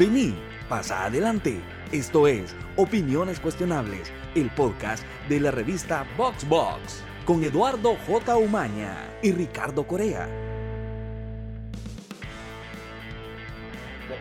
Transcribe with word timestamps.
de 0.00 0.06
mí. 0.06 0.34
Pasa 0.66 1.04
adelante. 1.04 1.60
Esto 1.92 2.26
es 2.26 2.56
Opiniones 2.76 3.38
Cuestionables, 3.38 4.10
el 4.34 4.48
podcast 4.50 5.04
de 5.28 5.40
la 5.40 5.50
revista 5.50 6.06
Box 6.16 6.48
Box, 6.48 7.04
con 7.26 7.44
Eduardo 7.44 7.96
J. 8.06 8.36
Umaña 8.36 8.96
y 9.22 9.32
Ricardo 9.32 9.86
Corea. 9.86 10.26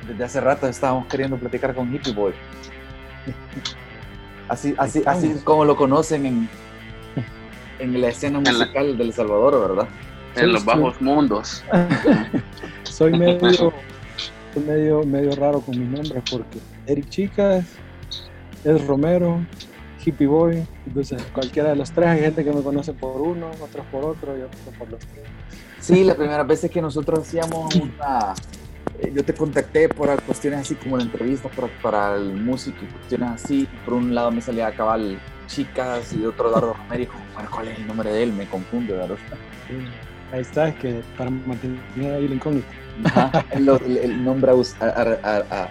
Desde 0.05 0.21
hace 0.21 0.42
rato 0.42 0.68
estábamos 0.68 1.07
queriendo 1.07 1.38
platicar 1.38 1.73
con 1.73 1.93
Hippie 1.93 2.14
Boy. 2.14 2.34
Así, 4.50 4.73
así, 4.80 5.04
así 5.05 5.39
como 5.43 5.64
lo 5.64 5.75
conocen 5.75 6.25
en, 6.25 6.50
en 7.77 8.02
la 8.02 8.07
escena 8.07 8.39
musical 8.39 8.98
de 8.98 9.04
El 9.04 9.14
Salvador, 9.14 9.70
¿verdad? 9.70 9.88
En 10.36 10.52
los 10.52 10.66
bajos 10.66 11.00
mundos. 11.00 11.64
soy 12.84 13.16
medio, 13.16 13.71
soy 14.54 14.63
medio, 14.63 15.04
medio 15.04 15.31
raro 15.36 15.61
con 15.61 15.79
mi 15.79 15.86
nombre 15.86 16.21
porque 16.29 16.60
Eric 16.87 17.10
Chicas 17.10 17.65
es 18.64 18.87
Romero, 18.87 19.39
Hippie 20.04 20.28
Boy, 20.28 20.65
entonces 20.86 21.21
cualquiera 21.33 21.69
de 21.69 21.75
los 21.75 21.91
tres, 21.91 22.07
hay 22.07 22.19
gente 22.21 22.43
que 22.43 22.51
me 22.51 22.61
conoce 22.61 22.93
por 22.93 23.21
uno, 23.21 23.51
otros 23.61 23.86
por 23.91 24.04
otro 24.05 24.38
y 24.38 24.41
otros 24.41 24.61
por 24.77 24.89
los 24.89 25.00
tres. 25.00 25.24
Sí, 25.79 26.04
la 26.04 26.15
primera 26.15 26.43
vez 26.43 26.68
que 26.69 26.82
nosotros 26.82 27.19
hacíamos 27.19 27.74
una... 27.75 28.33
eh, 29.00 29.11
Yo 29.14 29.24
te 29.24 29.33
contacté 29.33 29.88
por 29.89 30.21
cuestiones 30.24 30.61
así 30.61 30.75
como 30.75 30.97
la 30.97 31.04
entrevista 31.04 31.50
para, 31.50 31.68
para 31.82 32.16
el 32.16 32.33
músico 32.33 32.77
y 32.83 32.88
cuestiones 32.94 33.30
así. 33.31 33.67
Por 33.86 33.94
un 33.95 34.13
lado 34.13 34.31
me 34.31 34.41
salía 34.41 34.72
cabal 34.75 35.19
chicas 35.47 36.13
y 36.13 36.19
de 36.19 36.27
otro 36.27 36.52
lado 36.52 36.73
Romero 36.73 36.95
y 36.95 36.97
dijo, 37.00 37.13
bueno, 37.33 37.50
¿cuál 37.52 37.67
es 37.69 37.80
el 37.80 37.88
nombre 37.88 38.11
de 38.11 38.23
él? 38.23 38.33
Me 38.33 38.47
confunde, 38.47 38.94
¿verdad? 38.94 39.16
Sí, 39.67 39.75
Ahí 40.31 40.41
está, 40.41 40.67
es 40.67 40.75
que 40.75 41.02
para 41.17 41.30
mantener 41.31 41.80
ahí 42.13 42.27
la 42.27 42.36
incógnita. 42.36 42.67
Ajá, 43.06 43.45
el, 43.52 43.70
el- 43.70 43.98
el 43.98 44.23
nombre 44.23 44.52
a- 44.52 44.86
a- 44.86 45.20
a- 45.23 45.64
a- 45.64 45.70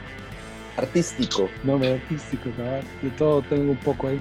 artístico, 0.77 1.49
Nombre 1.65 1.95
artístico, 1.95 2.51
cabal. 2.57 2.85
De 3.03 3.11
todo 3.11 3.43
tengo 3.43 3.73
un 3.73 3.79
poco 3.79 4.09
ahí. 4.09 4.21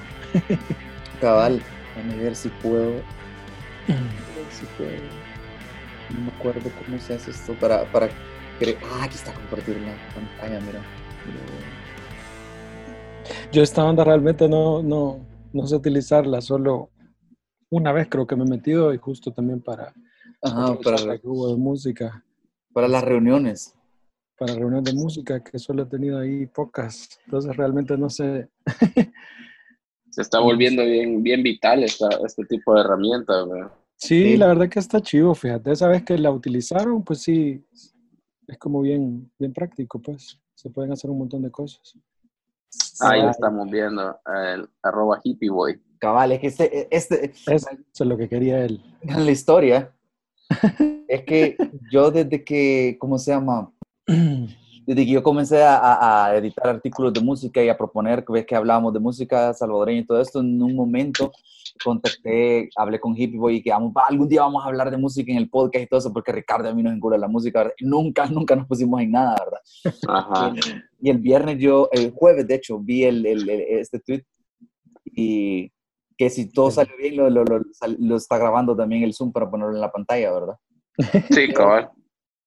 cabal. 1.21 1.61
Déjame 1.95 2.23
ver 2.23 2.35
si 2.35 2.49
puedo. 2.49 2.91
ver 2.91 3.03
si 4.51 4.65
puedo. 4.77 4.91
No 6.15 6.21
me 6.21 6.31
acuerdo 6.37 6.69
cómo 6.85 6.99
se 6.99 7.15
hace 7.15 7.31
esto 7.31 7.53
para, 7.55 7.83
para 7.91 8.07
Ah, 8.91 9.03
aquí 9.03 9.15
está 9.15 9.33
compartir 9.33 9.77
la 9.77 9.93
pantalla, 10.15 10.59
mira. 10.65 10.81
Yo 13.51 13.61
esta 13.61 13.83
onda 13.83 14.03
realmente 14.03 14.47
no, 14.49 14.81
no, 14.81 15.19
no 15.53 15.67
sé 15.67 15.75
utilizarla, 15.75 16.41
solo 16.41 16.89
una 17.69 17.91
vez 17.91 18.07
creo 18.09 18.25
que 18.25 18.35
me 18.35 18.45
he 18.45 18.47
metido 18.47 18.93
y 18.93 18.97
justo 18.97 19.31
también 19.31 19.61
para, 19.61 19.93
Ajá, 20.41 20.75
para, 20.83 20.97
de 21.49 21.55
música, 21.57 22.23
para 22.77 22.87
las 22.87 23.03
reuniones. 23.03 23.73
para 24.37 24.53
reuniones 24.53 24.83
de 24.83 24.93
música, 24.93 25.43
que 25.43 25.57
solo 25.57 25.81
he 25.81 25.85
tenido 25.87 26.19
ahí 26.19 26.45
pocas. 26.45 27.09
Entonces 27.25 27.57
realmente 27.57 27.97
no 27.97 28.07
sé. 28.07 28.49
Se 30.11 30.21
está 30.21 30.37
volviendo 30.39 30.83
bien, 30.85 31.23
bien 31.23 31.41
vital 31.41 31.83
esta, 31.83 32.07
este 32.23 32.45
tipo 32.45 32.75
de 32.75 32.81
herramientas. 32.81 33.47
Sí, 33.95 34.33
Sí. 34.33 34.37
la 34.37 34.45
verdad 34.45 34.69
que 34.69 34.77
está 34.77 35.01
chivo, 35.01 35.33
fíjate. 35.33 35.71
Esa 35.71 35.87
vez 35.87 36.03
que 36.03 36.19
la 36.19 36.29
utilizaron, 36.29 37.03
pues 37.03 37.21
sí, 37.23 37.65
es 38.47 38.57
como 38.59 38.81
bien, 38.81 39.31
bien 39.39 39.53
práctico, 39.53 39.99
pues. 39.99 40.39
Se 40.53 40.69
pueden 40.69 40.91
hacer 40.91 41.09
un 41.09 41.17
montón 41.17 41.41
de 41.41 41.49
cosas. 41.49 41.95
Ahí 42.99 43.21
Ah, 43.21 43.31
estamos 43.31 43.67
viendo 43.71 44.19
el 44.53 44.69
arroba 44.83 45.19
hippie 45.23 45.49
boy. 45.49 45.81
Cabal, 45.97 46.31
es 46.33 46.39
que 46.41 46.47
este, 46.47 46.87
este, 46.95 47.31
Eso 47.47 47.69
es 47.91 47.99
lo 48.01 48.15
que 48.17 48.29
quería 48.29 48.63
él. 48.63 48.79
la 49.01 49.31
historia 49.31 49.91
es 51.07 51.23
que 51.23 51.57
yo 51.91 52.11
desde 52.11 52.43
que, 52.43 52.97
¿cómo 52.99 53.17
se 53.17 53.31
llama? 53.31 53.71
Desde 54.87 55.05
que 55.05 55.11
yo 55.11 55.21
comencé 55.21 55.61
a, 55.61 56.27
a- 56.27 56.37
editar 56.37 56.65
artículos 56.69 57.11
de 57.11 57.19
música 57.19 57.61
y 57.61 57.67
a 57.67 57.77
proponer, 57.77 58.23
ves 58.29 58.45
que 58.45 58.55
hablábamos 58.55 58.93
de 58.93 59.01
música 59.01 59.53
salvadoreña 59.53 59.99
y 59.99 60.05
todo 60.05 60.21
esto, 60.21 60.39
en 60.39 60.63
un 60.63 60.75
momento 60.75 61.29
contacté, 61.83 62.69
hablé 62.77 62.97
con 62.97 63.11
Hippie 63.13 63.37
Boy 63.37 63.55
y 63.57 63.61
que 63.61 63.69
vamos, 63.71 63.91
"Va, 63.95 64.05
algún 64.07 64.29
día 64.29 64.43
vamos 64.43 64.63
a 64.63 64.67
hablar 64.69 64.89
de 64.89 64.95
música 64.95 65.29
en 65.29 65.39
el 65.39 65.49
podcast 65.49 65.83
y 65.83 65.87
todo 65.87 65.99
eso, 65.99 66.13
porque 66.13 66.31
Ricardo 66.31 66.69
a 66.69 66.73
mí 66.73 66.81
nos 66.81 66.93
encula 66.93 67.17
la 67.17 67.27
música, 67.27 67.59
¿verdad? 67.59 67.73
Nunca, 67.81 68.25
nunca 68.31 68.55
nos 68.55 68.65
pusimos 68.65 69.01
en 69.01 69.11
nada, 69.11 69.35
¿verdad? 69.43 69.93
Ajá. 70.07 70.53
Y 71.01 71.09
el 71.09 71.17
viernes 71.17 71.57
yo, 71.59 71.89
el 71.91 72.11
jueves 72.11 72.47
de 72.47 72.55
hecho, 72.55 72.79
vi 72.79 73.03
el, 73.03 73.25
el- 73.25 73.49
el- 73.49 73.61
este 73.79 73.99
tweet 73.99 74.23
y 75.05 75.69
que 76.17 76.29
si 76.29 76.49
todo 76.51 76.71
salió 76.71 76.95
bien, 76.97 77.15
lo, 77.17 77.29
lo, 77.29 77.43
lo- 77.45 77.61
lo 77.99 78.15
está 78.15 78.37
grabando 78.37 78.75
también 78.75 79.03
el 79.03 79.13
Zoom 79.13 79.31
para 79.31 79.49
ponerlo 79.49 79.75
en 79.75 79.81
la 79.81 79.91
pantalla, 79.91 80.31
¿verdad? 80.33 80.55
Sí, 81.29 81.47
cabal. 81.53 81.89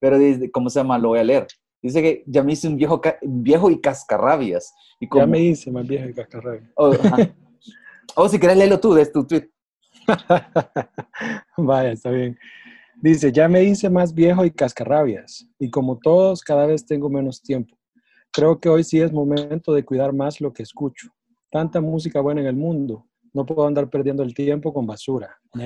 Pero 0.01 0.19
dice, 0.19 0.51
¿cómo 0.51 0.69
se 0.71 0.81
llama? 0.81 0.99
Lo 0.99 1.09
voy 1.09 1.19
a 1.21 1.25
leer. 1.25 1.47
Dice 1.83 2.03
que 2.03 2.25
ya 2.27 2.43
me 2.43 2.53
hice 2.53 2.69
un 2.69 2.77
viejo, 2.77 3.01
viejo 3.23 3.71
y 3.71 3.81
cascarrabias. 3.81 4.73
Y 4.99 5.09
como, 5.09 5.23
Ya 5.23 5.27
me 5.27 5.41
hice 5.41 5.71
más 5.71 5.87
viejo 5.87 6.09
y 6.09 6.15
cascarrabia. 6.15 6.71
oh, 6.77 6.93
ajá. 6.93 7.35
Oh, 8.17 8.29
si 8.29 8.39
querés 8.41 8.57
léelo 8.57 8.81
tú, 8.81 8.93
de 8.93 9.07
tu 9.07 9.25
tweet. 9.27 9.49
Vaya, 11.57 11.93
está 11.93 12.11
bien. 12.11 12.39
Dice, 13.01 13.33
ya 13.33 13.49
me 13.49 13.63
hice 13.65 13.89
más 13.89 14.13
viejo 14.13 14.45
y 14.45 14.51
cascarrabias, 14.51 15.47
y 15.59 15.71
como 15.71 15.99
todos, 15.99 16.43
cada 16.43 16.67
vez 16.67 16.85
tengo 16.85 17.09
menos 17.09 17.41
tiempo. 17.41 17.77
Creo 18.33 18.61
que 18.61 18.69
hoy 18.69 18.85
sí 18.85 19.01
es 19.01 19.13
momento 19.13 19.73
de 19.73 19.85
cuidar 19.85 20.13
más 20.13 20.41
lo 20.41 20.53
que 20.53 20.63
escucho. 20.63 21.09
Tanta 21.51 21.81
música 21.81 22.21
buena 22.21 22.43
en 22.43 22.47
el 22.49 22.57
mundo, 22.57 23.07
no 23.33 23.47
puedo 23.47 23.67
andar 23.67 23.89
perdiendo 23.89 24.23
el 24.23 24.35
tiempo 24.35 24.73
con 24.73 24.87
basura. 24.87 25.39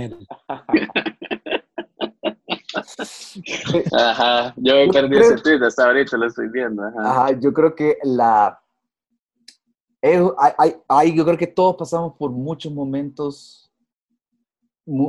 Ajá. 3.93 4.55
Yo 4.57 4.75
ese 4.75 5.37
tweet, 5.43 5.63
hasta 5.65 5.87
ahorita 5.87 6.17
lo 6.17 6.27
estoy 6.27 6.49
viendo. 6.49 6.83
Ajá. 6.85 7.11
Ajá, 7.11 7.41
yo 7.41 7.53
creo 7.53 7.75
que 7.75 7.97
la... 8.03 8.59
eh, 10.03 10.23
hay- 10.39 10.53
hay- 10.59 10.77
hay- 10.89 11.17
yo 11.17 11.25
creo 11.25 11.39
que 11.39 11.47
todos 11.47 11.77
pasamos 11.77 12.15
por 12.19 12.31
muchos 12.31 12.73
momentos 12.73 13.73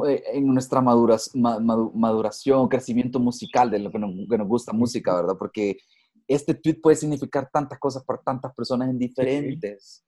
eh, 0.07 0.23
en 0.33 0.53
nuestra 0.53 0.81
maduras- 0.81 1.31
ma- 1.35 1.59
madu- 1.59 1.91
maduración, 1.93 2.67
crecimiento 2.69 3.19
musical 3.19 3.69
de 3.69 3.79
lo 3.79 3.91
que 3.91 3.99
nos, 3.99 4.11
que 4.29 4.37
nos 4.37 4.47
gusta 4.47 4.71
música, 4.73 5.15
¿verdad? 5.15 5.35
Porque 5.37 5.77
este 6.27 6.53
tweet 6.53 6.79
puede 6.81 6.95
significar 6.95 7.49
tantas 7.51 7.77
cosas 7.77 8.03
para 8.03 8.21
tantas 8.21 8.53
personas 8.55 8.89
en 8.89 8.97
diferentes 8.97 10.04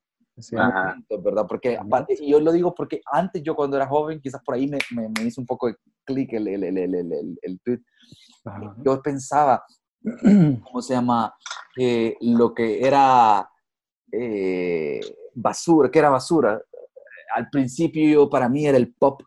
Momentos, 0.84 1.22
¿verdad? 1.22 1.46
Porque 1.48 1.76
aparte- 1.76 2.16
y 2.20 2.30
yo 2.30 2.40
lo 2.40 2.52
digo 2.52 2.74
porque 2.74 3.00
antes 3.10 3.42
yo 3.42 3.54
cuando 3.56 3.76
era 3.76 3.86
joven, 3.86 4.20
quizás 4.20 4.42
por 4.44 4.54
ahí 4.54 4.68
me, 4.68 4.78
me, 4.92 5.08
me 5.08 5.24
hizo 5.26 5.40
un 5.40 5.46
poco 5.46 5.66
de 5.68 5.76
clic 6.04 6.32
el, 6.32 6.48
el, 6.48 6.64
el, 6.64 6.78
el, 6.94 7.38
el, 7.42 7.60
tweet. 7.60 7.80
Ajá. 8.44 8.74
Yo 8.84 9.02
pensaba, 9.02 9.64
¿cómo 10.64 10.80
se 10.82 10.94
llama? 10.94 11.34
Que 11.74 12.16
lo 12.20 12.54
que 12.54 12.86
era 12.86 13.48
eh, 14.12 15.00
basura, 15.34 15.90
que 15.90 15.98
era 15.98 16.10
basura. 16.10 16.60
Al 17.34 17.50
principio 17.50 18.08
yo, 18.08 18.30
para 18.30 18.48
mí 18.48 18.66
era 18.66 18.78
el 18.78 18.92
pop. 18.94 19.22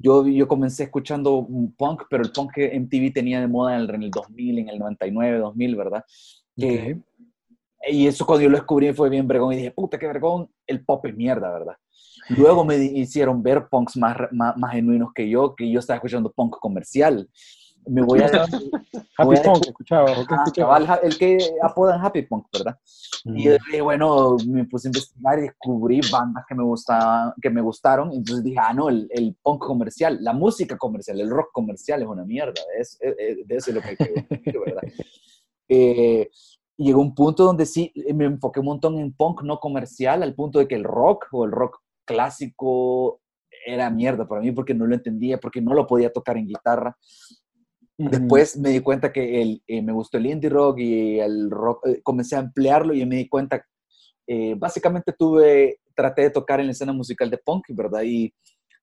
Yo, 0.00 0.26
yo 0.26 0.46
comencé 0.46 0.84
escuchando 0.84 1.34
un 1.38 1.72
punk, 1.74 2.02
pero 2.08 2.22
el 2.22 2.30
punk 2.30 2.52
que 2.54 2.78
MTV 2.78 3.12
tenía 3.12 3.40
de 3.40 3.48
moda 3.48 3.74
en 3.76 3.82
el, 3.82 3.90
en 3.94 4.02
el 4.04 4.10
2000, 4.10 4.58
en 4.60 4.68
el 4.68 4.78
99, 4.78 5.38
2000, 5.38 5.76
¿verdad? 5.76 6.04
Que- 6.56 6.92
Ok. 6.98 7.04
Y 7.86 8.06
eso 8.06 8.26
cuando 8.26 8.42
yo 8.44 8.50
lo 8.50 8.56
descubrí 8.58 8.92
fue 8.92 9.08
bien 9.08 9.26
vergón 9.28 9.52
y 9.52 9.56
dije, 9.56 9.70
puta, 9.70 9.98
qué 9.98 10.06
vergón, 10.06 10.50
el 10.66 10.84
pop 10.84 11.04
es 11.06 11.14
mierda, 11.16 11.50
¿verdad? 11.52 11.74
Luego 12.30 12.64
me 12.64 12.76
hicieron 12.76 13.42
ver 13.42 13.68
punks 13.68 13.96
más, 13.96 14.16
más, 14.32 14.56
más 14.56 14.72
genuinos 14.72 15.12
que 15.14 15.28
yo, 15.28 15.54
que 15.54 15.70
yo 15.70 15.78
estaba 15.80 15.96
escuchando 15.96 16.30
punk 16.32 16.56
comercial. 16.58 17.28
Me 17.86 18.02
voy 18.02 18.20
a... 18.20 18.26
Happy 19.16 19.36
a- 19.36 19.42
Punk, 19.42 19.66
escuchaba. 19.66 20.10
¿o 20.12 20.26
qué 20.26 20.34
Ah, 20.36 20.44
cabal, 20.54 20.86
el 21.02 21.16
que 21.16 21.38
apodan 21.62 22.04
Happy 22.04 22.20
Punk, 22.22 22.46
¿verdad? 22.52 22.76
Y 23.24 23.44
yo 23.44 23.52
dije, 23.52 23.80
bueno, 23.80 24.36
me 24.46 24.64
puse 24.66 24.88
a 24.88 24.90
investigar 24.90 25.38
y 25.38 25.42
descubrí 25.42 26.00
bandas 26.12 26.44
que 26.46 26.54
me, 26.54 26.62
gustaban, 26.64 27.32
que 27.40 27.48
me 27.48 27.62
gustaron. 27.62 28.12
Entonces 28.12 28.44
dije, 28.44 28.58
ah, 28.60 28.74
no, 28.74 28.90
el, 28.90 29.08
el 29.10 29.34
punk 29.42 29.64
comercial, 29.64 30.18
la 30.20 30.34
música 30.34 30.76
comercial, 30.76 31.18
el 31.20 31.30
rock 31.30 31.48
comercial 31.52 32.02
es 32.02 32.08
una 32.08 32.24
mierda. 32.24 32.60
Es, 32.78 32.98
es- 33.00 33.16
de 33.48 33.56
eso 33.56 33.70
es 33.70 33.76
lo 33.76 33.80
que 33.80 33.96
quiero, 34.42 34.60
¿verdad? 34.66 34.82
Eh, 35.70 36.30
y 36.78 36.84
llegó 36.84 37.02
un 37.02 37.14
punto 37.14 37.44
donde 37.44 37.66
sí 37.66 37.92
me 38.14 38.24
enfoqué 38.24 38.60
un 38.60 38.66
montón 38.66 38.98
en 39.00 39.12
punk 39.12 39.42
no 39.42 39.58
comercial, 39.58 40.22
al 40.22 40.34
punto 40.34 40.60
de 40.60 40.68
que 40.68 40.76
el 40.76 40.84
rock 40.84 41.26
o 41.32 41.44
el 41.44 41.50
rock 41.50 41.80
clásico 42.04 43.20
era 43.66 43.90
mierda 43.90 44.28
para 44.28 44.40
mí 44.40 44.52
porque 44.52 44.74
no 44.74 44.86
lo 44.86 44.94
entendía, 44.94 45.38
porque 45.38 45.60
no 45.60 45.74
lo 45.74 45.88
podía 45.88 46.12
tocar 46.12 46.36
en 46.36 46.46
guitarra. 46.46 46.96
Después 47.98 48.56
me 48.56 48.70
di 48.70 48.78
cuenta 48.78 49.12
que 49.12 49.42
el, 49.42 49.62
eh, 49.66 49.82
me 49.82 49.92
gustó 49.92 50.18
el 50.18 50.26
indie 50.26 50.48
rock 50.48 50.78
y 50.78 51.18
el 51.18 51.50
rock, 51.50 51.84
eh, 51.88 52.00
comencé 52.00 52.36
a 52.36 52.40
emplearlo 52.40 52.94
y 52.94 53.04
me 53.04 53.16
di 53.16 53.28
cuenta, 53.28 53.60
eh, 54.24 54.54
básicamente 54.56 55.12
tuve, 55.12 55.80
traté 55.96 56.22
de 56.22 56.30
tocar 56.30 56.60
en 56.60 56.66
la 56.66 56.72
escena 56.72 56.92
musical 56.92 57.28
de 57.28 57.38
punk, 57.38 57.64
¿verdad? 57.70 58.02
Y 58.04 58.32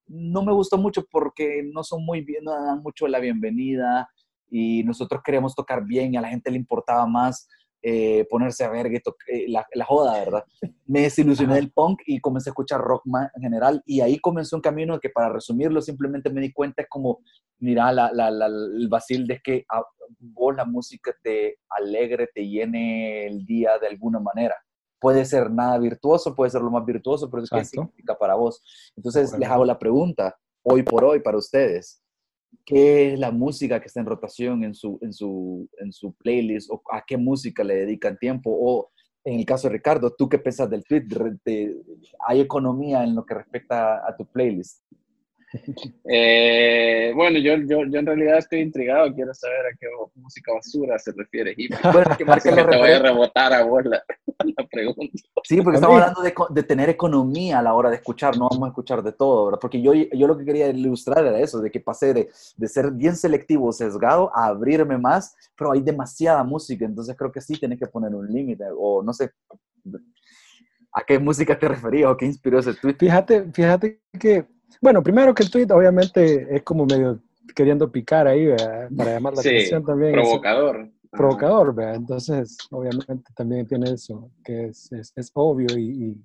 no 0.05 0.43
me 0.43 0.51
gustó 0.51 0.77
mucho 0.77 1.05
porque 1.09 1.63
no 1.63 1.81
son 1.81 2.03
muy 2.03 2.21
bien, 2.21 2.43
no 2.43 2.51
dan 2.51 2.83
mucho 2.83 3.07
la 3.07 3.19
bienvenida 3.19 4.09
y 4.49 4.83
nosotros 4.83 5.21
queríamos 5.23 5.55
tocar 5.55 5.85
bien 5.85 6.13
y 6.13 6.17
a 6.17 6.21
la 6.21 6.27
gente 6.27 6.51
le 6.51 6.57
importaba 6.57 7.07
más 7.07 7.47
eh, 7.87 8.25
ponerse 8.31 8.63
a 8.63 8.69
ver 8.71 8.87
eh, 8.87 9.01
la, 9.47 9.63
la, 9.75 9.85
joda, 9.85 10.17
¿verdad? 10.17 10.43
Me 10.87 11.01
desilusioné 11.01 11.53
del 11.53 11.71
punk 11.71 12.01
y 12.07 12.19
comencé 12.19 12.49
a 12.49 12.51
escuchar 12.51 12.81
rock 12.81 13.03
más 13.05 13.29
en 13.35 13.43
general 13.43 13.83
y 13.85 14.01
ahí 14.01 14.17
comenzó 14.17 14.55
un 14.55 14.63
camino 14.63 14.99
que 14.99 15.11
para 15.11 15.29
resumirlo 15.29 15.79
simplemente 15.83 16.31
me 16.31 16.41
di 16.41 16.51
cuenta 16.51 16.81
es 16.81 16.89
como, 16.89 17.19
mira, 17.59 17.91
la, 17.91 18.11
la, 18.11 18.47
el 18.47 18.87
vacil 18.89 19.27
de 19.27 19.39
que 19.39 19.65
a, 19.69 19.83
vos 20.17 20.55
la 20.55 20.65
música 20.65 21.15
te 21.21 21.59
alegre, 21.69 22.27
te 22.33 22.47
llene 22.47 23.27
el 23.27 23.45
día 23.45 23.77
de 23.77 23.85
alguna 23.85 24.19
manera. 24.19 24.55
Puede 24.99 25.23
ser 25.23 25.51
nada 25.51 25.77
virtuoso, 25.77 26.33
puede 26.33 26.49
ser 26.49 26.61
lo 26.61 26.71
más 26.71 26.83
virtuoso, 26.85 27.29
pero 27.29 27.43
es 27.43 27.51
que 27.51 27.65
significa 27.65 28.17
para 28.17 28.33
vos. 28.33 28.63
Entonces 28.95 29.37
les 29.37 29.47
hago 29.47 29.63
la 29.63 29.77
pregunta, 29.77 30.35
hoy 30.63 30.81
por 30.81 31.03
hoy, 31.03 31.19
para 31.19 31.37
ustedes 31.37 32.01
qué 32.65 33.13
es 33.13 33.19
la 33.19 33.31
música 33.31 33.79
que 33.79 33.87
está 33.87 33.99
en 33.99 34.05
rotación 34.05 34.63
en 34.63 34.73
su, 34.73 34.97
en 35.01 35.13
su, 35.13 35.67
en 35.79 35.91
su 35.91 36.13
playlist 36.13 36.69
o 36.71 36.81
a 36.91 37.03
qué 37.05 37.17
música 37.17 37.63
le 37.63 37.75
dedican 37.75 38.17
tiempo 38.17 38.51
o 38.51 38.91
en 39.25 39.39
el 39.39 39.45
caso 39.45 39.67
de 39.67 39.73
Ricardo, 39.73 40.13
¿tú 40.15 40.29
qué 40.29 40.37
piensas 40.37 40.69
del 40.69 40.83
tweet? 40.83 41.07
¿Hay 42.27 42.41
economía 42.41 43.03
en 43.03 43.15
lo 43.15 43.25
que 43.25 43.33
respecta 43.33 44.07
a 44.07 44.15
tu 44.15 44.25
playlist? 44.27 44.83
Eh, 46.07 47.11
bueno, 47.15 47.39
yo, 47.39 47.55
yo, 47.57 47.85
yo, 47.85 47.99
en 47.99 48.05
realidad 48.05 48.37
estoy 48.37 48.59
intrigado, 48.59 49.13
quiero 49.13 49.33
saber 49.33 49.65
a 49.65 49.77
qué 49.79 49.87
música 50.15 50.53
basura 50.53 50.97
se 50.99 51.11
refiere. 51.11 51.55
Bueno, 51.83 52.15
que 52.17 52.25
te 52.25 52.77
voy 52.77 52.89
a 52.89 52.99
rebotar 52.99 53.53
a 53.53 53.63
vos 53.63 53.83
la, 53.85 54.03
pregunta. 54.71 55.17
Sí, 55.43 55.61
porque 55.61 55.77
estamos 55.77 55.99
hablando 56.01 56.21
de, 56.21 56.33
de, 56.49 56.63
tener 56.63 56.89
economía 56.89 57.59
a 57.59 57.61
la 57.61 57.73
hora 57.73 57.89
de 57.89 57.97
escuchar, 57.97 58.37
no 58.37 58.47
vamos 58.49 58.67
a 58.67 58.69
escuchar 58.69 59.03
de 59.03 59.11
todo, 59.11 59.45
¿verdad? 59.45 59.59
Porque 59.59 59.81
yo, 59.81 59.93
yo 59.93 60.27
lo 60.27 60.37
que 60.37 60.45
quería 60.45 60.67
ilustrar 60.67 61.25
era 61.25 61.39
eso, 61.39 61.59
de 61.59 61.71
que 61.71 61.79
pasé 61.79 62.13
de, 62.13 62.29
de 62.57 62.67
ser 62.67 62.91
bien 62.91 63.15
selectivo, 63.15 63.71
sesgado, 63.71 64.31
a 64.35 64.47
abrirme 64.47 64.97
más, 64.97 65.35
pero 65.57 65.71
hay 65.71 65.81
demasiada 65.81 66.43
música, 66.43 66.85
entonces 66.85 67.15
creo 67.17 67.31
que 67.31 67.41
sí 67.41 67.57
tienes 67.57 67.79
que 67.79 67.87
poner 67.87 68.13
un 68.13 68.31
límite, 68.31 68.65
o 68.77 69.03
no 69.03 69.13
sé, 69.13 69.31
¿a 70.91 71.03
qué 71.03 71.19
música 71.19 71.57
te 71.57 71.67
referías 71.67 72.09
o 72.09 72.17
qué 72.17 72.25
inspiró 72.25 72.59
ese 72.59 72.73
tweet? 72.73 72.95
Fíjate, 72.97 73.51
fíjate 73.51 74.01
que 74.19 74.54
bueno, 74.81 75.01
primero 75.03 75.33
que 75.33 75.43
el 75.43 75.51
tweet 75.51 75.67
obviamente 75.71 76.55
es 76.55 76.63
como 76.63 76.85
medio 76.85 77.19
queriendo 77.55 77.91
picar 77.91 78.27
ahí, 78.27 78.49
Para 78.95 79.13
llamar 79.13 79.33
la 79.33 79.39
atención 79.41 79.83
también. 79.83 80.13
Provocador. 80.13 80.91
provocador, 81.11 81.75
¿verdad? 81.75 81.95
Entonces, 81.95 82.57
obviamente 82.71 83.31
también 83.35 83.65
tiene 83.67 83.91
eso, 83.91 84.31
que 84.43 84.65
es, 84.65 84.91
es, 84.91 85.31
obvio 85.33 85.77
y, 85.77 86.21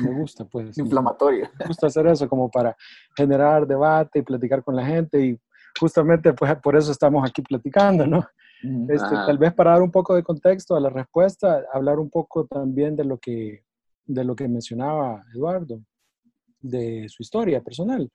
me 0.00 0.20
gusta, 0.20 0.44
pues. 0.44 0.76
Inflamatorio. 0.76 1.48
Me 1.58 1.66
gusta 1.66 1.86
hacer 1.86 2.06
eso 2.06 2.28
como 2.28 2.50
para 2.50 2.76
generar 3.16 3.66
debate 3.66 4.18
y 4.18 4.22
platicar 4.22 4.62
con 4.62 4.76
la 4.76 4.84
gente 4.84 5.18
y 5.18 5.40
justamente 5.80 6.32
pues 6.34 6.54
por 6.56 6.76
eso 6.76 6.92
estamos 6.92 7.28
aquí 7.28 7.42
platicando, 7.42 8.06
¿no? 8.06 8.24
Este, 8.88 9.10
tal 9.10 9.38
vez 9.38 9.54
para 9.54 9.70
dar 9.72 9.82
un 9.82 9.90
poco 9.90 10.14
de 10.14 10.22
contexto 10.22 10.74
a 10.74 10.80
la 10.80 10.90
respuesta, 10.90 11.62
hablar 11.72 11.98
un 11.98 12.10
poco 12.10 12.44
también 12.44 12.96
de 12.96 13.04
lo 13.04 13.18
que, 13.18 13.64
de 14.04 14.24
lo 14.24 14.34
que 14.34 14.48
mencionaba 14.48 15.22
Eduardo, 15.32 15.80
de 16.60 17.08
su 17.08 17.22
historia 17.22 17.62
personal, 17.62 18.10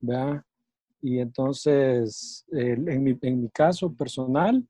¿verdad? 0.00 0.42
Y 1.00 1.18
entonces, 1.18 2.46
en, 2.50 3.02
mi, 3.02 3.18
en, 3.20 3.42
mi, 3.42 3.50
caso 3.50 3.92
personal, 3.94 4.66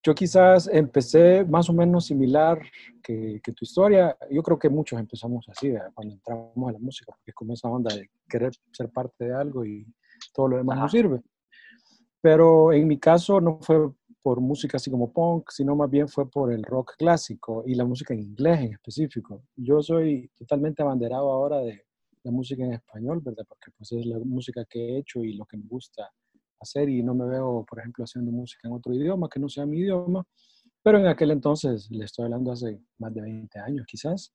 yo 0.00 0.14
quizás 0.14 0.68
empecé 0.68 1.44
más 1.44 1.68
o 1.68 1.72
menos 1.72 2.06
similar 2.06 2.60
que, 3.02 3.40
que, 3.42 3.52
tu 3.52 3.64
historia. 3.64 4.16
Yo 4.30 4.44
creo 4.44 4.58
que 4.58 4.68
muchos 4.68 5.00
empezamos 5.00 5.48
así, 5.48 5.72
cuando 5.92 6.14
entramos 6.14 6.68
a 6.68 6.72
la 6.72 6.78
música, 6.78 7.12
porque 7.16 7.32
es 7.32 7.34
como 7.34 7.52
esa 7.52 7.68
onda 7.68 7.92
de 7.94 8.10
querer 8.28 8.52
ser 8.70 8.90
parte 8.90 9.24
de 9.24 9.34
algo 9.34 9.64
y 9.64 9.84
todo 10.32 10.48
lo 10.48 10.56
demás 10.58 10.78
nos 10.78 10.92
sirve. 10.92 11.20
Pero 12.20 12.72
en 12.72 12.86
mi 12.86 12.98
caso 12.98 13.40
no 13.40 13.58
fue 13.60 13.90
por 14.22 14.40
música 14.40 14.78
así 14.78 14.90
como 14.90 15.12
punk, 15.12 15.50
sino 15.50 15.76
más 15.76 15.90
bien 15.90 16.08
fue 16.08 16.30
por 16.30 16.50
el 16.50 16.62
rock 16.62 16.94
clásico 16.96 17.62
y 17.66 17.74
la 17.74 17.84
música 17.84 18.14
en 18.14 18.20
inglés 18.20 18.60
en 18.60 18.72
específico. 18.72 19.42
Yo 19.56 19.82
soy 19.82 20.30
totalmente 20.34 20.82
abanderado 20.82 21.30
ahora 21.30 21.58
de, 21.58 21.84
la 22.24 22.30
música 22.30 22.64
en 22.64 22.72
español, 22.72 23.20
¿verdad? 23.22 23.44
Porque 23.48 23.70
pues 23.76 23.92
es 23.92 24.06
la 24.06 24.18
música 24.18 24.64
que 24.68 24.80
he 24.80 24.98
hecho 24.98 25.22
y 25.22 25.34
lo 25.34 25.44
que 25.44 25.56
me 25.56 25.66
gusta 25.66 26.10
hacer 26.58 26.88
y 26.88 27.02
no 27.02 27.14
me 27.14 27.26
veo, 27.26 27.64
por 27.68 27.78
ejemplo, 27.78 28.04
haciendo 28.04 28.32
música 28.32 28.66
en 28.66 28.74
otro 28.74 28.94
idioma 28.94 29.28
que 29.28 29.38
no 29.38 29.48
sea 29.48 29.66
mi 29.66 29.78
idioma, 29.78 30.24
pero 30.82 30.98
en 30.98 31.06
aquel 31.06 31.30
entonces, 31.30 31.90
le 31.90 32.04
estoy 32.04 32.24
hablando 32.24 32.52
hace 32.52 32.80
más 32.98 33.14
de 33.14 33.20
20 33.20 33.58
años 33.58 33.86
quizás, 33.86 34.34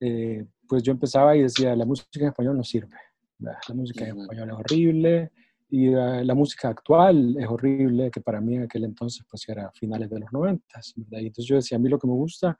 eh, 0.00 0.46
pues 0.68 0.82
yo 0.82 0.92
empezaba 0.92 1.36
y 1.36 1.42
decía, 1.42 1.76
la 1.76 1.84
música 1.84 2.20
en 2.20 2.28
español 2.28 2.56
no 2.56 2.64
sirve, 2.64 2.96
la 3.38 3.58
música 3.74 4.06
en 4.06 4.20
español 4.20 4.50
es 4.50 4.56
horrible 4.56 5.32
y 5.68 5.88
uh, 5.88 6.22
la 6.22 6.34
música 6.34 6.68
actual 6.68 7.36
es 7.38 7.46
horrible, 7.46 8.10
que 8.10 8.20
para 8.20 8.40
mí 8.40 8.56
en 8.56 8.62
aquel 8.62 8.84
entonces 8.84 9.24
pues 9.28 9.48
era 9.48 9.70
finales 9.72 10.08
de 10.08 10.20
los 10.20 10.32
90, 10.32 10.64
¿verdad? 10.96 11.18
Y 11.20 11.26
entonces 11.26 11.46
yo 11.46 11.56
decía, 11.56 11.76
a 11.76 11.80
mí 11.80 11.88
lo 11.88 11.98
que 11.98 12.06
me 12.06 12.14
gusta 12.14 12.56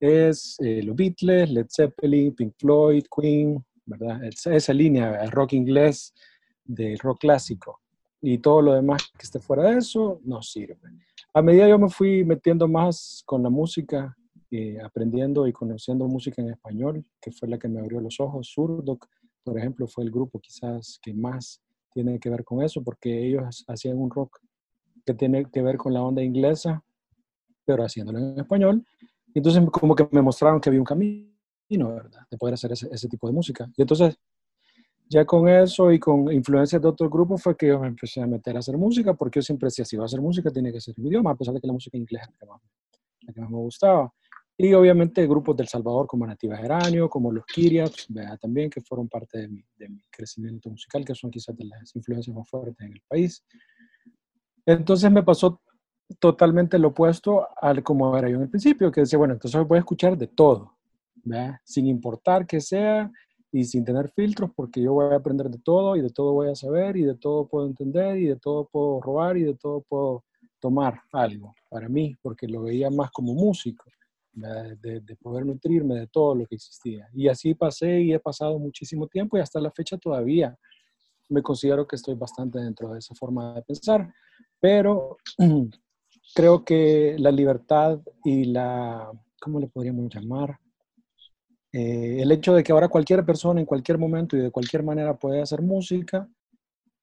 es 0.00 0.56
eh, 0.60 0.82
los 0.82 0.96
Beatles, 0.96 1.50
Led 1.50 1.66
Zeppelin, 1.70 2.34
Pink 2.34 2.54
Floyd, 2.58 3.04
Queen, 3.14 3.64
¿verdad? 3.86 4.20
Esa 4.24 4.72
línea, 4.72 5.22
el 5.22 5.30
rock 5.30 5.54
inglés 5.54 6.12
del 6.64 6.98
rock 6.98 7.20
clásico 7.20 7.80
y 8.20 8.38
todo 8.38 8.60
lo 8.60 8.74
demás 8.74 9.10
que 9.16 9.22
esté 9.24 9.38
fuera 9.38 9.70
de 9.70 9.78
eso 9.78 10.20
no 10.24 10.42
sirve. 10.42 10.78
A 11.32 11.42
medida 11.42 11.68
yo 11.68 11.78
me 11.78 11.88
fui 11.88 12.24
metiendo 12.24 12.66
más 12.66 13.22
con 13.24 13.42
la 13.42 13.50
música, 13.50 14.16
eh, 14.50 14.78
aprendiendo 14.82 15.46
y 15.46 15.52
conociendo 15.52 16.06
música 16.08 16.42
en 16.42 16.50
español, 16.50 17.04
que 17.20 17.30
fue 17.30 17.48
la 17.48 17.58
que 17.58 17.68
me 17.68 17.80
abrió 17.80 18.00
los 18.00 18.18
ojos. 18.20 18.48
Surdoc, 18.48 19.06
por 19.44 19.58
ejemplo, 19.58 19.86
fue 19.86 20.04
el 20.04 20.10
grupo 20.10 20.40
quizás 20.40 20.98
que 21.02 21.14
más 21.14 21.60
tiene 21.92 22.18
que 22.18 22.30
ver 22.30 22.44
con 22.44 22.62
eso, 22.62 22.82
porque 22.82 23.26
ellos 23.26 23.64
hacían 23.68 23.98
un 23.98 24.10
rock 24.10 24.40
que 25.04 25.14
tiene 25.14 25.44
que 25.50 25.62
ver 25.62 25.76
con 25.76 25.94
la 25.94 26.02
onda 26.02 26.22
inglesa, 26.22 26.82
pero 27.64 27.84
haciéndolo 27.84 28.18
en 28.18 28.38
español. 28.38 28.84
Entonces 29.34 29.62
como 29.70 29.94
que 29.94 30.08
me 30.10 30.22
mostraron 30.22 30.60
que 30.60 30.68
había 30.68 30.80
un 30.80 30.86
camino 30.86 31.35
¿verdad? 31.68 32.22
De 32.30 32.38
poder 32.38 32.54
hacer 32.54 32.72
ese, 32.72 32.88
ese, 32.90 33.08
tipo 33.08 33.26
de 33.26 33.32
música. 33.32 33.68
Y 33.76 33.82
entonces, 33.82 34.16
ya 35.08 35.24
con 35.24 35.48
eso 35.48 35.92
y 35.92 35.98
con 35.98 36.32
influencias 36.32 36.80
de 36.80 36.88
otros 36.88 37.10
grupos 37.10 37.42
fue 37.42 37.56
que 37.56 37.68
yo 37.68 37.78
me 37.78 37.88
empecé 37.88 38.20
a 38.20 38.26
meter 38.26 38.56
a 38.56 38.60
hacer 38.60 38.76
música, 38.76 39.14
porque 39.14 39.38
yo 39.38 39.42
siempre 39.42 39.66
decía, 39.68 39.84
si 39.84 39.96
va 39.96 40.04
a 40.04 40.06
hacer 40.06 40.20
música, 40.20 40.50
tiene 40.50 40.72
que 40.72 40.80
ser 40.80 40.94
mi 40.98 41.08
idioma, 41.08 41.32
a 41.32 41.36
pesar 41.36 41.54
de 41.54 41.60
que 41.60 41.66
la 41.66 41.72
música 41.72 41.96
inglesa 41.96 42.24
es 42.24 42.30
la 43.26 43.32
que 43.32 43.40
más, 43.40 43.50
me 43.50 43.56
gustaba. 43.56 44.12
Y 44.58 44.72
obviamente 44.72 45.26
grupos 45.26 45.56
del 45.56 45.68
Salvador 45.68 46.06
como 46.06 46.26
Nativa 46.26 46.56
Geranio, 46.56 47.10
como 47.10 47.30
los 47.30 47.44
Kiriaps, 47.44 48.08
también, 48.40 48.70
que 48.70 48.80
fueron 48.80 49.06
parte 49.08 49.38
de 49.38 49.48
mi, 49.48 49.62
de 49.76 49.88
mi 49.88 50.00
crecimiento 50.10 50.70
musical, 50.70 51.04
que 51.04 51.14
son 51.14 51.30
quizás 51.30 51.54
de 51.56 51.66
las 51.66 51.94
influencias 51.94 52.34
más 52.34 52.48
fuertes 52.48 52.80
en 52.80 52.92
el 52.92 53.02
país. 53.06 53.44
Entonces 54.64 55.10
me 55.12 55.22
pasó 55.22 55.60
totalmente 56.18 56.78
lo 56.78 56.88
opuesto 56.88 57.46
al 57.60 57.82
como 57.82 58.16
era 58.16 58.30
yo 58.30 58.36
en 58.36 58.42
el 58.42 58.48
principio, 58.48 58.90
que 58.90 59.02
decía, 59.02 59.18
bueno, 59.18 59.34
entonces 59.34 59.66
voy 59.66 59.76
a 59.76 59.80
escuchar 59.80 60.16
de 60.16 60.28
todo 60.28 60.75
sin 61.64 61.86
importar 61.86 62.46
que 62.46 62.60
sea 62.60 63.10
y 63.52 63.64
sin 63.64 63.84
tener 63.84 64.10
filtros, 64.10 64.50
porque 64.54 64.82
yo 64.82 64.92
voy 64.92 65.12
a 65.12 65.16
aprender 65.16 65.48
de 65.48 65.58
todo 65.58 65.96
y 65.96 66.02
de 66.02 66.10
todo 66.10 66.32
voy 66.32 66.48
a 66.48 66.54
saber 66.54 66.96
y 66.96 67.02
de 67.02 67.14
todo 67.14 67.46
puedo 67.48 67.66
entender 67.66 68.18
y 68.18 68.26
de 68.26 68.36
todo 68.36 68.68
puedo 68.70 69.00
robar 69.00 69.36
y 69.36 69.44
de 69.44 69.54
todo 69.54 69.82
puedo 69.82 70.24
tomar 70.60 71.00
algo 71.12 71.54
para 71.70 71.88
mí, 71.88 72.14
porque 72.22 72.48
lo 72.48 72.62
veía 72.62 72.90
más 72.90 73.10
como 73.10 73.34
músico, 73.34 73.84
de, 74.32 75.00
de, 75.00 75.16
poder 75.16 75.46
nutrirme 75.46 75.94
de 75.94 76.06
todo 76.08 76.34
lo 76.34 76.46
que 76.46 76.56
existía. 76.56 77.08
Y 77.14 77.28
así 77.28 77.54
pasé 77.54 78.00
y 78.02 78.12
he 78.12 78.20
pasado 78.20 78.58
muchísimo 78.58 79.06
tiempo 79.06 79.38
y 79.38 79.40
hasta 79.40 79.60
la 79.60 79.70
fecha 79.70 79.96
todavía 79.96 80.56
me 81.28 81.42
considero 81.42 81.86
que 81.86 81.96
estoy 81.96 82.14
bastante 82.14 82.58
dentro 82.58 82.92
de 82.92 82.98
esa 82.98 83.14
forma 83.14 83.54
de 83.54 83.62
pensar, 83.62 84.12
pero 84.60 85.16
creo 86.34 86.64
que 86.64 87.16
la 87.18 87.30
libertad 87.30 88.00
y 88.24 88.44
la, 88.44 89.10
¿cómo 89.40 89.58
le 89.60 89.68
podríamos 89.68 90.14
llamar? 90.14 90.58
Eh, 91.78 92.22
el 92.22 92.32
hecho 92.32 92.54
de 92.54 92.64
que 92.64 92.72
ahora 92.72 92.88
cualquier 92.88 93.22
persona 93.26 93.60
en 93.60 93.66
cualquier 93.66 93.98
momento 93.98 94.34
y 94.34 94.40
de 94.40 94.50
cualquier 94.50 94.82
manera 94.82 95.14
puede 95.18 95.42
hacer 95.42 95.60
música, 95.60 96.26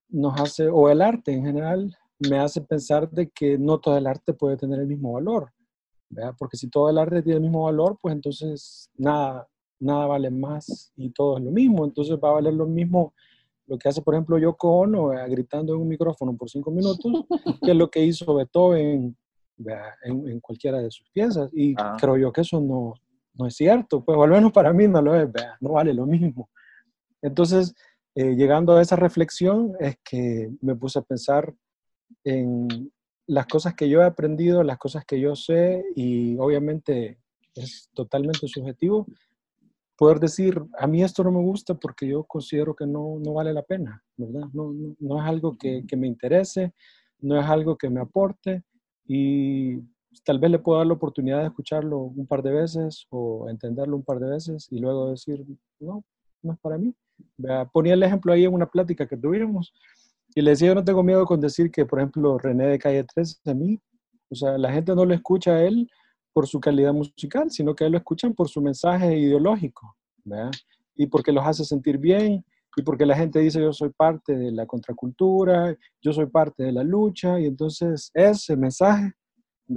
nos 0.10 0.42
hace, 0.42 0.68
o 0.68 0.90
el 0.90 1.00
arte 1.00 1.32
en 1.32 1.46
general, 1.46 1.96
me 2.18 2.40
hace 2.40 2.60
pensar 2.60 3.08
de 3.12 3.30
que 3.30 3.60
no 3.60 3.80
todo 3.80 3.96
el 4.00 4.08
arte 4.08 4.34
puede 4.34 4.58
tener 4.58 4.80
el 4.80 4.88
mismo 4.88 5.14
valor, 5.14 5.52
porque 6.40 6.58
si 6.58 6.72
todo 6.72 6.90
el 6.90 6.98
arte 6.98 7.22
tiene 7.22 7.36
el 7.36 7.44
mismo 7.44 7.66
valor, 7.66 8.00
pues 8.02 8.16
entonces 8.16 8.90
nada, 8.98 9.48
nada 9.80 10.08
vale 10.08 10.32
más 10.32 10.92
y 10.96 11.12
todo 11.12 11.38
es 11.38 11.44
lo 11.44 11.52
mismo, 11.52 11.86
entonces 11.86 12.18
va 12.18 12.30
a 12.30 12.34
valer 12.34 12.56
lo 12.56 12.66
mismo 12.66 13.14
lo 13.68 13.78
que 13.78 13.90
hace, 13.90 14.02
por 14.02 14.16
ejemplo, 14.16 14.40
Yoko 14.40 14.78
Ono 14.80 15.10
gritando 15.30 15.76
en 15.76 15.82
un 15.82 15.88
micrófono 15.88 16.36
por 16.36 16.50
cinco 16.50 16.72
minutos, 16.72 17.26
que 17.64 17.72
es 17.72 17.78
lo 17.78 17.92
que 17.92 18.04
hizo 18.04 18.34
Beethoven 18.34 19.16
en, 20.04 20.30
en, 20.30 20.40
cualquiera 20.40 20.80
de 20.80 20.90
sus 20.90 21.10
piezas. 21.12 21.50
Y 21.54 21.76
ah. 21.78 21.96
creo 22.00 22.18
yo 22.18 22.34
que 22.34 22.42
eso 22.42 22.60
no, 22.60 22.96
no 23.36 23.48
es 23.48 23.56
cierto, 23.56 24.04
pues 24.04 24.18
al 24.20 24.30
menos 24.30 24.52
para 24.52 24.74
mí 24.74 24.88
no 24.88 25.02
lo 25.02 25.16
es, 25.16 25.30
no 25.60 25.74
vale 25.74 25.94
lo 25.94 26.06
mismo. 26.06 26.50
Entonces, 27.22 27.74
eh, 28.16 28.36
llegando 28.36 28.76
a 28.76 28.82
esa 28.82 28.96
reflexión 28.96 29.74
es 29.80 29.98
que 30.04 30.52
me 30.62 30.76
puse 30.76 31.00
a 31.00 31.04
pensar 31.04 31.54
en 32.24 32.92
las 33.28 33.48
cosas 33.48 33.74
que 33.74 33.90
yo 33.90 34.02
he 34.02 34.06
aprendido, 34.06 34.64
las 34.64 34.78
cosas 34.78 35.06
que 35.06 35.20
yo 35.20 35.36
sé 35.36 35.84
y 35.96 36.38
obviamente 36.38 37.20
es 37.56 37.90
totalmente 37.94 38.48
subjetivo 38.48 39.08
poder 39.96 40.20
decir, 40.20 40.62
a 40.78 40.88
mí 40.88 41.04
esto 41.04 41.24
no 41.24 41.32
me 41.32 41.42
gusta 41.42 41.76
porque 41.76 42.08
yo 42.08 42.24
considero 42.24 42.76
que 42.76 42.86
no, 42.86 43.20
no 43.24 43.34
vale 43.34 43.54
la 43.54 43.62
pena, 43.62 44.04
¿verdad? 44.18 44.48
No, 44.52 44.74
no, 45.00 45.22
es 45.22 45.30
algo 45.30 45.56
que, 45.58 45.86
que, 45.88 45.96
me 45.96 46.08
interese, 46.08 46.74
no 47.20 47.40
es 47.40 47.46
algo 47.46 47.78
que 47.78 47.90
me 47.90 48.02
aporte 48.02 48.64
y 49.06 49.80
tal 50.24 50.40
vez 50.40 50.52
le 50.52 50.60
puedo 50.60 50.78
dar 50.78 50.88
la 50.88 50.94
oportunidad 50.94 51.40
de 51.40 51.48
escucharlo 51.48 52.00
un 52.00 52.28
par 52.28 52.44
de 52.44 52.52
veces 52.52 53.08
o 53.10 53.50
entenderlo 53.50 53.96
un 53.96 54.04
par 54.04 54.20
de 54.20 54.30
veces 54.30 54.68
y 54.72 54.80
luego 54.80 55.10
decir, 55.10 55.44
no, 55.80 56.04
no 56.42 56.54
es 56.54 56.60
para 56.60 56.78
mí. 56.78 56.94
Ponía 57.72 57.94
el 57.94 58.04
ejemplo 58.04 58.34
ahí 58.34 58.46
en 58.46 58.54
una 58.54 58.68
plática 58.68 59.08
que 59.08 59.18
tuvimos 59.18 59.74
y 60.36 60.42
le 60.42 60.52
decía, 60.52 60.70
yo 60.70 60.76
no 60.76 60.84
tengo 60.84 61.04
miedo 61.04 61.26
con 61.26 61.40
decir 61.40 61.72
que, 61.72 61.86
por 61.86 62.00
ejemplo, 62.00 62.38
René 62.38 62.68
de 62.68 62.80
Calle 62.80 63.04
3 63.04 63.42
a 63.46 63.54
mí, 63.54 63.80
o 64.30 64.36
sea, 64.36 64.58
la 64.58 64.72
gente 64.72 64.96
no 64.96 65.06
lo 65.06 65.14
escucha 65.14 65.56
a 65.56 65.64
él 65.64 65.88
por 66.34 66.48
su 66.48 66.60
calidad 66.60 66.94
musical, 66.94 67.52
sino 67.52 67.76
que 67.76 67.88
lo 67.90 67.98
escuchan 67.98 68.34
por 68.34 68.50
su 68.50 68.62
mensaje 68.62 69.18
ideológico, 69.18 69.96
¿verdad? 70.24 70.52
Y 70.96 71.06
porque 71.06 71.32
los 71.32 71.46
hace 71.46 71.64
sentir 71.64 72.00
bien, 72.00 72.44
y 72.76 72.82
porque 72.82 73.06
la 73.06 73.16
gente 73.16 73.38
dice 73.40 73.62
yo 73.62 73.72
soy 73.72 73.90
parte 73.90 74.36
de 74.36 74.52
la 74.52 74.66
contracultura, 74.66 75.78
yo 76.02 76.12
soy 76.12 76.26
parte 76.26 76.64
de 76.64 76.72
la 76.72 76.84
lucha, 76.84 77.40
y 77.40 77.46
entonces 77.46 78.10
ese 78.16 78.58
mensaje 78.58 79.14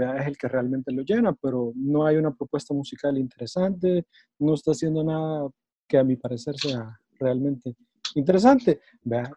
es 0.00 0.26
el 0.26 0.36
que 0.36 0.48
realmente 0.48 0.92
lo 0.92 1.02
llena, 1.02 1.32
pero 1.34 1.72
no 1.74 2.06
hay 2.06 2.16
una 2.16 2.34
propuesta 2.34 2.74
musical 2.74 3.16
interesante, 3.18 4.06
no 4.38 4.54
está 4.54 4.72
haciendo 4.72 5.02
nada 5.04 5.48
que 5.88 5.98
a 5.98 6.04
mi 6.04 6.16
parecer 6.16 6.56
sea 6.56 6.98
realmente 7.18 7.76
interesante. 8.14 8.80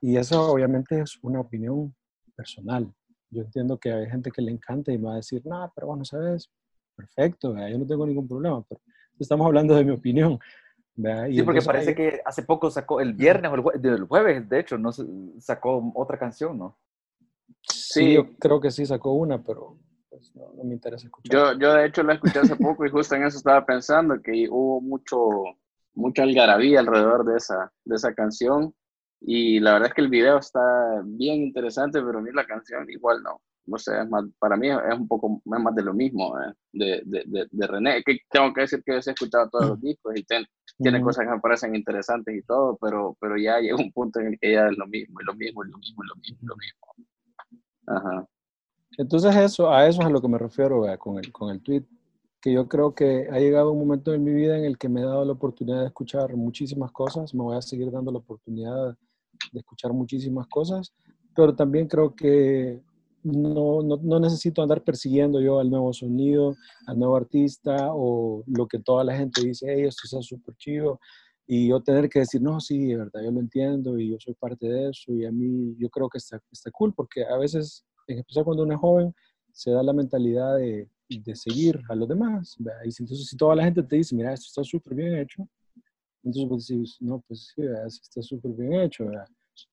Y 0.02 0.18
eso 0.18 0.52
obviamente 0.52 1.02
es 1.02 1.18
una 1.22 1.42
opinión 1.42 1.94
personal. 2.36 2.92
Yo 3.30 3.44
entiendo 3.44 3.78
que 3.78 3.92
hay 3.92 4.10
gente 4.10 4.32
que 4.32 4.42
le 4.42 4.52
encanta 4.52 4.92
y 4.92 4.98
va 4.98 5.14
a 5.14 5.18
decir, 5.18 5.42
no, 5.46 5.72
pero 5.76 5.88
bueno, 5.88 6.04
¿sabes? 6.04 6.50
Perfecto, 6.96 7.56
yo 7.56 7.78
no 7.78 7.86
tengo 7.86 8.06
ningún 8.06 8.28
problema, 8.28 8.64
pero 8.68 8.82
estamos 9.20 9.46
hablando 9.46 9.76
de 9.76 9.86
mi 9.86 9.92
opinión. 9.92 10.40
sí, 10.96 11.44
porque 11.44 11.62
parece 11.62 11.96
que 11.96 12.22
hace 12.26 12.44
poco 12.44 12.70
sacó, 12.72 13.00
el 13.00 13.14
viernes 13.14 13.52
o 13.52 13.72
el, 13.72 14.04
jueves, 14.06 14.50
de 14.50 14.60
hecho, 14.60 14.78
no 14.78 14.92
sacó 15.40 15.92
otra 15.96 16.18
canción, 16.18 16.58
¿no? 16.58 16.78
Sí, 17.62 18.14
yo 18.14 18.36
creo 18.38 18.60
que 18.60 18.72
sí 18.72 18.86
sacó 18.86 19.14
una, 19.14 19.42
pero 19.44 19.78
pues, 20.10 20.36
no, 20.36 20.64
me 20.64 20.74
interesa 20.74 21.06
escuchar. 21.06 21.32
Yo, 21.32 21.60
yo 21.60 21.74
de 21.74 21.86
hecho 21.86 22.04
la 22.04 22.14
escuché 22.14 22.40
hace 22.40 22.56
poco 22.56 22.86
y 22.86 22.90
justo 22.90 23.16
en 23.16 23.24
eso 23.24 23.38
estaba 23.38 23.66
pensando, 23.66 24.22
que 24.22 24.48
hubo 24.50 24.82
mucho, 24.82 25.18
mucha 25.94 26.24
algarabía 26.24 26.80
alrededor 26.80 27.26
de 27.26 27.38
esa, 27.38 27.72
de 27.86 27.96
esa 27.96 28.14
canción. 28.14 28.74
Y 29.22 29.60
la 29.60 29.74
verdad 29.74 29.90
es 29.90 29.94
que 29.94 30.02
el 30.02 30.10
video 30.10 30.38
está 30.38 31.02
bien 31.04 31.44
interesante, 31.44 32.02
pero 32.02 32.22
mí 32.22 32.32
la 32.34 32.46
canción 32.46 32.90
igual 32.90 33.22
no. 33.22 33.42
No 33.66 33.78
sé, 33.78 34.02
es 34.02 34.10
más, 34.10 34.26
para 34.40 34.58
mí 34.58 34.68
es 34.70 34.98
un 34.98 35.08
poco 35.08 35.42
más 35.46 35.76
de 35.76 35.84
lo 35.84 35.94
mismo 35.94 36.36
eh, 36.40 36.54
de, 36.72 37.02
de, 37.06 37.48
de, 37.52 37.68
René. 37.68 38.02
Que 38.04 38.18
tengo 38.32 38.52
que 38.52 38.62
decir 38.62 38.82
que 38.84 38.94
he 38.94 38.98
escuchado 38.98 39.48
todos 39.50 39.68
los 39.68 39.82
discos 39.82 40.16
y 40.16 40.26
tiene 40.80 41.02
cosas 41.02 41.26
que 41.26 41.32
me 41.32 41.40
parecen 41.40 41.76
interesantes 41.76 42.36
y 42.36 42.42
todo, 42.42 42.78
pero, 42.82 43.16
pero 43.20 43.38
ya 43.38 43.60
llega 43.60 43.76
un 43.76 43.92
punto 43.92 44.20
en 44.22 44.28
el 44.28 44.40
que 44.40 44.54
ya 44.54 44.68
es 44.68 44.78
lo 44.78 44.88
mismo, 44.88 45.22
y 45.22 45.26
lo 45.26 45.36
mismo, 45.36 45.64
y 45.64 45.70
lo 45.70 45.78
mismo, 45.78 46.04
y 46.04 46.08
lo 46.08 46.16
mismo, 46.16 46.40
y 46.42 46.46
lo 46.48 46.56
mismo. 46.56 46.88
Ajá. 47.86 48.28
Entonces 49.00 49.34
eso, 49.34 49.72
a 49.72 49.88
eso 49.88 50.02
es 50.02 50.08
a 50.08 50.10
lo 50.10 50.22
que 50.22 50.28
me 50.28 50.38
refiero 50.38 50.84
con, 51.00 51.18
el, 51.18 51.32
con 51.32 51.52
el 51.52 51.62
tweet, 51.62 51.86
que 52.42 52.52
yo 52.52 52.68
creo 52.68 52.94
que 52.94 53.30
ha 53.32 53.40
llegado 53.40 53.72
un 53.72 53.80
momento 53.80 54.14
en 54.14 54.26
mi 54.26 54.34
vida 54.34 54.58
en 54.58 54.66
el 54.66 54.78
que 54.78 54.90
me 54.90 55.00
he 55.00 55.06
dado 55.06 55.24
la 55.24 55.32
oportunidad 55.32 55.80
de 55.80 55.86
escuchar 55.86 56.36
muchísimas 56.36 56.92
cosas, 56.92 57.34
me 57.34 57.42
voy 57.42 57.56
a 57.56 57.62
seguir 57.62 57.90
dando 57.92 58.12
la 58.12 58.18
oportunidad 58.18 58.98
de 59.54 59.60
escuchar 59.60 59.94
muchísimas 59.94 60.48
cosas, 60.48 60.94
pero 61.34 61.56
también 61.56 61.88
creo 61.88 62.14
que 62.14 62.82
no, 63.24 63.82
no, 63.82 63.96
no, 64.04 64.20
necesito 64.20 64.62
andar 64.62 64.84
persiguiendo 64.84 65.40
yo 65.40 65.62
al 65.62 65.70
nuevo 65.70 65.94
sonido, 65.94 66.58
al 66.86 67.00
nuevo 67.00 67.16
artista 67.16 67.94
o 67.94 68.44
lo 68.48 68.68
que 68.68 68.80
toda 68.80 69.06
la 69.06 69.16
gente 69.16 69.40
dice, 69.46 69.66
hey, 69.70 69.86
esto 69.86 70.02
está 70.04 70.22
súper 70.22 70.56
chido. 70.58 71.00
Y 71.48 71.70
yo 71.70 71.82
tener 71.82 72.10
que 72.10 72.20
decir, 72.20 72.42
no, 72.42 72.60
sí, 72.60 72.88
de 72.88 72.98
verdad, 72.98 73.22
yo 73.24 73.32
lo 73.32 73.40
entiendo 73.40 73.98
y 73.98 74.10
yo 74.10 74.18
soy 74.20 74.34
parte 74.34 74.68
de 74.68 74.90
eso 74.90 75.14
y 75.14 75.26
a 75.26 75.32
mí 75.32 75.74
yo 75.80 75.90
creo 75.90 76.10
que 76.10 76.18
está, 76.18 76.42
está 76.52 76.70
cool 76.72 76.94
porque 76.94 77.24
a 77.24 77.38
veces 77.38 77.86
en 78.14 78.20
especial 78.20 78.46
cuando 78.46 78.64
uno 78.64 78.74
es 78.74 78.80
joven, 78.80 79.14
se 79.52 79.72
da 79.72 79.84
la 79.84 79.94
mentalidad 79.94 80.58
de, 80.58 80.88
de 81.10 81.36
seguir 81.36 81.80
a 81.90 81.96
los 81.96 82.08
demás. 82.08 82.58
Y 82.60 83.02
entonces, 83.02 83.28
si 83.28 83.38
toda 83.38 83.56
la 83.56 83.64
gente 83.64 83.84
te 83.84 83.96
dice, 83.96 84.16
mira, 84.16 84.34
esto 84.34 84.48
está 84.48 84.64
súper 84.64 84.96
bien 84.96 85.18
hecho, 85.18 85.48
entonces 86.24 86.50
vos 86.50 86.68
decís, 86.68 86.98
no, 87.00 87.24
pues 87.28 87.52
sí, 87.56 87.62
esto 87.62 88.02
está 88.04 88.22
súper 88.22 88.52
bien 88.52 88.74
hecho. 88.74 89.06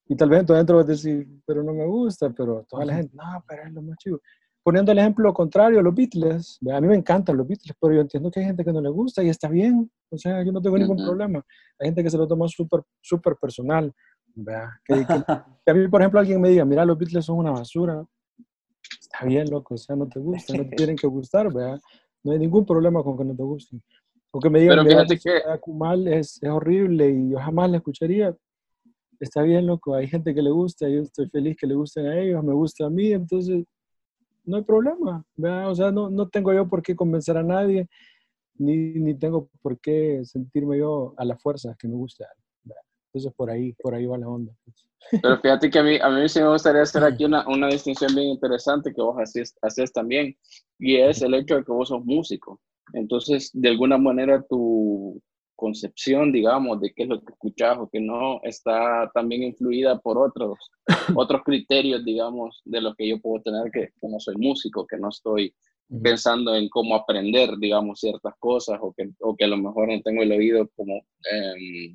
Y 0.09 0.17
tal 0.17 0.31
vez 0.31 0.41
entonces 0.41 0.61
dentro 0.61 0.77
vas 0.77 0.87
a 0.87 0.89
decir, 0.89 1.29
pero 1.47 1.63
no 1.63 1.73
me 1.73 1.87
gusta, 1.87 2.31
pero 2.31 2.65
toda 2.69 2.85
la 2.85 2.97
gente, 2.97 3.17
no, 3.17 3.45
pero 3.49 3.65
es 3.65 3.73
lo 3.73 3.83
más 3.83 3.97
chido. 3.99 4.21
Poniendo 4.63 4.91
el 4.91 4.99
ejemplo 4.99 5.33
contrario, 5.33 5.81
los 5.81 5.95
Beatles, 5.95 6.59
a 6.73 6.81
mí 6.81 6.89
me 6.89 6.97
encantan 6.97 7.37
los 7.37 7.47
Beatles, 7.47 7.77
pero 7.81 7.95
yo 7.95 8.01
entiendo 8.01 8.31
que 8.31 8.41
hay 8.41 8.47
gente 8.47 8.65
que 8.65 8.73
no 8.73 8.81
le 8.81 8.89
gusta 8.89 9.23
y 9.23 9.29
está 9.29 9.49
bien, 9.49 9.91
o 10.11 10.19
sea, 10.19 10.43
yo 10.45 10.51
no 10.51 10.61
tengo 10.61 10.77
ningún 10.77 10.97
problema. 10.97 11.45
Hay 11.79 11.89
gente 11.89 12.03
que 12.03 12.11
se 12.11 12.19
lo 12.19 12.27
toma 12.27 12.49
súper, 12.49 12.83
súper 13.01 13.37
personal. 13.37 13.93
Que, 14.35 15.07
que, 15.65 15.71
a 15.71 15.75
mí, 15.75 15.89
por 15.89 16.01
ejemplo, 16.01 16.19
alguien 16.19 16.41
me 16.41 16.49
diga, 16.49 16.65
mira, 16.65 16.85
los 16.85 16.99
Beatles 16.99 17.25
son 17.25 17.39
una 17.39 17.53
basura, 17.53 18.05
está 19.17 19.27
bien, 19.27 19.51
loco, 19.51 19.75
o 19.75 19.79
sea, 19.79 19.97
no 19.97 20.09
te 20.09 20.21
gusta, 20.21 20.55
no 20.55 20.69
te 20.69 20.77
tienen 20.77 20.97
que 20.97 21.07
gustar, 21.07 21.53
¿verdad? 21.53 21.81
No 22.23 22.33
hay 22.33 22.39
ningún 22.39 22.67
problema 22.67 23.03
con 23.03 23.17
que 23.17 23.25
no 23.25 23.35
te 23.35 23.43
gusten. 23.43 23.83
O 24.31 24.41
que 24.41 24.51
me 24.51 24.61
digan, 24.61 24.85
Pero 24.85 24.91
fíjate 24.91 25.19
que 25.19 25.61
Kumal 25.61 26.09
es, 26.09 26.43
es 26.43 26.51
horrible 26.51 27.09
y 27.09 27.31
yo 27.31 27.39
jamás 27.39 27.71
la 27.71 27.79
escucharía. 27.79 28.37
Está 29.19 29.43
bien, 29.43 29.67
loco, 29.67 29.95
hay 29.95 30.09
gente 30.09 30.35
que 30.35 30.43
le 30.43 30.51
gusta, 30.51 30.89
yo 30.89 31.01
estoy 31.01 31.29
feliz 31.31 31.57
que 31.59 31.67
le 31.67 31.75
gusten 31.75 32.07
a 32.07 32.19
ellos, 32.19 32.45
me 32.45 32.53
gusta 32.53 32.85
a 32.85 32.91
mí, 32.91 33.13
entonces 33.13 33.65
no 34.45 34.59
hay 34.59 34.63
problema, 34.63 35.25
¿verdad? 35.37 35.71
O 35.71 35.75
sea, 35.75 35.91
no, 35.91 36.11
no 36.11 36.29
tengo 36.29 36.53
yo 36.53 36.69
por 36.69 36.83
qué 36.83 36.95
convencer 36.95 37.37
a 37.39 37.43
nadie, 37.43 37.89
ni, 38.59 38.77
ni 38.77 39.15
tengo 39.15 39.49
por 39.63 39.81
qué 39.81 40.21
sentirme 40.25 40.79
yo 40.79 41.15
a 41.17 41.25
la 41.25 41.37
fuerza 41.39 41.75
que 41.79 41.89
me 41.89 41.95
gusta. 41.95 42.27
Entonces 43.17 43.33
por 43.35 43.51
ahí, 43.51 43.73
por 43.83 43.95
ahí 43.95 44.05
va 44.05 44.19
la 44.19 44.29
onda. 44.29 44.53
Pues. 44.63 44.87
Pero 45.23 45.39
fíjate 45.43 45.71
que 45.71 45.79
a 45.79 45.83
mí, 45.83 45.97
a 46.03 46.11
mí 46.11 46.29
sí 46.29 46.39
me 46.39 46.51
gustaría 46.51 46.83
hacer 46.83 47.03
aquí 47.03 47.25
una, 47.25 47.49
una 47.49 47.69
distinción 47.69 48.15
bien 48.15 48.29
interesante 48.29 48.93
que 48.93 49.01
vos 49.01 49.17
haces, 49.19 49.57
haces 49.63 49.91
también, 49.91 50.37
y 50.79 50.97
es 50.97 51.23
el 51.23 51.33
hecho 51.33 51.57
de 51.57 51.65
que 51.65 51.73
vos 51.73 51.89
sos 51.89 52.05
músico. 52.05 52.61
Entonces, 52.93 53.51
de 53.55 53.71
alguna 53.71 53.97
manera, 53.97 54.45
tu 54.47 55.19
concepción, 55.55 56.31
digamos, 56.31 56.79
de 56.83 56.93
qué 56.93 57.05
es 57.05 57.09
lo 57.09 57.23
que 57.23 57.33
escuchas 57.33 57.79
o 57.79 57.89
qué 57.91 58.01
no, 58.01 58.39
está 58.43 59.11
también 59.15 59.45
influida 59.45 59.99
por 59.99 60.19
otros, 60.19 60.59
otros 61.17 61.43
criterios, 61.43 62.05
digamos, 62.05 62.61
de 62.67 62.83
lo 62.83 62.95
que 62.95 63.09
yo 63.09 63.19
puedo 63.19 63.43
tener, 63.43 63.71
que, 63.73 63.93
que 63.99 64.09
no 64.09 64.21
soy 64.21 64.37
músico, 64.37 64.87
que 64.87 64.99
no 64.99 65.09
estoy 65.09 65.55
pensando 66.03 66.55
en 66.55 66.69
cómo 66.69 66.97
aprender, 66.97 67.57
digamos, 67.59 68.01
ciertas 68.01 68.35
cosas, 68.39 68.79
o 68.83 68.93
que, 68.93 69.09
o 69.21 69.35
que 69.35 69.45
a 69.45 69.49
lo 69.49 69.57
mejor 69.57 69.89
no 69.89 70.03
tengo 70.03 70.23
el 70.23 70.33
oído 70.33 70.69
como 70.77 70.97
eh, 70.97 71.95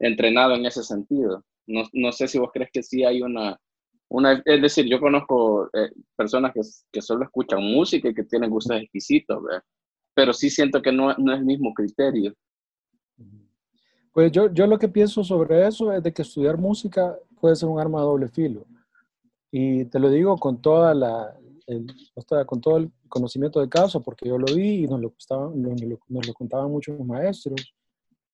entrenado 0.00 0.54
en 0.54 0.66
ese 0.66 0.82
sentido. 0.82 1.44
No, 1.66 1.82
no, 1.92 2.10
sé 2.10 2.26
si 2.26 2.38
vos 2.38 2.50
crees 2.52 2.70
que 2.72 2.82
sí 2.82 3.04
hay 3.04 3.22
una, 3.22 3.56
una 4.08 4.42
es 4.44 4.62
decir, 4.62 4.86
yo 4.86 4.98
conozco 4.98 5.68
eh, 5.72 5.90
personas 6.16 6.52
que, 6.52 6.62
que, 6.90 7.00
solo 7.00 7.24
escuchan 7.24 7.62
música 7.62 8.08
y 8.08 8.14
que 8.14 8.24
tienen 8.24 8.50
gustos 8.50 8.76
exquisitos, 8.78 9.40
pero 10.14 10.32
sí 10.32 10.50
siento 10.50 10.82
que 10.82 10.90
no, 10.90 11.14
no, 11.16 11.32
es 11.32 11.38
el 11.38 11.44
mismo 11.44 11.72
criterio. 11.72 12.34
Pues 14.12 14.32
yo, 14.32 14.52
yo 14.52 14.66
lo 14.66 14.78
que 14.78 14.88
pienso 14.88 15.22
sobre 15.22 15.66
eso 15.68 15.92
es 15.92 16.02
de 16.02 16.12
que 16.12 16.22
estudiar 16.22 16.58
música 16.58 17.16
puede 17.40 17.54
ser 17.54 17.68
un 17.68 17.78
arma 17.78 18.00
de 18.00 18.06
doble 18.06 18.28
filo. 18.28 18.66
Y 19.52 19.84
te 19.84 20.00
lo 20.00 20.10
digo 20.10 20.36
con 20.36 20.60
toda 20.60 20.94
la, 20.94 21.36
el, 21.66 21.86
con 22.46 22.60
todo 22.60 22.78
el 22.78 22.90
conocimiento 23.08 23.60
de 23.60 23.68
caso, 23.68 24.00
porque 24.02 24.28
yo 24.28 24.38
lo 24.38 24.52
vi 24.52 24.84
y 24.84 24.86
nos 24.88 25.00
lo, 25.00 25.14
nos 25.54 25.80
lo, 25.80 25.98
nos 26.08 26.26
lo 26.26 26.34
contaban 26.34 26.70
muchos 26.70 26.98
maestros 27.00 27.72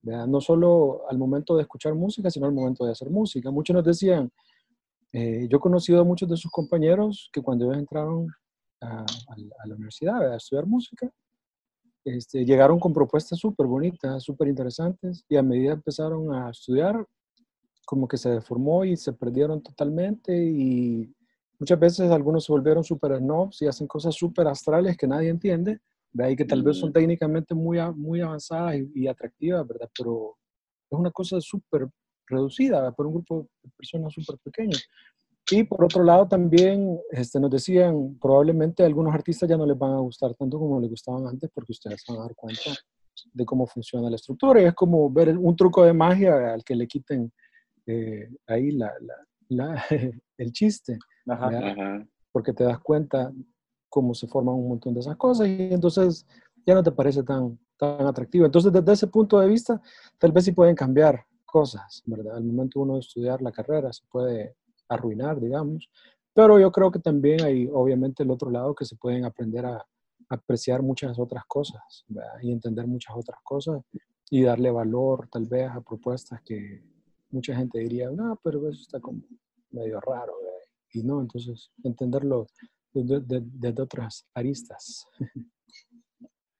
no 0.06 0.40
solo 0.40 1.02
al 1.08 1.18
momento 1.18 1.56
de 1.56 1.62
escuchar 1.62 1.94
música, 1.94 2.30
sino 2.30 2.46
al 2.46 2.52
momento 2.52 2.84
de 2.84 2.92
hacer 2.92 3.10
música. 3.10 3.50
Muchos 3.50 3.74
nos 3.74 3.84
decían, 3.84 4.30
eh, 5.12 5.46
yo 5.48 5.58
he 5.58 5.60
conocido 5.60 6.00
a 6.00 6.04
muchos 6.04 6.28
de 6.28 6.36
sus 6.36 6.50
compañeros 6.50 7.28
que 7.32 7.42
cuando 7.42 7.64
ellos 7.64 7.78
entraron 7.78 8.28
a, 8.80 9.04
la 9.64 9.74
universidad 9.74 10.32
a 10.32 10.36
estudiar 10.36 10.66
música, 10.66 11.10
este, 12.04 12.44
llegaron 12.44 12.78
con 12.78 12.92
propuestas 12.92 13.38
súper 13.38 13.66
bonitas, 13.66 14.22
súper 14.22 14.48
interesantes, 14.48 15.24
y 15.28 15.36
a 15.36 15.42
medida 15.42 15.72
empezaron 15.72 16.32
a 16.32 16.50
estudiar, 16.50 17.04
como 17.84 18.06
que 18.06 18.16
se 18.16 18.30
deformó 18.30 18.84
y 18.84 18.96
se 18.96 19.12
perdieron 19.12 19.62
totalmente, 19.62 20.36
y 20.36 21.12
muchas 21.58 21.80
veces 21.80 22.10
algunos 22.10 22.44
se 22.44 22.52
volvieron 22.52 22.84
súper 22.84 23.18
snobs 23.18 23.62
y 23.62 23.66
hacen 23.66 23.86
cosas 23.88 24.14
súper 24.14 24.46
astrales 24.46 24.96
que 24.96 25.08
nadie 25.08 25.30
entiende, 25.30 25.80
de 26.16 26.24
ahí 26.24 26.36
que 26.36 26.46
tal 26.46 26.62
vez 26.62 26.78
son 26.78 26.92
técnicamente 26.92 27.54
muy, 27.54 27.78
muy 27.94 28.22
avanzadas 28.22 28.76
y, 28.94 29.06
atractivas, 29.06 29.66
¿verdad? 29.66 29.90
Pero 29.96 30.34
es 30.90 30.98
una 30.98 31.10
cosa 31.10 31.38
súper 31.42 31.88
reducida 32.26 32.90
por 32.92 33.06
un 33.06 33.14
grupo 33.14 33.46
de 33.62 33.70
personas 33.76 34.14
súper 34.14 34.38
pequeño. 34.42 34.78
Y 35.50 35.64
por 35.64 35.84
otro 35.84 36.02
lado 36.02 36.26
también 36.26 36.98
este, 37.10 37.38
nos 37.38 37.50
decían, 37.50 38.18
probablemente 38.18 38.82
algunos 38.82 39.14
artistas 39.14 39.48
ya 39.48 39.58
no 39.58 39.66
les 39.66 39.78
van 39.78 39.92
a 39.92 39.98
gustar 39.98 40.34
tanto 40.34 40.58
como 40.58 40.80
les 40.80 40.88
gustaban 40.88 41.26
antes 41.26 41.50
porque 41.52 41.72
ustedes 41.72 42.02
van 42.08 42.18
a 42.18 42.22
dar 42.22 42.34
cuenta 42.34 42.70
de 43.32 43.44
cómo 43.44 43.66
funciona 43.66 44.08
la 44.08 44.16
estructura. 44.16 44.62
Y 44.62 44.64
es 44.64 44.74
como 44.74 45.10
ver 45.10 45.36
un 45.36 45.54
truco 45.54 45.84
de 45.84 45.92
magia 45.92 46.54
al 46.54 46.64
que 46.64 46.74
le 46.74 46.86
quiten 46.86 47.30
eh, 47.86 48.30
ahí 48.46 48.70
la, 48.70 48.90
la, 49.50 49.84
el 50.38 50.52
chiste. 50.52 50.98
Porque 52.32 52.54
te 52.54 52.64
das 52.64 52.80
cuenta 52.80 53.30
cómo 53.88 54.14
se 54.14 54.26
forman 54.26 54.54
un 54.54 54.68
montón 54.68 54.94
de 54.94 55.00
esas 55.00 55.16
cosas 55.16 55.48
y 55.48 55.72
entonces 55.72 56.26
ya 56.66 56.74
no 56.74 56.82
te 56.82 56.92
parece 56.92 57.22
tan, 57.22 57.58
tan 57.76 58.06
atractivo. 58.06 58.44
Entonces, 58.46 58.72
desde 58.72 58.92
ese 58.92 59.06
punto 59.06 59.38
de 59.40 59.48
vista, 59.48 59.80
tal 60.18 60.32
vez 60.32 60.44
sí 60.44 60.52
pueden 60.52 60.74
cambiar 60.74 61.24
cosas, 61.44 62.02
¿verdad? 62.06 62.36
Al 62.36 62.44
momento 62.44 62.80
uno 62.80 62.94
de 62.94 63.00
estudiar 63.00 63.40
la 63.40 63.52
carrera 63.52 63.92
se 63.92 64.04
puede 64.10 64.56
arruinar, 64.88 65.40
digamos, 65.40 65.88
pero 66.34 66.60
yo 66.60 66.70
creo 66.70 66.90
que 66.90 66.98
también 66.98 67.42
hay 67.42 67.68
obviamente 67.72 68.22
el 68.22 68.30
otro 68.30 68.50
lado 68.50 68.74
que 68.74 68.84
se 68.84 68.96
pueden 68.96 69.24
aprender 69.24 69.64
a, 69.64 69.84
apreciar 70.28 70.82
muchas 70.82 71.18
otras 71.18 71.44
cosas 71.46 72.04
¿verdad? 72.08 72.38
y 72.42 72.50
entender 72.50 72.86
muchas 72.86 73.16
otras 73.16 73.38
cosas 73.44 73.80
y 74.28 74.42
darle 74.42 74.70
valor 74.70 75.28
tal 75.30 75.46
vez 75.46 75.70
a 75.70 75.80
propuestas 75.80 76.40
que 76.44 76.82
mucha 77.30 77.54
gente 77.54 77.78
diría, 77.78 78.10
no, 78.10 78.38
pero 78.42 78.68
eso 78.68 78.80
está 78.80 79.00
como 79.00 79.22
medio 79.70 80.00
raro. 80.00 80.32
¿verdad? 80.42 80.58
Y 80.92 81.02
no, 81.04 81.20
entonces 81.20 81.70
entenderlo 81.84 82.46
desde, 83.02 83.82
otras 83.82 84.26
aristas. 84.34 85.06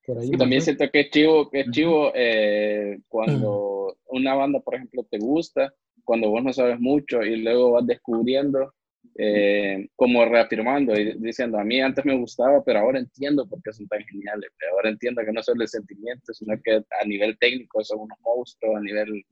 Por 0.07 0.19
ahí, 0.19 0.31
Y 0.33 0.37
también 0.37 0.63
siento 0.63 0.89
que 0.91 1.01
es 1.01 1.11
chivo, 1.11 1.51
que 1.51 1.61
es 1.61 1.71
chivo 1.71 2.13
eh, 2.15 3.01
cuando 3.09 3.97
una 4.07 4.35
banda, 4.35 4.61
por 4.61 4.77
ejemplo, 4.77 5.05
te 5.11 5.19
gusta, 5.19 5.75
cuando 6.05 6.31
vos 6.31 6.45
no 6.45 6.53
sabes 6.53 6.79
mucho 6.79 7.23
y 7.23 7.43
luego 7.43 7.73
vas 7.73 7.87
descubriendo, 7.87 8.73
eh, 9.19 9.89
como 9.97 10.25
reafirmando 10.25 10.95
y 10.95 11.19
diciendo, 11.19 11.59
a 11.59 11.65
mí 11.65 11.81
antes 11.81 12.05
me 12.05 12.17
gustaba, 12.17 12.63
pero 12.63 12.81
ahora 12.81 13.01
entiendo 13.01 13.49
por 13.49 13.61
qué 13.63 13.73
son 13.73 13.89
tan 13.89 14.05
geniales. 14.05 14.51
Ahora 14.71 14.91
entiendo 14.91 15.23
que 15.25 15.33
no 15.33 15.43
solo 15.43 15.63
el 15.63 15.69
sentimiento, 15.69 16.33
sino 16.33 16.55
que 16.63 16.77
a 16.77 17.05
nivel 17.05 17.37
técnico 17.39 17.83
son 17.83 18.01
unos 18.01 18.19
monstruos, 18.21 18.77
a 18.77 18.81
nivel, 18.81 19.25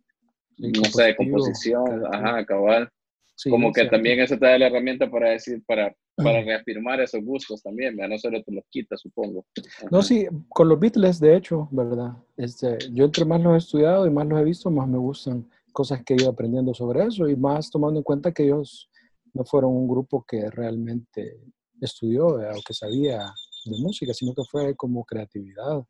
Sí, 0.57 0.71
no 0.71 0.85
sé, 0.85 1.03
de 1.05 1.17
composición, 1.17 2.07
ajá, 2.13 2.45
cabal. 2.47 2.89
Sí, 3.37 3.51
como 3.51 3.73
que 3.73 3.81
cierto. 3.81 3.97
también 3.97 4.21
eso 4.21 4.39
te 4.39 4.47
da 4.47 4.59
la 4.59 4.67
herramienta 4.69 5.11
para 5.11 5.31
decir, 5.31 5.63
para, 5.67 5.95
para 6.17 6.43
reafirmar 6.43 7.01
esos 7.01 7.23
gustos 7.25 7.63
también, 7.63 7.97
¿verdad? 7.97 8.11
no 8.11 8.19
solo 8.19 8.43
te 8.43 8.53
los 8.53 8.65
quita, 8.71 8.97
supongo. 8.97 9.45
No, 9.91 9.99
Ajá. 9.99 10.07
sí, 10.07 10.27
con 10.49 10.69
los 10.69 10.79
Beatles, 10.79 11.19
de 11.19 11.37
hecho, 11.37 11.69
¿verdad? 11.73 12.13
Este, 12.37 12.79
yo 12.93 13.05
entre 13.05 13.25
más 13.25 13.41
los 13.41 13.55
he 13.55 13.59
estudiado 13.59 14.07
y 14.07 14.11
más 14.11 14.27
los 14.27 14.41
he 14.41 14.45
visto, 14.45 14.71
más 14.71 14.89
me 14.89 14.99
gustan 14.99 15.49
cosas 15.73 16.05
que 16.05 16.15
he 16.15 16.17
ido 16.17 16.31
aprendiendo 16.31 16.73
sobre 16.73 17.05
eso 17.05 17.29
y 17.29 17.35
más 17.35 17.71
tomando 17.71 17.99
en 17.99 18.05
cuenta 18.05 18.33
que 18.33 18.45
ellos 18.45 18.89
no 19.33 19.45
fueron 19.45 19.73
un 19.73 19.89
grupo 19.89 20.25
que 20.27 20.49
realmente 20.51 21.41
estudió 21.81 22.37
¿verdad? 22.37 22.57
o 22.57 22.63
que 22.65 22.73
sabía 22.73 23.19
de 23.65 23.79
música, 23.79 24.15
sino 24.15 24.33
que 24.33 24.43
fue 24.49 24.77
como 24.77 25.05
creatividad 25.05 25.83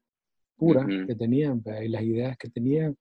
pura 0.56 0.82
Ujú. 0.86 1.06
que 1.06 1.14
tenían 1.14 1.62
¿verdad? 1.62 1.82
y 1.82 1.88
las 1.88 2.02
ideas 2.02 2.38
que 2.38 2.48
tenían 2.48 2.96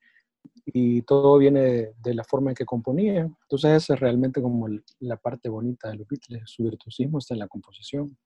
y 0.66 1.02
todo 1.04 1.38
viene 1.38 1.62
de, 1.62 1.94
de 2.04 2.14
la 2.14 2.24
forma 2.24 2.52
en 2.52 2.56
que 2.56 2.66
componían. 2.66 3.36
Entonces 3.44 3.72
esa 3.84 3.94
es 3.96 4.00
realmente 4.00 4.42
como 4.42 4.68
el- 4.68 4.84
la 5.00 5.18
parte 5.18 5.50
bonita 5.50 5.90
de 5.90 5.96
los 5.98 6.08
Beatles, 6.08 6.44
su 6.46 6.64
virtuosismo 6.64 7.18
está 7.20 7.34
en 7.36 7.40
la 7.40 7.48
composición. 7.48 8.18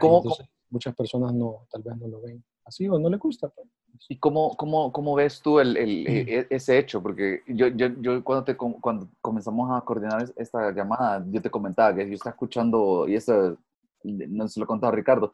¿Cómo- 0.00 0.22
muchas 0.70 0.94
personas 0.96 1.32
no, 1.32 1.66
tal 1.70 1.82
vez 1.82 1.96
no 1.98 2.08
lo 2.08 2.20
ven 2.22 2.42
así 2.64 2.88
o 2.88 2.98
no 2.98 3.08
les 3.08 3.20
gusta. 3.20 3.48
pues. 3.48 3.68
¿Y 4.08 4.18
cómo, 4.18 4.56
cómo, 4.56 4.90
cómo 4.92 5.14
ves 5.14 5.40
tú 5.40 5.60
el, 5.60 5.76
el- 5.76 6.06
e- 6.08 6.46
ese 6.50 6.78
hecho? 6.78 7.00
Porque 7.00 7.42
yo, 7.46 7.68
yo, 7.68 7.86
yo 8.00 8.24
cuando, 8.24 8.44
te, 8.44 8.56
cuando 8.56 9.08
comenzamos 9.20 9.70
a 9.70 9.80
coordinar 9.84 10.22
es- 10.22 10.32
esta 10.36 10.72
llamada, 10.72 11.24
yo 11.30 11.40
te 11.40 11.50
comentaba 11.50 11.94
que 11.94 12.08
yo 12.08 12.14
estaba 12.14 12.32
escuchando, 12.32 13.06
y 13.06 13.14
esto 13.14 13.56
no 14.02 14.48
se 14.48 14.58
lo 14.58 14.64
he 14.64 14.66
contado 14.66 14.92
a 14.92 14.96
Ricardo, 14.96 15.32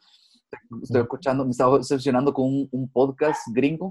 estoy 0.82 1.00
escuchando, 1.02 1.44
me 1.44 1.52
estaba 1.52 1.74
obsesionando 1.76 2.34
con 2.34 2.44
un, 2.46 2.68
un 2.72 2.88
podcast 2.90 3.40
gringo 3.52 3.90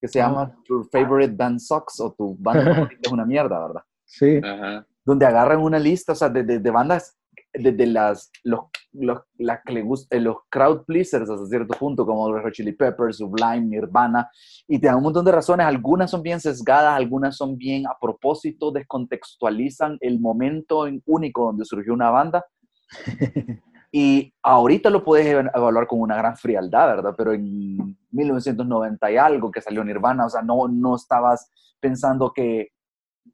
que 0.00 0.08
se 0.08 0.20
Ah. 0.20 0.28
llama 0.28 0.54
Your 0.68 0.88
Favorite 0.90 1.34
Band 1.34 1.58
Sucks 1.58 2.00
o 2.00 2.12
tu 2.12 2.36
banda 2.38 2.62
favorita 2.94 3.00
es 3.02 3.12
una 3.12 3.24
mierda, 3.26 3.58
¿verdad? 3.66 3.82
Sí, 4.04 4.40
Ajá. 4.42 4.86
donde 5.04 5.26
agarran 5.26 5.60
una 5.60 5.78
lista, 5.78 6.12
o 6.12 6.16
sea, 6.16 6.28
de, 6.28 6.42
de, 6.42 6.58
de 6.58 6.70
bandas, 6.70 7.16
de, 7.52 7.72
de 7.72 7.86
las, 7.86 8.30
los, 8.44 8.60
los, 8.92 9.20
las 9.38 9.60
que 9.64 9.72
le 9.72 9.82
gusta, 9.82 10.16
los 10.18 10.36
crowd 10.48 10.84
pleasers 10.84 11.28
hasta 11.30 11.46
cierto 11.46 11.76
punto, 11.78 12.04
como 12.06 12.30
los 12.30 12.52
Chili 12.52 12.72
Peppers, 12.72 13.18
Sublime, 13.18 13.60
Nirvana, 13.62 14.28
y 14.68 14.78
te 14.78 14.86
dan 14.88 14.96
un 14.96 15.02
montón 15.04 15.24
de 15.24 15.32
razones, 15.32 15.66
algunas 15.66 16.10
son 16.10 16.22
bien 16.22 16.40
sesgadas, 16.40 16.94
algunas 16.96 17.36
son 17.36 17.56
bien 17.56 17.86
a 17.86 17.96
propósito, 18.00 18.70
descontextualizan 18.72 19.96
el 20.00 20.18
momento 20.20 20.86
en- 20.86 21.02
único 21.06 21.46
donde 21.46 21.64
surgió 21.64 21.92
una 21.92 22.10
banda, 22.10 22.44
y 23.92 24.32
ahorita 24.42 24.88
lo 24.90 25.02
puedes 25.02 25.26
ev- 25.26 25.50
evaluar 25.54 25.86
con 25.86 26.00
una 26.00 26.16
gran 26.16 26.36
frialdad, 26.36 26.86
¿verdad? 26.96 27.14
Pero 27.16 27.32
en 27.32 27.96
1990 28.10 29.10
y 29.10 29.16
algo 29.16 29.50
que 29.50 29.60
salió 29.60 29.82
Nirvana, 29.84 30.26
o 30.26 30.30
sea, 30.30 30.42
no, 30.42 30.68
no 30.68 30.94
estabas 30.96 31.50
pensando 31.80 32.32
que 32.32 32.68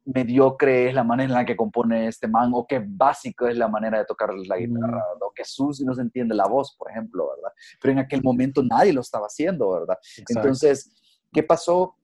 mediocre 0.05 0.89
es 0.89 0.93
la 0.95 1.03
manera 1.03 1.27
en 1.29 1.33
la 1.33 1.45
que 1.45 1.55
compone 1.55 2.07
este 2.07 2.27
man, 2.27 2.51
o 2.53 2.65
que 2.65 2.83
básico 2.85 3.47
es 3.47 3.57
la 3.57 3.67
manera 3.67 3.97
de 3.99 4.05
tocar 4.05 4.33
la 4.33 4.57
guitarra, 4.57 4.87
Mm. 4.87 4.91
¿verdad? 4.91 5.21
o 5.21 5.31
que 5.33 5.43
sucio 5.45 5.85
no 5.85 5.93
se 5.93 6.01
entiende 6.01 6.33
la 6.35 6.47
voz, 6.47 6.75
por 6.77 6.89
ejemplo, 6.89 7.29
¿verdad? 7.35 7.51
Pero 7.81 7.91
en 7.93 7.99
aquel 7.99 8.21
momento 8.23 8.63
nadie 8.63 8.93
lo 8.93 9.01
estaba 9.01 9.27
haciendo, 9.27 9.71
¿verdad? 9.71 9.97
exacto. 10.01 10.33
Entonces, 10.39 10.91
¿qué 11.31 11.43
pasó? 11.43 11.95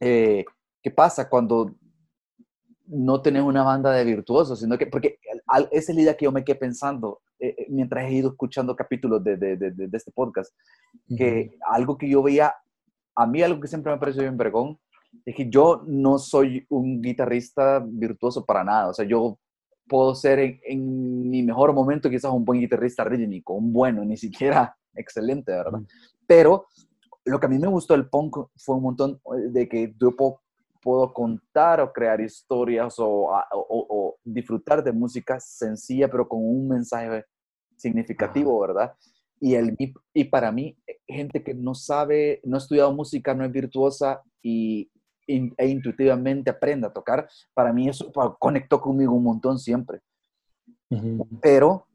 Eh, 0.00 0.44
¿Qué 0.82 0.90
pasa 0.90 1.28
cuando 1.28 1.74
no 2.86 3.20
tenés 3.20 3.42
una 3.42 3.62
banda 3.62 3.92
de 3.92 4.04
virtuosos? 4.04 4.60
Sino 4.60 4.78
que, 4.78 4.86
porque 4.86 5.18
esa 5.70 5.92
es 5.92 5.94
la 5.96 6.00
idea 6.02 6.16
que 6.16 6.24
yo 6.24 6.32
me 6.32 6.44
quedé 6.44 6.56
pensando 6.56 7.20
eh, 7.40 7.54
eh, 7.58 7.66
mientras 7.68 8.04
he 8.04 8.12
ido 8.12 8.30
escuchando 8.30 8.74
capítulos 8.76 9.22
de, 9.22 9.36
de- 9.36 9.56
de- 9.56 9.70
de- 9.70 9.96
este 9.96 10.12
podcast, 10.12 10.54
que 11.16 11.50
algo 11.68 11.96
que 11.96 12.08
yo 12.08 12.22
veía, 12.22 12.54
a 13.14 13.26
mí 13.26 13.42
algo 13.42 13.60
que 13.60 13.68
siempre 13.68 13.92
me 13.92 13.98
pareció 13.98 14.22
bien 14.22 14.36
vergón, 14.36 14.78
es 15.24 15.34
que 15.34 15.48
yo 15.48 15.82
no 15.86 16.18
soy 16.18 16.66
un 16.68 17.00
guitarrista 17.00 17.82
virtuoso 17.86 18.44
para 18.44 18.62
nada, 18.64 18.88
o 18.88 18.94
sea, 18.94 19.04
yo 19.06 19.38
puedo 19.88 20.14
ser 20.14 20.38
en, 20.38 20.60
en 20.64 21.30
mi 21.30 21.42
mejor 21.42 21.72
momento 21.72 22.10
quizás 22.10 22.30
un 22.32 22.44
buen 22.44 22.60
guitarrista 22.60 23.04
rítmico, 23.04 23.54
un 23.54 23.72
bueno, 23.72 24.04
ni 24.04 24.16
siquiera 24.16 24.76
excelente, 24.94 25.52
¿verdad? 25.52 25.80
Mm. 25.80 25.86
Pero 26.26 26.66
lo 27.24 27.40
que 27.40 27.46
a 27.46 27.48
mí 27.48 27.58
me 27.58 27.68
gustó 27.68 27.94
del 27.94 28.08
punk 28.08 28.36
fue 28.56 28.76
un 28.76 28.82
montón 28.82 29.20
de 29.50 29.68
que 29.68 29.94
yo 29.98 30.14
puedo, 30.14 30.40
puedo 30.80 31.12
contar 31.12 31.80
o 31.80 31.92
crear 31.92 32.20
historias 32.20 32.98
o, 32.98 33.06
o- 33.06 33.36
o- 33.52 34.16
disfrutar 34.24 34.82
de 34.82 34.92
música 34.92 35.38
sencilla, 35.40 36.08
pero 36.08 36.28
con 36.28 36.40
un 36.40 36.68
mensaje 36.68 37.24
significativo, 37.76 38.58
¿verdad? 38.60 38.94
Y, 39.40 39.54
el, 39.54 39.76
y, 40.14 40.24
para 40.24 40.50
mí, 40.50 40.76
eh, 40.86 40.98
gente 41.06 41.42
que 41.44 41.54
no 41.54 41.74
sabe, 41.74 42.40
no 42.44 42.56
ha 42.56 42.58
estudiado 42.58 42.92
música, 42.92 43.34
no 43.34 43.44
es 43.44 43.52
virtuosa 43.52 44.22
y, 44.42 44.90
e 45.26 45.66
intuitivamente 45.68 46.50
aprende 46.50 46.86
a 46.86 46.92
tocar, 46.92 47.28
para 47.54 47.72
mí 47.72 47.88
eso 47.88 48.10
conectó 48.38 48.80
conmigo 48.80 49.12
un 49.12 49.24
montón 49.24 49.58
siempre. 49.58 50.00
Ujú. 50.90 51.26
Pero 51.42 51.86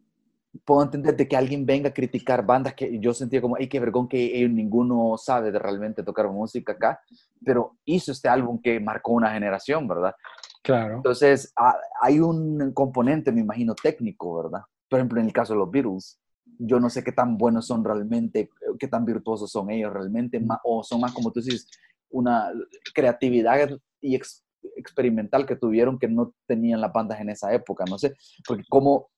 puedo 0.66 0.84
entender 0.84 1.16
de 1.16 1.28
que 1.28 1.36
alguien 1.36 1.66
venga 1.66 1.90
a 1.90 1.94
criticar 1.94 2.46
bandas 2.46 2.74
que 2.76 3.00
yo 3.00 3.14
sentía 3.14 3.42
como, 3.42 3.56
ay, 3.56 3.68
qué 3.68 3.80
vergón 3.80 4.08
que 4.08 4.38
ellos 4.38 4.52
ninguno 4.52 5.18
sabe 5.18 5.52
de 5.52 5.60
realmente 5.60 6.04
tocar 6.04 6.30
música 6.30 6.74
acá, 6.74 7.02
pero 7.44 7.78
hizo 7.86 8.12
este 8.12 8.30
álbum 8.30 8.62
que 8.62 8.80
marcó 8.80 9.14
una 9.14 9.32
generación, 9.34 9.88
¿verdad? 9.88 10.14
Claro. 10.62 10.98
Entonces, 10.98 11.52
ha- 11.58 11.78
hay 12.02 12.20
un 12.20 12.72
componente, 12.74 13.32
me 13.32 13.42
imagino, 13.42 13.74
técnico, 13.76 14.44
¿verdad? 14.44 14.62
Por 14.90 15.00
ejemplo, 15.00 15.20
en 15.20 15.26
el 15.28 15.34
caso 15.34 15.54
de 15.54 15.60
los 15.60 15.72
Beatles, 15.72 16.20
yo 16.60 16.80
no 16.80 16.90
sé 16.90 17.04
qué 17.04 17.12
tan 17.12 17.38
buenos 17.38 17.66
son 17.66 17.84
realmente, 17.84 18.50
qué 18.80 18.88
tan 18.88 19.06
virtuosos 19.06 19.52
son 19.52 19.72
ellos 19.72 19.92
realmente, 19.92 20.40
ma- 20.40 20.62
o 20.64 20.84
son 20.84 21.02
más, 21.02 21.12
como 21.14 21.32
tú 21.32 21.42
dices, 21.42 21.68
una 22.12 22.52
creatividad 22.94 23.70
y 24.00 24.16
ex- 24.16 24.46
experimental 24.78 25.46
que 25.46 25.56
tuvieron 25.56 25.98
que 26.00 26.08
no 26.08 26.34
tenían 26.46 26.80
las 26.80 26.94
bandas 26.94 27.20
en 27.20 27.30
esa 27.30 27.52
época, 27.54 27.84
no 27.90 27.98
sé, 27.98 28.14
porque 28.48 28.64
cómo, 28.70 29.10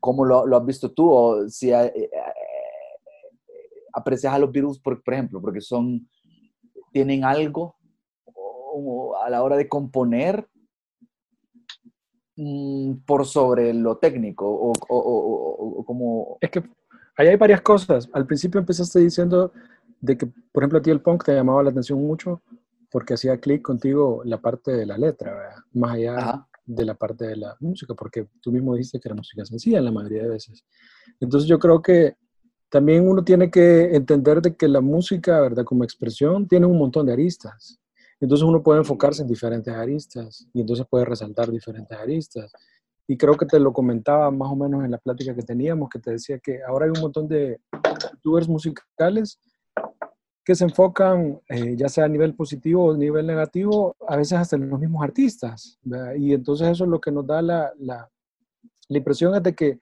cómo 0.00 0.24
lo, 0.24 0.46
lo 0.46 0.56
has 0.56 0.64
visto 0.66 0.90
tú, 0.92 1.10
o 1.10 1.48
si 1.48 1.72
eh, 1.72 1.92
eh, 1.94 2.10
aprecias 3.92 4.32
a 4.34 4.38
los 4.38 4.50
Beatles, 4.52 4.78
por, 4.78 5.02
por 5.02 5.14
ejemplo, 5.14 5.40
porque 5.40 5.60
son, 5.60 6.08
tienen 6.92 7.24
algo 7.24 7.76
o- 8.34 9.16
a 9.24 9.30
la 9.30 9.42
hora 9.42 9.56
de 9.56 9.68
componer 9.68 10.48
mm, 12.36 12.94
por 13.06 13.26
sobre 13.26 13.72
lo 13.72 13.96
técnico 13.98 14.46
o- 14.48 14.72
o- 14.88 15.78
o 15.80 15.84
como... 15.84 16.38
Es 16.40 16.50
que 16.50 16.62
ahí 17.16 17.28
hay 17.28 17.36
varias 17.36 17.60
cosas. 17.62 18.08
Al 18.12 18.26
principio 18.26 18.58
empezaste 18.60 18.98
diciendo 19.00 19.52
de 20.00 20.18
que, 20.18 20.26
por 20.26 20.62
ejemplo, 20.62 20.78
a 20.78 20.82
ti 20.82 20.90
el 20.90 21.00
punk 21.00 21.24
te 21.24 21.34
llamaba 21.34 21.62
la 21.62 21.70
atención 21.70 22.00
mucho 22.04 22.42
porque 22.90 23.14
hacía 23.14 23.38
clic 23.40 23.62
contigo 23.62 24.22
la 24.24 24.40
parte 24.40 24.72
de 24.72 24.86
la 24.86 24.98
letra, 24.98 25.32
¿verdad? 25.34 25.56
Más 25.72 25.92
allá 25.94 26.16
Ajá. 26.18 26.48
De 26.66 26.84
la 26.84 26.94
parte 26.94 27.26
de 27.26 27.36
la 27.36 27.56
música, 27.60 27.94
porque 27.94 28.28
tú 28.40 28.50
mismo 28.52 28.74
dijiste 28.74 29.00
que 29.00 29.08
era 29.08 29.16
música 29.16 29.44
sencilla 29.44 29.78
en 29.78 29.84
la 29.84 29.92
mayoría 29.92 30.22
de 30.22 30.30
veces. 30.30 30.64
Entonces 31.20 31.48
yo 31.48 31.58
creo 31.58 31.82
que 31.82 32.16
también 32.68 33.08
uno 33.08 33.22
tiene 33.22 33.50
que 33.50 33.94
entender 33.94 34.42
de 34.42 34.56
que 34.56 34.66
la 34.66 34.80
música, 34.80 35.40
¿verdad? 35.40 35.64
Como 35.64 35.84
expresión, 35.84 36.48
tiene 36.48 36.66
un 36.66 36.78
montón 36.78 37.06
de 37.06 37.12
aristas. 37.12 37.78
Entonces 38.20 38.44
uno 38.44 38.62
puede 38.62 38.80
enfocarse 38.80 39.22
en 39.22 39.28
diferentes 39.28 39.72
aristas 39.72 40.48
y 40.52 40.60
entonces 40.60 40.86
puede 40.88 41.04
resaltar 41.04 41.50
diferentes 41.50 41.96
aristas. 41.96 42.50
Y 43.06 43.16
creo 43.16 43.34
que 43.36 43.46
te 43.46 43.60
lo 43.60 43.72
comentaba 43.72 44.30
más 44.30 44.50
o 44.50 44.56
menos 44.56 44.84
en 44.84 44.90
la 44.90 44.98
plática 44.98 45.34
que 45.34 45.42
teníamos, 45.42 45.90
que 45.90 45.98
te 45.98 46.12
decía 46.12 46.38
que 46.38 46.62
ahora 46.66 46.86
hay 46.86 46.90
un 46.90 47.00
montón 47.00 47.28
de 47.28 47.60
youtubers 48.12 48.48
musicales 48.48 49.38
que 50.44 50.54
se 50.54 50.64
enfocan, 50.64 51.40
eh, 51.48 51.74
ya 51.76 51.88
sea 51.88 52.04
a 52.04 52.08
nivel 52.08 52.34
positivo 52.34 52.84
o 52.84 52.94
a 52.94 52.98
nivel 52.98 53.26
negativo, 53.26 53.96
a 54.06 54.16
veces 54.16 54.38
hasta 54.38 54.56
en 54.56 54.68
los 54.68 54.78
mismos 54.78 55.02
artistas. 55.02 55.78
Y 56.16 56.34
entonces 56.34 56.68
eso 56.68 56.84
es 56.84 56.90
lo 56.90 57.00
que 57.00 57.10
nos 57.10 57.26
da 57.26 57.40
la, 57.40 57.72
la, 57.78 58.10
impresión 58.88 59.34
es 59.34 59.42
de 59.42 59.54
que 59.54 59.80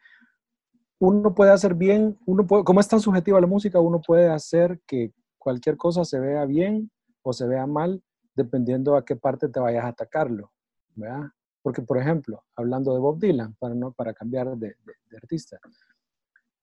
uno 1.00 1.34
puede 1.34 1.50
hacer 1.50 1.74
bien, 1.74 2.16
uno 2.26 2.46
puede, 2.46 2.62
como 2.62 2.78
es 2.78 2.86
tan 2.86 3.00
subjetiva 3.00 3.40
la 3.40 3.48
música, 3.48 3.80
uno 3.80 4.00
puede 4.00 4.28
hacer 4.28 4.80
que 4.86 5.12
cualquier 5.36 5.76
cosa 5.76 6.04
se 6.04 6.20
vea 6.20 6.44
bien 6.44 6.90
o 7.22 7.32
se 7.32 7.46
vea 7.48 7.66
mal, 7.66 8.00
dependiendo 8.36 8.94
a 8.94 9.04
qué 9.04 9.16
parte 9.16 9.48
te 9.48 9.58
vayas 9.58 9.84
a 9.84 9.88
atacarlo. 9.88 10.52
¿verdad? 10.94 11.24
Porque, 11.60 11.82
por 11.82 11.98
ejemplo, 11.98 12.44
hablando 12.54 12.92
de 12.92 13.00
Bob 13.00 13.18
Dylan, 13.18 13.56
para, 13.58 13.74
no, 13.74 13.90
para 13.90 14.14
cambiar 14.14 14.56
de, 14.56 14.76
de 15.10 15.16
artista, 15.16 15.58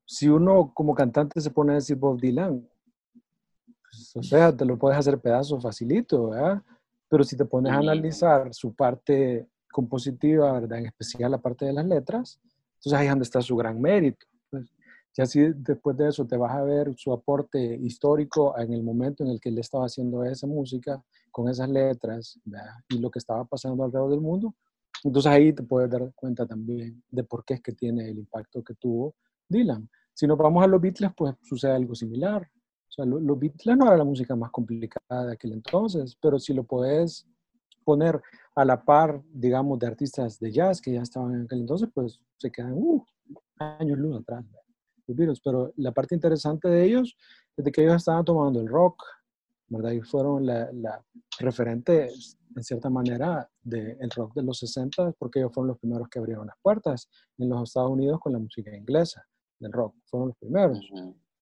si 0.05 0.29
uno 0.29 0.71
como 0.73 0.95
cantante 0.95 1.41
se 1.41 1.51
pone 1.51 1.73
a 1.73 1.75
decir 1.75 1.97
Bob 1.97 2.19
Dylan, 2.19 2.65
pues, 3.89 4.15
o 4.15 4.23
sea, 4.23 4.55
te 4.55 4.65
lo 4.65 4.77
puedes 4.77 4.97
hacer 4.97 5.19
pedazo 5.19 5.59
facilito, 5.59 6.29
¿verdad? 6.29 6.61
Pero 7.07 7.23
si 7.23 7.35
te 7.35 7.45
pones 7.45 7.71
a 7.71 7.77
analizar 7.77 8.53
su 8.53 8.73
parte 8.73 9.47
compositiva, 9.71 10.53
¿verdad? 10.53 10.79
En 10.79 10.85
especial 10.87 11.31
la 11.31 11.39
parte 11.39 11.65
de 11.65 11.73
las 11.73 11.85
letras, 11.85 12.39
entonces 12.75 12.93
ahí 12.93 13.07
es 13.07 13.11
donde 13.11 13.23
está 13.23 13.41
su 13.41 13.55
gran 13.55 13.81
mérito. 13.81 14.25
Pues, 14.49 14.71
ya 15.15 15.25
si 15.25 15.41
después 15.55 15.97
de 15.97 16.09
eso 16.09 16.25
te 16.25 16.37
vas 16.37 16.53
a 16.53 16.63
ver 16.63 16.93
su 16.95 17.11
aporte 17.11 17.75
histórico 17.81 18.57
en 18.57 18.73
el 18.73 18.83
momento 18.83 19.23
en 19.23 19.31
el 19.31 19.39
que 19.39 19.49
él 19.49 19.57
estaba 19.57 19.85
haciendo 19.85 20.23
esa 20.23 20.47
música, 20.47 21.03
con 21.31 21.49
esas 21.49 21.69
letras, 21.69 22.39
¿verdad? 22.45 22.75
y 22.89 22.99
lo 22.99 23.09
que 23.09 23.19
estaba 23.19 23.43
pasando 23.45 23.83
alrededor 23.83 24.11
del 24.11 24.21
mundo, 24.21 24.55
entonces 25.03 25.31
ahí 25.31 25.53
te 25.53 25.63
puedes 25.63 25.89
dar 25.89 26.11
cuenta 26.15 26.45
también 26.45 27.03
de 27.09 27.23
por 27.23 27.45
qué 27.45 27.55
es 27.55 27.61
que 27.61 27.73
tiene 27.73 28.09
el 28.09 28.19
impacto 28.19 28.63
que 28.63 28.75
tuvo 28.75 29.15
Dylan. 29.47 29.89
Si 30.13 30.27
nos 30.27 30.37
vamos 30.37 30.63
a 30.63 30.67
los 30.67 30.81
Beatles, 30.81 31.11
pues 31.15 31.35
sucede 31.41 31.71
algo 31.71 31.95
similar. 31.95 32.49
O 32.89 32.91
sea, 32.91 33.05
los 33.05 33.39
Beatles 33.39 33.77
no 33.77 33.85
era 33.85 33.97
la 33.97 34.03
música 34.03 34.35
más 34.35 34.51
complicada 34.51 35.27
de 35.27 35.33
aquel 35.33 35.53
entonces, 35.53 36.17
pero 36.19 36.39
si 36.39 36.53
lo 36.53 36.63
puedes 36.63 37.27
poner 37.83 38.21
a 38.55 38.65
la 38.65 38.83
par, 38.83 39.21
digamos, 39.31 39.79
de 39.79 39.87
artistas 39.87 40.39
de 40.39 40.51
jazz 40.51 40.81
que 40.81 40.93
ya 40.93 41.01
estaban 41.01 41.35
en 41.35 41.41
aquel 41.43 41.61
entonces, 41.61 41.89
pues 41.93 42.19
se 42.37 42.51
quedan 42.51 42.73
uh, 42.73 43.03
años 43.59 43.97
luz 43.97 44.19
atrás 44.19 44.43
los 45.07 45.17
Beatles. 45.17 45.41
Pero 45.43 45.73
la 45.77 45.91
parte 45.91 46.15
interesante 46.15 46.67
de 46.67 46.83
ellos 46.85 47.15
es 47.57 47.65
de 47.65 47.71
que 47.71 47.83
ellos 47.83 47.95
estaban 47.95 48.25
tomando 48.25 48.59
el 48.59 48.67
rock, 48.67 49.03
¿verdad? 49.67 49.91
Y 49.91 50.01
fueron 50.01 50.45
la, 50.45 51.03
referente, 51.39 52.09
en 52.55 52.63
cierta 52.63 52.89
manera, 52.89 53.49
del 53.61 54.09
rock 54.11 54.33
de 54.33 54.43
los 54.43 54.59
60, 54.59 55.13
porque 55.13 55.39
ellos 55.39 55.53
fueron 55.53 55.69
los 55.69 55.77
primeros 55.77 56.09
que 56.09 56.19
abrieron 56.19 56.47
las 56.47 56.57
puertas 56.61 57.09
en 57.37 57.49
los 57.49 57.63
Estados 57.63 57.91
Unidos 57.91 58.19
con 58.19 58.33
la 58.33 58.39
música 58.39 58.75
inglesa 58.75 59.25
del 59.59 59.71
rock, 59.71 59.95
fueron 60.05 60.29
los 60.29 60.37
primeros. 60.37 60.79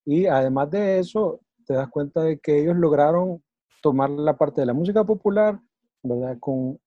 Y 0.07 0.25
además 0.25 0.71
de 0.71 0.99
eso, 0.99 1.41
te 1.65 1.73
das 1.73 1.89
cuenta 1.89 2.23
de 2.23 2.39
que 2.39 2.61
ellos 2.61 2.77
lograron 2.77 3.43
tomar 3.81 4.09
la 4.09 4.37
parte 4.37 4.61
de 4.61 4.67
la 4.67 4.73
música 4.73 5.03
popular, 5.03 5.59
¿verdad? 6.01 6.37
Con 6.39 6.79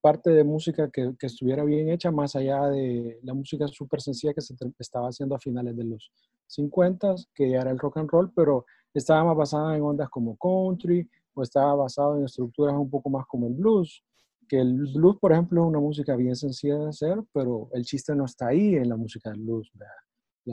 parte 0.00 0.30
de 0.30 0.44
música 0.44 0.88
que, 0.88 1.12
que 1.18 1.26
estuviera 1.26 1.64
bien 1.64 1.88
hecha, 1.88 2.12
más 2.12 2.36
allá 2.36 2.68
de 2.68 3.18
la 3.24 3.34
música 3.34 3.66
súper 3.66 4.00
sencilla 4.00 4.32
que 4.32 4.40
se 4.40 4.54
estaba 4.78 5.08
haciendo 5.08 5.34
a 5.34 5.40
finales 5.40 5.76
de 5.76 5.86
los 5.86 6.12
50, 6.46 7.16
que 7.34 7.50
ya 7.50 7.62
era 7.62 7.72
el 7.72 7.80
rock 7.80 7.96
and 7.96 8.10
roll, 8.10 8.32
pero 8.32 8.64
estaba 8.94 9.24
más 9.24 9.36
basada 9.36 9.76
en 9.76 9.82
ondas 9.82 10.08
como 10.08 10.36
country, 10.36 11.10
o 11.34 11.42
estaba 11.42 11.74
basado 11.74 12.16
en 12.16 12.26
estructuras 12.26 12.76
un 12.76 12.88
poco 12.88 13.10
más 13.10 13.26
como 13.26 13.48
el 13.48 13.54
blues, 13.54 14.04
que 14.48 14.60
el 14.60 14.86
blues, 14.94 15.16
por 15.20 15.32
ejemplo, 15.32 15.62
es 15.62 15.68
una 15.68 15.80
música 15.80 16.14
bien 16.14 16.36
sencilla 16.36 16.78
de 16.78 16.90
hacer, 16.90 17.24
pero 17.32 17.70
el 17.72 17.82
chiste 17.84 18.14
no 18.14 18.24
está 18.24 18.46
ahí 18.46 18.76
en 18.76 18.88
la 18.88 18.96
música 18.96 19.30
del 19.30 19.40
blues. 19.40 19.68
¿verdad? 19.74 19.92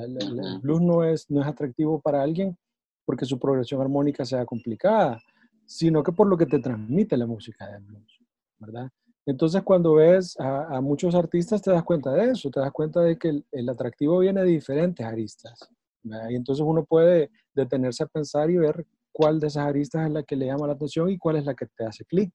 El 0.02 0.60
blues 0.62 0.82
no 0.82 1.04
es, 1.04 1.30
no 1.30 1.42
es 1.42 1.48
atractivo 1.48 2.00
para 2.00 2.22
alguien 2.22 2.58
porque 3.06 3.26
su 3.26 3.40
progresión 3.40 3.82
armónica 3.82 4.26
sea 4.26 4.46
complicada, 4.46 5.22
sino 5.66 6.04
que 6.04 6.12
por 6.12 6.28
lo 6.28 6.38
que 6.38 6.46
te 6.46 6.60
transmite 6.60 7.16
la 7.18 7.28
música 7.28 7.70
del 7.70 7.84
blues, 7.84 8.20
¿verdad? 8.60 8.90
Entonces 9.26 9.64
cuando 9.64 9.96
ves 9.96 10.36
a, 10.40 10.80
muchos 10.82 11.16
artistas 11.16 11.62
te 11.62 11.72
das 11.72 11.84
cuenta 11.84 12.12
de 12.12 12.32
eso, 12.32 12.50
te 12.52 12.60
das 12.60 12.72
cuenta 12.72 13.02
de 13.02 13.18
que 13.18 13.42
el, 13.52 13.70
atractivo 13.70 14.20
viene 14.20 14.42
de 14.42 14.48
diferentes 14.48 15.06
aristas, 15.06 15.58
Y 16.04 16.36
entonces 16.36 16.64
uno 16.66 16.86
puede 16.86 17.32
detenerse 17.54 18.04
a 18.04 18.08
pensar 18.08 18.52
y 18.52 18.58
ver 18.58 18.86
cuál 19.12 19.40
de 19.40 19.48
esas 19.48 19.66
aristas 19.66 20.06
es 20.06 20.14
la 20.14 20.24
que 20.24 20.36
le 20.36 20.46
llama 20.46 20.68
la 20.68 20.74
atención 20.74 21.10
y 21.10 21.18
cuál 21.18 21.38
es 21.38 21.46
la 21.46 21.56
que 21.56 21.66
te 21.66 21.86
hace 21.86 22.06
clic 22.06 22.32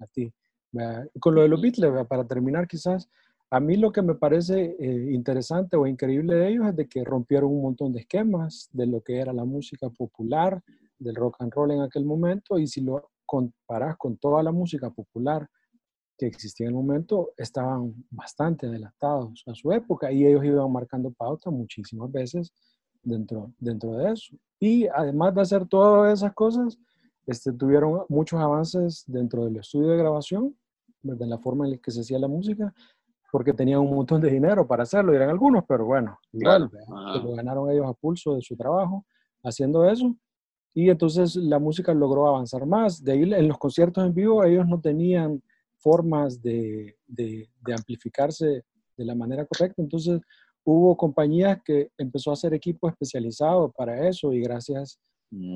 a 0.00 0.06
ti. 0.06 0.32
Con 1.20 1.36
lo 1.36 1.42
de 1.42 1.48
los 1.48 1.60
Beatles, 1.60 2.06
para 2.08 2.26
terminar 2.26 2.66
quizás, 2.66 3.08
a 3.54 3.60
mí 3.60 3.76
lo 3.76 3.92
que 3.92 4.02
me 4.02 4.16
parece 4.16 4.74
eh, 4.80 5.12
interesante 5.12 5.76
o 5.76 5.86
increíble 5.86 6.34
de 6.34 6.48
ellos 6.48 6.66
es 6.66 6.74
de 6.74 6.88
que 6.88 7.04
rompieron 7.04 7.52
un 7.52 7.62
montón 7.62 7.92
de 7.92 8.00
esquemas 8.00 8.68
de 8.72 8.84
lo 8.84 9.00
que 9.00 9.20
era 9.20 9.32
la 9.32 9.44
música 9.44 9.88
popular, 9.90 10.60
del 10.98 11.14
rock 11.14 11.36
and 11.38 11.52
roll 11.52 11.70
en 11.70 11.82
aquel 11.82 12.04
momento, 12.04 12.58
y 12.58 12.66
si 12.66 12.80
lo 12.80 13.12
comparas 13.24 13.96
con 13.96 14.16
toda 14.16 14.42
la 14.42 14.50
música 14.50 14.90
popular 14.90 15.48
que 16.18 16.26
existía 16.26 16.66
en 16.66 16.70
el 16.70 16.74
momento, 16.74 17.30
estaban 17.36 17.94
bastante 18.10 18.66
adelantados 18.66 19.44
a 19.46 19.54
su 19.54 19.70
época 19.70 20.10
y 20.10 20.26
ellos 20.26 20.44
iban 20.44 20.72
marcando 20.72 21.12
pauta 21.12 21.48
muchísimas 21.48 22.10
veces 22.10 22.52
dentro, 23.04 23.52
dentro 23.60 23.92
de 23.92 24.14
eso. 24.14 24.34
Y 24.58 24.88
además 24.88 25.32
de 25.32 25.42
hacer 25.42 25.64
todas 25.68 26.18
esas 26.18 26.34
cosas, 26.34 26.76
este, 27.24 27.52
tuvieron 27.52 28.04
muchos 28.08 28.40
avances 28.40 29.04
dentro 29.06 29.44
del 29.44 29.58
estudio 29.58 29.90
de 29.90 29.98
grabación, 29.98 30.56
de 31.02 31.26
la 31.26 31.38
forma 31.38 31.66
en 31.66 31.72
la 31.72 31.78
que 31.78 31.92
se 31.92 32.00
hacía 32.00 32.18
la 32.18 32.28
música, 32.28 32.74
porque 33.34 33.52
tenían 33.52 33.80
un 33.80 33.92
montón 33.92 34.20
de 34.20 34.30
dinero 34.30 34.64
para 34.64 34.84
hacerlo, 34.84 35.10
dirán 35.10 35.28
algunos, 35.28 35.64
pero 35.66 35.84
bueno, 35.84 36.20
igual, 36.30 36.70
lo 37.20 37.32
ganaron 37.32 37.68
ellos 37.68 37.84
a 37.84 37.92
pulso 37.92 38.36
de 38.36 38.40
su 38.40 38.54
trabajo 38.56 39.04
haciendo 39.42 39.90
eso. 39.90 40.14
Y 40.72 40.88
entonces 40.88 41.34
la 41.34 41.58
música 41.58 41.92
logró 41.92 42.28
avanzar 42.28 42.64
más. 42.64 43.02
De 43.02 43.10
ahí 43.10 43.22
en 43.24 43.48
los 43.48 43.58
conciertos 43.58 44.06
en 44.06 44.14
vivo 44.14 44.44
ellos 44.44 44.68
no 44.68 44.80
tenían 44.80 45.42
formas 45.78 46.40
de, 46.42 46.96
de, 47.08 47.48
amplificarse 47.76 48.62
de 48.96 49.04
la 49.04 49.16
manera 49.16 49.44
correcta. 49.46 49.82
Entonces 49.82 50.20
hubo 50.62 50.96
compañías 50.96 51.60
que 51.64 51.90
empezó 51.98 52.30
a 52.30 52.34
hacer 52.34 52.54
equipo 52.54 52.88
especializado 52.88 53.72
para 53.72 54.06
eso 54.08 54.32
y 54.32 54.42
gracias 54.42 55.00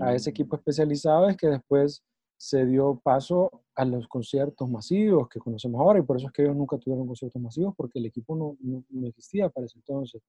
a 0.02 0.16
ese 0.16 0.30
equipo 0.30 0.56
mm. 0.56 0.58
especializado 0.58 1.28
es 1.28 1.36
que 1.36 1.46
después 1.46 2.02
se 2.38 2.64
dio 2.64 3.00
paso 3.02 3.64
a 3.74 3.84
los 3.84 4.06
conciertos 4.06 4.70
masivos 4.70 5.28
que 5.28 5.40
conocemos 5.40 5.80
ahora 5.80 5.98
y 5.98 6.02
por 6.02 6.16
eso 6.16 6.28
es 6.28 6.32
que 6.32 6.42
ellos 6.42 6.56
nunca 6.56 6.78
tuvieron 6.78 7.06
conciertos 7.06 7.42
masivos 7.42 7.74
porque 7.76 7.98
el 7.98 8.06
equipo 8.06 8.36
no, 8.36 8.56
no, 8.60 9.06
existía 9.06 9.48
para 9.50 9.66
ese 9.66 9.78
entonces. 9.78 10.22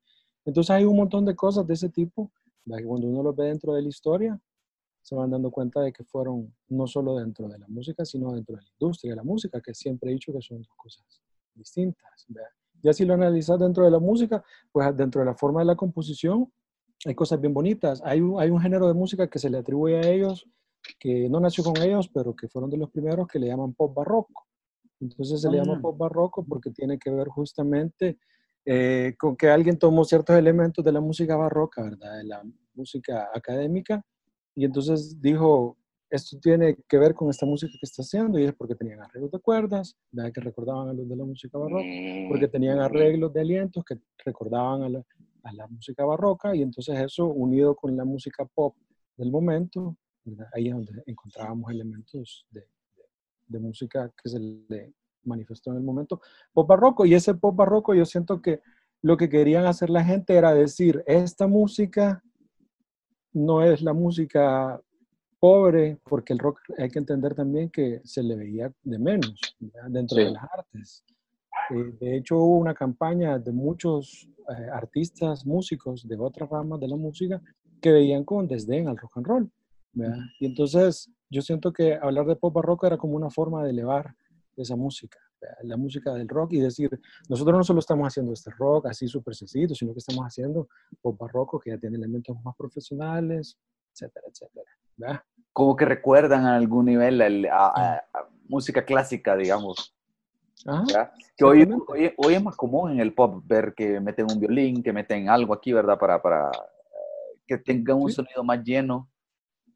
Entonces 0.43 0.71
hay 0.71 0.85
un 0.85 0.97
montón 0.97 1.23
de 1.23 1.35
cosas 1.35 1.65
de 1.67 1.75
ese 1.75 1.89
tipo 1.89 2.31
cuando 2.65 3.07
uno 3.07 3.23
los 3.23 3.35
ve 3.35 3.45
dentro 3.45 3.73
de 3.73 3.83
la 3.83 3.87
historia 3.87 4.39
se 5.01 5.15
van 5.15 5.29
dando 5.29 5.49
cuenta 5.49 5.81
de 5.81 5.93
que 5.93 6.03
fueron 6.03 6.53
no 6.67 6.85
solo 6.87 7.15
dentro 7.17 7.47
de 7.47 7.57
la 7.57 7.67
música, 7.67 8.03
sino 8.05 8.33
dentro 8.33 8.55
de 8.55 8.63
la 8.63 8.69
industria 8.69 9.11
de 9.13 9.15
la 9.15 9.23
música, 9.23 9.61
que 9.61 9.73
siempre 9.73 10.09
he 10.09 10.13
dicho 10.13 10.33
que 10.33 10.41
son 10.41 10.61
dos 10.61 10.75
cosas 10.75 11.03
distintas. 11.53 12.27
Ya 12.81 12.93
si 12.93 13.05
lo 13.05 13.13
analizas 13.13 13.59
dentro 13.59 13.85
de 13.85 13.91
la 13.91 13.99
música, 13.99 14.43
pues 14.71 14.95
dentro 14.95 15.21
de 15.21 15.25
la 15.25 15.35
forma 15.35 15.61
de 15.61 15.65
la 15.65 15.75
composición 15.75 16.51
hay 17.05 17.15
cosas 17.15 17.39
bien 17.39 17.53
bonitas. 17.53 18.01
Hay 18.03 18.19
un, 18.19 18.39
hay 18.39 18.49
un 18.49 18.59
género 18.59 18.87
de 18.87 18.93
música 18.93 19.27
que 19.27 19.39
se 19.39 19.49
le 19.49 19.57
atribuye 19.57 19.97
a 19.97 20.01
ellos 20.01 20.47
que 20.99 21.29
no 21.29 21.39
nació 21.39 21.63
con 21.63 21.77
ellos, 21.81 22.09
pero 22.13 22.35
que 22.35 22.47
fueron 22.47 22.69
de 22.69 22.77
los 22.77 22.89
primeros 22.89 23.27
que 23.27 23.39
le 23.39 23.47
llaman 23.47 23.73
pop 23.73 23.93
barroco. 23.93 24.47
Entonces 24.99 25.41
se 25.41 25.49
le 25.49 25.57
llama 25.57 25.75
ah. 25.77 25.81
pop 25.81 25.97
barroco 25.97 26.43
porque 26.43 26.71
tiene 26.71 26.97
que 26.97 27.09
ver 27.09 27.27
justamente 27.27 28.17
eh, 28.65 29.15
con 29.17 29.35
que 29.35 29.49
alguien 29.49 29.77
tomó 29.77 30.03
ciertos 30.03 30.35
elementos 30.35 30.83
de 30.83 30.91
la 30.91 30.99
música 30.99 31.35
barroca, 31.35 31.83
¿verdad? 31.83 32.17
De 32.17 32.23
la 32.25 32.43
música 32.73 33.29
académica, 33.33 34.05
y 34.55 34.65
entonces 34.65 35.21
dijo, 35.21 35.77
esto 36.09 36.37
tiene 36.39 36.77
que 36.87 36.97
ver 36.97 37.13
con 37.13 37.29
esta 37.29 37.45
música 37.45 37.71
que 37.71 37.85
está 37.85 38.01
haciendo, 38.01 38.37
y 38.37 38.43
es 38.43 38.53
porque 38.53 38.75
tenían 38.75 39.01
arreglos 39.01 39.31
de 39.31 39.39
cuerdas, 39.39 39.95
¿verdad? 40.11 40.31
que 40.33 40.41
recordaban 40.41 40.89
a 40.89 40.93
los 40.93 41.07
de 41.07 41.15
la 41.15 41.25
música 41.25 41.57
barroca, 41.57 41.87
porque 42.29 42.47
tenían 42.47 42.79
arreglos 42.79 43.33
de 43.33 43.41
alientos 43.41 43.83
que 43.85 43.97
recordaban 44.25 44.83
a 44.83 44.89
la, 44.89 45.03
a 45.43 45.53
la 45.53 45.67
música 45.67 46.05
barroca, 46.05 46.55
y 46.55 46.61
entonces 46.61 46.99
eso 46.99 47.25
unido 47.27 47.75
con 47.75 47.95
la 47.95 48.05
música 48.05 48.45
pop 48.45 48.75
del 49.17 49.31
momento, 49.31 49.95
Ahí 50.53 50.67
es 50.67 50.73
donde 50.73 51.03
encontrábamos 51.05 51.71
elementos 51.71 52.45
de, 52.51 52.65
de, 53.47 53.59
música 53.59 54.11
que 54.21 54.29
se 54.29 54.39
le 54.39 54.93
manifestó 55.23 55.71
en 55.71 55.77
el 55.77 55.83
momento 55.83 56.21
pop 56.53 56.67
barroco. 56.67 57.05
Y 57.05 57.13
ese 57.13 57.33
pop 57.33 57.55
barroco 57.55 57.93
yo 57.93 58.05
siento 58.05 58.41
que 58.41 58.61
lo 59.01 59.17
que 59.17 59.29
querían 59.29 59.65
hacer 59.65 59.89
la 59.89 60.03
gente 60.03 60.35
era 60.35 60.53
decir, 60.53 61.03
esta 61.07 61.47
música 61.47 62.23
no 63.33 63.63
es 63.63 63.81
la 63.81 63.93
música 63.93 64.81
pobre, 65.39 65.97
porque 66.03 66.33
el 66.33 66.39
rock 66.39 66.59
hay 66.77 66.89
que 66.89 66.99
entender 66.99 67.33
también 67.33 67.69
que 67.69 68.01
se 68.03 68.21
le 68.21 68.35
veía 68.35 68.71
de 68.83 68.99
menos 68.99 69.39
dentro 69.87 70.17
de 70.17 70.31
las 70.31 70.43
artes. 70.43 71.05
Eh, 71.69 71.93
de 71.99 72.17
hecho, 72.17 72.37
hubo 72.37 72.57
una 72.57 72.73
campaña 72.73 73.39
de 73.39 73.51
muchos 73.51 74.27
eh, 74.49 74.67
artistas, 74.71 75.45
músicos 75.45 76.07
de 76.07 76.17
otras 76.17 76.49
ramas 76.49 76.79
de 76.79 76.87
la 76.87 76.95
música 76.95 77.41
que 77.81 77.91
veían 77.91 78.25
con 78.25 78.47
desdén 78.47 78.87
al 78.87 78.97
rock 78.97 79.17
and 79.17 79.27
roll. 79.27 79.51
Y 80.39 80.45
entonces 80.45 81.11
yo 81.29 81.41
siento 81.41 81.71
que 81.71 81.95
hablar 81.95 82.25
de 82.25 82.35
pop 82.35 82.53
barroco 82.53 82.87
era 82.87 82.97
como 82.97 83.15
una 83.15 83.29
forma 83.29 83.63
de 83.63 83.71
elevar 83.71 84.15
esa 84.55 84.75
música, 84.75 85.17
la 85.63 85.77
música 85.77 86.13
del 86.13 86.27
rock 86.27 86.53
y 86.53 86.59
decir, 86.59 86.89
nosotros 87.29 87.57
no 87.57 87.63
solo 87.63 87.79
estamos 87.79 88.07
haciendo 88.07 88.33
este 88.33 88.51
rock 88.51 88.87
así 88.87 89.07
súper 89.07 89.35
sencillo, 89.35 89.73
sino 89.73 89.93
que 89.93 89.99
estamos 89.99 90.25
haciendo 90.25 90.67
pop 91.01 91.17
barroco 91.17 91.59
que 91.59 91.71
ya 91.71 91.77
tiene 91.77 91.97
elementos 91.97 92.35
más 92.43 92.55
profesionales, 92.57 93.57
etcétera, 93.93 94.25
etcétera. 94.29 95.25
Como 95.53 95.75
que 95.75 95.85
recuerdan 95.85 96.45
a 96.45 96.55
algún 96.55 96.85
nivel 96.85 97.47
a, 97.51 98.03
música 98.47 98.83
clásica, 98.83 99.35
digamos. 99.35 99.95
que 101.37 101.45
hoy, 101.45 101.69
hoy, 102.17 102.33
es 102.33 102.43
más 102.43 102.55
común 102.55 102.91
en 102.91 102.99
el 102.99 103.13
pop 103.13 103.41
ver 103.45 103.73
que 103.75 103.99
meten 103.99 104.25
un 104.29 104.39
violín, 104.39 104.83
que 104.83 104.91
meten 104.91 105.29
algo 105.29 105.53
aquí, 105.53 105.71
¿verdad? 105.71 105.97
Para, 105.97 106.21
para 106.21 106.49
eh, 106.49 107.39
que 107.47 107.57
tenga 107.59 107.93
un 107.93 108.11
sonido 108.11 108.43
más 108.43 108.61
lleno 108.63 109.08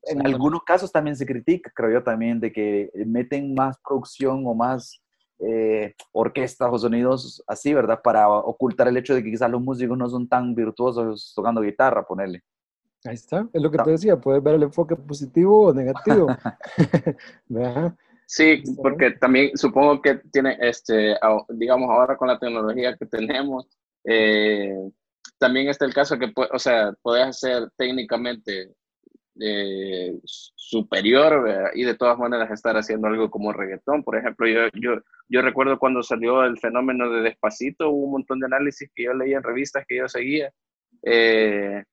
en 0.05 0.25
algunos 0.25 0.63
casos 0.63 0.91
también 0.91 1.15
se 1.15 1.25
critica, 1.25 1.71
creo 1.73 1.91
yo 1.91 2.03
también, 2.03 2.39
de 2.39 2.51
que 2.51 2.91
meten 3.05 3.53
más 3.53 3.77
producción 3.79 4.43
o 4.45 4.53
más 4.53 5.01
eh, 5.39 5.93
orquestas 6.11 6.69
o 6.71 6.77
sonidos 6.77 7.43
así, 7.47 7.73
¿verdad? 7.73 8.01
Para 8.03 8.29
ocultar 8.29 8.87
el 8.87 8.97
hecho 8.97 9.15
de 9.15 9.23
que 9.23 9.31
quizás 9.31 9.49
los 9.49 9.61
músicos 9.61 9.97
no 9.97 10.09
son 10.09 10.27
tan 10.27 10.53
virtuosos 10.55 11.33
tocando 11.35 11.61
guitarra, 11.61 12.05
ponerle. 12.05 12.41
Ahí 13.05 13.15
está, 13.15 13.47
es 13.51 13.61
lo 13.61 13.69
que 13.69 13.77
te 13.79 13.91
decía, 13.91 14.15
puedes 14.19 14.41
ver 14.41 14.55
el 14.55 14.63
enfoque 14.63 14.95
positivo 14.95 15.67
o 15.67 15.73
negativo. 15.73 16.27
Sí, 18.25 18.63
porque 18.81 19.11
también 19.11 19.55
supongo 19.55 20.01
que 20.01 20.15
tiene, 20.31 20.57
este, 20.59 21.15
digamos, 21.49 21.89
ahora 21.89 22.17
con 22.17 22.29
la 22.29 22.39
tecnología 22.39 22.95
que 22.97 23.05
tenemos, 23.05 23.67
eh, 24.05 24.73
también 25.37 25.67
está 25.67 25.85
el 25.85 25.93
caso 25.93 26.17
que, 26.17 26.33
o 26.35 26.57
sea, 26.57 26.93
puedes 27.03 27.27
hacer 27.27 27.69
técnicamente 27.77 28.73
eh, 29.39 30.13
superior 30.23 31.71
y 31.73 31.83
de 31.83 31.95
todas 31.95 32.17
maneras 32.17 32.51
estar 32.51 32.75
haciendo 32.77 33.07
algo 33.07 33.29
como 33.29 33.53
reggaetón. 33.53 34.03
Por 34.03 34.17
ejemplo, 34.17 34.47
yo, 34.47 34.61
yo, 34.73 35.01
yo 35.29 35.41
recuerdo 35.41 35.79
cuando 35.79 36.03
salió 36.03 36.43
el 36.43 36.59
fenómeno 36.59 37.09
de 37.09 37.21
Despacito, 37.21 37.89
hubo 37.89 38.05
un 38.05 38.11
montón 38.11 38.39
de 38.39 38.47
análisis 38.47 38.89
que 38.95 39.03
yo 39.03 39.13
leía 39.13 39.37
en 39.37 39.43
revistas 39.43 39.85
que 39.87 39.97
yo 39.97 40.07
seguía. 40.07 40.51
Eh, 41.03 41.83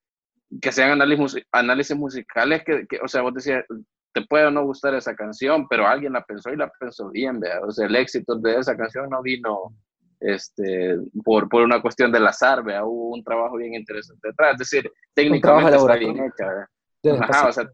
que 0.61 0.73
sean 0.73 0.91
análisis, 0.91 1.45
análisis 1.53 1.97
musicales 1.97 2.63
que, 2.65 2.87
que, 2.87 2.99
o 3.01 3.09
sea, 3.09 3.23
vos 3.23 3.35
decías, 3.35 3.65
te 4.13 4.23
puede 4.23 4.47
o 4.47 4.51
no 4.51 4.65
gustar 4.65 4.95
esa 4.95 5.15
canción, 5.15 5.69
pero 5.69 5.87
alguien 5.87 6.13
la 6.13 6.25
pensó 6.25 6.51
y 6.51 6.57
la 6.57 6.71
pensó 6.79 7.11
bien, 7.11 7.39
¿vea? 7.39 7.61
O 7.61 7.71
sea, 7.71 7.87
el 7.87 7.97
éxito 7.97 8.37
de 8.37 8.59
esa 8.59 8.77
canción 8.77 9.09
no 9.09 9.23
vino 9.23 9.75
este, 10.19 10.97
por, 11.25 11.49
por 11.49 11.63
una 11.63 11.81
cuestión 11.81 12.11
del 12.11 12.27
azar, 12.27 12.65
¿vea? 12.65 12.85
Hubo 12.85 13.15
un 13.15 13.23
trabajo 13.23 13.57
bien 13.57 13.75
interesante 13.75 14.29
detrás. 14.29 14.53
Es 14.53 14.59
decir, 14.59 14.93
técnicamente 15.15 15.77
está 15.77 15.97
bien 15.97 16.17
hecha, 16.19 16.69
Ajá, 17.05 17.49
o 17.49 17.53
sea, 17.53 17.71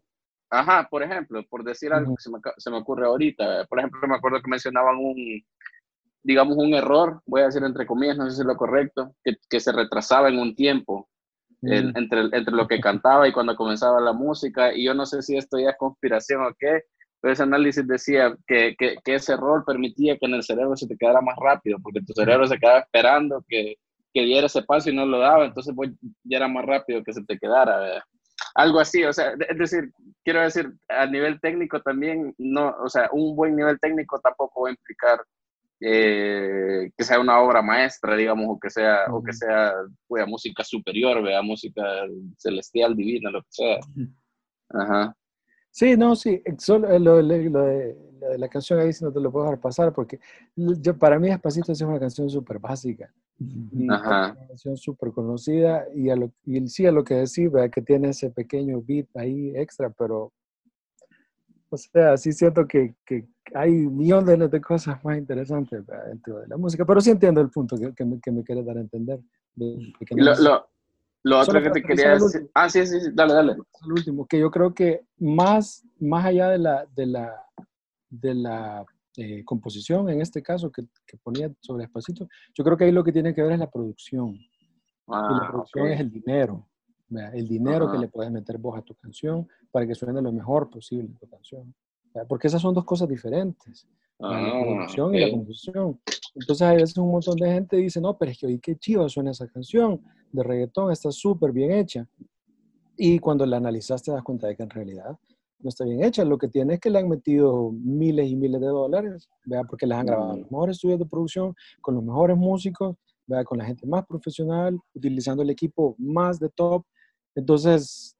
ajá, 0.51 0.89
por 0.91 1.03
ejemplo, 1.03 1.45
por 1.49 1.65
decir 1.65 1.93
algo 1.93 2.15
que 2.17 2.23
se 2.23 2.31
me, 2.31 2.39
se 2.57 2.71
me 2.71 2.79
ocurre 2.79 3.07
ahorita, 3.07 3.65
por 3.67 3.79
ejemplo, 3.79 4.07
me 4.07 4.17
acuerdo 4.17 4.41
que 4.41 4.51
mencionaban 4.51 4.97
un, 4.97 5.43
digamos, 6.23 6.57
un 6.57 6.75
error, 6.75 7.21
voy 7.27 7.43
a 7.43 7.47
decir 7.47 7.63
entre 7.63 7.87
comillas, 7.87 8.17
no 8.17 8.29
sé 8.29 8.37
si 8.37 8.41
es 8.43 8.47
lo 8.47 8.57
correcto, 8.57 9.15
que, 9.23 9.37
que 9.49 9.61
se 9.61 9.73
retrasaba 9.73 10.29
en 10.29 10.39
un 10.39 10.55
tiempo 10.55 11.09
entre, 11.63 12.21
entre 12.33 12.55
lo 12.55 12.67
que 12.67 12.81
cantaba 12.81 13.27
y 13.27 13.33
cuando 13.33 13.57
comenzaba 13.57 14.01
la 14.01 14.13
música. 14.13 14.75
Y 14.75 14.85
yo 14.85 14.95
no 14.95 15.07
sé 15.07 15.23
si 15.23 15.37
esto 15.37 15.59
ya 15.59 15.71
es 15.71 15.77
conspiración 15.77 16.43
o 16.43 16.55
qué, 16.59 16.83
pero 17.21 17.33
ese 17.33 17.43
análisis 17.43 17.87
decía 17.87 18.37
que, 18.47 18.75
que, 18.79 18.97
que, 19.05 19.15
ese 19.15 19.33
error 19.33 19.65
permitía 19.65 20.17
que 20.19 20.27
en 20.27 20.35
el 20.35 20.43
cerebro 20.43 20.77
se 20.77 20.87
te 20.87 20.97
quedara 20.97 21.21
más 21.21 21.37
rápido, 21.41 21.79
porque 21.83 22.01
tu 22.03 22.13
cerebro 22.13 22.47
se 22.47 22.59
quedaba 22.59 22.81
esperando 22.81 23.45
que, 23.49 23.77
que 24.13 24.23
diera 24.23 24.47
ese 24.47 24.63
paso 24.63 24.91
y 24.91 24.97
no 24.97 25.07
lo 25.07 25.19
daba, 25.19 25.47
entonces 25.47 25.75
pues, 25.75 25.91
ya 26.25 26.37
era 26.39 26.49
más 26.49 26.65
rápido 26.65 27.03
que 27.03 27.13
se 27.13 27.25
te 27.25 27.39
quedara. 27.39 28.05
Algo 28.55 28.81
así, 28.81 29.05
o 29.05 29.13
sea, 29.13 29.35
es 29.49 29.59
decir, 29.59 29.93
quiero 30.25 30.41
decir, 30.43 30.73
a 30.89 31.07
nivel 31.07 31.41
técnico 31.41 31.81
también, 31.81 32.35
no, 32.39 32.75
o 32.83 32.89
sea, 32.89 33.09
un 33.13 33.37
buen 33.37 33.55
nivel 33.57 33.79
técnico 33.81 34.19
tampoco 34.21 34.63
va 34.63 34.69
a 34.69 34.73
implicar 34.73 35.21
eh, 35.81 36.91
que 36.97 37.05
sea 37.05 37.21
una 37.21 37.41
obra 37.41 37.61
maestra, 37.61 38.17
digamos, 38.17 38.47
o 38.49 38.59
que 38.59 38.71
sea, 38.71 39.05
o 39.11 39.23
que 39.23 39.33
sea 39.33 39.75
música 40.27 40.65
superior, 40.65 41.23
vea, 41.23 41.43
música 41.43 41.83
celestial, 42.39 42.97
divina, 42.97 43.31
lo 43.31 43.43
que 43.43 43.49
sea. 43.51 43.79
Ajá. 44.71 45.15
Sí, 45.71 45.95
no, 45.95 46.17
sí, 46.17 46.43
solo 46.57 46.89
eh, 46.91 46.99
lo, 46.99 47.23
de, 47.23 47.97
la 48.39 48.49
canción 48.49 48.81
ahí 48.81 48.95
sí 48.95 49.05
no 49.05 49.13
te 49.13 49.21
lo 49.21 49.31
puedo 49.31 49.45
dejar 49.45 49.61
pasar 49.61 49.93
porque 49.93 50.19
yo, 50.55 50.99
para 50.99 51.19
mí 51.19 51.29
Despacito 51.29 51.73
es 51.73 51.81
una 51.83 52.01
canción 52.01 52.31
súper 52.31 52.59
básica. 52.59 53.13
Ajá. 53.91 54.33
Una 54.33 54.47
canción 54.49 54.77
súper 54.77 55.13
conocida 55.13 55.85
y, 55.95 56.09
a 56.09 56.17
lo, 56.17 56.33
y 56.45 56.67
sí 56.69 56.87
a 56.87 56.93
lo 56.93 57.05
que 57.05 57.15
decís, 57.15 57.51
que 57.73 57.83
tiene 57.83 58.11
ese 58.11 58.31
pequeño 58.31 58.81
beat 58.83 59.09
ahí 59.15 59.53
extra, 59.55 59.91
pero 59.91 60.33
o 61.69 61.77
sea, 61.77 62.17
sí 62.17 62.33
siento 62.33 62.67
que, 62.67 62.95
que 63.05 63.27
hay 63.55 63.73
millones 63.73 64.51
de 64.51 64.61
cosas 64.61 65.03
más 65.05 65.19
interesantes 65.19 65.85
dentro 66.09 66.39
de 66.39 66.49
la 66.49 66.57
música, 66.57 66.85
pero 66.85 67.01
sí 67.01 67.11
entiendo 67.11 67.41
el 67.41 67.51
punto 67.51 67.77
que, 67.77 67.93
que 67.93 68.05
me, 68.05 68.21
que 68.21 68.31
me 68.31 68.43
quiere 68.43 68.63
dar 68.63 68.77
a 68.79 68.81
entender. 68.81 69.21
lo, 69.57 70.35
lo, 70.41 70.69
lo, 71.25 71.39
otro 71.41 71.63
que 71.63 71.71
te 71.71 71.83
quería 71.83 72.15
decir. 72.15 72.49
Ah, 72.55 72.69
sí, 72.71 72.87
sí, 72.87 72.99
dale, 73.13 73.35
dale. 73.35 73.53
El 73.85 73.93
último, 73.93 74.27
que 74.27 74.39
yo 74.39 74.51
creo 74.51 74.73
que 74.73 75.03
más, 75.19 75.85
más 75.99 76.25
allá 76.25 76.51
de 76.51 76.59
la, 76.59 76.87
de 76.95 77.07
la, 77.07 77.45
de 78.09 78.35
la 78.35 78.87
eh, 79.17 79.45
composición, 79.45 80.09
en 80.09 80.21
este 80.21 80.43
caso, 80.43 80.71
que, 80.71 80.83
que, 81.07 81.17
ponía 81.17 81.51
sobre 81.61 81.85
Despacito, 81.85 82.29
yo 82.55 82.65
creo 82.65 82.77
que 82.77 82.85
ahí 82.85 82.93
lo 82.93 83.05
que 83.05 83.13
tiene 83.13 83.35
que 83.35 83.43
ver 83.43 83.53
es 83.53 83.59
la 83.59 83.71
producción. 83.71 84.39
Ah, 85.09 85.29
y 85.31 85.35
la 85.35 85.47
ah, 85.47 85.51
producción 85.51 85.89
es 85.89 86.01
el 86.01 86.11
dinero 86.11 86.67
el 87.33 87.49
dinero 87.49 87.91
que 87.91 87.99
le 87.99 88.09
puedes 88.09 88.33
meter 88.33 88.59
vos 88.59 88.77
a 88.77 88.83
tu 88.83 88.95
canción 88.95 89.49
para 89.71 89.87
que 89.87 89.95
suene 89.95 90.21
lo 90.21 90.33
mejor 90.33 90.69
posible 90.69 91.15
tu 91.21 91.29
canción. 91.29 91.75
Porque 92.29 92.47
esas 92.47 92.63
son 92.63 92.75
dos 92.75 92.85
cosas 92.85 93.09
diferentes. 93.09 93.87
la 94.19 94.39
ah, 94.39 94.63
producción 94.63 95.15
y 95.15 95.21
la 95.21 95.31
composición. 95.31 96.01
Entonces, 96.35 96.63
a 96.63 96.73
veces 96.73 96.97
un 96.97 97.11
montón 97.11 97.37
de 97.37 97.53
gente 97.53 97.77
dice, 97.77 98.01
no, 98.01 98.17
pero 98.17 98.33
es 98.33 98.39
que 98.39 98.47
oí 98.47 98.59
qué 98.59 98.77
chiva 98.77 99.09
suena 99.09 99.31
esa 99.31 99.47
canción 99.49 100.01
de 100.33 100.43
reggaetón, 100.43 100.91
está 100.91 101.11
súper 101.11 101.53
bien 101.53 101.73
hecha. 101.73 102.07
Y 102.97 103.19
cuando 103.19 103.45
la 103.45 103.59
analizas 103.59 104.03
te 104.03 104.11
das 104.11 104.23
cuenta 104.23 104.47
de 104.47 104.57
que 104.57 104.63
en 104.63 104.71
realidad 104.71 105.19
no 105.59 105.69
está 105.69 105.85
bien 105.85 106.05
hecha. 106.05 106.25
Lo 106.25 106.39
que 106.39 106.49
tiene 106.49 106.75
es 106.75 106.81
que 106.81 106.91
le 106.91 106.99
han 106.99 107.09
metido 107.09 107.73
miles 107.73 108.29
y 108.29 108.37
miles 108.37 108.61
de 108.61 108.67
dólares, 108.67 109.29
¿vea? 109.45 109.65
porque 109.65 109.87
les 109.87 109.99
han 109.99 110.07
grabado 110.07 110.37
los 110.37 110.51
mejores 110.51 110.77
estudios 110.77 110.99
de 110.99 111.07
producción, 111.07 111.55
con 111.81 111.95
los 111.95 112.05
mejores 112.05 112.37
músicos, 112.37 112.97
¿vea? 113.27 113.45
con 113.45 113.59
la 113.59 113.65
gente 113.65 113.87
más 113.87 114.07
profesional, 114.07 114.79
utilizando 114.95 115.43
el 115.43 115.51
equipo 115.51 115.95
más 115.99 116.39
de 116.39 116.49
top 116.51 116.85
entonces, 117.37 118.17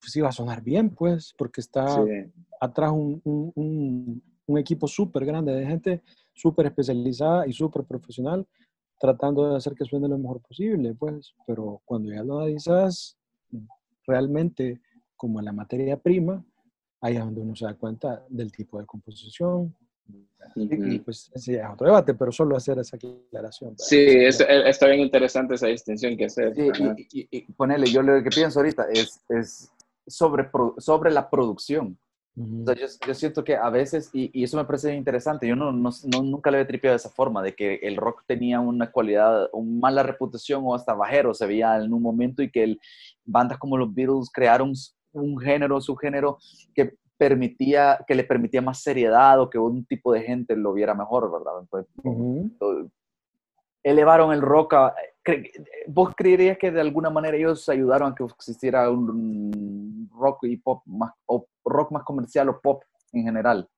pues 0.00 0.16
iba 0.16 0.28
a 0.28 0.32
sonar 0.32 0.62
bien, 0.62 0.90
pues, 0.90 1.34
porque 1.36 1.60
está 1.60 2.02
atrás 2.60 2.92
un, 2.92 3.20
un, 3.24 4.22
un, 4.46 4.58
equipo 4.58 4.86
súper 4.86 5.26
grande 5.26 5.52
de 5.52 5.66
gente 5.66 6.02
súper 6.32 6.66
especializada 6.66 7.46
y 7.46 7.52
súper 7.52 7.84
profesional 7.84 8.46
tratando 8.98 9.50
de 9.50 9.56
hacer 9.56 9.74
que 9.74 9.84
suene 9.84 10.08
lo 10.08 10.16
mejor 10.16 10.40
posible, 10.40 10.94
pues, 10.94 11.34
pero 11.46 11.82
cuando 11.84 12.12
ya 12.12 12.22
lo 12.22 12.38
analizas 12.38 13.18
realmente 14.06 14.80
como 15.20 15.42
la 15.42 15.52
materia 15.52 15.98
prima, 15.98 16.42
ahí 17.02 17.16
es 17.16 17.20
donde 17.20 17.42
uno 17.42 17.54
se 17.54 17.66
da 17.66 17.74
cuenta 17.74 18.24
del 18.30 18.50
tipo 18.50 18.80
de 18.80 18.86
composición, 18.86 19.76
y 20.56 20.98
pues 21.00 21.30
ese 21.34 21.56
es 21.56 21.62
otro 21.70 21.88
debate, 21.88 22.14
pero 22.14 22.32
solo 22.32 22.56
hacer 22.56 22.78
esa 22.78 22.96
aclaración. 22.96 23.74
Sí, 23.76 23.98
es, 23.98 24.40
está 24.40 24.86
bien 24.86 25.00
interesante 25.00 25.56
esa 25.56 25.66
distinción 25.66 26.16
que 26.16 26.24
hacer. 26.24 26.54
y, 26.56 27.28
y, 27.30 27.52
ponele, 27.52 27.86
yo 27.88 28.00
lo 28.00 28.22
que 28.22 28.30
pienso 28.30 28.60
ahorita 28.60 28.86
es, 28.90 29.20
es 29.28 29.70
sobre, 30.06 30.48
sobre 30.78 31.10
la 31.10 31.28
producción. 31.28 31.98
yo, 32.34 32.72
yo, 33.06 33.14
siento 33.14 33.44
que 33.44 33.56
a 33.56 33.68
veces, 33.68 34.08
y, 34.14 34.30
y, 34.32 34.44
eso 34.44 34.56
me 34.56 34.64
parece 34.64 34.94
interesante, 34.94 35.46
yo 35.46 35.54
no, 35.54 35.70
no, 35.70 35.90
nunca 36.22 36.50
le 36.50 36.62
he 36.62 36.64
tripeado 36.64 36.94
de 36.94 36.96
esa 36.96 37.10
forma, 37.10 37.42
de 37.42 37.54
que 37.54 37.74
el 37.82 37.98
rock 37.98 38.24
tenía 38.26 38.58
una 38.58 38.90
cualidad, 38.90 39.50
una 39.52 39.80
mala 39.80 40.02
reputación 40.02 40.62
o 40.64 40.74
hasta 40.74 40.94
bajero 40.94 41.34
se 41.34 41.46
veía 41.46 41.76
en 41.76 41.92
un 41.92 42.00
momento 42.00 42.42
y 42.42 42.50
que 42.50 42.64
el, 42.64 42.80
bandas 43.26 43.58
como 43.58 43.76
los 43.76 43.94
Beatles 43.94 44.30
crearon 44.32 44.72
un 45.12 45.38
género, 45.38 45.80
su 45.80 45.96
género 45.96 46.38
que 46.74 46.94
permitía, 47.16 47.98
que 48.06 48.14
le 48.14 48.24
permitía 48.24 48.62
más 48.62 48.82
seriedad 48.82 49.40
o 49.40 49.50
que 49.50 49.58
un 49.58 49.84
tipo 49.84 50.12
de 50.12 50.22
gente 50.22 50.56
lo 50.56 50.72
viera 50.72 50.94
mejor, 50.94 51.30
¿verdad? 51.30 51.60
Entonces, 51.60 52.90
elevaron 53.82 54.32
el 54.32 54.40
rock 54.40 54.74
a... 54.74 54.94
¿Vos 55.86 56.14
creerías 56.16 56.56
que 56.56 56.70
de 56.70 56.80
alguna 56.80 57.10
manera 57.10 57.36
ellos 57.36 57.68
ayudaron 57.68 58.12
a 58.12 58.14
que 58.14 58.24
existiera 58.24 58.90
un 58.90 60.08
rock 60.18 60.44
y 60.44 60.56
pop 60.56 60.82
más, 60.86 61.12
o 61.26 61.46
rock 61.64 61.92
más 61.92 62.04
comercial 62.04 62.48
o 62.48 62.60
pop 62.60 62.82
en 63.12 63.24
general? 63.24 63.68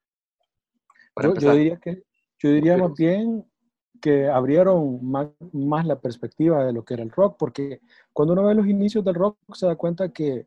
Yo, 1.21 1.53
diría 1.53 1.77
que, 1.79 2.03
yo 2.39 2.51
diría 2.51 2.79
más 2.79 2.95
bien 2.95 3.45
que 4.01 4.29
abrieron 4.29 5.05
más, 5.05 5.29
más, 5.53 5.87
la 5.87 6.01
perspectiva 6.01 6.65
de 6.65 6.73
lo 6.73 6.85
que 6.85 6.95
era 6.95 7.03
el 7.03 7.11
rock, 7.11 7.37
porque 7.39 7.81
cuando 8.13 8.33
uno 8.33 8.45
ve 8.45 8.55
los 8.55 8.67
inicios 8.67 9.05
del 9.05 9.15
rock 9.15 9.37
se 9.53 9.67
da 9.67 9.77
cuenta 9.77 10.13
que 10.13 10.47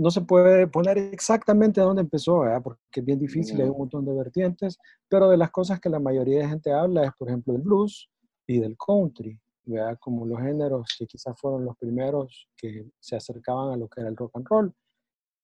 no 0.00 0.10
se 0.10 0.22
puede 0.22 0.66
poner 0.66 0.96
exactamente 0.96 1.82
dónde 1.82 2.00
empezó, 2.00 2.42
porque 2.64 3.00
es 3.00 3.04
bien 3.04 3.18
difícil, 3.18 3.60
hay 3.60 3.68
un 3.68 3.76
montón 3.76 4.06
de 4.06 4.14
vertientes, 4.14 4.78
pero 5.10 5.28
de 5.28 5.36
las 5.36 5.50
cosas 5.50 5.78
que 5.78 5.90
la 5.90 5.98
mayoría 5.98 6.38
de 6.38 6.48
gente 6.48 6.72
habla 6.72 7.04
es, 7.04 7.12
por 7.18 7.28
ejemplo, 7.28 7.52
del 7.52 7.60
blues 7.60 8.08
y 8.46 8.60
del 8.60 8.78
country, 8.78 9.38
¿verdad? 9.66 9.98
como 10.00 10.24
los 10.24 10.40
géneros 10.40 10.96
que 10.98 11.06
quizás 11.06 11.38
fueron 11.38 11.66
los 11.66 11.76
primeros 11.76 12.48
que 12.56 12.90
se 12.98 13.14
acercaban 13.14 13.74
a 13.74 13.76
lo 13.76 13.88
que 13.88 14.00
era 14.00 14.08
el 14.08 14.16
rock 14.16 14.30
and 14.36 14.46
roll. 14.48 14.74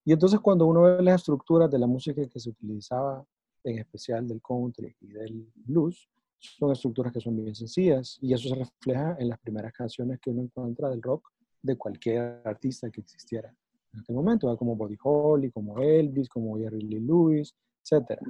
Y 0.06 0.12
entonces 0.12 0.40
cuando 0.40 0.64
uno 0.64 0.82
ve 0.82 1.02
las 1.02 1.16
estructuras 1.16 1.70
de 1.70 1.78
la 1.78 1.86
música 1.86 2.26
que 2.26 2.40
se 2.40 2.48
utilizaba, 2.48 3.26
en 3.62 3.78
especial 3.80 4.26
del 4.26 4.40
country 4.40 4.96
y 5.02 5.08
del 5.08 5.52
blues, 5.66 6.08
son 6.38 6.72
estructuras 6.72 7.12
que 7.12 7.20
son 7.20 7.36
bien 7.36 7.54
sencillas 7.54 8.16
y 8.22 8.32
eso 8.32 8.48
se 8.48 8.54
refleja 8.54 9.16
en 9.18 9.28
las 9.28 9.38
primeras 9.38 9.74
canciones 9.74 10.18
que 10.18 10.30
uno 10.30 10.44
encuentra 10.44 10.88
del 10.88 11.02
rock 11.02 11.28
de 11.60 11.76
cualquier 11.76 12.40
artista 12.44 12.90
que 12.90 13.02
existiera 13.02 13.54
en 13.96 14.00
este 14.00 14.12
momento, 14.12 14.54
como 14.59 14.76
Buddy 14.76 14.96
Holly, 15.02 15.50
como 15.50 15.78
Elvis, 15.78 16.28
como 16.28 16.59
Jerry 16.59 16.82
Lee 16.82 17.00
Lewis, 17.00 17.54
etc. 17.82 18.20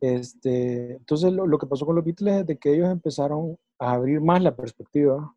este, 0.00 0.92
entonces, 0.92 1.32
lo, 1.32 1.58
que 1.58 1.66
pasó 1.66 1.84
con 1.84 1.96
los 1.96 2.04
Beatles 2.04 2.40
es 2.40 2.46
de 2.46 2.56
que 2.56 2.72
ellos 2.72 2.88
empezaron 2.88 3.58
a 3.78 3.92
abrir 3.92 4.22
más 4.22 4.42
la 4.42 4.56
perspectiva 4.56 5.34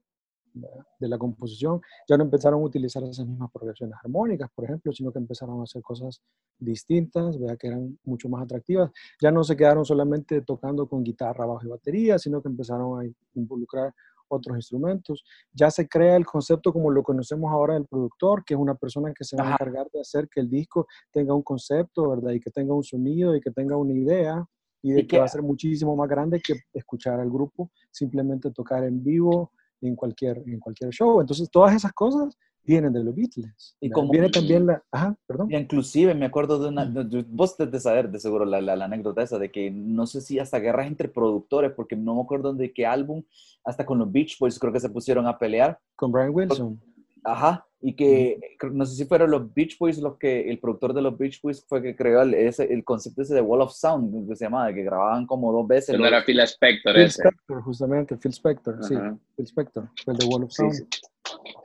de 0.54 1.08
la 1.08 1.18
composición. 1.18 1.82
Ya 2.08 2.18
no 2.18 2.24
empezaron 2.24 2.62
a 2.62 2.66
utilizar 2.66 3.04
esas 3.04 3.26
mismas 3.26 3.52
progresiones 3.52 3.98
armónicas, 4.02 4.50
por 4.56 4.66
ejemplo, 4.66 4.94
sino 4.94 5.12
que 5.12 5.20
empezaron 5.20 5.60
a 5.60 5.64
hacer 5.64 5.82
cosas 5.82 6.22
distintas, 6.58 7.38
¿verdad? 7.38 7.58
que 7.58 7.68
eran 7.68 8.00
mucho 8.06 8.30
más 8.30 8.44
atractivas. 8.44 8.92
Ya 9.22 9.32
no 9.32 9.44
se 9.44 9.58
quedaron 9.58 9.86
solamente 9.86 10.42
tocando 10.42 10.88
con 10.88 11.04
guitarra, 11.04 11.46
bajo 11.46 11.66
y 11.66 11.70
batería, 11.70 12.18
sino 12.18 12.42
que 12.42 12.48
empezaron 12.48 13.02
a 13.02 13.10
involucrar 13.34 13.94
otros 14.36 14.58
instrumentos. 14.58 15.24
Ya 15.54 15.70
se 15.72 15.88
crea 15.88 16.16
el 16.16 16.26
concepto 16.26 16.74
como 16.74 16.92
lo 16.92 17.04
conocemos 17.04 17.52
ahora 17.52 17.76
del 17.76 17.88
productor, 17.88 18.44
que 18.46 18.54
es 18.54 18.60
una 18.60 18.76
persona 18.76 19.14
que 19.14 19.24
se 19.24 19.36
va 19.36 19.50
a 19.50 19.54
encargar 19.54 19.88
de 19.92 20.02
hacer 20.02 20.28
que 20.30 20.42
el 20.42 20.50
disco 20.50 20.88
tenga 21.12 21.34
un 21.34 21.44
concepto, 21.44 22.10
¿verdad? 22.10 22.32
Y 22.32 22.40
que 22.40 22.52
tenga 22.52 22.74
un 22.74 22.84
sonido 22.84 23.36
y 23.36 23.42
que 23.42 23.52
tenga 23.52 23.78
una 23.78 23.94
idea 23.94 24.46
y 24.84 24.94
de 24.94 25.06
que, 25.06 25.20
va 25.20 25.26
a 25.26 25.28
ser 25.28 25.44
muchísimo 25.44 25.96
más 25.96 26.10
grande 26.10 26.42
que 26.42 26.56
escuchar 26.74 27.20
al 27.20 27.30
grupo, 27.30 27.70
simplemente 27.92 28.52
tocar 28.52 28.84
en 28.84 29.04
vivo 29.04 29.52
en 29.82 29.96
cualquier, 29.96 30.44
en 30.46 30.60
cualquier 30.60 30.92
show. 30.92 31.22
Entonces, 31.22 31.50
todas 31.52 31.76
esas 31.76 31.92
cosas 31.94 32.38
vienen 32.64 32.94
de 32.94 33.04
los 33.04 33.16
Beatles. 33.16 33.76
Y 33.80 33.90
como 33.90 34.12
viene 34.12 34.30
también 34.30 34.66
la... 34.66 34.84
Ajá, 34.92 35.16
perdón. 35.26 35.52
inclusive 35.52 36.14
me 36.14 36.26
acuerdo 36.26 36.60
de 36.60 36.70
una... 36.70 36.92
vos 37.28 37.58
de 37.58 37.80
saber 37.80 38.10
de 38.10 38.20
seguro 38.20 38.46
la, 38.46 38.62
la, 38.62 38.86
anécdota 38.86 39.24
esa 39.24 39.40
de 39.40 39.52
que 39.52 39.72
no 39.72 40.06
sé 40.06 40.22
si 40.22 40.40
hasta 40.40 40.60
guerras 40.60 40.88
entre 40.88 41.10
productores, 41.10 41.72
porque 41.72 41.96
no 41.96 42.16
me 42.16 42.22
acuerdo 42.22 42.54
de 42.54 42.72
qué 42.72 42.86
álbum, 42.86 43.24
hasta 43.64 43.86
con 43.86 44.00
los 44.00 44.12
Beach 44.12 44.38
Boys 44.40 44.60
creo 44.60 44.74
que 44.74 44.80
se 44.80 44.90
pusieron 44.90 45.28
a 45.28 45.38
pelear. 45.38 45.80
Con 45.96 46.12
Brian 46.12 46.32
Wilson. 46.34 46.80
Ajá, 47.24 47.66
y 47.82 47.96
que 47.96 48.40
no 48.72 48.86
sé 48.86 48.96
si 48.96 49.06
fueron 49.06 49.32
los 49.32 49.54
Beach 49.54 49.78
Boys 49.78 50.00
los 50.00 50.18
que 50.18 50.50
el 50.50 50.60
productor 50.60 50.94
de 50.94 51.02
los 51.02 51.18
Beach 51.18 51.42
Boys 51.42 51.64
fue 51.68 51.82
que 51.82 51.96
creó 51.96 52.22
el, 52.22 52.34
ese, 52.34 52.72
el 52.72 52.84
concepto 52.84 53.22
ese 53.22 53.34
de 53.34 53.42
Wall 53.42 53.62
of 53.62 53.74
Sound, 53.74 54.28
que 54.28 54.36
se 54.36 54.46
llamaba, 54.46 54.74
que 54.74 54.84
grababan 54.84 55.26
como 55.26 55.52
dos 55.52 55.68
veces. 55.68 55.98
No 55.98 56.06
era 56.06 56.24
Phil 56.24 56.40
Spector 56.42 56.96
Phil 56.96 57.06
Spector, 57.06 57.62
justamente, 57.64 58.18
Phil 58.18 58.32
Spector, 58.32 58.84
sí, 58.84 58.96
Phil 59.36 59.46
Spector, 59.46 59.90
fue 60.04 60.14
el 60.14 60.20
de 60.20 60.26
Wall 60.26 60.44
of 60.44 60.52
Sound. 60.52 60.74
Sí, 60.74 60.84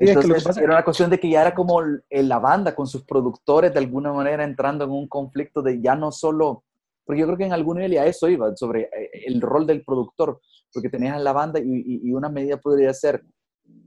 Entonces, 0.01 0.57
era 0.57 0.73
una 0.73 0.85
cuestión 0.85 1.11
de 1.11 1.19
que 1.19 1.31
ya 1.31 1.43
era 1.43 1.55
como 1.55 1.81
la 1.83 2.39
banda 2.39 2.75
con 2.75 2.87
sus 2.87 3.05
productores 3.05 3.73
de 3.73 3.79
alguna 3.79 4.13
manera 4.13 4.45
entrando 4.45 4.85
en 4.85 4.91
un 4.91 5.09
conflicto 5.09 5.63
de 5.63 5.81
ya 5.81 5.95
no 5.95 6.13
solo, 6.13 6.65
porque 7.05 7.21
yo 7.21 7.27
creo 7.27 7.39
que 7.39 7.47
en 7.47 7.53
algún 7.53 7.77
nivel 7.77 7.93
ya 7.93 8.07
eso 8.07 8.29
iba, 8.29 8.55
sobre 8.57 8.83
eh, 8.83 9.11
el 9.27 9.41
rol 9.41 9.67
del 9.67 9.85
productor, 9.85 10.41
porque 10.73 10.89
tenías 10.89 11.21
la 11.21 11.33
banda 11.33 11.61
y, 11.61 12.01
y 12.03 12.13
una 12.13 12.29
medida 12.29 12.57
podría 12.59 12.93
ser 12.93 13.23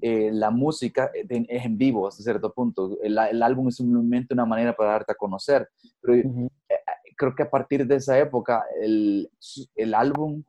eh, 0.01 0.29
la 0.31 0.49
música 0.49 1.11
eh, 1.13 1.25
es 1.49 1.65
en 1.65 1.77
vivo 1.77 2.07
hasta 2.07 2.23
cierto 2.23 2.53
punto. 2.53 2.97
El, 3.03 3.17
álbum 3.17 3.67
es 3.67 3.75
simplemente 3.75 4.33
una 4.33 4.45
manera 4.45 4.73
para 4.73 4.91
darte 4.91 5.11
a 5.11 5.15
conocer. 5.15 5.67
Pero 6.01 6.15
eh, 6.15 6.49
creo 7.17 7.35
que 7.35 7.43
a 7.43 7.49
partir 7.49 7.85
de 7.85 7.95
esa 7.95 8.17
época, 8.17 8.63
el, 8.81 9.29
el, 9.75 9.93
álbum 9.93 10.43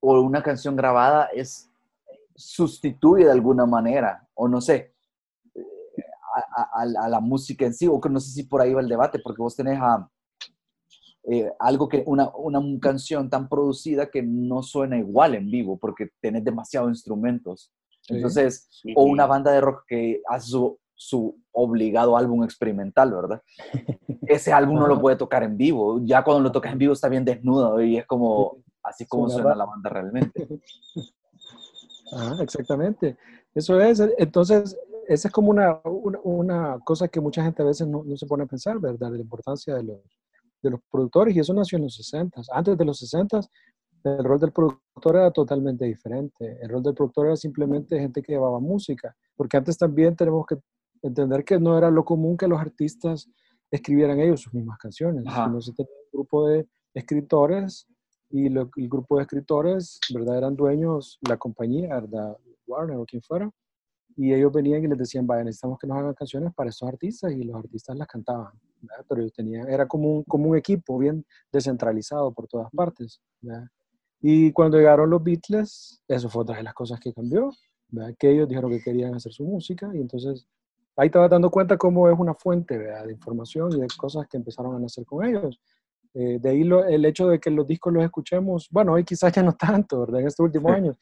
o 0.00 0.20
una 0.20 0.42
canción 0.42 0.74
grabada 0.74 1.28
es 1.32 1.67
sustituye 2.38 3.24
de 3.24 3.32
alguna 3.32 3.66
manera, 3.66 4.26
o 4.34 4.46
no 4.46 4.60
sé, 4.60 4.94
a, 6.72 7.08
la 7.08 7.20
música 7.20 7.66
en 7.66 7.74
sí, 7.74 7.88
o 7.88 8.00
que 8.00 8.08
no 8.08 8.20
sé 8.20 8.30
si 8.30 8.44
por 8.44 8.60
ahí 8.60 8.72
va 8.72 8.80
el 8.80 8.88
debate, 8.88 9.18
porque 9.18 9.42
vos 9.42 9.56
tenés 9.56 9.78
a, 9.80 10.08
algo 11.58 11.88
que, 11.88 12.04
una, 12.06 12.30
una, 12.36 12.60
canción 12.80 13.28
tan 13.28 13.48
producida 13.48 14.08
que 14.08 14.22
no 14.22 14.62
suena 14.62 14.96
igual 14.96 15.34
en 15.34 15.50
vivo, 15.50 15.76
porque 15.78 16.10
tenés 16.20 16.44
demasiados 16.44 16.90
instrumentos. 16.90 17.72
Entonces, 18.08 18.68
o 18.94 19.02
una 19.02 19.26
banda 19.26 19.50
de 19.50 19.60
rock 19.60 19.82
que 19.88 20.22
hace 20.28 20.48
su, 20.48 20.78
su 20.94 21.36
obligado 21.52 22.16
álbum 22.16 22.44
experimental, 22.44 23.12
¿verdad? 23.12 23.42
Ese 24.26 24.52
álbum 24.52 24.76
no 24.76 24.86
lo 24.86 25.00
puede 25.00 25.16
tocar 25.16 25.42
en 25.42 25.56
vivo. 25.56 26.00
Ya 26.04 26.22
cuando 26.22 26.42
lo 26.42 26.52
tocas 26.52 26.72
en 26.72 26.78
vivo 26.78 26.92
está 26.92 27.08
bien 27.08 27.24
desnudo 27.24 27.82
y 27.82 27.98
es 27.98 28.06
como 28.06 28.58
así 28.82 29.06
como 29.06 29.28
suena 29.28 29.54
la 29.54 29.66
banda 29.66 29.90
realmente. 29.90 30.48
Ah, 32.12 32.38
exactamente. 32.40 33.16
Eso 33.54 33.80
es. 33.80 34.00
Entonces, 34.18 34.76
esa 35.06 35.28
es 35.28 35.32
como 35.32 35.50
una, 35.50 35.80
una, 35.84 36.18
una, 36.22 36.78
cosa 36.84 37.08
que 37.08 37.20
mucha 37.20 37.42
gente 37.42 37.62
a 37.62 37.66
veces 37.66 37.86
no, 37.86 38.04
no, 38.04 38.16
se 38.16 38.26
pone 38.26 38.44
a 38.44 38.46
pensar, 38.46 38.78
¿verdad? 38.78 39.10
De 39.10 39.18
la 39.18 39.22
importancia 39.22 39.74
de 39.74 39.82
los, 39.82 40.00
de 40.62 40.70
los 40.70 40.80
productores. 40.90 41.34
Y 41.34 41.40
eso 41.40 41.54
nació 41.54 41.76
en 41.76 41.84
los 41.84 41.94
60. 41.96 42.42
Antes 42.52 42.76
de 42.76 42.84
los 42.84 42.98
60 42.98 43.40
el 44.04 44.24
rol 44.24 44.38
del 44.38 44.52
productor 44.52 45.16
era 45.16 45.30
totalmente 45.30 45.84
diferente. 45.84 46.58
El 46.60 46.68
rol 46.68 46.82
del 46.82 46.94
productor 46.94 47.26
era 47.26 47.36
simplemente 47.36 47.98
gente 47.98 48.22
que 48.22 48.32
llevaba 48.32 48.60
música, 48.60 49.14
porque 49.36 49.56
antes 49.56 49.76
también 49.76 50.16
tenemos 50.16 50.46
que 50.46 50.56
entender 51.02 51.44
que 51.44 51.58
no 51.58 51.76
era 51.76 51.90
lo 51.90 52.04
común 52.04 52.36
que 52.36 52.48
los 52.48 52.60
artistas 52.60 53.28
escribieran 53.70 54.20
ellos 54.20 54.40
sus 54.40 54.54
mismas 54.54 54.78
canciones. 54.78 55.24
Sino 55.24 55.60
se 55.60 55.72
tenía 55.72 55.92
un 55.92 56.18
grupo 56.18 56.48
de 56.48 56.66
escritores 56.94 57.86
y 58.30 58.46
el 58.46 58.68
grupo 58.88 59.16
de 59.16 59.22
escritores, 59.22 59.98
¿verdad? 60.12 60.38
Eran 60.38 60.56
dueños 60.56 61.18
la 61.28 61.36
compañía, 61.36 62.00
¿verdad? 62.00 62.36
Warner 62.66 62.96
o 62.98 63.06
quien 63.06 63.22
fuera, 63.22 63.50
y 64.16 64.34
ellos 64.34 64.52
venían 64.52 64.84
y 64.84 64.88
les 64.88 64.98
decían, 64.98 65.26
vaya, 65.26 65.44
necesitamos 65.44 65.78
que 65.78 65.86
nos 65.86 65.98
hagan 65.98 66.14
canciones 66.14 66.52
para 66.54 66.70
esos 66.70 66.88
artistas, 66.88 67.32
y 67.32 67.44
los 67.44 67.56
artistas 67.56 67.96
las 67.96 68.08
cantaban, 68.08 68.52
Pero 69.08 69.20
ellos 69.20 69.32
tenían, 69.32 69.68
era 69.68 69.86
como 69.86 70.16
un, 70.16 70.22
como 70.24 70.50
un 70.50 70.56
equipo 70.56 70.98
bien 70.98 71.24
descentralizado 71.52 72.32
por 72.32 72.46
todas 72.46 72.70
partes, 72.72 73.20
¿verdad? 73.40 73.68
Y 74.20 74.52
cuando 74.52 74.78
llegaron 74.78 75.10
los 75.10 75.22
Beatles, 75.22 76.02
eso 76.08 76.28
fue 76.28 76.42
otra 76.42 76.56
de 76.56 76.64
las 76.64 76.74
cosas 76.74 76.98
que 76.98 77.12
cambió, 77.12 77.52
que 78.18 78.30
ellos 78.30 78.48
dijeron 78.48 78.70
que 78.70 78.82
querían 78.82 79.14
hacer 79.14 79.32
su 79.32 79.44
música 79.44 79.90
y 79.94 79.98
entonces 79.98 80.46
ahí 80.96 81.08
te 81.08 81.18
vas 81.18 81.30
dando 81.30 81.50
cuenta 81.50 81.76
cómo 81.76 82.08
es 82.10 82.18
una 82.18 82.34
fuente 82.34 82.76
de 82.76 83.12
información 83.12 83.72
y 83.72 83.80
de 83.80 83.86
cosas 83.96 84.26
que 84.28 84.36
empezaron 84.36 84.74
a 84.74 84.78
nacer 84.78 85.06
con 85.06 85.24
ellos. 85.24 85.60
Eh, 86.20 86.40
de 86.40 86.50
ahí 86.50 86.62
el 86.62 87.04
hecho 87.04 87.28
de 87.28 87.38
que 87.38 87.48
los 87.48 87.64
discos 87.64 87.92
los 87.92 88.02
escuchemos, 88.02 88.66
bueno, 88.72 88.94
hoy 88.94 89.04
quizás 89.04 89.32
ya 89.32 89.42
no 89.42 89.52
tanto, 89.52 90.00
¿verdad? 90.00 90.22
En 90.22 90.26
estos 90.26 90.44
últimos 90.44 90.72
años, 90.72 90.96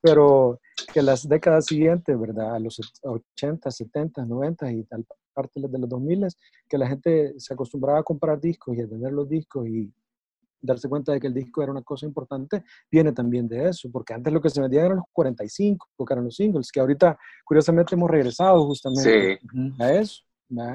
pero 0.00 0.58
que 0.90 1.02
las 1.02 1.28
décadas 1.28 1.66
siguientes, 1.66 2.18
¿verdad? 2.18 2.54
A 2.54 2.58
los 2.58 2.80
80, 3.02 3.70
70, 3.70 4.24
90 4.24 4.72
y 4.72 4.84
tal 4.84 5.04
parte 5.34 5.60
de 5.60 5.78
los 5.78 5.88
2000, 5.90 6.28
que 6.66 6.78
la 6.78 6.88
gente 6.88 7.34
se 7.36 7.52
acostumbraba 7.52 7.98
a 7.98 8.02
comprar 8.02 8.40
discos 8.40 8.74
y 8.74 8.80
a 8.80 8.88
tener 8.88 9.12
los 9.12 9.28
discos 9.28 9.68
y 9.68 9.92
darse 10.62 10.88
cuenta 10.88 11.12
de 11.12 11.20
que 11.20 11.26
el 11.26 11.34
disco 11.34 11.62
era 11.62 11.70
una 11.70 11.82
cosa 11.82 12.06
importante, 12.06 12.64
viene 12.90 13.12
también 13.12 13.46
de 13.46 13.68
eso, 13.68 13.90
porque 13.92 14.14
antes 14.14 14.32
lo 14.32 14.40
que 14.40 14.48
se 14.48 14.62
vendía 14.62 14.86
eran 14.86 14.96
los 14.96 15.06
45, 15.12 15.88
porque 15.94 16.14
eran 16.14 16.24
los 16.24 16.36
singles, 16.36 16.72
que 16.72 16.80
ahorita 16.80 17.18
curiosamente 17.44 17.94
hemos 17.94 18.10
regresado 18.10 18.64
justamente 18.64 19.40
a 19.78 19.92
eso. 19.92 20.22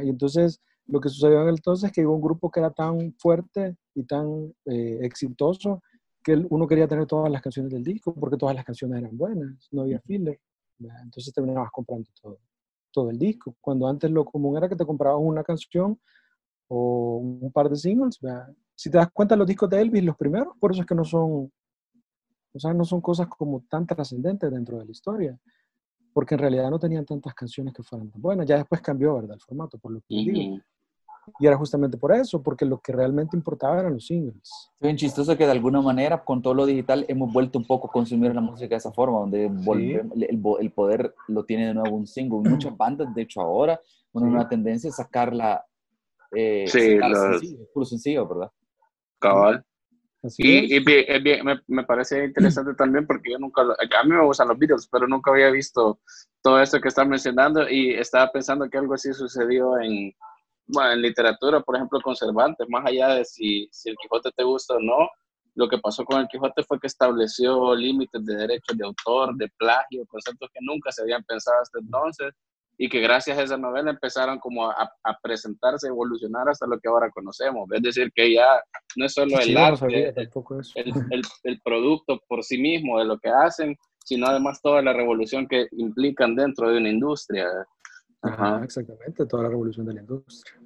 Y 0.04 0.10
entonces 0.10 0.62
lo 0.90 1.00
que 1.00 1.10
sucedió 1.10 1.42
en 1.42 1.50
el 1.50 1.56
entonces 1.56 1.90
es 1.90 1.92
que 1.94 2.06
hubo 2.06 2.16
un 2.16 2.22
grupo 2.22 2.50
que 2.50 2.60
era 2.60 2.72
tan 2.72 3.14
fuerte 3.14 3.78
y 3.94 4.04
tan 4.04 4.54
eh, 4.66 5.00
exitoso 5.02 5.82
que 6.24 6.34
uno 6.50 6.68
quería 6.68 6.88
tener 6.88 7.06
todas 7.06 7.32
las 7.32 7.42
canciones 7.42 7.72
del 7.72 7.84
disco, 7.84 8.14
porque 8.14 8.38
todas 8.38 8.56
las 8.56 8.66
canciones 8.66 9.00
eran 9.00 9.18
buenas, 9.18 9.68
no 9.72 9.84
había 9.84 10.00
filler. 10.02 10.40
Entonces 11.04 11.34
terminabas 11.34 11.72
comprando 11.72 12.10
todo, 12.22 12.40
todo 12.92 13.10
el 13.10 13.18
disco. 13.18 13.56
Cuando 13.62 13.88
antes 13.88 14.10
lo 14.12 14.26
común 14.26 14.58
era 14.58 14.68
que 14.68 14.76
te 14.76 14.86
comprabas 14.86 15.22
una 15.22 15.44
canción 15.44 16.00
o 16.68 17.18
un 17.18 17.52
par 17.52 17.70
de 17.70 17.76
singles, 17.76 18.20
si 18.76 18.90
te 18.90 18.98
das 18.98 19.10
cuenta, 19.12 19.36
los 19.36 19.48
discos 19.48 19.70
de 19.70 19.82
Elvis, 19.82 20.04
los 20.04 20.16
primeros, 20.16 20.56
por 20.60 20.72
eso 20.72 20.82
es 20.82 20.88
que 20.88 20.96
no 20.96 21.04
son, 21.04 21.52
o 22.54 22.60
sea, 22.60 22.74
no 22.74 22.86
son 22.86 23.02
cosas 23.02 23.28
como 23.28 23.62
tan 23.70 23.86
trascendentes 23.86 24.50
dentro 24.52 24.78
de 24.78 24.86
la 24.86 24.92
historia, 24.92 25.40
porque 26.14 26.36
en 26.36 26.40
realidad 26.40 26.70
no 26.70 26.80
tenían 26.80 27.06
tantas 27.06 27.34
canciones 27.34 27.74
que 27.74 27.84
fueran 27.84 28.10
tan 28.10 28.22
buenas. 28.22 28.46
Ya 28.48 28.58
después 28.58 28.82
cambió, 28.82 29.16
¿verdad? 29.16 29.36
El 29.36 29.42
formato, 29.42 29.78
por 29.78 29.92
lo 29.92 30.02
que 30.02 30.16
digo. 30.16 30.62
Y 31.40 31.48
era 31.48 31.58
justamente 31.58 31.98
por 31.98 32.12
eso, 32.14 32.42
porque 32.42 32.66
lo 32.66 32.80
que 32.80 32.92
realmente 32.92 33.36
importaba 33.36 33.80
eran 33.80 33.94
los 33.94 34.06
singles. 34.06 34.38
Es 34.44 34.82
bien 34.82 34.96
chistoso 34.96 35.38
que 35.38 35.46
de 35.46 35.52
alguna 35.52 35.82
manera, 35.82 36.24
con 36.24 36.42
todo 36.42 36.54
lo 36.54 36.66
digital, 36.66 37.06
hemos 37.08 37.32
vuelto 37.32 37.60
un 37.60 37.66
poco 37.66 37.88
a 37.88 37.92
consumir 37.92 38.34
la 38.34 38.42
música 38.42 38.70
de 38.70 38.78
esa 38.78 38.92
forma, 38.92 39.20
donde 39.20 39.46
el, 39.46 40.42
el, 40.60 40.72
poder 40.72 41.14
lo 41.28 41.44
tiene 41.46 41.68
de 41.68 41.74
nuevo 41.74 41.96
un 41.96 42.08
single. 42.08 42.50
Muchas 42.50 42.76
bandas, 42.78 43.14
de 43.14 43.22
hecho, 43.22 43.42
ahora, 43.42 43.80
una 44.14 44.48
tendencia 44.48 44.90
es 44.90 44.96
sacarla, 44.96 45.66
eh, 46.32 46.66
sí, 46.68 46.98
sencillo, 47.00 47.68
puro 47.74 47.86
sencillo, 47.86 48.28
¿verdad? 48.28 48.52
Cabal. 49.20 49.64
y, 50.38 50.76
y 50.76 50.80
bien, 50.80 51.46
me, 51.46 51.60
me, 51.68 51.84
parece 51.84 52.26
interesante 52.26 52.74
también 52.78 53.06
porque 53.06 53.32
yo 53.32 53.40
nunca, 53.40 53.62
a 53.62 54.04
mí 54.04 54.12
me 54.12 54.26
gustan 54.26 54.48
los 54.48 54.58
Beatles, 54.58 54.88
pero 54.92 55.08
nunca 55.08 55.32
había 55.32 55.50
visto 55.50 56.00
todo 56.42 56.62
esto 56.62 56.80
que 56.80 56.88
están 56.88 57.10
mencionando 57.10 57.70
y 57.70 57.92
estaba 57.94 58.32
pensando 58.32 58.70
que 58.70 58.78
algo 58.78 58.94
así 58.94 59.14
sucedió 59.14 59.80
en, 59.80 60.14
bueno, 60.72 60.92
en 60.92 61.02
literatura, 61.02 61.62
por 61.62 61.76
ejemplo, 61.76 62.00
con 62.02 62.16
Cervantes, 62.16 62.68
más 62.70 62.86
allá 62.86 63.16
de 63.16 63.26
si, 63.26 63.68
si 63.72 63.90
el 63.90 63.98
Quijote 63.98 64.32
te 64.36 64.44
gusta 64.44 64.76
o 64.76 64.80
no, 64.80 65.10
lo 65.56 65.68
que 65.68 65.78
pasó 65.80 66.06
con 66.06 66.22
el 66.22 66.28
Quijote 66.28 66.64
fue 66.64 66.80
que 66.80 66.88
estableció 66.88 67.76
límites 67.76 68.24
de 68.24 68.36
derechos 68.36 68.78
de 68.78 68.86
autor, 68.86 69.36
de 69.36 69.50
plagio, 69.58 70.06
conceptos 70.08 70.50
que 70.54 70.60
nunca 70.62 70.92
se 70.92 71.02
habían 71.02 71.24
pensado 71.24 71.62
hasta 71.62 71.80
entonces 71.80 72.34
y 72.78 72.88
que 72.88 73.02
gracias 73.02 73.38
a 73.38 73.44
esa 73.44 73.58
novela 73.58 73.92
empezaron 73.92 74.40
como 74.40 74.70
a, 74.70 74.90
a, 75.04 75.18
presentarse, 75.22 75.88
evolucionar 75.90 76.48
hasta 76.48 76.66
lo 76.66 76.80
que 76.80 76.88
ahora 76.88 77.12
conocemos. 77.12 77.70
Es 77.74 77.82
decir, 77.82 78.10
que 78.16 78.34
ya 78.34 78.64
no 78.96 79.06
es 79.06 79.14
solo 79.14 79.38
el 79.38 79.58
arte, 79.58 80.14
el, 80.76 80.94
el, 81.12 81.22
el, 81.44 81.62
producto 81.62 82.22
por 82.30 82.42
sí 82.42 82.58
mismo 82.58 82.98
de 83.00 83.04
lo 83.04 83.20
que 83.20 83.28
hacen, 83.28 83.76
sino 84.06 84.28
además 84.28 84.62
toda 84.62 84.82
la 84.82 84.94
revolución 84.94 85.46
que 85.46 85.68
implican 85.74 86.36
dentro 86.36 86.70
de 86.70 86.78
una 86.78 86.90
industria. 86.90 87.48
Ajá, 88.22 88.62
exactamente, 88.64 89.26
toda 89.26 89.44
la 89.44 89.50
revolución 89.50 89.86
de 89.86 89.96
la 89.96 90.00
industria. 90.00 90.60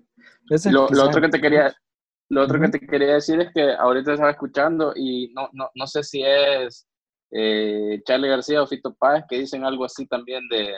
Lo, 0.71 0.87
lo, 0.89 1.03
otro 1.05 1.21
que 1.21 1.29
te 1.29 1.41
quería, 1.41 1.73
lo 2.29 2.43
otro 2.43 2.59
que 2.59 2.69
te 2.69 2.79
quería 2.79 3.13
decir 3.13 3.39
es 3.39 3.51
que 3.53 3.73
ahorita 3.73 4.13
estaba 4.13 4.31
escuchando 4.31 4.93
y 4.95 5.31
no, 5.33 5.49
no, 5.53 5.69
no 5.73 5.87
sé 5.87 6.03
si 6.03 6.23
es 6.23 6.87
eh, 7.31 8.01
Charlie 8.05 8.29
García 8.29 8.61
o 8.61 8.67
Fito 8.67 8.93
Páez 8.93 9.23
que 9.29 9.39
dicen 9.39 9.63
algo 9.63 9.85
así 9.85 10.05
también 10.07 10.47
de 10.49 10.75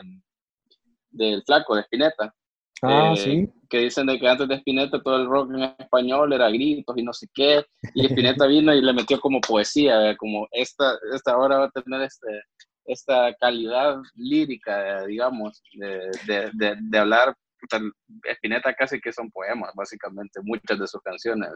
del 1.16 1.43
flaco, 1.43 1.76
de 1.76 1.82
Spinetta. 1.82 2.34
Ah, 2.82 3.14
eh, 3.14 3.18
sí. 3.18 3.50
Que 3.70 3.80
dicen 3.80 4.06
de 4.06 4.20
que 4.20 4.28
antes 4.28 4.48
de 4.48 4.56
Spinetta 4.56 5.02
todo 5.02 5.18
el 5.18 5.28
rock 5.28 5.52
en 5.54 5.64
español 5.80 6.34
era 6.34 6.50
gritos 6.50 6.96
y 6.98 7.04
no 7.04 7.14
sé 7.14 7.28
qué. 7.34 7.64
Y 7.93 8.06
Spinetta 8.06 8.46
vino 8.48 8.74
y 8.74 8.82
le 8.82 8.93
metió 8.93 9.20
como 9.20 9.41
poesía, 9.41 10.16
como 10.18 10.48
esta, 10.52 10.98
esta 11.14 11.38
hora 11.38 11.60
va 11.60 11.66
a 11.66 11.82
tener 11.82 12.02
este, 12.02 12.28
esta 12.86 13.34
calidad 13.39 13.98
lírica, 14.16 15.06
digamos, 15.06 15.62
de, 15.74 16.12
de, 16.28 16.76
de, 16.82 17.00
hablar. 17.72 17.91
Espineta 18.24 18.74
casi 18.74 18.99
que 18.99 19.11
son 19.11 19.30
poemas, 19.32 19.72
básicamente, 19.76 20.39
muchas 20.43 20.80
de 20.80 20.88
sus 20.88 21.01
canciones. 21.01 21.49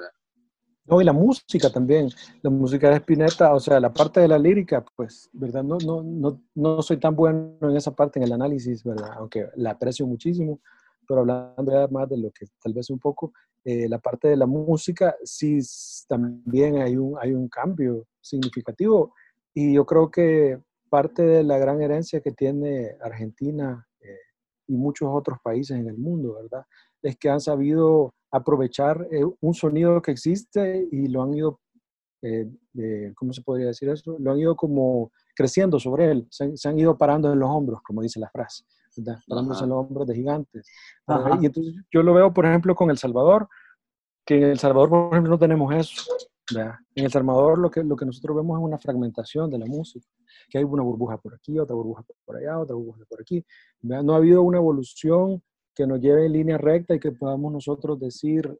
No, 0.85 1.01
y 1.01 1.05
la 1.05 1.13
música 1.13 1.69
también, 1.71 2.09
la 2.41 2.49
música 2.49 2.89
de 2.89 2.95
Spinetta, 2.95 3.53
o 3.53 3.59
sea, 3.59 3.79
la 3.79 3.93
parte 3.93 4.21
de 4.21 4.27
la 4.27 4.39
lírica, 4.39 4.83
pues, 4.95 5.29
¿verdad? 5.33 5.63
No, 5.63 5.77
no, 5.77 6.01
no, 6.01 6.41
no 6.55 6.81
soy 6.81 6.97
tan 6.97 7.15
bueno 7.15 7.57
en 7.61 7.77
esa 7.77 7.91
parte, 7.95 8.19
en 8.19 8.25
el 8.25 8.33
análisis, 8.33 8.83
¿verdad? 8.83 9.11
Aunque 9.17 9.49
la 9.55 9.71
aprecio 9.71 10.07
muchísimo, 10.07 10.59
pero 11.07 11.21
hablando 11.21 11.71
ya 11.71 11.87
más 11.89 12.09
de 12.09 12.17
lo 12.17 12.31
que 12.31 12.47
tal 12.61 12.73
vez 12.73 12.89
un 12.89 12.97
poco, 12.97 13.33
eh, 13.63 13.87
la 13.87 13.99
parte 13.99 14.29
de 14.29 14.37
la 14.37 14.47
música, 14.47 15.15
sí, 15.23 15.59
también 16.07 16.77
hay 16.81 16.95
un, 16.97 17.17
hay 17.19 17.33
un 17.33 17.49
cambio 17.49 18.07
significativo. 18.21 19.13
Y 19.53 19.75
yo 19.75 19.85
creo 19.85 20.09
que 20.09 20.59
parte 20.89 21.23
de 21.23 21.43
la 21.43 21.57
gran 21.57 21.81
herencia 21.81 22.21
que 22.21 22.31
tiene 22.31 22.95
Argentina 23.01 23.87
y 24.69 24.77
muchos 24.77 25.09
otros 25.11 25.39
países 25.43 25.77
en 25.77 25.87
el 25.87 25.97
mundo, 25.97 26.35
¿verdad? 26.35 26.65
Es 27.01 27.17
que 27.17 27.29
han 27.29 27.41
sabido 27.41 28.13
aprovechar 28.31 29.07
eh, 29.11 29.25
un 29.41 29.53
sonido 29.53 30.01
que 30.01 30.11
existe 30.11 30.87
y 30.91 31.07
lo 31.07 31.23
han 31.23 31.33
ido, 31.33 31.59
eh, 32.21 32.47
¿cómo 33.15 33.33
se 33.33 33.41
podría 33.41 33.67
decir 33.67 33.89
eso? 33.89 34.15
Lo 34.19 34.31
han 34.31 34.39
ido 34.39 34.55
como 34.55 35.11
creciendo 35.35 35.79
sobre 35.79 36.11
él, 36.11 36.27
se, 36.29 36.53
han 36.67 36.79
ido 36.79 36.97
parando 36.97 37.33
en 37.33 37.39
los 37.39 37.49
hombros, 37.49 37.81
como 37.81 38.01
dice 38.01 38.19
la 38.19 38.29
frase, 38.29 38.63
¿verdad? 38.95 39.19
Parándose 39.27 39.63
en 39.63 39.69
los 39.69 39.79
hombros 39.79 40.07
de 40.07 40.15
gigantes. 40.15 40.67
Y 41.41 41.45
entonces 41.47 41.75
yo 41.91 42.03
lo 42.03 42.13
veo, 42.13 42.33
por 42.33 42.45
ejemplo, 42.45 42.75
con 42.75 42.91
El 42.91 42.97
Salvador, 42.97 43.49
que 44.25 44.35
en 44.35 44.43
El 44.43 44.59
Salvador, 44.59 44.89
por 44.89 45.13
ejemplo, 45.13 45.31
no 45.31 45.39
tenemos 45.39 45.73
eso. 45.73 46.03
¿Verdad? 46.53 46.75
En 46.95 47.05
El 47.05 47.11
Salvador 47.11 47.57
lo 47.59 47.69
que, 47.69 47.83
lo 47.83 47.95
que 47.95 48.05
nosotros 48.05 48.37
vemos 48.37 48.59
es 48.59 48.63
una 48.63 48.77
fragmentación 48.77 49.49
de 49.49 49.59
la 49.59 49.65
música, 49.65 50.07
que 50.49 50.57
hay 50.57 50.63
una 50.63 50.83
burbuja 50.83 51.17
por 51.17 51.35
aquí, 51.35 51.57
otra 51.59 51.75
burbuja 51.75 52.03
por 52.25 52.37
allá, 52.37 52.59
otra 52.59 52.75
burbuja 52.75 53.03
por 53.09 53.21
aquí. 53.21 53.45
¿verdad? 53.81 54.03
No 54.03 54.13
ha 54.13 54.17
habido 54.17 54.41
una 54.41 54.57
evolución 54.57 55.41
que 55.75 55.87
nos 55.87 55.99
lleve 56.01 56.25
en 56.25 56.33
línea 56.33 56.57
recta 56.57 56.95
y 56.95 56.99
que 56.99 57.11
podamos 57.11 57.51
nosotros 57.53 57.99
decir, 57.99 58.53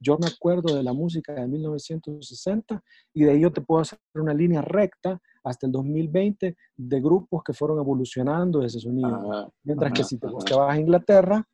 yo 0.00 0.16
me 0.18 0.28
acuerdo 0.28 0.74
de 0.74 0.82
la 0.82 0.92
música 0.92 1.34
de 1.34 1.48
1960 1.48 2.82
y 3.14 3.24
de 3.24 3.32
ahí 3.32 3.40
yo 3.40 3.52
te 3.52 3.60
puedo 3.60 3.80
hacer 3.80 3.98
una 4.14 4.32
línea 4.32 4.62
recta 4.62 5.20
hasta 5.42 5.66
el 5.66 5.72
2020 5.72 6.56
de 6.76 7.00
grupos 7.00 7.42
que 7.42 7.52
fueron 7.52 7.78
evolucionando 7.78 8.62
ese 8.62 8.78
sonido. 8.78 9.52
Mientras 9.64 9.92
que 9.92 10.04
si 10.04 10.18
te, 10.18 10.28
vas 10.28 10.70
a 10.70 10.78
Inglaterra, 10.78 11.44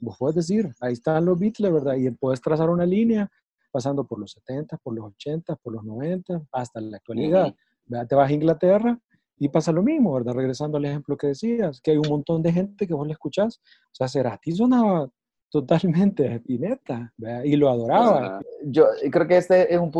vos 0.00 0.16
puedes 0.18 0.34
decir, 0.34 0.74
ahí 0.80 0.94
están 0.94 1.24
los 1.24 1.38
Beatles, 1.38 1.72
¿verdad? 1.72 1.94
Y 1.94 2.10
puedes 2.10 2.40
trazar 2.40 2.70
una 2.70 2.86
línea 2.86 3.30
pasando 3.72 4.04
por 4.04 4.20
los 4.20 4.32
70, 4.32 4.76
por 4.78 4.94
los 4.94 5.06
80, 5.06 5.56
por 5.56 5.72
los 5.72 5.84
90, 5.84 6.42
hasta 6.52 6.80
la 6.80 6.98
actualidad. 6.98 7.54
Te 8.08 8.14
vas 8.14 8.30
a 8.30 8.32
Inglaterra 8.32 9.00
y 9.38 9.48
pasa 9.48 9.72
lo 9.72 9.82
mismo, 9.82 10.12
¿verdad? 10.12 10.34
Regresando 10.34 10.78
al 10.78 10.84
ejemplo 10.84 11.16
que 11.16 11.28
decías, 11.28 11.80
que 11.80 11.90
hay 11.90 11.96
un 11.96 12.08
montón 12.08 12.42
de 12.42 12.52
gente 12.52 12.86
que 12.86 12.94
vos 12.94 13.06
le 13.06 13.14
escuchás. 13.14 13.60
O 13.86 13.94
sea, 13.94 14.06
Cerati 14.08 14.52
sonaba 14.52 15.10
totalmente 15.52 16.26
Spinetta, 16.36 17.12
y 17.44 17.56
lo 17.56 17.68
adoraba. 17.68 18.40
Yo 18.64 18.86
creo 19.10 19.28
que 19.28 19.36
este 19.36 19.72
es 19.72 19.78
un, 19.78 19.92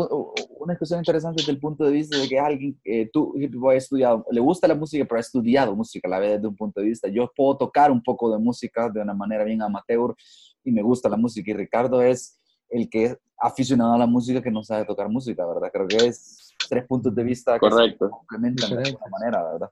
una 0.59 0.73
discusión 0.73 0.99
interesante 0.99 1.41
desde 1.41 1.51
el 1.51 1.59
punto 1.59 1.85
de 1.85 1.91
vista 1.91 2.17
de 2.17 2.27
que 2.27 2.39
alguien, 2.39 2.79
eh, 2.83 3.09
tú, 3.13 3.33
ha 3.69 3.75
estudiado, 3.75 4.25
le 4.31 4.41
gusta 4.41 4.67
la 4.67 4.75
música, 4.75 5.05
pero 5.05 5.17
ha 5.17 5.21
estudiado 5.21 5.75
música 5.75 6.07
a 6.07 6.11
la 6.11 6.19
vez 6.19 6.31
desde 6.31 6.47
un 6.47 6.55
punto 6.55 6.81
de 6.81 6.87
vista. 6.87 7.07
Yo 7.07 7.31
puedo 7.35 7.57
tocar 7.57 7.91
un 7.91 8.01
poco 8.01 8.31
de 8.31 8.39
música 8.39 8.89
de 8.89 9.01
una 9.01 9.13
manera 9.13 9.43
bien 9.43 9.61
amateur 9.61 10.15
y 10.63 10.71
me 10.71 10.81
gusta 10.81 11.07
la 11.07 11.17
música. 11.17 11.51
Y 11.51 11.53
Ricardo 11.53 12.01
es 12.01 12.39
el 12.73 12.89
que 12.89 13.05
es 13.05 13.17
aficionado 13.37 13.93
a 13.93 13.97
la 13.97 14.07
música 14.07 14.41
que 14.41 14.51
no 14.51 14.63
sabe 14.63 14.85
tocar 14.85 15.09
música, 15.09 15.45
¿verdad? 15.45 15.69
Creo 15.71 15.87
que 15.87 15.97
es 16.07 16.53
tres 16.69 16.85
puntos 16.87 17.13
de 17.13 17.23
vista 17.23 17.59
que 17.59 17.69
se 17.69 17.97
complementan 17.97 18.69
de 18.69 18.89
alguna 18.89 19.05
manera, 19.11 19.43
¿verdad? 19.51 19.69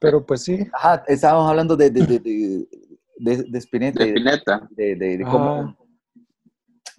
Pero 0.00 0.24
pues 0.24 0.42
sí. 0.42 0.66
Ajá, 0.72 1.04
estábamos 1.06 1.50
hablando 1.50 1.76
de, 1.76 1.90
de, 1.90 2.06
de, 2.06 2.18
de, 3.18 3.42
de 3.44 3.58
Spinetta. 3.58 4.04
De 4.04 4.10
Spinetta. 4.10 4.68
De, 4.70 5.26
cómo... 5.30 5.76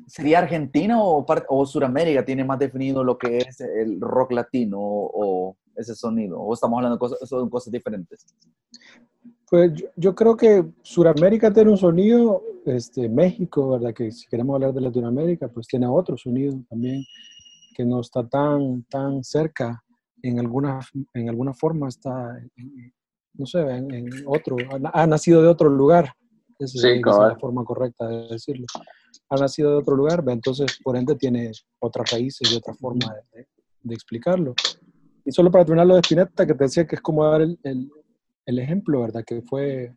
¿Sería 0.07 0.39
Argentina 0.39 1.01
o, 1.01 1.26
o 1.49 1.66
Suramérica 1.66 2.26
tiene 2.26 2.43
más 2.43 2.60
definido 2.60 3.03
lo 3.03 3.18
que 3.18 3.38
es 3.38 3.62
el 3.62 3.99
rock 4.01 4.32
latino 4.32 4.80
o, 4.80 5.55
ese 5.76 5.95
sonido? 5.95 6.39
¿O 6.39 6.53
estamos 6.53 6.78
hablando 6.78 6.95
de 6.95 6.99
cosas, 6.99 7.30
son 7.30 7.49
cosas 7.49 7.72
diferentes? 7.72 8.26
Pues 9.50 9.72
yo, 9.95 10.14
creo 10.14 10.38
que 10.38 10.64
Sudamérica 10.84 11.52
tiene 11.52 11.72
un 11.72 11.78
sonido, 11.78 12.43
este, 12.66 13.10
México, 13.10 13.70
¿verdad? 13.70 13.93
Que 13.93 14.12
si 14.12 14.28
queremos 14.28 14.56
hablar 14.56 14.74
de 14.74 14.82
Latinoamérica, 14.82 15.47
pues 15.47 15.68
tiene 15.68 15.88
otro 15.88 16.18
sonido 16.18 16.54
también 16.70 17.04
que 17.76 17.84
no 17.84 18.02
está 18.02 18.28
tan, 18.28 18.84
tan 18.84 19.24
cerca, 19.24 19.84
en 20.22 20.39
alguna, 20.39 20.80
en 21.14 21.30
alguna 21.30 21.54
forma 21.54 21.88
está, 21.88 22.38
no 23.34 23.45
sé, 23.45 23.60
en, 23.62 24.10
otro, 24.26 24.58
ha, 24.93 25.08
nacido 25.08 25.41
de 25.41 25.47
otro 25.47 25.70
lugar. 25.70 26.14
Esa, 26.60 26.89
es 26.89 27.02
la 27.02 27.38
forma 27.39 27.64
correcta 27.64 28.08
de 28.08 28.28
decirlo. 28.28 28.66
Ha 29.30 29.38
nacido 29.38 29.72
de 29.72 29.78
otro 29.78 29.95
lugar, 29.95 30.24
entonces 30.28 30.78
por 30.84 30.97
ende 30.97 31.16
tiene 31.16 31.52
otras 31.80 32.12
raíces 32.12 32.52
y 32.52 32.58
otra 32.58 32.74
forma 32.74 33.16
de, 33.34 33.47
de, 33.82 33.93
explicarlo. 33.95 34.54
Y 35.24 35.32
solo 35.32 35.50
para 35.50 35.64
terminar 35.64 35.88
lo 35.88 35.95
de 35.95 36.02
Spinetta, 36.02 36.45
que 36.45 36.54
te 36.54 36.66
decía 36.66 36.86
que 36.86 36.95
es 36.95 37.02
como 37.02 37.24
dar 37.24 37.41
el, 37.41 37.58
el, 37.64 37.89
el 38.46 38.60
ejemplo, 38.60 39.02
¿verdad? 39.02 39.24
Que 39.26 39.42
fue 39.42 39.96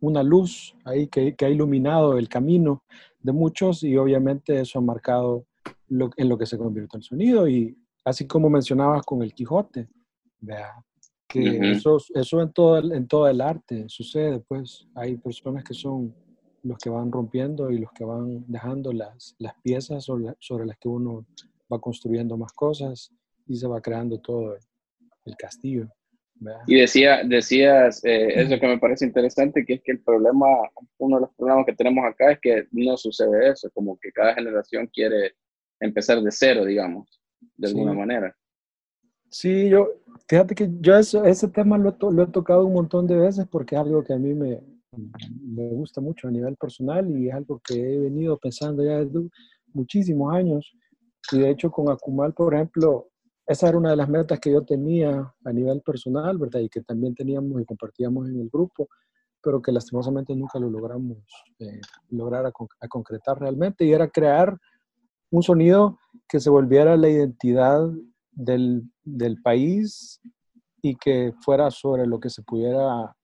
una 0.00 0.22
luz 0.22 0.74
ahí 0.84 1.08
que, 1.08 1.34
que, 1.34 1.44
ha 1.44 1.50
iluminado 1.50 2.18
el 2.18 2.28
camino 2.28 2.84
de 3.20 3.32
muchos 3.32 3.82
y 3.82 3.96
obviamente 3.96 4.60
eso 4.60 4.78
ha 4.78 4.82
marcado 4.82 5.46
en 6.16 6.28
lo 6.28 6.38
que 6.38 6.46
se 6.46 6.58
convirtió 6.58 6.98
el 6.98 7.02
sonido. 7.02 7.48
Y 7.48 7.76
así 8.04 8.26
como 8.26 8.48
mencionabas 8.50 9.04
con 9.04 9.22
el 9.22 9.34
Quijote, 9.34 9.88
que 11.28 11.72
eso, 11.72 11.98
eso 12.14 12.40
en, 12.40 12.52
todo 12.52 12.78
el, 12.78 12.92
en 12.92 13.06
todo 13.06 13.28
el 13.28 13.40
arte 13.40 13.84
sucede, 13.88 14.40
pues 14.40 14.86
hay 14.94 15.16
personas 15.16 15.64
que 15.64 15.74
son 15.74 16.14
los 16.62 16.78
que 16.78 16.90
van 16.90 17.12
rompiendo 17.12 17.70
y 17.70 17.78
los 17.78 17.92
que 17.92 18.04
van 18.04 18.44
dejando 18.48 18.92
las, 18.92 19.34
las 19.38 19.54
piezas 19.62 20.04
sobre, 20.04 20.34
sobre 20.40 20.66
las 20.66 20.78
que 20.78 20.88
uno 20.88 21.26
va 21.72 21.80
construyendo 21.80 22.36
más 22.36 22.52
cosas 22.52 23.12
y 23.46 23.56
se 23.56 23.66
va 23.66 23.80
creando 23.80 24.18
todo 24.20 24.54
el 25.24 25.36
castillo. 25.36 25.88
Y 26.66 26.76
decía, 26.76 27.22
decías, 27.24 28.04
eh, 28.04 28.40
eso 28.42 28.60
que 28.60 28.66
me 28.66 28.78
parece 28.78 29.04
interesante, 29.04 29.64
que 29.64 29.74
es 29.74 29.82
que 29.82 29.92
el 29.92 30.00
problema, 30.00 30.46
uno 30.98 31.16
de 31.16 31.22
los 31.22 31.34
problemas 31.34 31.66
que 31.66 31.74
tenemos 31.74 32.04
acá 32.04 32.32
es 32.32 32.38
que 32.40 32.66
no 32.70 32.96
sucede 32.96 33.50
eso, 33.50 33.70
como 33.74 33.98
que 33.98 34.12
cada 34.12 34.34
generación 34.34 34.88
quiere 34.92 35.34
empezar 35.80 36.20
de 36.20 36.30
cero, 36.30 36.64
digamos, 36.64 37.20
de 37.56 37.68
alguna 37.68 37.92
manera. 37.92 38.36
Sí, 39.30 39.68
yo, 39.68 39.88
fíjate 40.28 40.54
que 40.54 40.70
yo 40.80 40.96
eso, 40.96 41.24
ese 41.24 41.48
tema 41.48 41.76
lo, 41.76 41.96
lo, 42.10 42.22
he 42.22 42.26
tocado 42.28 42.64
un 42.64 42.72
montón 42.72 43.06
de 43.06 43.16
veces 43.16 43.46
porque 43.50 43.74
es 43.74 43.80
algo 43.80 44.02
que 44.02 44.14
a 44.14 44.18
mí 44.18 44.32
me, 44.32 44.60
me 45.42 45.68
gusta 45.68 46.00
mucho 46.00 46.28
a 46.28 46.30
nivel 46.30 46.56
personal 46.56 47.10
y 47.10 47.28
es 47.28 47.34
algo 47.34 47.60
que 47.62 47.74
he 47.74 47.98
venido 47.98 48.38
pensando 48.38 48.82
ya 48.82 49.04
desde 49.04 49.28
muchísimos 49.72 50.34
años. 50.34 50.72
Y 51.32 51.40
de 51.40 51.50
hecho 51.50 51.70
con 51.70 51.90
Akumal, 51.90 52.32
por 52.32 52.54
ejemplo, 52.54 53.08
esa 53.48 53.66
era 53.66 53.78
una 53.78 53.90
de 53.90 53.96
las 53.96 54.10
metas 54.10 54.38
que 54.40 54.52
yo 54.52 54.62
tenía 54.62 55.34
a 55.42 55.52
nivel 55.52 55.80
personal, 55.80 56.36
¿verdad? 56.36 56.60
Y 56.60 56.68
que 56.68 56.82
también 56.82 57.14
teníamos 57.14 57.62
y 57.62 57.64
compartíamos 57.64 58.28
en 58.28 58.38
el 58.42 58.50
grupo, 58.50 58.90
pero 59.42 59.62
que 59.62 59.72
lastimosamente 59.72 60.36
nunca 60.36 60.58
lo 60.58 60.68
logramos 60.68 61.16
eh, 61.58 61.80
lograr 62.10 62.44
a, 62.44 62.52
concretar 62.88 63.40
realmente, 63.40 63.86
y 63.86 63.92
era 63.94 64.06
crear 64.06 64.54
un 65.30 65.42
sonido 65.42 65.98
que 66.28 66.40
se 66.40 66.50
volviera 66.50 66.94
la 66.98 67.08
identidad 67.08 67.88
del, 68.32 68.82
del 69.02 69.40
país 69.40 70.20
y 70.82 70.96
que 70.96 71.32
fuera 71.40 71.70
sobre 71.70 72.06
lo 72.06 72.20
que 72.20 72.28
se 72.28 72.42
pudiera 72.42 73.16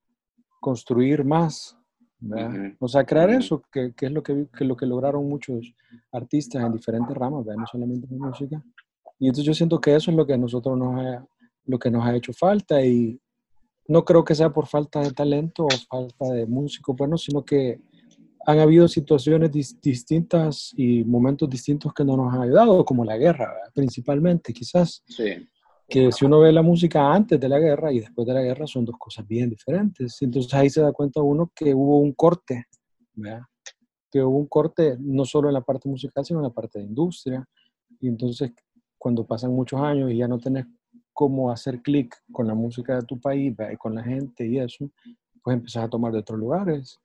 construir 0.59 1.23
más. 1.23 1.77
O 2.79 2.89
sea, 2.89 3.05
crear 3.05 3.29
eso, 3.29 3.63
que, 3.71 3.93
que 3.93 4.07
es 4.07 4.13
lo 4.13 4.23
que, 4.23 4.49
que, 4.57 4.65
lo 4.65 4.75
que 4.75 4.87
lograron 4.87 5.29
muchos 5.29 5.75
artistas 6.11 6.65
en 6.65 6.73
diferentes 6.73 7.15
ramas, 7.15 7.45
no 7.45 7.67
solamente 7.67 8.07
en 8.11 8.19
música, 8.19 8.65
y 9.25 9.29
entonces 9.29 9.47
yo 9.47 9.55
siento 9.55 9.81
que 9.81 9.97
eso 9.97 10.11
es 10.11 10.17
lo 10.19 10.27
que 10.27 10.35
a 10.35 10.37
nosotros 10.37 10.77
nos 10.77 11.01
ha, 11.01 11.27
lo 11.65 11.79
que 11.79 11.91
nos 11.91 12.05
ha 12.05 12.15
hecho 12.15 12.35
falta 12.35 12.85
y 12.85 13.19
no 13.89 14.05
creo 14.05 14.23
que 14.23 14.35
sea 14.35 14.53
por 14.53 14.67
falta 14.67 15.01
de 15.01 15.13
talento 15.13 15.65
o 15.65 15.69
falta 15.89 16.27
de 16.27 16.45
músicos 16.45 16.95
buenos, 16.95 17.23
sino 17.23 17.43
que 17.43 17.81
han 18.45 18.59
habido 18.59 18.87
situaciones 18.87 19.51
distintas 19.81 20.75
y 20.77 21.05
momentos 21.05 21.49
distintos 21.49 21.95
que 21.95 22.05
no 22.05 22.19
nos 22.19 22.35
han 22.35 22.43
ayudado, 22.43 22.85
como 22.85 23.03
la 23.03 23.17
guerra, 23.17 23.51
principalmente, 23.73 24.53
quizás. 24.53 25.03
Sí. 25.07 25.49
Que 25.89 26.13
si 26.13 26.27
uno 26.27 26.41
ve 26.41 26.53
la 26.53 26.61
música 26.61 27.11
antes 27.11 27.41
de 27.41 27.49
la 27.49 27.59
guerra 27.59 27.91
y 27.95 28.01
después 28.01 28.27
de 28.27 28.35
la 28.35 28.43
guerra 28.43 28.67
son 28.67 28.85
dos 28.85 28.97
cosas 28.99 29.27
bien 29.27 29.49
diferentes. 29.49 30.21
Entonces 30.21 30.53
ahí 30.53 30.69
se 30.69 30.83
da 30.83 30.93
cuenta 30.93 31.23
uno 31.23 31.51
que 31.55 31.73
hubo 31.73 31.97
un 31.97 32.13
corte, 32.13 32.67
¿verdad? 33.15 33.41
que 34.11 34.23
hubo 34.23 34.37
un 34.37 34.49
corte 34.49 34.99
no 35.01 35.25
solo 35.25 35.49
en 35.49 35.55
la 35.55 35.63
parte 35.63 35.89
musical, 35.89 36.23
sino 36.27 36.41
en 36.41 36.45
la 36.45 36.53
parte 36.53 36.79
de 36.79 36.85
industria. 36.85 37.43
Y 37.99 38.09
entonces 38.09 38.53
cuando 39.05 39.27
pasan 39.27 39.53
muchos 39.53 39.79
años 39.83 40.11
y 40.11 40.17
ya 40.17 40.27
no 40.27 40.39
tenés 40.39 40.65
cómo 41.13 41.51
hacer 41.51 41.83
clic 41.83 42.17
con 42.33 42.47
la 42.47 42.55
música 42.55 42.97
de 42.97 43.03
tu 43.03 43.21
país 43.21 43.55
y 43.71 43.77
con 43.77 43.95
la 43.95 44.03
gente 44.03 44.47
y 44.47 44.59
eso, 44.59 44.91
pues 45.43 45.59
empezás 45.59 45.85
a 45.85 45.91
tomar 45.91 46.11
de 46.11 46.21
otros 46.21 46.39
lugares. 46.39 46.99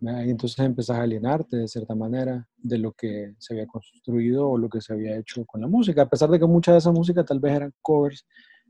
Y 0.00 0.30
entonces 0.30 0.58
empezás 0.60 0.96
a 0.96 1.02
alienarte 1.02 1.58
de 1.58 1.68
cierta 1.68 1.94
manera 1.94 2.48
de 2.56 2.78
lo 2.78 2.92
que 2.92 3.34
se 3.38 3.52
había 3.52 3.66
construido 3.66 4.48
o 4.48 4.56
lo 4.56 4.70
que 4.70 4.80
se 4.80 4.94
había 4.94 5.14
hecho 5.18 5.44
con 5.44 5.60
la 5.60 5.66
música, 5.66 6.00
a 6.00 6.08
pesar 6.08 6.30
de 6.30 6.38
que 6.38 6.46
mucha 6.46 6.72
de 6.72 6.78
esa 6.78 6.90
música 6.90 7.22
tal 7.22 7.38
vez 7.38 7.52
eran 7.54 7.74
covers 7.82 8.26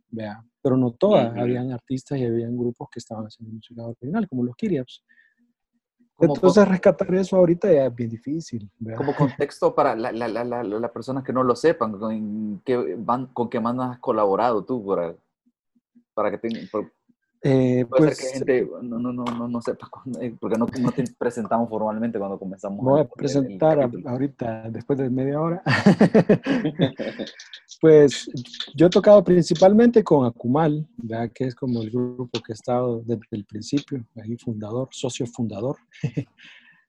vea, 0.09 0.43
pero 0.61 0.77
no 0.77 0.91
todas, 0.91 1.37
habían 1.37 1.71
artistas 1.71 2.19
y 2.19 2.25
habían 2.25 2.57
grupos 2.57 2.89
que 2.91 2.99
estaban 2.99 3.27
haciendo 3.27 3.55
música 3.55 3.87
original, 3.87 4.27
como 4.29 4.43
los 4.43 4.57
Kiriaps. 4.57 5.05
Entonces 6.19 6.67
rescatar 6.67 7.15
eso 7.15 7.37
ahorita 7.37 7.71
ya 7.71 7.87
es 7.87 7.95
bien 7.95 8.11
difícil. 8.11 8.71
Como 8.97 9.15
contexto 9.15 9.75
para 9.75 9.95
las 9.95 10.15
la, 10.15 10.29
la, 10.29 10.63
la, 10.63 10.93
personas 10.93 11.23
que 11.23 11.33
no 11.33 11.43
lo 11.43 11.55
sepan, 11.55 11.99
¿con 11.99 12.63
qué, 12.65 12.97
van, 12.99 13.27
con 13.27 13.51
qué 13.51 13.61
más 13.61 13.79
has 13.79 13.99
colaborado 13.99 14.65
tú 14.65 14.85
para, 14.87 15.15
para 16.15 16.31
que 16.31 16.39
tengan, 16.39 16.69
eh, 17.43 17.87
pues, 17.89 18.19
que 18.19 18.39
gente 18.39 18.69
no, 18.83 18.99
no, 18.99 19.13
no, 19.13 19.47
no, 19.47 19.61
sepa, 19.61 19.89
eh, 20.21 20.35
porque 20.41 20.59
no, 20.59 20.67
no, 20.81 20.91
te 20.91 21.05
presentamos 21.19 21.69
formalmente 21.69 22.19
cuando 22.19 22.39
comenzamos. 22.39 22.83
Voy 22.83 23.03
a 23.03 23.05
presentar 23.05 23.79
ahorita, 24.05 24.71
después 24.71 24.99
de 24.99 25.11
media 25.11 25.41
hora. 25.41 25.63
pues 27.81 28.31
yo 28.75 28.87
he 28.87 28.91
tocado 28.91 29.23
principalmente 29.23 30.03
con 30.03 30.27
Akumal, 30.27 30.87
que 31.35 31.45
es 31.45 31.55
como 31.55 31.83
el 31.83 31.91
grupo 31.91 32.41
que 32.41 32.53
he 32.53 32.55
estado 32.55 33.03
desde 33.05 33.21
el 33.33 33.45
principio, 33.45 34.05
ahí 34.17 34.37
fundador, 34.37 34.89
socio 34.93 35.27
fundador. 35.27 35.77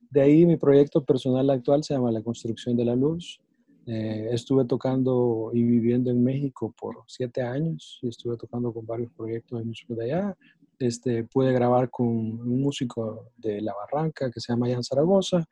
de 0.10 0.22
ahí 0.22 0.46
mi 0.46 0.58
proyecto 0.58 1.04
personal 1.04 1.50
actual 1.50 1.84
se 1.84 1.94
llama 1.94 2.12
La 2.12 2.22
Construcción 2.22 2.76
de 2.78 2.86
la 2.86 2.96
Luz. 2.96 3.40
Eh, 3.86 4.30
estuve 4.32 4.66
tocando 4.66 5.52
y 5.54 5.64
viviendo 5.64 6.12
en 6.12 6.22
México 6.22 6.74
por 6.78 7.04
siete 7.08 7.42
años 7.42 8.00
y 8.02 8.10
estuve 8.10 8.36
tocando 8.36 8.74
con 8.74 8.86
varios 8.86 9.12
proyectos 9.14 9.60
de 9.60 9.66
música 9.66 9.94
de 9.96 10.04
allá. 10.04 10.38
Este, 10.80 11.24
pude 11.24 11.54
grabar 11.54 11.90
con 11.90 12.08
un 12.08 12.62
músico 12.62 13.32
de 13.38 13.62
La 13.62 13.74
Barranca 13.74 14.30
que 14.30 14.40
se 14.40 14.52
llama 14.52 14.68
Jan 14.70 14.84
Zaragoza. 14.84 15.48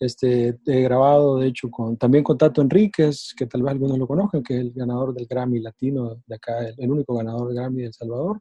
Este, 0.00 0.56
he 0.64 0.82
grabado, 0.82 1.38
de 1.38 1.48
hecho, 1.48 1.70
con, 1.70 1.96
también 1.96 2.22
con 2.22 2.38
Tato 2.38 2.62
Enríquez, 2.62 3.34
que 3.36 3.46
tal 3.46 3.62
vez 3.62 3.72
algunos 3.72 3.98
lo 3.98 4.06
conozcan, 4.06 4.42
que 4.42 4.54
es 4.54 4.60
el 4.60 4.72
ganador 4.72 5.12
del 5.12 5.26
Grammy 5.26 5.58
Latino 5.60 6.22
de 6.24 6.34
acá, 6.36 6.68
el, 6.68 6.90
único 6.90 7.16
ganador 7.16 7.48
del 7.48 7.56
Grammy 7.56 7.80
de 7.80 7.86
El 7.88 7.94
Salvador, 7.94 8.40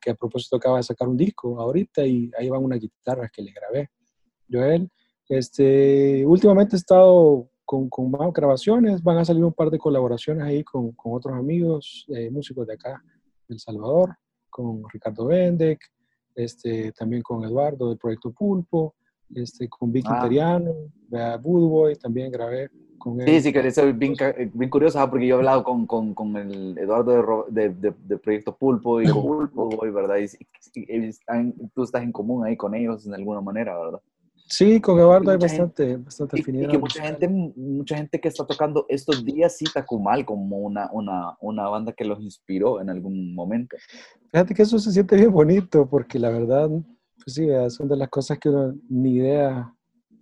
que 0.00 0.10
a 0.10 0.14
propósito 0.14 0.56
acaba 0.56 0.78
de 0.78 0.82
sacar 0.82 1.08
un 1.08 1.16
disco 1.16 1.58
ahorita 1.60 2.04
y 2.04 2.30
ahí 2.36 2.48
van 2.48 2.64
unas 2.64 2.80
guitarras 2.80 3.30
que 3.32 3.42
le 3.42 3.52
grabé. 3.52 3.90
Yo 4.48 4.64
él, 4.64 4.90
este, 5.28 6.26
últimamente 6.26 6.74
he 6.74 6.78
estado 6.78 7.48
con, 7.64 7.88
con, 7.88 8.10
más 8.10 8.32
grabaciones, 8.32 9.00
van 9.00 9.18
a 9.18 9.24
salir 9.24 9.44
un 9.44 9.52
par 9.52 9.70
de 9.70 9.78
colaboraciones 9.78 10.42
ahí 10.42 10.64
con, 10.64 10.90
con 10.92 11.14
otros 11.14 11.36
amigos, 11.36 12.04
eh, 12.08 12.28
músicos 12.30 12.66
de 12.66 12.74
acá, 12.74 13.00
de 13.46 13.54
El 13.54 13.60
Salvador, 13.60 14.16
con 14.50 14.82
Ricardo 14.92 15.26
Bendek, 15.26 15.80
este, 16.34 16.90
también 16.92 17.22
con 17.22 17.44
Eduardo 17.44 17.88
del 17.88 17.98
Proyecto 17.98 18.32
Pulpo, 18.32 18.96
este, 19.34 19.68
con 19.68 19.92
Vicky 19.92 20.08
ah. 20.10 20.16
Interiano, 20.16 20.74
Boy, 21.40 21.96
también 21.96 22.30
grabé 22.30 22.70
con 22.98 23.20
él. 23.20 23.26
Sí, 23.26 23.40
sí, 23.40 23.52
que 23.52 23.66
es 23.66 23.98
bien, 23.98 24.14
bien 24.52 24.70
curioso, 24.70 25.10
porque 25.10 25.26
yo 25.26 25.36
he 25.36 25.38
hablado 25.38 25.64
con, 25.64 25.86
con, 25.86 26.14
con 26.14 26.36
el 26.36 26.78
Eduardo 26.78 27.46
de, 27.48 27.70
de, 27.70 27.94
de, 28.06 28.18
Proyecto 28.18 28.56
Pulpo 28.56 29.00
y 29.00 29.10
Pulpo, 29.10 29.68
¿verdad? 29.92 30.16
Y, 30.18 30.26
y, 30.74 31.10
tú 31.74 31.82
estás 31.82 32.02
en 32.02 32.12
común 32.12 32.44
ahí 32.44 32.56
con 32.56 32.74
ellos 32.74 33.06
en 33.06 33.14
alguna 33.14 33.40
manera, 33.40 33.78
¿verdad? 33.78 34.00
Sí, 34.50 34.80
con 34.80 34.98
Eduardo 34.98 35.30
hay 35.30 35.38
bastante, 35.38 35.96
bastante 35.96 36.40
afinidad. 36.40 36.68
Y, 36.68 36.72
que 36.72 36.78
mucha 36.78 37.02
gente, 37.04 37.28
mucha 37.28 37.96
gente 37.96 38.20
que 38.20 38.26
está 38.26 38.44
tocando 38.44 38.84
estos 38.88 39.24
días 39.24 39.56
cita 39.56 39.86
Kumal 39.86 40.24
como 40.24 40.58
una, 40.58 40.90
una, 40.92 41.36
una 41.40 41.68
banda 41.68 41.92
que 41.92 42.04
los 42.04 42.20
inspiró 42.20 42.80
en 42.80 42.90
algún 42.90 43.32
momento. 43.32 43.76
Fíjate 44.32 44.52
que 44.52 44.62
eso 44.62 44.80
se 44.80 44.90
siente 44.90 45.14
bien 45.14 45.30
bonito, 45.30 45.88
porque 45.88 46.18
la 46.18 46.30
verdad, 46.30 46.68
pues 47.22 47.34
sí, 47.34 47.46
son 47.68 47.88
de 47.88 47.96
las 47.96 48.08
cosas 48.08 48.38
que 48.38 48.48
uno 48.48 48.74
ni 48.88 49.16
idea, 49.16 49.72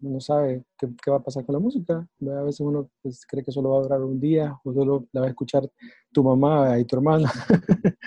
no 0.00 0.20
sabe 0.20 0.64
qué, 0.78 0.88
qué 1.02 1.10
va 1.10 1.18
a 1.18 1.22
pasar 1.22 1.44
con 1.44 1.54
la 1.54 1.58
música. 1.58 2.06
A 2.20 2.42
veces 2.42 2.60
uno 2.60 2.90
pues, 3.02 3.24
cree 3.26 3.44
que 3.44 3.52
solo 3.52 3.70
va 3.70 3.78
a 3.78 3.82
durar 3.82 4.02
un 4.02 4.20
día, 4.20 4.58
o 4.64 4.72
solo 4.72 5.06
la 5.12 5.22
va 5.22 5.26
a 5.26 5.30
escuchar 5.30 5.68
tu 6.12 6.22
mamá 6.22 6.78
y 6.78 6.84
tu 6.84 6.96
hermana. 6.96 7.30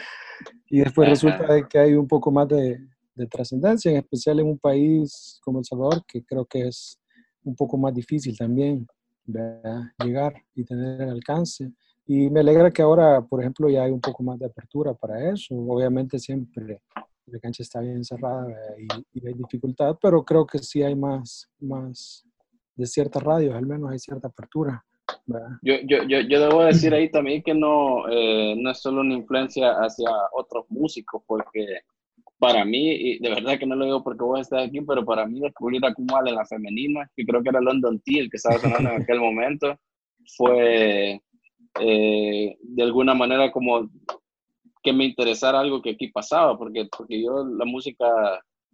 y 0.70 0.80
después 0.80 1.10
resulta 1.10 1.68
que 1.68 1.80
hay 1.80 1.94
un 1.94 2.08
poco 2.08 2.32
más 2.32 2.48
de, 2.48 2.80
de 3.16 3.28
trascendencia, 3.28 3.92
en 3.92 3.98
especial 3.98 4.40
en 4.40 4.48
un 4.48 4.58
país 4.58 5.40
como 5.44 5.60
El 5.60 5.66
Salvador, 5.66 6.04
que 6.08 6.24
creo 6.24 6.46
que 6.46 6.68
es 6.68 7.00
un 7.44 7.56
poco 7.56 7.78
más 7.78 7.94
difícil 7.94 8.38
también 8.38 8.88
llegar 10.04 10.34
y 10.56 10.64
tener 10.64 11.10
alcance. 11.10 11.72
Y 12.06 12.30
me 12.30 12.42
alegra 12.42 12.72
que 12.72 12.82
ahora, 12.82 13.22
por 13.22 13.42
ejemplo, 13.42 13.70
ya 13.70 13.84
hay 13.84 13.92
un 13.92 14.02
poco 14.02 14.24
más 14.24 14.38
de 14.40 14.46
apertura 14.46 14.94
para 14.94 15.32
eso. 15.32 15.56
Obviamente 15.56 16.20
siempre 16.20 16.82
la 17.32 17.40
cancha 17.40 17.64
está 17.64 17.80
bien 17.80 18.04
cerrada 18.04 18.48
y, 19.14 19.28
hay 19.28 19.34
dificultad, 19.34 19.98
pero 20.02 20.24
creo 20.24 20.46
que 20.46 20.60
sí 20.60 20.84
hay 20.84 20.96
más, 20.96 21.50
más 21.60 22.26
de 22.76 22.86
ciertas 22.86 23.24
radios, 23.24 23.56
al 23.56 23.66
menos 23.66 23.92
hay 23.92 24.00
cierta 24.00 24.28
apertura. 24.28 24.84
Yo, 25.62 25.76
yo, 25.84 26.04
yo, 26.04 26.22
yo, 26.22 26.40
debo 26.40 26.64
decir 26.64 26.94
ahí 26.94 27.10
también 27.10 27.44
que 27.44 27.54
no, 27.54 28.08
eh, 28.10 28.56
no 28.58 28.72
es 28.72 28.80
solo 28.80 29.02
una 29.02 29.14
influencia 29.14 29.72
hacia 29.74 30.10
otros 30.34 30.66
músicos, 30.70 31.22
porque 31.28 31.82
para 32.40 32.66
mí, 32.66 32.92
y 32.92 33.20
de 33.20 33.30
verdad 33.30 33.60
que 33.60 33.66
no 33.66 33.76
lo 33.76 33.86
digo 33.86 34.04
porque 34.04 34.24
vos 34.24 34.40
estás 34.40 34.68
aquí, 34.68 34.82
pero 34.82 35.06
para 35.06 35.28
mí 35.28 35.40
descubrir 35.40 35.86
a 35.86 35.94
Kumal 35.94 36.28
en 36.28 36.36
la 36.36 36.46
femenina, 36.46 37.10
que 37.16 37.26
creo 37.26 37.44
que 37.44 37.50
era 37.50 37.62
London 37.62 38.00
T 38.00 38.20
el 38.20 38.30
que 38.30 38.38
estaba 38.38 38.58
sonando 38.58 38.90
en 38.90 39.02
aquel 39.02 39.20
momento, 39.20 39.78
fue 40.38 41.22
eh, 41.80 42.58
de 42.60 42.84
alguna 42.84 43.14
manera 43.14 43.52
como 43.52 43.90
que 44.84 44.94
me 44.94 45.06
interesara 45.06 45.60
algo 45.60 45.82
que 45.82 45.92
aquí 45.92 46.08
pasaba, 46.10 46.58
porque, 46.58 46.88
porque 46.96 47.24
yo 47.24 47.46
la 47.46 47.66
música 47.66 48.06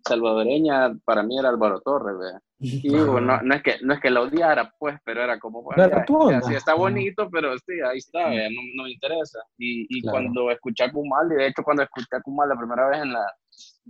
salvadoreña 0.07 0.97
para 1.05 1.23
mí 1.23 1.37
era 1.37 1.49
Álvaro 1.49 1.81
Torres, 1.81 2.15
Y 2.59 2.89
digo, 2.89 3.19
no, 3.19 3.41
no, 3.41 3.55
es 3.55 3.61
que, 3.61 3.75
no 3.81 3.93
es 3.93 3.99
que 3.99 4.09
la 4.09 4.21
odiara, 4.21 4.73
pues, 4.79 4.97
pero 5.03 5.21
era 5.23 5.37
como, 5.39 5.61
bueno, 5.61 5.89
ya, 5.89 6.57
está 6.57 6.73
bonito, 6.73 7.29
pero 7.29 7.57
sí, 7.59 7.73
ahí 7.87 7.97
está, 7.97 8.29
no, 8.29 8.61
no, 8.75 8.83
me 8.83 8.91
interesa. 8.91 9.39
Y, 9.57 9.85
y 9.89 10.01
cuando 10.01 10.49
escuché 10.49 10.85
a 10.85 10.91
Kumal, 10.91 11.31
y 11.31 11.35
de 11.35 11.47
hecho 11.47 11.63
cuando 11.63 11.83
escuché 11.83 12.15
a 12.15 12.21
Kumal 12.21 12.49
la 12.49 12.57
primera 12.57 12.87
vez 12.89 13.01
en 13.01 13.13
la, 13.13 13.25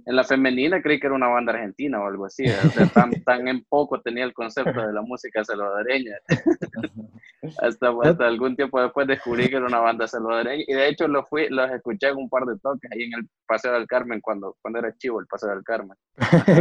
en 0.06 0.16
la 0.16 0.24
femenina 0.24 0.82
creí 0.82 1.00
que 1.00 1.08
era 1.08 1.16
una 1.16 1.28
banda 1.28 1.54
argentina 1.54 2.02
o 2.02 2.08
algo 2.08 2.26
así. 2.26 2.44
O 2.46 2.70
sea, 2.72 2.88
tan, 2.88 3.12
tan 3.24 3.48
en 3.48 3.64
poco 3.66 4.02
tenía 4.02 4.24
el 4.24 4.34
concepto 4.34 4.82
de 4.88 4.94
la 4.94 5.02
música 5.02 5.44
salvadoreña. 5.44 6.18
Hasta, 7.62 7.94
hasta 8.04 8.28
algún 8.28 8.56
tiempo 8.56 8.82
después 8.82 9.08
descubrí 9.08 9.50
que 9.50 9.58
era 9.58 9.66
una 9.66 9.80
banda 9.80 10.08
salvadoreña. 10.08 10.64
Y 10.68 10.74
de 10.74 10.90
hecho 10.90 11.08
los, 11.08 11.28
fui, 11.30 11.48
los 11.50 11.70
escuché 11.72 12.10
en 12.10 12.18
un 12.18 12.30
par 12.30 12.46
de 12.46 12.58
toques 12.60 12.92
ahí 12.92 13.04
en 13.04 13.20
el 13.20 13.30
Paseo 13.48 13.74
del 13.74 13.88
Carmen 13.88 14.22
cuando, 14.22 14.56
cuando 14.62 14.80
era 14.80 14.96
chivo 14.98 15.20
el 15.20 15.28
Paseo 15.28 15.50
del 15.50 15.64
Carmen. 15.64 15.98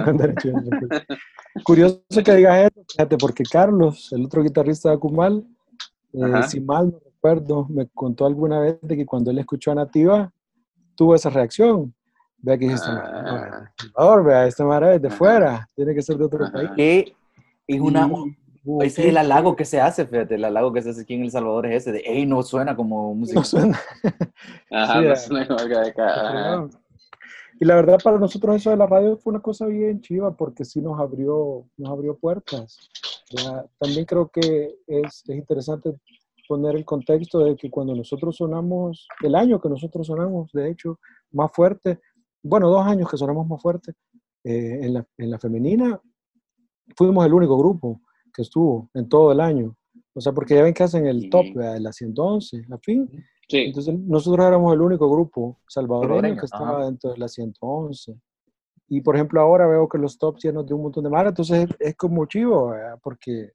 cuando 0.04 0.24
era 0.24 0.34
chivo. 0.34 0.60
Curioso 1.64 2.00
que 2.24 2.34
digas 2.34 2.70
eso, 2.72 2.84
fíjate, 2.90 3.16
porque 3.16 3.44
Carlos, 3.44 4.12
el 4.12 4.24
otro 4.24 4.42
guitarrista 4.42 4.90
de 4.90 4.96
Acumal, 4.96 5.44
eh, 6.12 6.42
si 6.48 6.60
mal 6.60 6.90
no 6.90 6.98
recuerdo, 7.04 7.66
me 7.68 7.88
contó 7.88 8.26
alguna 8.26 8.60
vez 8.60 8.78
de 8.82 8.96
que 8.96 9.06
cuando 9.06 9.30
él 9.30 9.38
escuchó 9.38 9.72
a 9.72 9.76
Nativa, 9.76 10.32
tuvo 10.94 11.14
esa 11.14 11.30
reacción 11.30 11.94
Vea 12.38 12.58
que 12.58 12.66
es 12.66 12.82
ah. 12.84 14.22
Vea, 14.24 14.46
esta 14.46 14.64
madre 14.64 14.96
es 14.96 15.02
de 15.02 15.10
fuera, 15.10 15.68
tiene 15.74 15.94
que 15.94 16.02
ser 16.02 16.16
de 16.16 16.24
otro 16.24 16.50
país. 16.52 16.70
Y 17.66 17.74
es 17.74 17.80
una, 17.80 18.08
ese 18.80 19.02
es 19.02 19.08
el 19.08 19.16
halago 19.16 19.56
que 19.56 19.64
se 19.64 19.80
hace, 19.80 20.06
fíjate, 20.06 20.34
el 20.34 20.44
halago 20.44 20.72
que 20.72 20.82
se 20.82 20.90
hace 20.90 21.02
aquí 21.02 21.14
en 21.14 21.22
El 21.22 21.30
Salvador 21.30 21.66
es 21.66 21.82
ese, 21.82 21.92
de, 21.92 22.02
hey, 22.04 22.26
no 22.26 22.42
suena 22.42 22.74
como 22.74 23.14
música. 23.16 23.40
No 23.40 23.44
suena. 23.44 23.80
Ajá, 24.70 25.00
no 25.00 25.16
suena 25.16 25.46
como 25.46 25.60
acá. 25.60 26.68
Y 27.58 27.64
la 27.64 27.76
verdad 27.76 27.98
para 28.04 28.18
nosotros 28.18 28.56
eso 28.56 28.70
de 28.70 28.76
la 28.76 28.86
radio 28.86 29.16
fue 29.16 29.30
una 29.32 29.40
cosa 29.40 29.66
bien 29.66 30.00
chiva 30.02 30.36
porque 30.36 30.64
sí 30.64 30.82
nos 30.82 31.00
abrió, 31.00 31.64
nos 31.76 31.90
abrió 31.90 32.16
puertas. 32.16 32.90
También 33.78 34.04
creo 34.04 34.28
que 34.28 34.76
es, 34.86 35.24
es 35.26 35.36
interesante 35.36 35.94
poner 36.46 36.76
el 36.76 36.84
contexto 36.84 37.40
de 37.40 37.56
que 37.56 37.70
cuando 37.70 37.94
nosotros 37.94 38.36
sonamos, 38.36 39.08
el 39.22 39.34
año 39.34 39.60
que 39.60 39.68
nosotros 39.68 40.06
sonamos, 40.06 40.52
de 40.52 40.70
hecho, 40.70 41.00
más 41.32 41.50
fuerte, 41.52 42.00
bueno, 42.42 42.68
dos 42.68 42.86
años 42.86 43.10
que 43.10 43.16
sonamos 43.16 43.46
más 43.46 43.60
fuerte, 43.60 43.94
eh, 44.44 44.80
en, 44.82 44.94
la, 44.94 45.06
en, 45.18 45.30
la, 45.30 45.38
femenina 45.40 46.00
fuimos 46.94 47.26
el 47.26 47.34
único 47.34 47.58
grupo 47.58 48.00
que 48.36 48.42
estuvo 48.42 48.90
en 48.94 49.08
todo 49.08 49.32
el 49.32 49.40
año. 49.40 49.74
O 50.14 50.20
sea, 50.20 50.32
porque 50.32 50.54
ya 50.54 50.62
ven 50.62 50.74
que 50.74 50.82
hacen 50.82 51.06
el 51.06 51.30
top, 51.30 51.46
de 51.54 51.80
la 51.80 51.92
111, 51.92 52.66
a 52.70 52.78
fin. 52.78 53.08
Sí. 53.48 53.58
Entonces, 53.58 53.98
nosotros 53.98 54.46
éramos 54.46 54.74
el 54.74 54.80
único 54.80 55.10
grupo 55.10 55.58
salvadoreño 55.68 56.36
que 56.36 56.46
estaba 56.46 56.84
dentro 56.84 57.12
de 57.12 57.18
la 57.18 57.28
111. 57.28 58.18
Y, 58.88 59.00
por 59.00 59.16
ejemplo, 59.16 59.40
ahora 59.40 59.66
veo 59.66 59.88
que 59.88 59.98
los 59.98 60.18
tops 60.18 60.44
llenos 60.44 60.66
de 60.66 60.74
un 60.74 60.82
montón 60.82 61.04
de 61.04 61.10
mar, 61.10 61.26
entonces 61.26 61.68
es, 61.78 61.96
como 61.96 62.26
chivo, 62.26 62.72
porque 63.02 63.50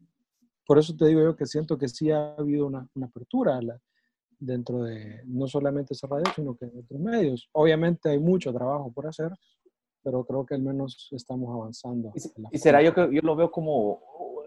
por 0.66 0.78
eso 0.78 0.96
te 0.96 1.06
digo 1.06 1.22
yo 1.22 1.36
que 1.36 1.46
siento 1.46 1.78
que 1.78 1.88
sí 1.88 2.12
ha 2.12 2.34
habido 2.36 2.68
una, 2.68 2.88
una 2.96 3.06
apertura 3.06 3.62
la, 3.62 3.80
dentro 4.42 4.84
de 4.84 5.22
no 5.26 5.48
solamente 5.48 5.94
esa 5.94 6.08
radio, 6.08 6.26
sino 6.36 6.56
que 6.56 6.66
en 6.66 6.80
otros 6.80 7.00
medios. 7.00 7.50
Obviamente 7.54 8.10
hay 8.10 8.20
mucho 8.20 8.52
trabajo 8.52 8.92
por 8.92 9.08
hacer, 9.08 9.32
pero 10.04 10.26
creo 10.26 10.46
que 10.46 10.56
al 10.56 10.62
menos 10.62 11.08
estamos 11.12 11.54
avanzando. 11.54 12.12
Y, 12.52 12.58
será 12.58 12.82
yo 12.82 12.94
que 12.94 13.08
yo 13.14 13.22
lo 13.22 13.36
veo 13.36 13.52
como 13.52 14.02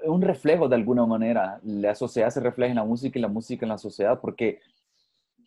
un 0.07 0.23
reflejo 0.23 0.69
de 0.69 0.77
alguna 0.77 1.07
manera. 1.07 1.61
La 1.65 1.95
sociedad 1.95 2.31
se 2.31 2.41
refleja 2.41 2.71
en 2.71 2.77
la 2.77 2.85
música 2.85 3.19
y 3.19 3.23
la 3.23 3.29
música 3.29 3.65
en 3.65 3.71
la 3.71 3.79
sociedad, 3.79 4.21
porque 4.21 4.61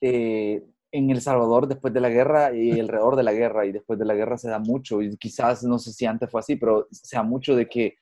eh, 0.01 0.63
en 0.91 1.09
El 1.09 1.21
Salvador, 1.21 1.67
después 1.67 1.93
de 1.93 2.01
la 2.01 2.09
guerra 2.09 2.55
y 2.55 2.79
alrededor 2.79 3.15
de 3.15 3.23
la 3.23 3.33
guerra 3.33 3.65
y 3.65 3.71
después 3.71 3.99
de 3.99 4.05
la 4.05 4.15
guerra 4.15 4.37
se 4.37 4.49
da 4.49 4.59
mucho, 4.59 5.01
y 5.01 5.15
quizás 5.17 5.63
no 5.63 5.79
sé 5.79 5.93
si 5.93 6.05
antes 6.05 6.29
fue 6.29 6.39
así, 6.39 6.55
pero 6.55 6.87
se 6.91 7.17
da 7.17 7.23
mucho 7.23 7.55
de 7.55 7.67
que 7.67 7.97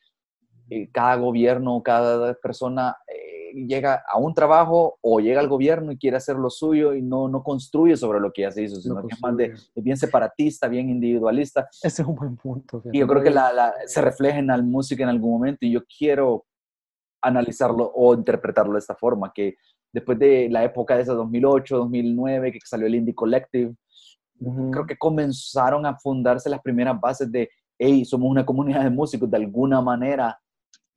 eh, 0.70 0.90
cada 0.92 1.16
gobierno, 1.16 1.82
cada 1.84 2.34
persona... 2.36 2.98
Eh, 3.08 3.36
llega 3.56 4.04
a 4.08 4.18
un 4.18 4.34
trabajo 4.34 4.98
o 5.02 5.20
llega 5.20 5.40
al 5.40 5.48
gobierno 5.48 5.92
y 5.92 5.98
quiere 5.98 6.18
hacer 6.18 6.36
lo 6.36 6.50
suyo 6.50 6.94
y 6.94 7.02
no, 7.02 7.28
no 7.30 7.42
construye 7.44 7.96
sobre 7.96 8.20
lo 8.20 8.32
que 8.32 8.44
ya 8.44 8.52
se 8.52 8.64
hizo, 8.64 8.76
sino 8.76 9.02
que 9.08 9.14
es 9.14 9.22
más 9.22 9.36
de, 9.38 9.56
bien 9.76 9.98
separatista, 9.98 10.68
bien 10.68 10.90
individualista. 10.90 11.68
Ese 11.82 12.02
es 12.02 12.08
un 12.08 12.16
buen 12.16 12.36
punto. 12.36 12.84
Y 12.92 13.00
yo 13.00 13.08
creo 13.08 13.24
que 13.24 13.30
la, 13.30 13.74
se 13.86 14.02
refleja 14.02 14.40
en 14.40 14.48
la 14.48 14.58
música 14.58 15.04
en 15.04 15.10
algún 15.10 15.32
momento 15.32 15.66
y 15.66 15.72
yo 15.72 15.82
quiero 15.86 16.46
analizarlo 17.22 17.92
o 17.96 18.14
interpretarlo 18.14 18.74
de 18.74 18.80
esta 18.80 18.96
forma, 18.96 19.32
que 19.34 19.56
después 19.92 20.20
de 20.20 20.50
la 20.50 20.64
época 20.64 20.96
de 20.96 21.04
esa 21.04 21.14
2008, 21.14 21.78
2009, 21.78 22.52
que 22.52 22.60
salió 22.64 22.88
el 22.88 22.96
Indie 22.96 23.16
Collective, 23.16 23.74
creo 24.72 24.86
que 24.86 24.98
comenzaron 24.98 25.86
a 25.86 25.98
fundarse 25.98 26.50
las 26.50 26.62
primeras 26.62 27.00
bases 27.00 27.32
de, 27.32 27.50
hey, 27.80 28.04
somos 28.04 28.30
una 28.30 28.46
comunidad 28.46 28.84
de 28.84 28.90
músicos, 28.90 29.32
de 29.32 29.38
alguna 29.38 29.82
manera 29.82 30.38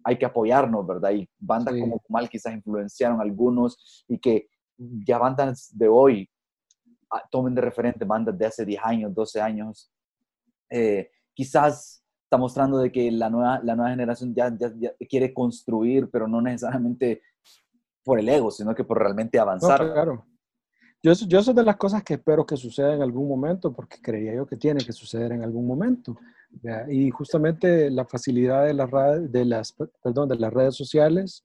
hay 0.05 0.19
que 0.19 0.27
apoyarnos, 0.27 0.87
¿verdad? 0.87 1.11
Y 1.11 1.29
bandas 1.39 1.75
como 1.79 2.03
Mal 2.09 2.29
quizás 2.29 2.55
influenciaron 2.55 3.21
a 3.21 3.23
algunos 3.23 4.05
y 4.09 4.19
que 4.19 4.49
ya 4.77 5.19
bandas 5.19 5.71
de 5.77 5.89
hoy 5.89 6.31
ah, 7.11 7.23
tomen 7.31 7.55
de 7.55 7.61
referente 7.61 8.05
bandas 8.05 8.39
de 8.39 8.47
hace 8.47 8.65
10 8.65 8.81
años, 8.85 9.15
12 9.15 9.41
años. 9.41 9.93
Eh, 10.71 11.11
quizás 11.35 12.03
está 12.25 12.37
mostrando 12.37 12.79
de 12.79 12.93
que 12.93 13.11
la 13.11 13.31
nueva, 13.31 13.61
la 13.63 13.75
nueva 13.75 13.91
generación 13.91 14.35
ya, 14.35 14.55
ya, 14.59 14.71
quiere 15.09 15.33
construir, 15.33 16.11
pero 16.11 16.29
no 16.29 16.41
necesariamente 16.41 17.23
por 18.05 18.19
el 18.19 18.29
ego, 18.29 18.51
sino 18.51 18.75
que 18.75 18.85
por 18.85 18.99
realmente 18.99 19.39
avanzar. 19.39 19.93
claro. 19.93 20.27
Yo, 21.03 21.13
yo 21.13 21.43
soy 21.43 21.55
de 21.55 21.63
las 21.63 21.77
cosas 21.77 22.03
que 22.03 22.15
espero 22.15 22.45
que 22.45 22.57
suceda 22.57 22.95
en 22.95 23.03
algún 23.03 23.29
momento, 23.29 23.73
porque 23.73 24.01
creía 24.01 24.35
yo 24.35 24.47
que 24.47 24.57
tiene 24.57 24.85
que 24.85 24.93
suceder 24.93 25.33
en 25.33 25.43
algún 25.43 25.67
momento. 25.67 26.17
Y 26.89 27.11
justamente 27.11 27.91
la 27.91 28.05
facilidad 28.05 28.67
de 28.67 28.75
las, 28.75 28.91
de 29.31 29.45
las, 29.45 29.75
perdón, 30.03 30.29
de 30.29 30.37
las 30.37 30.53
redes 30.53 30.75
sociales 30.75 31.43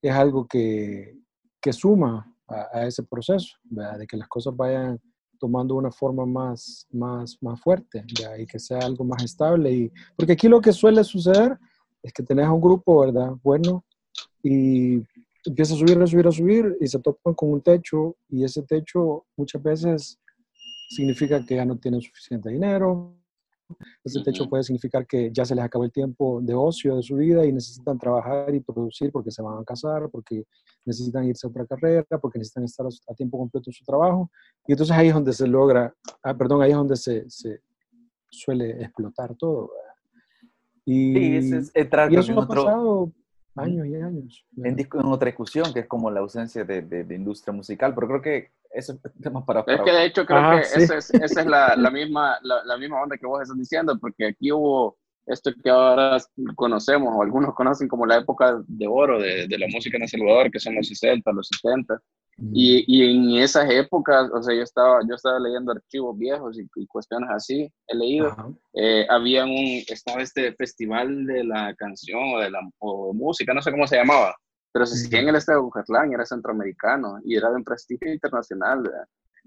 es 0.00 0.12
algo 0.12 0.46
que, 0.46 1.18
que 1.60 1.72
suma 1.72 2.34
a, 2.46 2.86
ese 2.86 3.02
proceso, 3.02 3.56
de 3.64 4.06
que 4.06 4.16
las 4.16 4.28
cosas 4.28 4.56
vayan 4.56 5.00
tomando 5.38 5.74
una 5.74 5.90
forma 5.90 6.24
más, 6.24 6.86
más, 6.90 7.36
más 7.42 7.60
fuerte 7.60 8.04
y 8.38 8.46
que 8.46 8.58
sea 8.58 8.78
algo 8.78 9.04
más 9.04 9.22
estable. 9.22 9.70
Y, 9.72 9.92
porque 10.16 10.32
aquí 10.32 10.48
lo 10.48 10.60
que 10.60 10.72
suele 10.72 11.02
suceder 11.04 11.58
es 12.02 12.12
que 12.12 12.22
tenés 12.22 12.48
un 12.48 12.60
grupo, 12.60 13.00
¿verdad? 13.00 13.32
Bueno, 13.42 13.84
y 14.42 15.02
empieza 15.44 15.74
a 15.74 15.76
subir, 15.76 16.00
a 16.00 16.06
subir, 16.06 16.26
a 16.26 16.32
subir 16.32 16.76
y 16.80 16.86
se 16.86 16.98
topan 16.98 17.34
con 17.34 17.50
un 17.50 17.60
techo 17.60 18.16
y 18.28 18.44
ese 18.44 18.62
techo 18.62 19.26
muchas 19.36 19.62
veces 19.62 20.20
significa 20.88 21.44
que 21.44 21.56
ya 21.56 21.64
no 21.64 21.76
tienen 21.76 22.00
suficiente 22.00 22.50
dinero. 22.50 23.14
Ese 24.04 24.22
techo 24.22 24.48
puede 24.48 24.62
significar 24.62 25.06
que 25.06 25.30
ya 25.32 25.44
se 25.44 25.54
les 25.54 25.64
acabó 25.64 25.84
el 25.84 25.92
tiempo 25.92 26.40
de 26.42 26.54
ocio 26.54 26.96
de 26.96 27.02
su 27.02 27.16
vida 27.16 27.46
y 27.46 27.52
necesitan 27.52 27.98
trabajar 27.98 28.54
y 28.54 28.60
producir 28.60 29.10
porque 29.10 29.30
se 29.30 29.42
van 29.42 29.58
a 29.58 29.64
casar, 29.64 30.10
porque 30.10 30.44
necesitan 30.84 31.24
irse 31.24 31.46
a 31.46 31.50
otra 31.50 31.66
carrera, 31.66 32.18
porque 32.20 32.38
necesitan 32.38 32.64
estar 32.64 32.86
a, 32.86 33.14
tiempo 33.14 33.38
completo 33.38 33.70
en 33.70 33.74
su 33.74 33.84
trabajo. 33.84 34.30
Y 34.66 34.72
entonces 34.72 34.94
ahí 34.94 35.08
es 35.08 35.14
donde 35.14 35.32
se 35.32 35.46
logra, 35.46 35.94
ah, 36.22 36.36
perdón, 36.36 36.62
ahí 36.62 36.70
es 36.70 36.76
donde 36.76 36.96
se, 36.96 37.28
se 37.28 37.60
suele 38.28 38.82
explotar 38.82 39.34
todo. 39.34 39.70
Y, 40.84 41.14
sí, 41.14 41.36
es, 41.36 41.72
es, 41.74 41.88
y 42.10 42.16
eso 42.16 42.38
ha 42.38 42.46
pasado 42.46 43.12
años 43.56 43.86
y 43.86 43.94
años. 43.96 44.46
En, 44.56 44.78
en, 44.78 44.88
otra 45.06 45.26
discusión, 45.26 45.72
que 45.72 45.80
es 45.80 45.86
como 45.86 46.10
la 46.10 46.20
ausencia 46.20 46.64
de, 46.64 46.82
de, 46.82 47.14
industria 47.14 47.52
musical, 47.52 47.94
pero 47.94 48.08
creo 48.08 48.22
que 48.22 48.50
eso 48.70 48.92
es 48.92 49.22
tema 49.22 49.44
para... 49.44 49.64
Es 49.66 49.80
que 49.82 49.92
de 49.92 50.06
hecho 50.06 50.26
creo 50.26 50.50
que 50.50 50.60
esa 50.60 50.98
es, 50.98 51.14
esa 51.14 51.40
es 51.40 51.46
la, 51.46 51.76
la, 51.76 51.90
misma, 51.90 52.38
la, 52.42 52.64
la, 52.64 52.76
misma 52.76 53.02
onda 53.02 53.16
que 53.16 53.26
vos 53.26 53.40
estás 53.42 53.56
diciendo, 53.56 53.96
porque 54.00 54.28
aquí 54.28 54.50
hubo 54.50 54.96
esto 55.26 55.50
que 55.62 55.70
ahora 55.70 56.18
conocemos, 56.54 57.14
o 57.16 57.22
algunos 57.22 57.54
conocen 57.54 57.88
como 57.88 58.04
la 58.04 58.18
época 58.18 58.62
de 58.66 58.86
oro 58.86 59.20
de, 59.20 59.46
de 59.46 59.58
la 59.58 59.66
música 59.72 59.96
en 59.96 60.02
El 60.02 60.08
Salvador, 60.08 60.50
que 60.50 60.60
son 60.60 60.74
los 60.74 60.88
60, 60.88 61.32
los 61.32 61.48
70, 61.48 62.00
y, 62.38 62.84
y, 62.86 63.10
en 63.10 63.42
esas 63.42 63.70
épocas, 63.70 64.30
o 64.32 64.42
sea, 64.42 64.54
yo 64.54 64.62
estaba, 64.62 65.00
yo 65.08 65.14
estaba 65.14 65.38
leyendo 65.38 65.72
archivos 65.72 66.18
viejos 66.18 66.58
y, 66.58 66.86
cuestiones 66.86 67.30
así, 67.30 67.72
he 67.86 67.96
leído, 67.96 68.34
eh, 68.72 69.06
había 69.08 69.44
un, 69.44 69.82
estaba 69.88 70.22
este 70.22 70.52
festival 70.54 71.26
de 71.26 71.44
la 71.44 71.74
canción 71.74 72.34
o 72.34 72.40
de 72.40 72.50
la 72.50 72.60
música, 73.12 73.54
no 73.54 73.62
sé 73.62 73.70
cómo 73.70 73.86
se 73.86 73.96
llamaba, 73.96 74.34
pero 74.72 74.86
se 74.86 74.94
hacía 74.94 75.20
en 75.20 75.28
el 75.28 75.36
estado 75.36 75.60
de 75.60 75.64
Bucatlán, 75.64 76.12
era 76.12 76.26
centroamericano 76.26 77.18
y 77.24 77.36
era 77.36 77.50
de 77.50 77.56
un 77.56 77.64
prestigio 77.64 78.12
internacional, 78.12 78.82
¿verdad? 78.82 79.06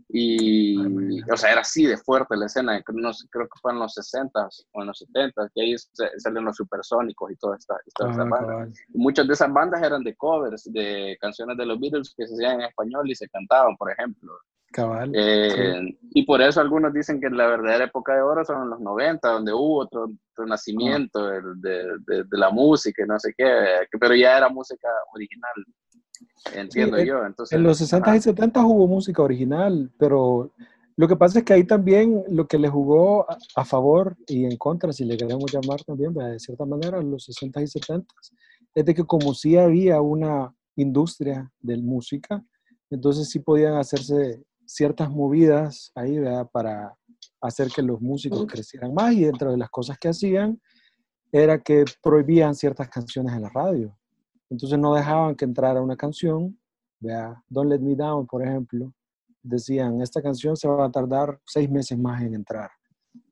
Y, 0.09 1.21
o 1.29 1.35
sea, 1.35 1.51
era 1.51 1.61
así 1.61 1.85
de 1.85 1.97
fuerte 1.97 2.37
la 2.37 2.45
escena, 2.45 2.81
no 2.93 3.13
sé, 3.13 3.27
creo 3.29 3.45
que 3.45 3.59
fue 3.61 3.73
en 3.73 3.79
los 3.79 3.93
60 3.93 4.47
o 4.73 4.81
en 4.81 4.87
los 4.87 4.99
70 4.99 5.49
que 5.53 5.61
ahí 5.61 5.75
salen 6.17 6.45
los 6.45 6.55
supersónicos 6.55 7.31
y 7.31 7.33
estas 7.33 7.59
esta, 7.59 7.75
esta 7.85 8.21
ah, 8.21 8.25
bandas. 8.29 8.79
Muchas 8.89 9.27
de 9.27 9.33
esas 9.33 9.51
bandas 9.51 9.81
eran 9.83 10.03
de 10.03 10.15
covers 10.15 10.71
de 10.71 11.17
canciones 11.19 11.57
de 11.57 11.65
los 11.65 11.79
Beatles 11.79 12.13
que 12.15 12.27
se 12.27 12.35
hacían 12.35 12.61
en 12.61 12.67
español 12.67 13.09
y 13.09 13.15
se 13.15 13.27
cantaban, 13.27 13.75
por 13.75 13.91
ejemplo. 13.91 14.31
Cabal. 14.71 15.11
Eh, 15.13 15.97
y 16.11 16.25
por 16.25 16.41
eso 16.41 16.61
algunos 16.61 16.93
dicen 16.93 17.19
que 17.19 17.29
la 17.29 17.47
verdadera 17.47 17.85
época 17.85 18.15
de 18.15 18.21
oro 18.21 18.43
son 18.45 18.69
los 18.69 18.79
90, 18.79 19.27
donde 19.27 19.53
hubo 19.53 19.79
otro 19.79 20.11
renacimiento 20.35 21.19
ah. 21.19 21.41
de, 21.55 21.83
de, 22.05 22.23
de, 22.23 22.37
la 22.37 22.49
música 22.49 23.03
y 23.03 23.07
no 23.07 23.19
sé 23.19 23.33
qué, 23.37 23.87
pero 23.99 24.15
ya 24.15 24.37
era 24.37 24.49
música 24.49 24.87
original. 25.13 25.53
Entiendo 26.53 27.01
yo. 27.03 27.25
Entonces, 27.25 27.55
en 27.55 27.63
los 27.63 27.77
60 27.77 28.15
y 28.15 28.21
70 28.21 28.65
hubo 28.65 28.87
música 28.87 29.21
original, 29.21 29.91
pero 29.97 30.51
lo 30.95 31.07
que 31.07 31.15
pasa 31.15 31.39
es 31.39 31.45
que 31.45 31.53
ahí 31.53 31.63
también 31.63 32.23
lo 32.27 32.47
que 32.47 32.57
le 32.57 32.69
jugó 32.69 33.27
a, 33.55 33.65
favor 33.65 34.17
y 34.27 34.45
en 34.45 34.57
contra, 34.57 34.91
si 34.91 35.05
le 35.05 35.15
queremos 35.15 35.51
llamar 35.51 35.83
también, 35.83 36.13
de 36.13 36.39
cierta 36.39 36.65
manera, 36.65 37.01
los 37.01 37.25
60 37.25 37.61
y 37.61 37.67
70 37.67 38.07
es 38.73 38.85
de 38.85 38.93
que 38.93 39.03
como 39.03 39.33
sí 39.33 39.57
había 39.57 40.01
una 40.01 40.53
industria 40.75 41.51
de 41.59 41.77
música, 41.77 42.43
entonces 42.89 43.29
sí 43.29 43.39
podían 43.39 43.75
hacerse 43.75 44.43
ciertas 44.65 45.09
movidas 45.09 45.91
ahí 45.95 46.19
¿verdad? 46.19 46.47
para 46.51 46.95
hacer 47.41 47.69
que 47.69 47.81
los 47.81 48.01
músicos 48.01 48.45
crecieran 48.47 48.93
más 48.93 49.13
y 49.13 49.25
dentro 49.25 49.51
de 49.51 49.57
las 49.57 49.69
cosas 49.69 49.97
que 49.97 50.09
hacían 50.09 50.59
era 51.31 51.59
que 51.59 51.85
prohibían 52.01 52.55
ciertas 52.55 52.89
canciones 52.89 53.33
en 53.33 53.41
la 53.41 53.49
radio. 53.49 53.96
Entonces 54.49 54.79
no 54.79 54.93
dejaban 54.93 55.35
que 55.35 55.45
entrara 55.45 55.81
una 55.81 55.95
canción, 55.95 56.57
vea, 56.99 57.43
Don't 57.49 57.69
Let 57.69 57.79
Me 57.79 57.95
Down, 57.95 58.27
por 58.27 58.43
ejemplo, 58.43 58.93
decían, 59.43 60.01
esta 60.01 60.21
canción 60.21 60.55
se 60.55 60.67
va 60.67 60.85
a 60.85 60.91
tardar 60.91 61.39
seis 61.45 61.69
meses 61.69 61.97
más 61.97 62.21
en 62.21 62.33
entrar. 62.33 62.69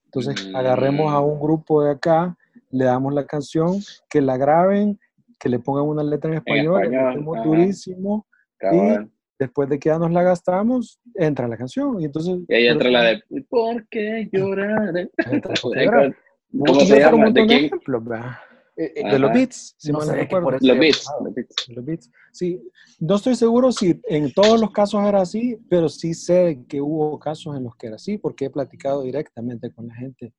Entonces 0.06 0.50
agarremos 0.54 1.12
a 1.12 1.20
un 1.20 1.40
grupo 1.40 1.84
de 1.84 1.92
acá, 1.92 2.38
le 2.72 2.86
damos 2.86 3.14
la 3.14 3.26
canción, 3.26 3.80
que 4.10 4.22
la 4.22 4.38
graben, 4.38 5.00
que 5.40 5.50
le 5.50 5.60
pongan 5.60 5.86
una 5.86 6.04
letra 6.04 6.32
en 6.32 6.38
español, 6.38 6.94
en 6.94 7.26
durísimo, 7.44 8.26
y 8.72 9.10
después 9.38 9.70
de 9.70 9.78
que 9.78 9.90
ya 9.90 10.00
nos 10.00 10.12
la 10.12 10.24
gastamos, 10.24 11.00
entra 11.16 11.48
la 11.48 11.58
canción. 11.58 12.00
Y 12.00 12.06
entonces... 12.06 12.40
Y 12.48 12.54
ahí 12.54 12.68
entra 12.68 12.90
la 12.90 13.04
de, 13.04 13.24
¿por 13.50 13.86
qué 13.90 14.30
llorar? 14.32 15.10
¿Cómo 16.66 16.80
se 16.80 17.00
llama? 17.00 17.32
¿De 17.32 17.46
quién? 17.46 17.66
Eh, 17.66 17.72
eh, 18.78 19.10
de 19.10 19.20
los 19.20 19.32
beats, 19.32 19.76
si 19.78 19.92
no 19.92 20.00
Los 20.00 20.78
beats, 20.78 21.08
los 21.70 21.86
beats. 21.86 22.12
Sí, 22.34 22.62
no 23.00 23.16
estoy 23.16 23.36
seguro 23.36 23.72
si 23.72 24.02
en 24.04 24.34
todos 24.34 24.60
los 24.60 24.72
casos 24.72 25.02
era 25.06 25.22
así, 25.22 25.58
pero 25.70 25.88
sí 25.88 26.14
sé 26.14 26.66
que 26.68 26.82
hubo 26.82 27.18
casos 27.18 27.56
en 27.56 27.64
los 27.64 27.76
que 27.78 27.88
era 27.88 27.96
así, 27.96 28.18
porque 28.18 28.46
he 28.46 28.50
platicado 28.50 29.04
directamente 29.04 29.72
con 29.72 29.88
la 29.88 29.96
gente 29.96 30.34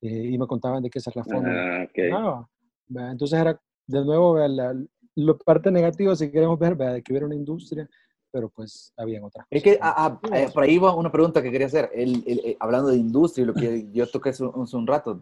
eh, 0.00 0.30
y 0.30 0.38
me 0.38 0.46
contaban 0.46 0.82
de 0.82 0.88
qué 0.88 0.98
esa 0.98 1.10
es 1.10 1.16
la 1.16 1.24
forma. 1.24 1.50
Ah, 1.52 3.10
entonces 3.10 3.38
era, 3.38 3.60
de 3.86 4.04
nuevo, 4.04 4.38
la, 4.38 4.74
la, 5.14 5.34
parte 5.44 5.70
negativa, 5.70 6.16
si 6.16 6.30
queremos 6.30 6.58
ver, 6.58 6.74
de 6.74 7.02
que 7.02 7.12
hubiera 7.12 7.26
una 7.26 7.34
industria, 7.34 7.86
pero 8.30 8.48
pues 8.48 8.94
había 8.96 9.18
otras 9.18 9.44
cosas. 9.44 9.48
Es 9.50 9.62
que 9.62 9.78
ah, 9.78 10.18
ah, 10.22 10.50
por 10.54 10.62
ahí 10.62 10.78
va 10.78 10.94
una 10.94 11.12
pregunta 11.12 11.42
que 11.42 11.50
quería 11.50 11.66
hacer, 11.66 11.90
el, 11.92 12.56
hablando 12.60 12.88
de 12.88 12.96
industria, 12.96 13.44
lo 13.44 13.52
que 13.52 13.88
yo 13.92 14.10
toqué 14.10 14.30
hace 14.30 14.42
un, 14.42 14.66
un 14.72 14.86
rato. 14.86 15.20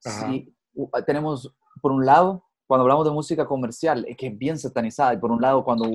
Sí, 0.00 0.52
tenemos 1.06 1.54
por 1.80 1.92
un 1.92 2.04
lado, 2.04 2.44
cuando 2.66 2.82
hablamos 2.82 3.04
de 3.04 3.12
música 3.12 3.46
comercial, 3.46 4.04
es 4.08 4.16
que 4.16 4.28
es 4.28 4.38
bien 4.38 4.58
satanizada. 4.58 5.14
Y 5.14 5.18
por 5.18 5.30
un 5.30 5.40
lado, 5.40 5.64
cuando 5.64 5.90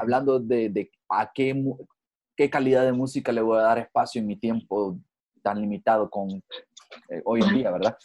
hablando 0.00 0.38
de, 0.38 0.68
de 0.68 0.90
a 1.08 1.30
qué, 1.32 1.54
qué, 2.36 2.50
calidad 2.50 2.84
de 2.84 2.92
música 2.92 3.32
le 3.32 3.40
voy 3.40 3.58
a 3.58 3.62
dar 3.62 3.78
espacio 3.78 4.20
en 4.20 4.26
mi 4.26 4.36
tiempo 4.36 4.98
tan 5.42 5.60
limitado 5.60 6.08
con 6.10 6.30
eh, 6.30 7.22
hoy 7.24 7.42
en 7.42 7.54
día, 7.54 7.70
¿verdad? 7.70 7.96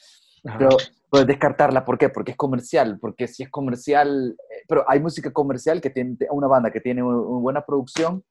Pero 0.44 0.70
puedes 1.10 1.28
descartarla, 1.28 1.84
¿por 1.84 1.98
qué? 1.98 2.10
Porque 2.10 2.32
es 2.32 2.38
comercial, 2.38 2.98
porque 3.00 3.28
si 3.28 3.44
es 3.44 3.50
comercial, 3.50 4.38
eh, 4.38 4.64
pero 4.68 4.86
hay 4.88 5.00
música 5.00 5.32
comercial 5.34 5.82
que 5.82 5.90
tiene 5.90 6.18
una 6.32 6.48
banda 6.48 6.72
que 6.72 6.80
tiene 6.80 7.04
una 7.04 7.42
buena 7.42 7.66
producción, 7.66 8.24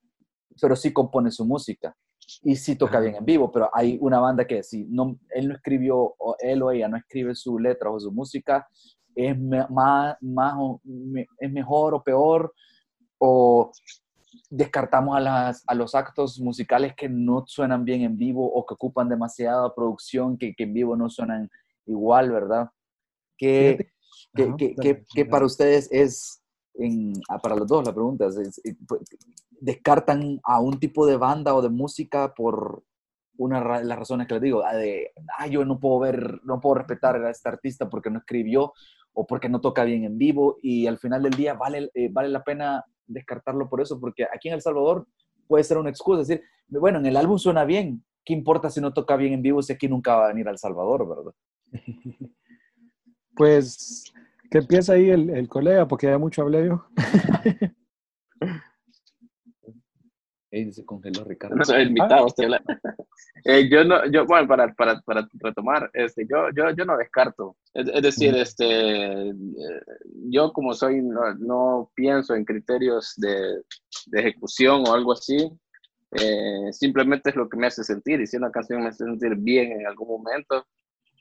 pero 0.59 0.75
sí 0.75 0.91
compone 0.91 1.31
su 1.31 1.45
música 1.45 1.95
y 2.43 2.55
sí 2.55 2.75
toca 2.75 2.99
bien 2.99 3.15
en 3.15 3.25
vivo, 3.25 3.51
pero 3.51 3.69
hay 3.73 3.97
una 4.01 4.19
banda 4.19 4.45
que 4.45 4.63
si 4.63 4.85
no, 4.85 5.17
él 5.29 5.47
no 5.49 5.55
escribió, 5.55 5.97
o 5.97 6.35
él 6.39 6.61
o 6.61 6.71
ella 6.71 6.87
no 6.87 6.97
escribe 6.97 7.35
su 7.35 7.59
letra 7.59 7.89
o 7.89 7.99
su 7.99 8.11
música, 8.11 8.67
es, 9.15 9.37
más, 9.37 10.17
más, 10.21 10.55
es 11.39 11.51
mejor 11.51 11.93
o 11.93 12.03
peor, 12.03 12.53
o 13.17 13.71
descartamos 14.49 15.17
a, 15.17 15.19
las, 15.19 15.63
a 15.67 15.75
los 15.75 15.95
actos 15.95 16.39
musicales 16.39 16.93
que 16.95 17.09
no 17.09 17.43
suenan 17.45 17.83
bien 17.83 18.01
en 18.01 18.17
vivo 18.17 18.51
o 18.51 18.65
que 18.65 18.75
ocupan 18.75 19.09
demasiada 19.09 19.73
producción, 19.73 20.37
que, 20.37 20.53
que 20.55 20.63
en 20.63 20.73
vivo 20.73 20.95
no 20.95 21.09
suenan 21.09 21.49
igual, 21.85 22.31
¿verdad? 22.31 22.69
¿Qué, 23.37 23.91
que, 24.33 25.03
que, 25.13 25.25
para 25.25 25.45
ustedes 25.45 25.89
es 25.91 26.38
en, 26.79 27.13
ah, 27.27 27.39
para 27.39 27.55
los 27.55 27.67
dos 27.67 27.85
la 27.85 27.93
pregunta 27.93 28.27
es, 28.27 28.61
eh, 28.63 28.75
pues, 28.87 29.01
¿descartan 29.59 30.39
a 30.43 30.59
un 30.59 30.79
tipo 30.79 31.05
de 31.05 31.17
banda 31.17 31.53
o 31.53 31.61
de 31.61 31.69
música 31.69 32.33
por 32.33 32.83
una 33.37 33.79
de 33.79 33.85
las 33.85 33.99
razones 33.99 34.27
que 34.27 34.35
les 34.35 34.43
digo? 34.43 34.63
ah, 34.65 34.75
De, 34.75 35.11
ah, 35.37 35.47
yo 35.47 35.65
no 35.65 35.79
puedo 35.79 35.99
ver, 35.99 36.39
no 36.43 36.59
puedo 36.59 36.75
respetar 36.75 37.15
a 37.17 37.29
este 37.29 37.49
artista 37.49 37.89
porque 37.89 38.09
no 38.09 38.19
escribió 38.19 38.73
o 39.13 39.27
porque 39.27 39.49
no 39.49 39.59
toca 39.59 39.83
bien 39.83 40.05
en 40.05 40.17
vivo 40.17 40.57
y 40.61 40.87
al 40.87 40.97
final 40.97 41.23
del 41.23 41.33
día 41.33 41.53
vale, 41.53 41.89
eh, 41.93 42.09
vale 42.11 42.29
la 42.29 42.43
pena 42.43 42.85
descartarlo 43.05 43.67
por 43.69 43.81
eso, 43.81 43.99
porque 43.99 44.23
aquí 44.23 44.47
en 44.47 44.53
El 44.53 44.61
Salvador 44.61 45.07
puede 45.47 45.63
ser 45.63 45.77
una 45.77 45.89
excusa, 45.89 46.19
decir, 46.19 46.43
bueno, 46.67 46.99
en 46.99 47.05
el 47.07 47.17
álbum 47.17 47.37
suena 47.37 47.65
bien, 47.65 48.03
¿qué 48.23 48.33
importa 48.33 48.69
si 48.69 48.79
no 48.79 48.93
toca 48.93 49.17
bien 49.17 49.33
en 49.33 49.41
vivo 49.41 49.61
si 49.61 49.73
aquí 49.73 49.87
nunca 49.87 50.15
va 50.15 50.25
a 50.25 50.27
venir 50.29 50.47
a 50.47 50.51
El 50.51 50.57
Salvador, 50.57 51.07
verdad? 51.07 51.33
Pues 53.35 54.11
que 54.49 54.57
empieza 54.59 54.93
ahí 54.93 55.09
el, 55.09 55.29
el 55.29 55.47
colega, 55.47 55.87
porque 55.87 56.07
ya 56.07 56.17
mucho 56.17 56.41
hablé 56.41 56.67
yo. 56.67 56.85
Ey, 60.51 60.71
se 60.73 60.83
congeló 60.83 61.23
Ricardo. 61.25 61.55
No 61.55 61.63
soy 61.63 61.83
invitado, 61.83 62.27
estoy 62.27 62.45
hablando. 62.45 62.67
Eh, 63.45 63.69
yo 63.69 63.85
no, 63.85 64.05
yo, 64.11 64.25
bueno, 64.25 64.49
para, 64.49 64.73
para, 64.73 64.99
para 65.01 65.25
retomar, 65.35 65.89
este, 65.93 66.27
yo, 66.29 66.49
yo, 66.53 66.71
yo 66.71 66.83
no 66.83 66.97
descarto. 66.97 67.55
Es, 67.73 67.87
es 67.87 68.01
decir, 68.01 68.35
este, 68.35 69.29
eh, 69.29 69.33
yo 70.29 70.51
como 70.51 70.73
soy, 70.73 71.01
no, 71.01 71.33
no 71.35 71.89
pienso 71.95 72.35
en 72.35 72.43
criterios 72.43 73.13
de, 73.15 73.61
de, 74.07 74.19
ejecución 74.19 74.83
o 74.85 74.93
algo 74.93 75.13
así. 75.13 75.49
Eh, 76.11 76.73
simplemente 76.73 77.29
es 77.29 77.37
lo 77.37 77.47
que 77.47 77.55
me 77.55 77.67
hace 77.67 77.81
sentir. 77.81 78.19
Y 78.19 78.27
si 78.27 78.35
una 78.35 78.51
canción 78.51 78.81
me 78.81 78.89
hace 78.89 79.05
sentir 79.05 79.35
bien 79.37 79.71
en 79.71 79.87
algún 79.87 80.09
momento, 80.09 80.65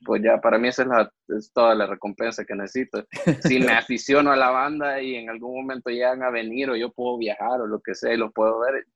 pues 0.04 0.22
ya 0.22 0.40
para 0.40 0.58
mí 0.58 0.68
esa 0.68 0.82
es, 0.82 0.88
la, 0.88 1.12
es 1.36 1.52
toda 1.52 1.74
la 1.74 1.86
recompensa 1.86 2.44
que 2.44 2.54
necesito. 2.54 3.04
Si 3.42 3.58
me 3.58 3.72
aficiono 3.72 4.32
a 4.32 4.36
la 4.36 4.50
banda 4.50 5.00
y 5.00 5.16
en 5.16 5.30
algún 5.30 5.60
momento 5.60 5.90
llegan 5.90 6.22
a 6.22 6.30
venir 6.30 6.70
o 6.70 6.76
yo 6.76 6.90
puedo 6.92 7.18
viajar 7.18 7.60
o 7.60 7.66
lo 7.66 7.80
que 7.80 7.94
sea 7.94 8.14
y 8.14 8.16
los 8.16 8.32
puedo 8.32 8.60
ver, 8.60 8.86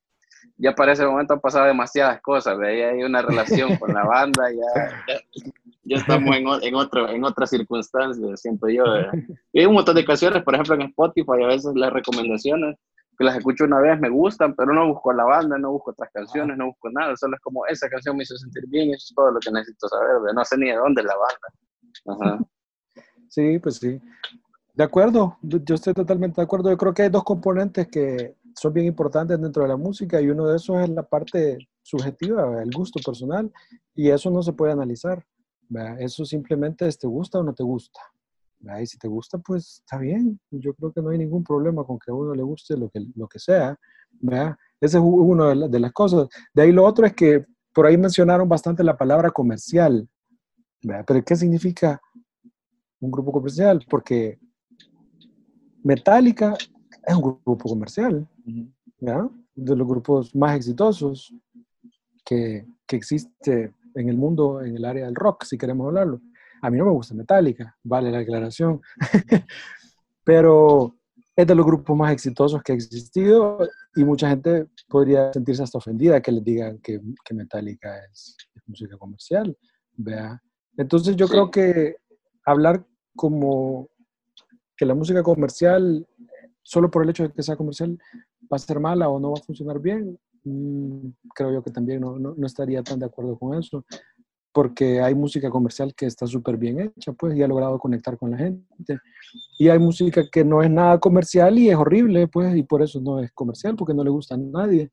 ya 0.57 0.75
para 0.75 0.93
ese 0.93 1.07
momento 1.07 1.35
han 1.35 1.41
pasado 1.41 1.67
demasiadas 1.67 2.21
cosas, 2.21 2.59
¿ve? 2.59 2.85
hay 2.85 3.03
una 3.03 3.23
relación 3.23 3.77
con 3.77 3.95
la 3.95 4.05
banda, 4.05 4.51
ya, 4.51 5.05
ya, 5.07 5.21
ya 5.85 5.97
estamos 5.97 6.37
en, 6.37 6.47
en, 6.63 6.75
otro, 6.75 7.09
en 7.09 7.25
otras 7.25 7.51
circunstancias, 7.51 8.41
siento 8.41 8.69
yo. 8.69 8.85
Y 9.53 9.61
hay 9.61 9.67
un 9.67 9.75
montón 9.75 9.95
de 9.95 10.05
canciones, 10.05 10.43
por 10.43 10.55
ejemplo 10.55 10.75
en 10.75 10.83
Spotify, 10.83 11.43
a 11.45 11.47
veces 11.47 11.73
las 11.75 11.93
recomendaciones 11.93 12.77
que 13.19 13.25
las 13.25 13.37
escucho 13.37 13.65
una 13.65 13.81
vez 13.81 14.01
me 14.01 14.09
gustan, 14.09 14.55
pero 14.55 14.73
no 14.73 14.89
busco 14.89 15.13
la 15.13 15.25
banda, 15.25 15.59
no 15.59 15.73
busco 15.73 15.91
otras 15.93 16.11
canciones, 16.13 16.57
no 16.57 16.67
busco 16.67 16.91
nada, 16.91 17.17
solo 17.17 17.37
es 17.37 17.43
como 17.43 17.67
esa 17.67 17.89
canción 17.89 18.17
me 18.17 18.23
hizo 18.23 18.37
sentir 18.37 18.65
bien, 18.69 18.89
eso 18.91 19.07
es 19.11 19.15
todo 19.15 19.31
lo 19.31 19.41
que 19.41 19.51
necesito 19.51 19.89
saber, 19.89 20.35
no 20.35 20.45
sé 20.45 20.57
ni 20.57 20.71
de 20.71 20.77
dónde 20.77 21.03
es 21.03 21.07
la 21.07 21.17
banda. 21.17 21.49
Ajá. 22.25 22.45
Sí, 23.29 23.59
pues 23.59 23.77
sí. 23.77 24.01
De 24.75 24.85
acuerdo, 24.85 25.37
yo 25.43 25.75
estoy 25.75 25.93
totalmente 25.93 26.41
de 26.41 26.45
acuerdo. 26.45 26.71
Yo 26.71 26.79
creo 26.79 26.95
que 26.95 27.03
hay 27.03 27.11
dos 27.11 27.25
componentes 27.25 27.89
que 27.89 28.37
son 28.55 28.73
bien 28.73 28.87
importantes 28.87 29.41
dentro 29.41 29.63
de 29.63 29.69
la 29.69 29.77
música 29.77 30.21
y 30.21 30.31
uno 30.31 30.47
de 30.47 30.57
esos 30.57 30.81
es 30.81 30.89
la 30.89 31.03
parte 31.03 31.59
subjetiva, 31.83 32.63
el 32.63 32.71
gusto 32.71 32.99
personal, 33.05 33.53
y 33.95 34.09
eso 34.09 34.31
no 34.31 34.43
se 34.43 34.53
puede 34.53 34.73
analizar. 34.73 35.25
Eso 35.99 36.25
simplemente 36.25 36.87
es 36.87 36.99
te 36.99 37.07
gusta 37.07 37.39
o 37.39 37.43
no 37.43 37.55
te 37.55 37.63
gusta. 37.63 38.01
¿Verdad? 38.63 38.81
Y 38.81 38.87
si 38.87 38.97
te 38.97 39.09
gusta, 39.09 39.39
pues 39.39 39.83
está 39.85 39.99
bien. 39.99 40.41
Yo 40.51 40.73
creo 40.75 40.93
que 40.93 41.03
no 41.03 41.11
hay 41.11 41.19
ningún 41.19 41.45
problema 41.45 41.85
con 41.85 41.99
que 41.99 42.11
a 42.11 42.15
uno 42.15 42.35
le 42.35 42.43
guste 42.43 42.77
lo 42.77 42.89
que, 42.89 43.05
lo 43.15 43.29
que 43.29 43.39
sea. 43.39 43.79
¿verdad? 44.21 44.57
Esa 44.81 44.99
es 44.99 45.05
una 45.05 45.49
de, 45.49 45.55
la, 45.57 45.69
de 45.69 45.81
las 45.81 45.93
cosas. 45.93 46.29
De 46.55 46.63
ahí 46.63 46.73
lo 46.73 46.85
otro 46.85 47.05
es 47.05 47.13
que 47.13 47.45
por 47.75 47.87
ahí 47.87 47.97
mencionaron 47.97 48.49
bastante 48.49 48.83
la 48.83 48.97
palabra 48.97 49.31
comercial. 49.31 50.09
¿verdad? 50.83 51.05
Pero 51.07 51.25
¿qué 51.25 51.37
significa 51.37 52.01
un 53.01 53.11
grupo 53.11 53.33
comercial? 53.33 53.85
Porque 53.89 54.39
Metallica 55.83 56.57
es 57.05 57.15
un 57.15 57.23
grupo 57.23 57.69
comercial, 57.69 58.29
¿ya? 59.01 59.29
de 59.55 59.77
los 59.77 59.87
grupos 59.87 60.35
más 60.35 60.57
exitosos 60.57 61.35
que, 62.25 62.65
que, 62.87 62.97
existe 62.97 63.75
en 63.95 64.09
el 64.09 64.17
mundo, 64.17 64.63
en 64.63 64.77
el 64.77 64.85
área 64.85 65.07
del 65.07 65.15
rock, 65.15 65.45
si 65.45 65.59
queremos 65.59 65.89
hablarlo. 65.89 66.21
A 66.63 66.71
mí 66.71 66.79
no 66.79 66.87
me 66.87 66.93
gusta 66.93 67.15
Metallica, 67.15 67.77
vale 67.83 68.11
la 68.11 68.21
aclaración, 68.21 68.81
pero 70.25 70.97
es 71.35 71.47
de 71.47 71.55
los 71.55 71.67
grupos 71.67 71.97
más 71.97 72.13
exitosos 72.13 72.63
que 72.63 72.73
ha 72.73 72.75
existido 72.75 73.59
y 73.95 74.05
mucha 74.05 74.29
gente 74.29 74.69
podría 74.89 75.33
sentirse 75.33 75.63
hasta 75.63 75.79
ofendida 75.79 76.21
que 76.21 76.33
les 76.33 76.45
digan 76.45 76.79
que, 76.79 77.01
que 77.25 77.35
Metallica 77.35 78.05
es, 78.05 78.37
es, 78.55 78.63
música 78.67 78.97
comercial. 78.97 79.57
¿vea? 79.97 80.41
Entonces 80.77 81.17
yo 81.17 81.27
sí. 81.27 81.33
creo 81.33 81.51
que 81.51 81.97
hablar 82.45 82.87
como 83.17 83.89
que 84.77 84.87
la 84.87 84.95
música 84.95 85.23
comercial 85.23 86.07
solo 86.63 86.91
por 86.91 87.03
el 87.03 87.11
hecho 87.11 87.25
de 87.25 87.33
que 87.33 87.43
sea 87.43 87.57
comercial 87.57 87.99
va 88.53 88.57
a 88.57 88.59
ser 88.59 88.81
mala 88.81 89.09
o 89.09 89.19
no 89.19 89.33
va 89.33 89.39
a 89.41 89.45
funcionar 89.45 89.81
bien, 89.81 90.19
mmm, 90.45 91.09
creo 91.35 91.53
yo 91.53 91.63
que 91.63 91.71
también 91.71 92.01
no, 92.01 92.19
no, 92.19 92.35
no, 92.37 92.47
estaría 92.47 92.83
tan 92.83 92.99
de 92.99 93.07
acuerdo 93.07 93.39
con 93.39 93.59
eso, 93.59 93.85
porque 94.53 95.01
hay 95.01 95.15
música 95.15 95.49
comercial 95.51 95.95
que 95.95 96.07
está 96.07 96.27
súper 96.27 96.57
bien 96.57 96.81
hecha, 96.81 97.13
pues, 97.13 97.37
y 97.37 97.43
ha 97.43 97.49
logrado 97.49 97.79
conectar 97.79 98.17
con 98.19 98.31
la 98.33 98.39
gente. 98.39 98.99
Y 99.59 99.69
hay 99.69 99.79
música 99.79 100.23
que 100.31 100.45
no 100.45 100.63
es 100.63 100.71
nada 100.71 100.99
comercial 101.01 101.59
y 101.59 101.71
es 101.71 101.77
horrible, 101.77 102.29
pues, 102.29 102.55
y 102.57 102.63
por 102.63 102.83
eso 102.83 103.01
no 103.01 103.19
es 103.21 103.33
comercial, 103.33 103.77
porque 103.77 103.95
no 103.95 104.05
le 104.05 104.11
gusta 104.11 104.35
a 104.35 104.39
nadie, 104.39 104.91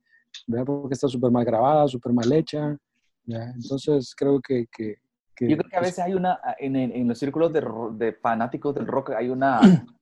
¿verdad? 0.47 0.66
porque 0.66 0.93
está 0.93 1.07
súper 1.07 1.32
mal 1.32 1.43
grabada, 1.43 1.88
súper 1.88 2.14
mal 2.14 2.32
hecha. 2.32 2.78
¿verdad? 3.26 3.53
Entonces, 3.55 4.16
creo 4.16 4.39
que, 4.39 4.68
que, 4.72 4.95
que, 5.36 5.49
Yo 5.49 5.57
creo 5.57 5.70
que 5.70 5.78
a 5.78 5.82
veces 5.82 5.99
hay 5.99 6.14
una, 6.14 6.39
en, 6.57 6.76
en 6.76 7.07
los 7.07 7.20
círculos 7.20 7.51
de, 7.51 7.62
de 7.97 8.14
fanáticos 8.14 8.74
del 8.74 8.88
rock, 8.88 9.12
hay 9.12 9.30
una 9.30 9.60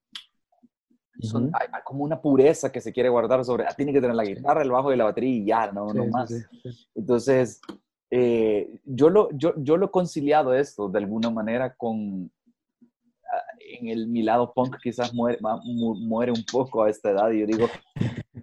son, 1.22 1.50
hay, 1.54 1.68
hay, 1.72 1.82
como 1.84 2.04
una 2.04 2.22
pureza 2.22 2.72
que 2.72 2.82
se 2.82 2.94
quiere 2.94 3.10
guardar 3.10 3.44
sobre, 3.44 3.66
ah, 3.66 3.74
tiene 3.76 3.94
que 3.94 4.02
tener 4.02 4.16
la 4.16 4.24
guitarra, 4.24 4.62
el 4.62 4.72
bajo 4.72 4.94
y 4.94 4.98
la 4.98 5.06
batería 5.06 5.30
y 5.30 5.46
ya, 5.46 5.72
no, 5.72 5.90
sí, 5.90 5.98
no 5.98 6.06
más. 6.08 6.30
Sí, 6.30 6.42
sí, 6.62 6.88
Entonces, 6.96 7.62
eh, 8.10 8.80
yo, 8.86 9.10
lo, 9.10 9.30
yo, 9.32 9.54
yo 9.58 9.78
lo 9.78 9.88
he 9.88 9.92
conciliado 9.92 10.54
esto 10.54 10.88
de 10.88 11.00
alguna 11.00 11.30
manera 11.30 11.76
con, 11.76 12.32
ah, 12.82 13.44
en 13.60 13.90
el, 13.90 14.08
mi 14.08 14.24
lado 14.24 14.54
punk 14.54 14.78
quizás 14.82 15.14
muere, 15.14 15.40
muere 15.64 16.32
un 16.32 16.44
poco 16.50 16.84
a 16.84 16.90
esta 16.90 17.12
edad 17.12 17.32
y 17.32 17.42
yo 17.42 17.46
digo, 17.46 17.68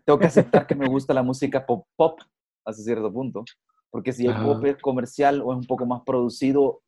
tengo 0.04 0.18
que 0.18 0.26
aceptar 0.26 0.66
que 0.66 0.74
me 0.74 0.88
gusta 0.88 1.14
la 1.14 1.22
música 1.22 1.64
pop, 1.64 1.86
pop 1.96 2.20
hasta 2.64 2.82
cierto 2.82 3.12
punto, 3.12 3.44
porque 3.90 4.12
si 4.12 4.26
el 4.26 4.34
pop 4.34 4.64
es 4.64 4.76
comercial 4.78 5.40
o 5.40 5.52
es 5.52 5.58
un 5.58 5.66
poco 5.66 5.86
más 5.86 6.02
producido, 6.02 6.82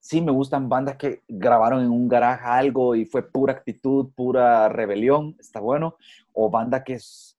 sí 0.00 0.20
me 0.20 0.32
gustan 0.32 0.68
bandas 0.68 0.96
que 0.96 1.22
grabaron 1.28 1.82
en 1.82 1.90
un 1.90 2.08
garaje 2.08 2.44
algo 2.46 2.94
y 2.94 3.04
fue 3.04 3.28
pura 3.28 3.52
actitud, 3.52 4.10
pura 4.14 4.68
rebelión, 4.68 5.36
está 5.38 5.60
bueno, 5.60 5.96
o 6.32 6.48
banda 6.48 6.84
que 6.84 6.94
es 6.94 7.35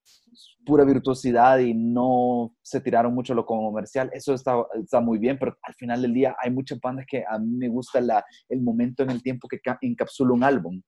pura 0.67 0.83
virtuosidad 0.83 1.59
y 1.59 1.73
no 1.73 2.53
se 2.61 2.81
tiraron 2.81 3.15
mucho 3.15 3.33
lo 3.33 3.45
comercial, 3.45 4.11
eso 4.13 4.33
está, 4.33 4.53
está 4.73 4.99
muy 4.99 5.17
bien, 5.17 5.39
pero 5.39 5.57
al 5.63 5.73
final 5.75 6.01
del 6.01 6.13
día 6.13 6.35
hay 6.43 6.51
muchas 6.51 6.79
bandas 6.81 7.05
que 7.09 7.23
a 7.27 7.39
mí 7.39 7.55
me 7.55 7.69
gusta 7.69 8.01
la, 8.01 8.23
el 8.49 8.61
momento 8.61 9.01
en 9.01 9.09
el 9.09 9.23
tiempo 9.23 9.47
que 9.47 9.61
encapsula 9.81 10.33
un 10.33 10.43
álbum. 10.43 10.81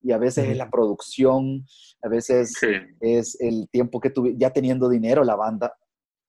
Y 0.00 0.12
a 0.12 0.18
veces 0.18 0.48
es 0.48 0.56
la 0.56 0.70
producción, 0.70 1.64
a 2.02 2.08
veces 2.08 2.52
sí. 2.52 2.68
es 3.00 3.36
el 3.40 3.68
tiempo 3.68 4.00
que 4.00 4.10
tuve, 4.10 4.36
ya 4.38 4.50
teniendo 4.50 4.88
dinero 4.88 5.24
la 5.24 5.34
banda, 5.34 5.74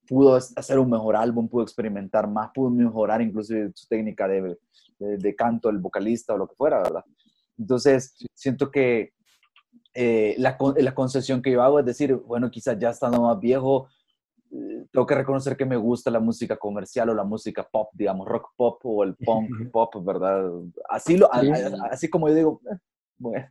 pudo 0.07 0.35
hacer 0.35 0.79
un 0.79 0.89
mejor 0.89 1.15
álbum, 1.15 1.47
pudo 1.47 1.61
experimentar 1.61 2.27
más, 2.27 2.49
pudo 2.51 2.71
mejorar 2.71 3.21
inclusive 3.21 3.71
su 3.75 3.87
técnica 3.87 4.27
de, 4.27 4.57
de, 4.97 5.17
de, 5.17 5.35
canto, 5.35 5.69
el 5.69 5.77
vocalista 5.77 6.33
o 6.33 6.37
lo 6.39 6.47
que 6.47 6.55
fuera, 6.55 6.81
¿verdad? 6.81 7.03
Entonces, 7.59 8.15
siento 8.33 8.71
que 8.71 9.11
eh, 9.93 10.35
la, 10.37 10.57
la, 10.77 10.93
concesión 10.93 11.41
que 11.41 11.51
yo 11.51 11.61
hago 11.63 11.79
es 11.79 11.85
decir, 11.85 12.15
bueno, 12.15 12.51
quizás 12.51 12.77
ya 12.79 12.89
estando 12.89 13.21
más 13.21 13.39
viejo, 13.39 13.87
eh, 14.51 14.85
tengo 14.91 15.05
que 15.05 15.15
reconocer 15.15 15.57
que 15.57 15.65
me 15.65 15.77
gusta 15.77 16.11
la 16.11 16.19
música 16.19 16.57
comercial 16.57 17.09
o 17.09 17.13
la 17.13 17.23
música 17.23 17.67
pop, 17.69 17.89
digamos, 17.93 18.27
rock 18.27 18.49
pop 18.55 18.79
o 18.83 19.03
el 19.03 19.15
punk 19.25 19.71
pop, 19.71 19.93
¿verdad? 20.03 20.49
Así, 20.89 21.17
lo, 21.17 21.29
sí. 21.39 21.49
así 21.91 22.09
como 22.09 22.29
yo 22.29 22.35
digo, 22.35 22.61
eh, 22.71 22.77
bueno. 23.17 23.47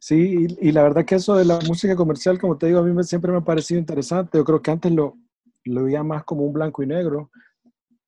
Sí, 0.00 0.46
y, 0.60 0.68
y, 0.68 0.72
la 0.72 0.84
verdad 0.84 1.04
que 1.04 1.16
eso 1.16 1.34
de 1.34 1.44
la 1.44 1.58
música 1.66 1.96
comercial, 1.96 2.38
como 2.38 2.56
te 2.56 2.66
digo, 2.66 2.78
a 2.78 2.82
mí 2.82 2.92
me, 2.92 3.02
siempre 3.02 3.32
me 3.32 3.38
ha 3.38 3.44
parecido 3.44 3.80
interesante. 3.80 4.38
Yo 4.38 4.44
creo 4.44 4.62
que 4.62 4.70
antes 4.70 4.92
lo, 4.92 5.16
lo 5.64 5.84
veía 5.84 6.04
más 6.04 6.24
como 6.24 6.44
un 6.44 6.52
blanco 6.52 6.82
y 6.82 6.86
negro. 6.86 7.30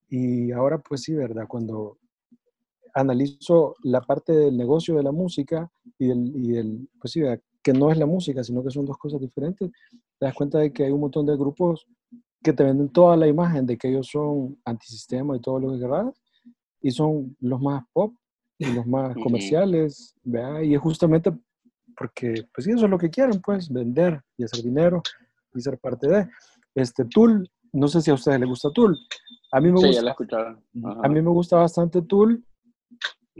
Y 0.08 0.52
ahora, 0.52 0.78
pues 0.78 1.02
sí, 1.02 1.14
¿verdad? 1.14 1.46
Cuando 1.48 1.98
analizo 2.94 3.76
la 3.82 4.00
parte 4.00 4.32
del 4.32 4.56
negocio 4.56 4.96
de 4.96 5.02
la 5.02 5.12
música 5.12 5.70
y 5.98 6.06
del, 6.06 6.32
y 6.34 6.52
del 6.52 6.88
pues 7.00 7.12
sí, 7.12 7.22
que 7.62 7.72
no 7.72 7.90
es 7.90 7.98
la 7.98 8.06
música, 8.06 8.42
sino 8.42 8.62
que 8.62 8.70
son 8.70 8.86
dos 8.86 8.98
cosas 8.98 9.20
diferentes, 9.20 9.70
te 10.18 10.26
das 10.26 10.34
cuenta 10.34 10.58
de 10.58 10.72
que 10.72 10.84
hay 10.84 10.90
un 10.90 11.00
montón 11.00 11.26
de 11.26 11.36
grupos 11.36 11.86
que 12.42 12.52
te 12.52 12.64
venden 12.64 12.88
toda 12.88 13.16
la 13.16 13.26
imagen 13.26 13.66
de 13.66 13.76
que 13.76 13.88
ellos 13.88 14.08
son 14.10 14.58
antisistema 14.64 15.36
y 15.36 15.40
todo 15.40 15.60
lo 15.60 15.72
que 15.72 15.80
querrás, 15.80 16.14
y 16.80 16.90
son 16.90 17.36
los 17.40 17.60
más 17.60 17.84
pop 17.92 18.14
y 18.58 18.66
los 18.72 18.86
más 18.86 19.14
comerciales, 19.22 20.14
¿verdad? 20.22 20.60
Y 20.62 20.74
es 20.74 20.80
justamente 20.80 21.32
porque, 21.96 22.46
pues 22.54 22.64
sí, 22.64 22.70
eso 22.70 22.86
es 22.86 22.90
lo 22.90 22.98
que 22.98 23.10
quieren, 23.10 23.40
pues, 23.42 23.70
vender 23.70 24.22
y 24.38 24.44
hacer 24.44 24.64
dinero 24.64 25.02
y 25.54 25.60
ser 25.60 25.78
parte 25.78 26.08
de. 26.08 26.28
Este 26.74 27.04
Tool, 27.04 27.50
no 27.72 27.88
sé 27.88 28.00
si 28.00 28.10
a 28.10 28.14
ustedes 28.14 28.40
les 28.40 28.48
gusta 28.48 28.70
Tool. 28.70 28.96
A 29.52 29.60
mí 29.60 29.70
me 29.70 29.80
sí, 29.80 29.86
gusta. 29.86 30.00
Ya 30.00 30.04
la 30.04 30.10
escucharon. 30.12 30.64
A 31.02 31.08
mí 31.08 31.20
me 31.20 31.30
gusta 31.30 31.56
bastante 31.56 32.00
Tool 32.00 32.42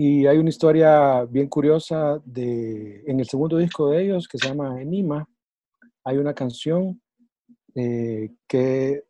Y 0.02 0.26
hay 0.26 0.38
una 0.38 0.48
historia 0.48 1.26
bien 1.26 1.46
curiosa 1.46 2.22
de, 2.24 3.04
en 3.06 3.20
el 3.20 3.28
segundo 3.28 3.58
disco 3.58 3.90
de 3.90 4.02
ellos 4.02 4.26
que 4.26 4.38
se 4.38 4.48
llama 4.48 4.80
Enima. 4.80 5.28
Hay 6.04 6.16
una 6.16 6.32
canción 6.32 7.02
eh, 7.74 8.30
que 8.48 9.04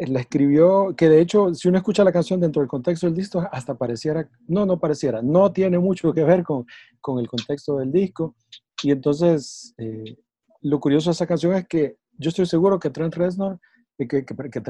la 0.00 0.20
escribió, 0.20 0.94
que 0.94 1.08
de 1.08 1.18
hecho, 1.18 1.54
si 1.54 1.66
uno 1.68 1.78
escucha 1.78 2.04
la 2.04 2.12
canción 2.12 2.40
dentro 2.40 2.60
del 2.60 2.68
contexto 2.68 3.06
del 3.06 3.16
disco, 3.16 3.42
hasta 3.50 3.74
pareciera, 3.74 4.28
no, 4.48 4.66
no 4.66 4.78
pareciera, 4.78 5.22
no 5.22 5.50
tiene 5.50 5.78
mucho 5.78 6.12
que 6.12 6.24
ver 6.24 6.42
con, 6.42 6.66
con 7.00 7.18
el 7.18 7.26
contexto 7.26 7.78
del 7.78 7.90
disco. 7.90 8.36
Y 8.82 8.90
entonces, 8.90 9.72
eh, 9.78 10.18
lo 10.60 10.78
curioso 10.78 11.08
de 11.08 11.12
esa 11.12 11.26
canción 11.26 11.54
es 11.54 11.66
que 11.66 11.96
yo 12.18 12.28
estoy 12.28 12.44
seguro 12.44 12.78
que 12.78 12.90
Trent 12.90 13.14
Reznor, 13.14 13.58
que, 14.06 14.24
que, 14.24 14.34
que 14.34 14.62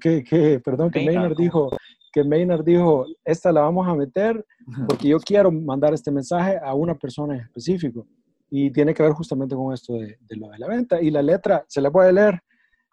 que, 0.00 0.24
que, 0.24 0.60
perdón, 0.60 0.90
que 0.90 1.04
Maynard 1.04 1.36
dijo, 1.36 1.70
que 2.12 2.24
Maynard 2.24 2.64
dijo, 2.64 3.06
esta 3.24 3.52
la 3.52 3.62
vamos 3.62 3.86
a 3.86 3.94
meter 3.94 4.44
porque 4.86 5.08
yo 5.08 5.18
quiero 5.18 5.50
mandar 5.52 5.94
este 5.94 6.10
mensaje 6.10 6.58
a 6.62 6.74
una 6.74 6.94
persona 6.94 7.34
en 7.34 7.40
específico. 7.40 8.06
Y 8.48 8.70
tiene 8.70 8.94
que 8.94 9.02
ver 9.02 9.12
justamente 9.12 9.54
con 9.56 9.74
esto 9.74 9.94
de, 9.94 10.16
de 10.20 10.36
lo 10.36 10.48
de 10.48 10.58
la 10.58 10.68
venta. 10.68 11.02
Y 11.02 11.10
la 11.10 11.20
letra, 11.20 11.64
se 11.68 11.80
la 11.80 11.90
puede 11.90 12.12
leer, 12.12 12.40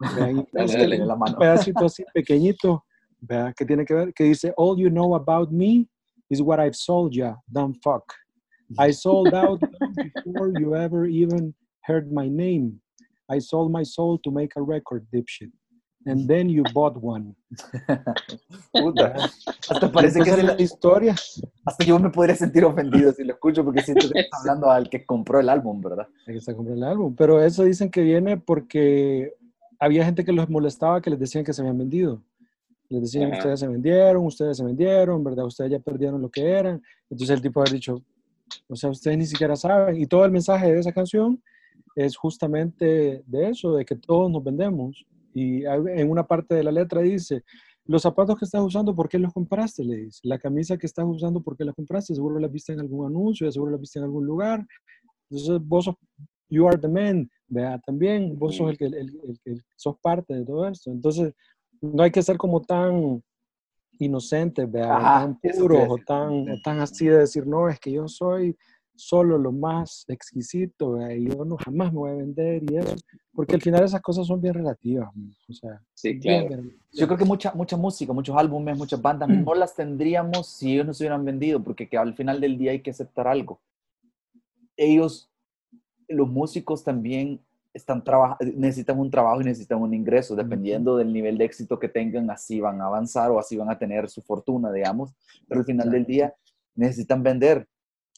un 0.00 1.34
pedacito 1.38 1.86
así 1.86 2.04
pequeñito, 2.12 2.84
¿vea? 3.20 3.52
que 3.56 3.64
tiene 3.64 3.84
que 3.84 3.94
ver, 3.94 4.12
que 4.12 4.24
dice, 4.24 4.52
All 4.56 4.76
you 4.76 4.90
know 4.90 5.14
about 5.14 5.50
me 5.50 5.88
is 6.28 6.40
what 6.40 6.58
I've 6.58 6.74
sold 6.74 7.12
ya, 7.12 7.36
dumb 7.46 7.74
fuck. 7.82 8.04
I 8.78 8.92
sold 8.92 9.34
out 9.34 9.60
before 10.24 10.50
you 10.58 10.74
ever 10.74 11.06
even 11.06 11.54
heard 11.82 12.10
my 12.10 12.28
name. 12.28 12.80
I 13.30 13.38
sold 13.38 13.70
my 13.70 13.84
soul 13.84 14.18
to 14.24 14.30
make 14.30 14.52
a 14.56 14.62
record, 14.62 15.06
dipshit. 15.12 15.52
And 16.06 16.28
then 16.28 16.50
you 16.50 16.62
bought 16.72 16.96
one. 17.00 17.34
Puta. 18.72 19.30
Hasta 19.70 19.90
parece 19.90 20.20
que 20.20 20.30
es 20.30 20.44
la 20.44 20.60
historia. 20.60 21.14
Hasta 21.64 21.84
yo 21.84 21.98
me 21.98 22.10
podría 22.10 22.34
sentir 22.34 22.64
ofendido 22.64 23.12
si 23.12 23.24
lo 23.24 23.32
escucho 23.32 23.64
porque 23.64 23.82
siento 23.82 24.10
que 24.10 24.20
está 24.20 24.36
hablando 24.40 24.70
al 24.70 24.90
que 24.90 25.06
compró 25.06 25.40
el 25.40 25.48
álbum, 25.48 25.80
¿verdad? 25.80 26.06
El 26.26 26.34
que 26.34 26.38
está 26.38 26.54
comprando 26.54 26.84
el 26.84 26.90
álbum. 26.90 27.14
Pero 27.16 27.42
eso 27.42 27.64
dicen 27.64 27.90
que 27.90 28.02
viene 28.02 28.36
porque 28.36 29.34
había 29.78 30.04
gente 30.04 30.24
que 30.24 30.32
los 30.32 30.48
molestaba 30.50 31.00
que 31.00 31.10
les 31.10 31.18
decían 31.18 31.44
que 31.44 31.52
se 31.52 31.62
habían 31.62 31.78
vendido. 31.78 32.22
Les 32.90 33.02
decían, 33.02 33.30
Ajá. 33.30 33.38
ustedes 33.38 33.60
se 33.60 33.68
vendieron, 33.68 34.26
ustedes 34.26 34.56
se 34.58 34.64
vendieron, 34.64 35.24
¿verdad? 35.24 35.46
Ustedes 35.46 35.70
ya 35.70 35.78
perdieron 35.78 36.20
lo 36.20 36.30
que 36.30 36.50
eran. 36.50 36.82
Entonces 37.08 37.36
el 37.36 37.42
tipo 37.42 37.60
había 37.60 37.72
dicho, 37.72 38.02
o 38.68 38.76
sea, 38.76 38.90
ustedes 38.90 39.16
ni 39.16 39.26
siquiera 39.26 39.56
saben. 39.56 40.00
Y 40.00 40.06
todo 40.06 40.24
el 40.24 40.30
mensaje 40.30 40.70
de 40.70 40.80
esa 40.80 40.92
canción 40.92 41.42
es 41.96 42.16
justamente 42.16 43.22
de 43.26 43.48
eso, 43.48 43.74
de 43.74 43.84
que 43.84 43.94
todos 43.94 44.30
nos 44.30 44.44
vendemos. 44.44 45.06
Y 45.34 45.64
en 45.64 46.10
una 46.10 46.26
parte 46.26 46.54
de 46.54 46.62
la 46.62 46.72
letra 46.72 47.02
dice, 47.02 47.42
los 47.86 48.02
zapatos 48.02 48.38
que 48.38 48.44
estás 48.44 48.62
usando, 48.62 48.94
¿por 48.94 49.08
qué 49.08 49.18
los 49.18 49.32
compraste? 49.32 49.84
Le 49.84 49.96
dice. 49.96 50.20
La 50.22 50.38
camisa 50.38 50.78
que 50.78 50.86
estás 50.86 51.04
usando, 51.06 51.42
¿por 51.42 51.56
qué 51.56 51.64
la 51.64 51.72
compraste? 51.72 52.14
Seguro 52.14 52.38
la 52.38 52.48
viste 52.48 52.72
en 52.72 52.80
algún 52.80 53.06
anuncio, 53.06 53.50
seguro 53.50 53.72
la 53.72 53.76
viste 53.76 53.98
en 53.98 54.04
algún 54.04 54.24
lugar. 54.24 54.64
Entonces 55.28 55.60
vos 55.66 55.84
sos, 55.84 55.96
you 56.48 56.66
are 56.66 56.78
the 56.78 56.88
man, 56.88 57.28
vea, 57.48 57.78
también 57.80 58.38
vos 58.38 58.56
sos 58.56 58.70
el 58.70 58.78
que, 58.78 58.86
el, 58.86 58.94
el, 58.94 59.40
el, 59.44 59.64
sos 59.76 59.96
parte 60.00 60.34
de 60.34 60.44
todo 60.44 60.68
esto. 60.68 60.90
Entonces 60.90 61.34
no 61.80 62.02
hay 62.02 62.10
que 62.10 62.22
ser 62.22 62.36
como 62.36 62.62
tan 62.62 63.22
inocentes, 63.98 64.70
vea, 64.70 64.96
Ajá, 64.96 65.20
tan 65.20 65.40
puros 65.40 65.86
o 65.88 65.96
tan, 66.06 66.50
o 66.50 66.60
tan 66.62 66.80
así 66.80 67.06
de 67.06 67.18
decir, 67.18 67.46
no, 67.46 67.68
es 67.68 67.78
que 67.78 67.92
yo 67.92 68.08
soy 68.08 68.56
solo 68.96 69.38
lo 69.38 69.52
más 69.52 70.04
exquisito, 70.08 71.00
y 71.10 71.28
yo 71.28 71.44
no 71.44 71.56
jamás 71.56 71.92
me 71.92 71.98
voy 71.98 72.10
a 72.10 72.14
vender 72.14 72.62
y 72.70 72.76
eso, 72.76 72.94
porque 73.32 73.54
al 73.54 73.62
final 73.62 73.82
esas 73.82 74.00
cosas 74.00 74.26
son 74.26 74.40
bien 74.40 74.54
relativas, 74.54 75.08
o 75.48 75.52
sea, 75.52 75.80
sí, 75.94 76.18
claro. 76.18 76.48
Bien, 76.48 76.78
yo 76.92 77.06
creo 77.06 77.18
que 77.18 77.24
mucha, 77.24 77.52
mucha 77.54 77.76
música, 77.76 78.12
muchos 78.12 78.36
álbumes, 78.36 78.78
muchas 78.78 79.02
bandas, 79.02 79.28
no 79.28 79.54
las 79.54 79.74
tendríamos 79.74 80.46
si 80.46 80.74
ellos 80.74 80.86
no 80.86 80.94
se 80.94 81.04
hubieran 81.04 81.24
vendido, 81.24 81.62
porque 81.62 81.88
que 81.88 81.98
al 81.98 82.14
final 82.14 82.40
del 82.40 82.56
día 82.56 82.70
hay 82.70 82.80
que 82.80 82.90
aceptar 82.90 83.26
algo. 83.26 83.60
Ellos, 84.76 85.28
los 86.08 86.28
músicos 86.28 86.84
también 86.84 87.40
están 87.74 88.04
necesitan 88.54 89.00
un 89.00 89.10
trabajo 89.10 89.40
y 89.40 89.44
necesitan 89.44 89.82
un 89.82 89.92
ingreso, 89.92 90.36
dependiendo 90.36 90.96
del 90.96 91.12
nivel 91.12 91.36
de 91.36 91.44
éxito 91.44 91.78
que 91.80 91.88
tengan, 91.88 92.30
así 92.30 92.60
van 92.60 92.80
a 92.80 92.86
avanzar 92.86 93.32
o 93.32 93.38
así 93.40 93.56
van 93.56 93.68
a 93.68 93.78
tener 93.78 94.08
su 94.08 94.22
fortuna, 94.22 94.70
digamos, 94.72 95.12
pero 95.48 95.60
al 95.60 95.66
final 95.66 95.90
del 95.90 96.06
día 96.06 96.32
necesitan 96.76 97.22
vender. 97.24 97.66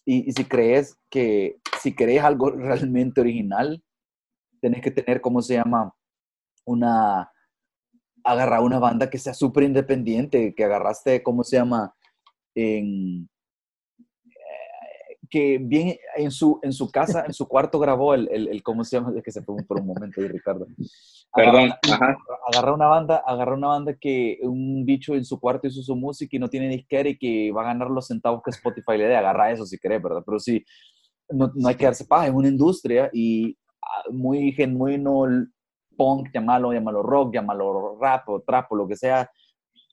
Y, 0.07 0.33
si 0.33 0.45
crees 0.45 0.97
que, 1.11 1.59
si 1.83 1.95
crees 1.95 2.23
algo 2.23 2.51
realmente 2.53 3.21
original, 3.21 3.83
tenés 4.61 4.81
que 4.81 4.91
tener, 4.91 5.21
¿cómo 5.21 5.43
se 5.43 5.55
llama? 5.55 5.93
Una, 6.65 7.31
agarrar 8.25 8.63
una 8.63 8.79
banda 8.79 9.11
que 9.11 9.19
sea 9.19 9.35
súper 9.35 9.65
independiente, 9.65 10.55
que 10.55 10.65
agarraste, 10.65 11.23
¿cómo 11.23 11.45
se 11.45 11.57
llama? 11.57 11.95
En, 12.55 13.29
que 15.29 15.59
bien 15.61 15.97
en 16.17 16.31
su, 16.31 16.59
en 16.63 16.73
su 16.73 16.91
casa, 16.91 17.25
en 17.27 17.33
su 17.33 17.47
cuarto 17.47 17.79
grabó 17.79 18.15
el, 18.15 18.29
el, 18.31 18.49
el 18.49 18.63
¿cómo 18.63 18.85
se 18.85 18.97
llama? 18.97 19.13
Es 19.17 19.23
que 19.23 19.33
se 19.33 19.43
fue 19.43 19.57
por 19.67 19.81
un 19.81 19.87
momento 19.87 20.21
ahí, 20.21 20.29
Ricardo. 20.29 20.67
Perdón, 21.35 21.71
agarra, 21.83 22.17
agarra, 22.53 22.75
una 22.75 22.87
banda, 22.87 23.23
agarra 23.27 23.55
una 23.55 23.69
banda 23.69 23.95
que 24.01 24.39
un 24.43 24.85
bicho 24.85 25.15
en 25.15 25.25
su 25.25 25.39
cuarto 25.39 25.67
hizo 25.67 25.83
su 25.83 25.97
música 25.97 26.37
y 26.37 26.39
no 26.39 26.49
tiene 26.49 26.69
disquera 26.69 27.09
y 27.09 27.19
que 27.19 27.53
va 27.53 27.63
a 27.63 27.67
ganar 27.67 27.91
los 27.91 28.07
centavos 28.07 28.43
que 28.45 28.51
Spotify 28.51 28.97
le 28.97 29.09
dé, 29.09 29.17
agarra 29.17 29.53
eso 29.53 29.67
si 29.67 29.79
querés, 29.79 30.03
¿verdad? 30.03 30.23
Pero 30.25 30.39
sí, 30.39 30.65
no, 31.31 31.51
no 31.55 31.69
hay 31.69 31.75
que 31.75 31.85
darse 31.85 32.07
paja, 32.07 32.27
es 32.27 32.33
una 32.33 32.49
industria 32.49 33.11
y 33.13 33.57
muy 34.11 34.53
genuino 34.53 35.27
punk, 35.97 36.29
llámalo, 36.33 36.73
llámalo 36.73 37.03
rock, 37.03 37.35
llámalo 37.35 37.99
rap 38.01 38.29
o 38.29 38.41
trap 38.41 38.71
o 38.73 38.77
lo 38.77 38.89
que 38.89 38.97
sea, 38.97 39.31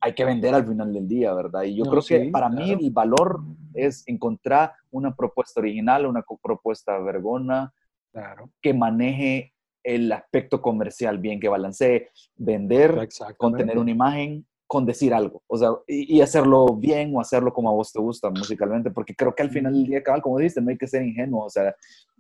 hay 0.04 0.14
que 0.14 0.26
vender 0.26 0.54
al 0.54 0.68
final 0.68 0.94
del 0.94 1.08
día, 1.08 1.34
¿verdad? 1.34 1.64
Y 1.64 1.76
yo 1.76 1.86
no, 1.86 1.92
creo 1.92 2.02
sí, 2.02 2.14
que 2.16 2.30
para 2.30 2.50
claro. 2.50 2.66
mí 2.66 2.72
el 2.72 2.92
valor 2.92 3.40
es 3.74 4.04
encontrar 4.06 4.74
una 4.92 5.16
propuesta 5.16 5.62
original, 5.62 6.06
una 6.06 6.26
propuesta 6.42 7.00
vergona, 7.00 7.74
claro. 8.12 8.50
que 8.62 8.74
maneje 8.74 9.54
el 9.82 10.12
aspecto 10.12 10.62
comercial 10.62 11.20
bien, 11.20 11.40
que 11.40 11.48
balancee 11.48 12.10
vender 12.36 13.08
con 13.38 13.56
tener 13.56 13.78
una 13.78 13.92
imagen, 13.92 14.46
con 14.68 14.86
decir 14.86 15.14
algo, 15.14 15.42
o 15.48 15.58
sea, 15.58 15.70
y, 15.88 16.18
y, 16.18 16.22
hacerlo 16.22 16.76
bien 16.76 17.16
o 17.16 17.22
hacerlo 17.22 17.54
como 17.54 17.70
a 17.70 17.74
vos 17.74 17.94
te 17.94 18.00
gusta 18.00 18.30
musicalmente, 18.30 18.92
porque 18.92 19.16
creo 19.16 19.34
que 19.34 19.44
al 19.44 19.52
final 19.52 19.72
del 19.72 19.86
día, 19.86 20.04
cabal, 20.04 20.22
como 20.22 20.40
dices, 20.40 20.62
no 20.62 20.70
hay 20.70 20.78
que 20.78 20.88
ser 20.88 21.04
ingenuo, 21.04 21.46
o 21.46 21.50
sea, 21.50 21.74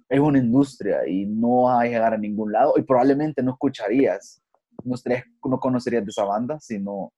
es 0.07 0.19
una 0.19 0.39
industria 0.39 1.05
y 1.07 1.25
no 1.25 1.63
va 1.63 1.81
a 1.81 1.86
llegar 1.86 2.13
a 2.13 2.17
ningún 2.17 2.51
lado 2.51 2.75
y 2.77 2.84
probablemente 2.84 3.43
no 3.43 3.51
escucharías, 3.51 4.41
no, 4.84 4.95
estarías, 4.95 5.25
no 5.43 5.59
conocerías 5.59 6.05
de 6.05 6.11
esa 6.11 6.23
banda 6.23 6.59
si 6.59 6.79
no, 6.79 7.11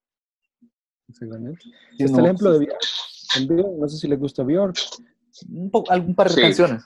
Exactamente. 1.08 1.62
Sí, 1.62 1.72
este 2.04 2.18
no, 2.18 2.24
ejemplo 2.26 2.52
de 2.54 2.60
Björk, 2.66 3.78
no 3.78 3.88
sé 3.88 3.98
si 3.98 4.08
le 4.08 4.16
gusta 4.16 4.44
Björk. 4.44 4.78
Un, 5.50 5.70
poco, 5.70 5.92
algún 5.92 6.16
par 6.16 6.30
de 6.30 6.34
sí. 6.34 6.42
canciones. 6.42 6.84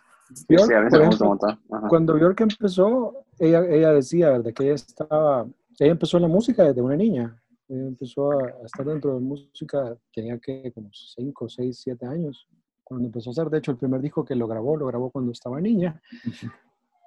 Björk, 0.47 0.67
sí, 0.67 0.73
a 0.73 0.81
mí 0.81 0.87
me 0.91 1.05
gusta 1.05 1.23
un 1.23 1.29
montón. 1.29 1.59
Cuando 1.89 2.13
Björk 2.13 2.41
empezó, 2.41 3.25
ella, 3.37 3.65
ella 3.65 3.93
decía, 3.93 4.29
¿verdad? 4.31 4.53
Que 4.53 4.63
ella 4.63 4.75
estaba, 4.75 5.47
ella 5.79 5.91
empezó 5.91 6.17
en 6.17 6.23
la 6.23 6.29
música 6.29 6.63
desde 6.63 6.81
una 6.81 6.95
niña. 6.95 7.41
Ella 7.67 7.87
empezó 7.87 8.31
a, 8.31 8.65
estar 8.65 8.85
dentro 8.85 9.13
de 9.13 9.19
música, 9.21 9.95
tenía 10.13 10.37
que 10.39 10.71
como 10.73 10.89
5, 10.91 11.49
6, 11.49 11.79
7 11.83 12.05
años. 12.05 12.47
Cuando 12.83 13.05
empezó 13.05 13.29
a 13.29 13.31
hacer, 13.31 13.49
de 13.49 13.59
hecho, 13.59 13.71
el 13.71 13.77
primer 13.77 14.01
disco 14.01 14.25
que 14.25 14.35
lo 14.35 14.47
grabó, 14.47 14.75
lo 14.75 14.87
grabó 14.87 15.11
cuando 15.11 15.31
estaba 15.31 15.61
niña. 15.61 16.01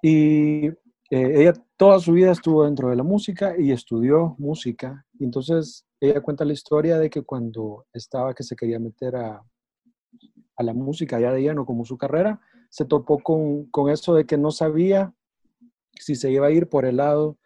Y 0.04 0.66
eh, 0.66 0.76
ella 1.10 1.52
toda 1.76 2.00
su 2.00 2.12
vida 2.12 2.32
estuvo 2.32 2.64
dentro 2.64 2.90
de 2.90 2.96
la 2.96 3.02
música 3.04 3.54
y 3.58 3.70
estudió 3.70 4.34
música. 4.38 5.06
Y 5.18 5.24
entonces 5.24 5.84
ella 6.08 6.20
cuenta 6.20 6.44
la 6.44 6.52
historia 6.52 6.98
de 6.98 7.08
que 7.08 7.22
cuando 7.22 7.86
estaba 7.92 8.34
que 8.34 8.42
se 8.42 8.56
quería 8.56 8.80
meter 8.80 9.14
a, 9.14 9.40
a 10.56 10.62
la 10.62 10.74
música 10.74 11.20
ya 11.20 11.32
de 11.32 11.42
lleno 11.42 11.64
como 11.64 11.84
su 11.84 11.96
carrera, 11.96 12.40
se 12.70 12.84
topó 12.84 13.18
con, 13.18 13.66
con 13.66 13.88
eso 13.88 14.14
de 14.14 14.26
que 14.26 14.36
no 14.36 14.50
sabía 14.50 15.14
si 15.92 16.16
se 16.16 16.30
iba 16.30 16.46
a 16.46 16.50
ir 16.50 16.68
por 16.68 16.84
el 16.84 16.96
lado 16.96 17.38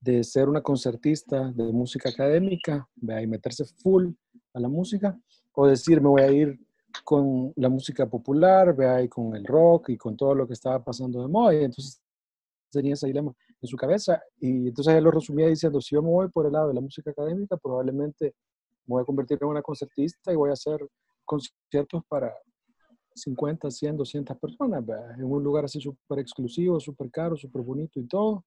de 0.00 0.24
ser 0.24 0.48
una 0.48 0.60
concertista 0.60 1.52
de 1.52 1.72
música 1.72 2.10
académica 2.10 2.86
y 2.96 3.26
meterse 3.26 3.64
full 3.82 4.12
a 4.52 4.60
la 4.60 4.68
música, 4.68 5.18
o 5.52 5.66
decir 5.66 6.00
me 6.02 6.08
voy 6.08 6.22
a 6.22 6.30
ir 6.30 6.60
con 7.04 7.52
la 7.56 7.70
música 7.70 8.10
popular, 8.10 8.76
vea, 8.76 9.02
y 9.02 9.08
con 9.08 9.34
el 9.34 9.46
rock 9.46 9.90
y 9.90 9.96
con 9.96 10.16
todo 10.16 10.34
lo 10.34 10.46
que 10.46 10.52
estaba 10.52 10.84
pasando 10.84 11.22
de 11.22 11.28
moda. 11.28 11.54
Y 11.54 11.64
entonces 11.64 12.02
tenía 12.70 12.92
ese 12.92 13.06
dilema 13.06 13.34
en 13.62 13.68
su 13.68 13.76
cabeza. 13.76 14.20
Y 14.38 14.68
entonces 14.68 14.94
él 14.94 15.04
lo 15.04 15.10
resumía 15.10 15.46
diciendo, 15.46 15.80
si 15.80 15.94
yo 15.94 16.02
me 16.02 16.10
voy 16.10 16.28
por 16.28 16.46
el 16.46 16.52
lado 16.52 16.68
de 16.68 16.74
la 16.74 16.80
música 16.80 17.10
académica, 17.10 17.56
probablemente 17.56 18.34
me 18.86 18.94
voy 18.94 19.02
a 19.02 19.04
convertir 19.04 19.38
en 19.40 19.48
una 19.48 19.62
concertista 19.62 20.32
y 20.32 20.36
voy 20.36 20.50
a 20.50 20.54
hacer 20.54 20.86
conciertos 21.24 22.02
para 22.08 22.34
50, 23.14 23.70
100, 23.70 23.96
200 23.96 24.38
personas, 24.38 24.84
¿verdad? 24.84 25.18
en 25.18 25.24
un 25.24 25.42
lugar 25.42 25.64
así 25.64 25.80
súper 25.80 26.18
exclusivo, 26.18 26.80
súper 26.80 27.10
caro, 27.10 27.36
súper 27.36 27.62
bonito 27.62 28.00
y 28.00 28.06
todo, 28.06 28.44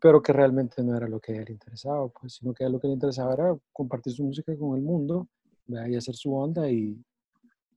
pero 0.00 0.22
que 0.22 0.32
realmente 0.32 0.82
no 0.82 0.96
era 0.96 1.08
lo 1.08 1.20
que 1.20 1.32
a 1.32 1.42
él 1.42 1.50
interesaba, 1.50 2.08
pues, 2.08 2.34
sino 2.34 2.54
que 2.54 2.64
a 2.64 2.68
él 2.68 2.72
lo 2.72 2.80
que 2.80 2.86
le 2.86 2.94
interesaba 2.94 3.34
era 3.34 3.56
compartir 3.72 4.12
su 4.12 4.24
música 4.24 4.56
con 4.56 4.76
el 4.76 4.82
mundo 4.82 5.28
¿verdad? 5.66 5.88
y 5.88 5.96
hacer 5.96 6.14
su 6.14 6.34
onda 6.34 6.70
y, 6.70 6.96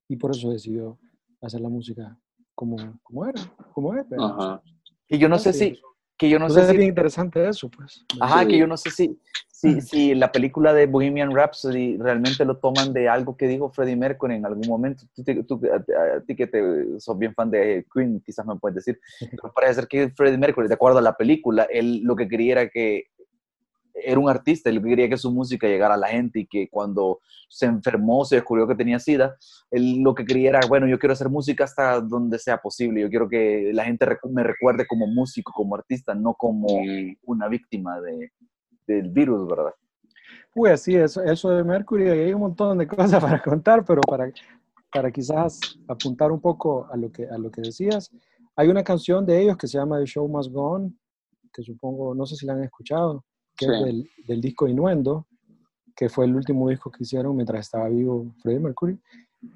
y 0.08 0.16
por 0.16 0.32
eso 0.32 0.50
decidió 0.50 0.98
hacer 1.42 1.62
la 1.62 1.70
música 1.70 2.18
como, 2.54 2.78
como 3.04 3.26
era, 3.26 3.42
como 3.74 3.96
es. 3.96 4.06
Y 5.08 5.18
yo 5.18 5.28
no 5.28 5.40
sé 5.40 5.54
si, 5.54 5.80
que 6.20 6.30
yo 6.30 6.38
no 6.38 6.46
Entonces 6.46 6.66
sé 6.66 6.72
es 6.72 6.74
si... 6.74 6.78
bien 6.78 6.90
interesante 6.90 7.48
eso, 7.48 7.70
pues. 7.70 8.06
Ajá, 8.20 8.42
Sí. 8.42 8.50
que 8.50 8.58
yo 8.60 8.68
no 8.68 8.76
sé 8.78 8.92
si, 8.92 9.18
si, 9.50 9.80
si 9.82 10.14
la 10.16 10.32
película 10.32 10.74
de 10.74 10.86
Bohemian 10.86 11.34
Rhapsody 11.34 11.98
realmente 11.98 12.44
lo 12.46 12.58
toman 12.58 12.92
de 12.94 13.08
algo 13.08 13.38
que 13.38 13.48
dijo 13.48 13.70
Freddie 13.72 13.96
Mercury 13.96 14.36
en 14.36 14.46
algún 14.46 14.68
momento. 14.68 15.04
Tú, 15.16 15.24
tú- 15.46 15.62
a, 15.74 16.18
a 16.18 16.22
ti 16.22 16.36
que 16.36 16.46
te, 16.48 17.00
sos 17.00 17.18
bien 17.18 17.34
fan 17.34 17.50
de 17.50 17.86
Queen, 17.94 18.22
quizás 18.26 18.46
me 18.46 18.56
puedes 18.58 18.76
decir. 18.76 19.00
Pero 19.32 19.54
parece 19.54 19.76
ser 19.76 19.88
que 19.88 20.10
Freddie 20.10 20.38
Mercury, 20.38 20.68
de 20.68 20.74
acuerdo 20.74 21.00
a 21.00 21.02
la 21.02 21.16
película, 21.16 21.64
él 21.72 22.02
lo 22.04 22.16
que 22.18 22.28
quería 22.28 22.52
era 22.54 22.70
que 22.70 23.06
era 24.04 24.20
un 24.20 24.30
artista, 24.30 24.70
él 24.70 24.82
quería 24.82 25.10
que 25.10 25.18
su 25.18 25.32
música 25.32 25.68
llegara 25.68 25.96
a 25.96 25.98
la 25.98 26.08
gente 26.08 26.42
y 26.42 26.48
que 26.48 26.68
cuando 26.70 27.20
se 27.48 27.66
enfermó, 27.66 28.26
se 28.26 28.36
descubrió 28.36 28.68
que 28.68 28.76
tenía 28.76 29.00
SIDA, 29.00 29.36
él 29.72 30.02
lo 30.02 30.14
que 30.14 30.26
quería 30.26 30.50
era, 30.50 30.60
bueno, 30.68 30.88
yo 30.88 31.00
quiero 31.00 31.14
hacer 31.14 31.30
música 31.30 31.64
hasta 31.64 32.00
donde 32.02 32.40
sea 32.40 32.58
posible, 32.58 33.02
yo 33.02 33.10
quiero 33.10 33.28
que 33.28 33.72
la 33.74 33.86
gente 33.86 34.06
me 34.30 34.44
recuerde 34.44 34.86
como 34.88 35.08
músico, 35.08 35.52
como 35.54 35.76
artista, 35.76 36.14
no 36.14 36.34
como 36.34 36.68
una 37.24 37.48
víctima 37.48 38.00
de, 38.02 38.32
del 38.88 39.10
virus, 39.10 39.48
¿verdad? 39.48 39.74
Uy, 40.56 40.70
así, 40.70 40.96
eso, 40.96 41.24
eso 41.24 41.50
de 41.52 41.64
Mercury, 41.64 42.10
hay 42.10 42.34
un 42.34 42.42
montón 42.42 42.78
de 42.78 42.88
cosas 42.88 43.22
para 43.24 43.42
contar, 43.42 43.86
pero 43.86 44.02
para, 44.02 44.32
para 44.92 45.12
quizás 45.12 45.60
apuntar 45.88 46.32
un 46.32 46.42
poco 46.42 46.88
a 46.92 46.98
lo, 46.98 47.12
que, 47.12 47.26
a 47.26 47.38
lo 47.38 47.52
que 47.52 47.62
decías, 47.62 48.12
hay 48.56 48.68
una 48.68 48.84
canción 48.84 49.26
de 49.26 49.42
ellos 49.42 49.58
que 49.58 49.68
se 49.68 49.78
llama 49.78 50.00
The 50.00 50.06
Show 50.06 50.28
Must 50.28 50.52
Go 50.52 50.72
On, 50.72 51.00
que 51.54 51.64
supongo, 51.64 52.14
no 52.14 52.26
sé 52.26 52.36
si 52.36 52.46
la 52.46 52.54
han 52.54 52.64
escuchado, 52.64 53.24
que 53.60 53.66
es 53.66 53.72
Sí. 53.78 53.84
del, 53.84 54.10
del 54.28 54.42
disco 54.42 54.68
Innuendo, 54.68 55.28
que 55.96 56.08
fue 56.10 56.26
el 56.26 56.36
último 56.36 56.70
disco 56.70 56.90
que 56.90 57.04
hicieron 57.04 57.36
mientras 57.36 57.60
estaba 57.66 57.90
vivo 57.90 58.34
Freddie 58.42 58.60
Mercury. 58.62 58.98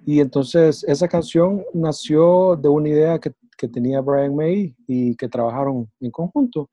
Y 0.05 0.19
entonces 0.19 0.83
esa 0.87 1.07
canción 1.07 1.63
nació 1.73 2.55
de 2.57 2.67
una 2.69 2.89
idea 2.89 3.19
que, 3.19 3.33
que 3.57 3.67
tenía 3.67 4.01
Brian 4.01 4.35
May 4.35 4.75
y 4.87 5.15
que 5.15 5.27
trabajaron 5.29 5.89
en 6.01 6.11
conjunto. 6.11 6.69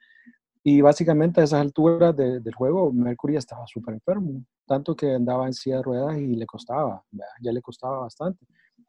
Y 0.62 0.80
básicamente 0.80 1.40
a 1.40 1.44
esas 1.44 1.60
alturas 1.60 2.14
de- 2.16 2.40
del 2.40 2.54
juego, 2.54 2.92
Mercury 2.92 3.36
estaba 3.36 3.66
súper 3.66 3.94
enfermo, 3.94 4.44
tanto 4.66 4.94
que 4.94 5.14
andaba 5.14 5.46
en 5.46 5.52
silla 5.54 5.76
de 5.78 5.82
ruedas 5.82 6.18
y 6.18 6.34
le 6.36 6.46
costaba, 6.46 7.02
¿verdad? 7.10 7.32
ya 7.40 7.52
le 7.52 7.62
costaba 7.62 8.00
bastante. 8.00 8.44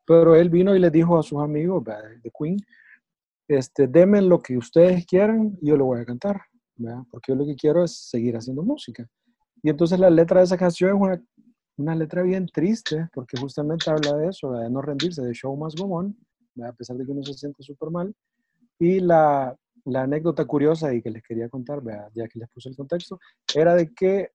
Pero 0.06 0.36
él 0.36 0.50
vino 0.50 0.76
y 0.76 0.80
le 0.80 0.90
dijo 0.90 1.18
a 1.18 1.24
sus 1.24 1.40
amigos 1.42 1.84
¿verdad? 1.84 2.10
de 2.24 2.32
Queen, 2.38 2.58
este, 3.48 3.88
denme 3.88 4.22
lo 4.22 4.40
que 4.42 4.58
ustedes 4.58 5.06
quieran 5.06 5.58
y 5.62 5.68
yo 5.68 5.78
lo 5.78 5.86
voy 5.86 6.02
a 6.02 6.06
cantar, 6.06 6.42
¿verdad? 6.76 7.04
porque 7.10 7.32
yo 7.32 7.36
lo 7.36 7.46
que 7.46 7.56
quiero 7.56 7.84
es 7.84 8.10
seguir 8.10 8.36
haciendo 8.36 8.64
música. 8.64 9.08
Y 9.64 9.70
entonces 9.70 10.00
la 10.00 10.10
letra 10.10 10.40
de 10.40 10.46
esa 10.46 10.58
canción 10.58 10.96
es 10.96 11.02
una, 11.02 11.24
una 11.78 11.96
letra 11.96 12.24
bien 12.24 12.48
triste, 12.48 13.10
porque 13.14 13.38
justamente 13.38 13.90
habla 13.90 14.18
de 14.18 14.30
eso, 14.30 14.50
¿verdad? 14.50 14.66
de 14.66 14.72
no 14.72 14.82
rendirse, 14.82 15.22
de 15.22 15.34
show 15.34 15.56
must 15.56 15.80
go 15.80 15.86
on, 15.86 16.18
¿verdad? 16.56 16.74
a 16.74 16.76
pesar 16.76 16.98
de 16.98 17.06
que 17.06 17.12
uno 17.12 17.24
se 17.24 17.34
siente 17.34 17.62
súper 17.64 17.90
mal. 17.90 18.14
Y 18.80 19.00
la, 19.00 19.56
la 19.86 20.04
anécdota 20.04 20.46
curiosa 20.46 20.94
y 20.94 21.02
que 21.02 21.12
les 21.12 21.24
quería 21.24 21.50
contar, 21.50 21.82
¿verdad? 21.82 22.10
ya 22.14 22.28
que 22.28 22.40
les 22.40 22.50
puse 22.50 22.70
el 22.70 22.76
contexto, 22.76 23.20
era 23.56 23.76
de 23.76 23.94
que 23.94 24.32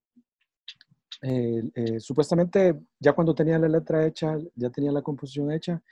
eh, 1.23 1.63
eh, 1.75 2.01
supuestamente 2.01 2.79
ya 3.01 3.13
cuando 3.13 3.35
tenía 3.35 3.59
la 3.59 3.69
letra 3.69 4.07
hecha, 4.07 4.37
ya 4.55 4.71
tenía 4.71 4.93
la 4.93 5.03
composición 5.03 5.51
hecha, 5.51 5.83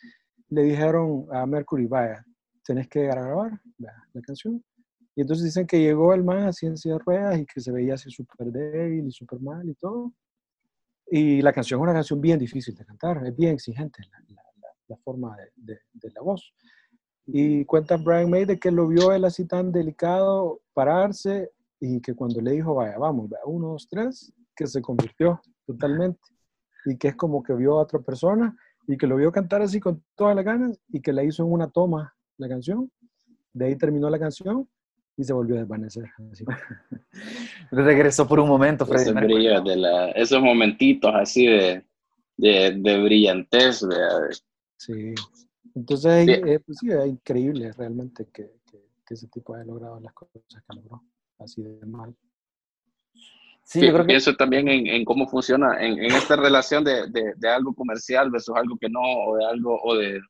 le 0.51 0.63
dijeron 0.63 1.27
a 1.33 1.47
Mercury, 1.47 1.87
vaya, 1.87 2.25
tenés 2.65 2.89
que 2.89 3.03
grabar 3.05 3.61
¿verdad? 3.79 3.97
la 4.13 4.23
canción. 4.23 4.63
Y 5.17 5.21
entonces 5.21 5.45
dicen 5.45 5.67
que 5.67 5.81
llegó 5.81 6.13
el 6.15 6.25
man 6.25 6.45
así 6.45 6.67
en 6.67 6.77
silla 6.77 6.95
de 6.95 7.01
ruedas 7.05 7.39
y 7.39 7.47
que 7.47 7.61
se 7.61 7.71
veía 7.71 7.95
así 7.95 8.11
súper 8.11 8.49
débil 8.51 9.07
y 9.07 9.13
súper 9.13 9.41
mal 9.41 9.69
y 9.69 9.75
todo. 9.75 10.13
Y 11.11 11.43
la 11.43 11.53
canción 11.53 11.79
es 11.79 11.83
una 11.83 11.93
canción 11.93 12.21
bien 12.21 12.39
difícil 12.39 12.75
de 12.75 12.85
cantar, 12.85 13.25
es 13.27 13.37
bien 13.37 13.55
exigente 13.55 14.03
la, 14.11 14.19
la- 14.35 14.43
la- 14.89 14.97
forma 15.05 15.37
de, 15.37 15.51
de- 15.57 15.81
de 15.93 16.11
la 16.13 16.21
voz. 16.23 16.53
Y 17.27 17.65
cuenta 17.65 17.97
Brian 17.97 18.29
May 18.31 18.45
de 18.45 18.59
que 18.59 18.71
lo 18.71 18.87
vio 18.89 19.13
él 19.13 19.25
así 19.25 19.47
tan 19.47 19.73
delicado 19.73 20.61
pararse 20.73 21.51
y 21.81 22.01
que 22.01 22.15
cuando 22.15 22.41
le 22.41 22.53
dijo, 22.53 22.75
vaya, 22.75 22.99
vamos, 22.99 23.31
uno, 23.47 23.69
dos, 23.69 23.89
tres, 23.89 24.33
que 24.55 24.67
se 24.67 24.83
convirtió 24.83 25.41
totalmente. 25.67 26.21
Y 26.87 26.97
que 26.99 27.09
es 27.09 27.17
como 27.17 27.43
que 27.43 27.55
vio 27.55 27.79
a 27.79 27.83
otra 27.83 27.99
persona 28.01 28.57
y 28.87 28.97
que 28.99 29.07
lo 29.07 29.17
vio 29.17 29.33
cantar 29.33 29.63
así 29.63 29.81
con 29.81 30.03
todas 30.15 30.37
las 30.37 30.45
ganas 30.45 30.79
y 30.89 31.01
que 31.01 31.13
la 31.13 31.23
hizo 31.25 31.43
en 31.45 31.53
una 31.53 31.69
toma 31.71 32.15
la 32.37 32.49
canción. 32.49 32.91
De 33.53 33.67
ahí 33.67 33.77
terminó 33.77 34.11
la 34.11 34.19
canción 34.19 34.69
y 35.17 35.25
se 35.25 35.33
volvió 35.33 35.57
a 35.57 35.61
desvanecer. 35.61 36.05
así. 36.33 36.45
Regresó 37.71 38.27
por 38.27 38.41
un 38.41 38.49
momento, 38.49 38.85
Freddie 38.87 39.03
ese 39.11 39.13
brillo 39.13 39.61
de 39.63 39.77
la, 39.77 40.11
esos 40.11 40.41
momentitos 40.43 41.13
así 41.15 41.47
de, 41.47 41.85
de, 42.37 42.73
de 42.79 43.03
brillantez, 43.03 43.87
¿verdad? 43.87 44.31
Sí. 44.77 45.15
Entonces, 45.75 46.29
eh, 46.29 46.61
pues 46.65 46.79
sí, 46.79 46.89
es 46.91 47.07
increíble 47.07 47.73
realmente 47.73 48.27
que, 48.33 48.51
que- 48.71 48.85
que 49.07 49.15
ese 49.15 49.29
tipo 49.29 49.55
haya 49.55 49.65
logrado 49.65 50.01
las 50.01 50.15
cosas 50.15 50.33
que 50.49 50.77
logró, 50.77 51.03
así 51.39 51.63
de 51.63 51.85
mal. 51.85 52.15
Sí, 53.63 53.81
yo 53.81 53.89
creo 53.93 54.01
que 54.03 54.09
Pienso 54.09 54.35
también 54.35 54.67
en, 54.69 54.87
en 54.87 55.05
cómo 55.05 55.27
funciona 55.29 55.79
en, 55.83 55.99
en 55.99 56.13
esta 56.13 56.37
relación 56.37 56.85
de, 56.85 57.09
de, 57.09 57.35
de 57.37 57.49
algo 57.49 57.75
comercial 57.75 58.31
versus 58.31 58.55
algo 58.57 58.77
que 58.79 58.89
no, 58.89 59.01
o 59.01 59.37
de 59.37 59.45
algo, 59.47 59.79
o 59.83 59.95
de 59.97 60.21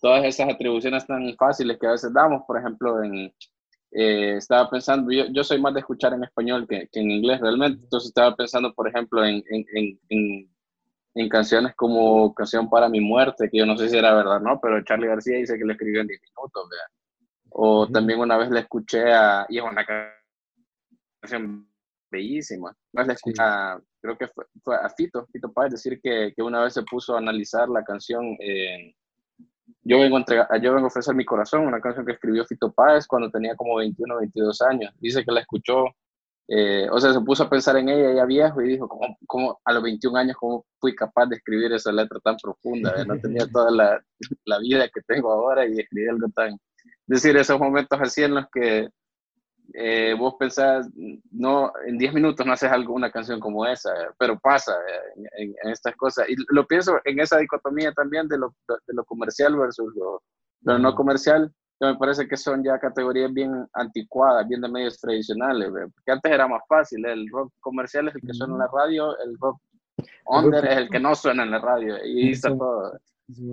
todas 0.00 0.24
esas 0.24 0.48
atribuciones 0.48 1.06
tan 1.06 1.32
fáciles 1.36 1.78
que 1.78 1.86
a 1.86 1.92
veces 1.92 2.12
damos. 2.12 2.42
Por 2.46 2.58
ejemplo, 2.58 3.02
en, 3.04 3.32
eh, 3.92 4.36
estaba 4.36 4.70
pensando, 4.70 5.12
yo, 5.12 5.26
yo 5.26 5.44
soy 5.44 5.60
más 5.60 5.74
de 5.74 5.80
escuchar 5.80 6.14
en 6.14 6.24
español 6.24 6.66
que, 6.68 6.88
que 6.90 7.00
en 7.00 7.10
inglés 7.10 7.40
realmente, 7.40 7.82
entonces 7.84 8.08
estaba 8.08 8.34
pensando, 8.34 8.72
por 8.74 8.88
ejemplo, 8.88 9.24
en, 9.24 9.42
en, 9.50 9.64
en, 10.08 10.48
en, 11.14 11.28
canciones 11.28 11.74
como 11.76 12.34
Canción 12.34 12.70
para 12.70 12.88
mi 12.88 13.00
muerte, 13.00 13.48
que 13.50 13.58
yo 13.58 13.66
no 13.66 13.76
sé 13.76 13.88
si 13.88 13.96
era 13.98 14.14
verdad, 14.14 14.40
¿no? 14.40 14.58
Pero 14.62 14.82
Charlie 14.84 15.08
García 15.08 15.36
dice 15.38 15.58
que 15.58 15.64
lo 15.64 15.72
escribió 15.72 16.00
en 16.00 16.06
10 16.08 16.20
minutos, 16.22 16.68
¿verdad? 16.70 16.86
O 17.50 17.86
también 17.86 18.18
una 18.20 18.38
vez 18.38 18.50
le 18.50 18.60
escuché 18.60 19.12
a, 19.12 19.44
y 19.48 19.58
es 19.58 19.64
una 19.64 19.84
canción 21.20 21.68
bellísima. 22.10 22.74
Una 22.92 23.02
vez 23.02 23.06
le 23.08 23.12
escuché 23.14 23.36
Sí. 23.36 23.42
a- 23.42 23.80
creo 24.00 24.16
que 24.18 24.28
fue, 24.28 24.46
fue 24.62 24.76
a 24.76 24.88
Fito, 24.90 25.26
Fito 25.32 25.52
Páez, 25.52 25.72
decir 25.72 26.00
que, 26.02 26.32
que 26.34 26.42
una 26.42 26.62
vez 26.64 26.74
se 26.74 26.82
puso 26.82 27.14
a 27.14 27.18
analizar 27.18 27.68
la 27.68 27.84
canción 27.84 28.36
eh, 28.40 28.94
yo, 29.82 29.98
vengo 30.00 30.16
a 30.16 30.20
entregar- 30.20 30.48
yo 30.62 30.72
vengo 30.72 30.86
a 30.86 30.88
ofrecer 30.88 31.14
mi 31.14 31.24
corazón, 31.24 31.66
una 31.66 31.80
canción 31.80 32.04
que 32.06 32.12
escribió 32.12 32.44
Fito 32.44 32.72
Páez 32.72 33.06
cuando 33.06 33.30
tenía 33.30 33.54
como 33.56 33.76
21 33.76 34.14
o 34.14 34.18
22 34.18 34.62
años. 34.62 34.94
Dice 35.00 35.24
que 35.24 35.32
la 35.32 35.40
escuchó, 35.40 35.84
eh, 36.48 36.88
o 36.90 36.98
sea, 37.00 37.12
se 37.12 37.20
puso 37.20 37.44
a 37.44 37.50
pensar 37.50 37.76
en 37.76 37.88
ella 37.88 38.12
ya 38.14 38.24
viejo 38.24 38.60
y 38.62 38.68
dijo, 38.68 38.88
¿cómo, 38.88 39.16
cómo 39.26 39.60
a 39.64 39.72
los 39.72 39.82
21 39.82 40.16
años, 40.18 40.36
cómo 40.38 40.64
fui 40.80 40.94
capaz 40.94 41.26
de 41.26 41.36
escribir 41.36 41.72
esa 41.72 41.92
letra 41.92 42.18
tan 42.20 42.36
profunda? 42.42 43.04
No 43.04 43.18
tenía 43.20 43.46
toda 43.46 43.70
la, 43.70 44.02
la 44.44 44.58
vida 44.58 44.88
que 44.88 45.00
tengo 45.06 45.32
ahora 45.32 45.66
y 45.66 45.78
escribí 45.80 46.08
algo 46.08 46.28
tan... 46.34 46.52
Es 46.54 47.22
decir, 47.22 47.36
esos 47.36 47.58
momentos 47.58 47.98
así 48.00 48.22
en 48.22 48.34
los 48.34 48.46
que 48.52 48.88
eh, 49.74 50.14
vos 50.18 50.34
pensás, 50.38 50.88
no, 51.30 51.72
en 51.86 51.98
10 51.98 52.14
minutos 52.14 52.44
no 52.44 52.52
haces 52.52 52.70
algo, 52.70 52.94
una 52.94 53.10
canción 53.10 53.40
como 53.40 53.66
esa, 53.66 53.90
pero 54.18 54.38
pasa 54.38 54.72
eh, 54.72 55.28
en, 55.36 55.54
en 55.62 55.70
estas 55.70 55.96
cosas. 55.96 56.28
Y 56.28 56.36
lo 56.48 56.66
pienso 56.66 56.98
en 57.04 57.20
esa 57.20 57.38
dicotomía 57.38 57.92
también 57.92 58.28
de 58.28 58.38
lo, 58.38 58.54
de 58.68 58.94
lo 58.94 59.04
comercial 59.04 59.56
versus 59.56 59.94
lo, 59.94 60.22
lo 60.62 60.78
no 60.78 60.94
comercial, 60.94 61.52
que 61.78 61.86
me 61.86 61.96
parece 61.96 62.28
que 62.28 62.36
son 62.36 62.62
ya 62.62 62.78
categorías 62.78 63.32
bien 63.32 63.66
anticuadas, 63.72 64.46
bien 64.46 64.60
de 64.60 64.68
medios 64.68 65.00
tradicionales, 65.00 65.70
porque 65.70 66.12
antes 66.12 66.32
era 66.32 66.46
más 66.46 66.62
fácil, 66.68 67.04
el 67.06 67.28
rock 67.30 67.52
comercial 67.60 68.08
es 68.08 68.14
el 68.14 68.20
que 68.20 68.34
suena 68.34 68.54
en 68.54 68.58
la 68.60 68.68
radio, 68.72 69.18
el 69.18 69.36
rock 69.38 69.60
under 70.26 70.64
es 70.64 70.76
el 70.78 70.90
que 70.90 71.00
no 71.00 71.14
suena 71.14 71.42
en 71.42 71.50
la 71.50 71.58
radio, 71.58 71.96
y 72.04 72.30
está 72.30 72.56
todo. 72.56 72.98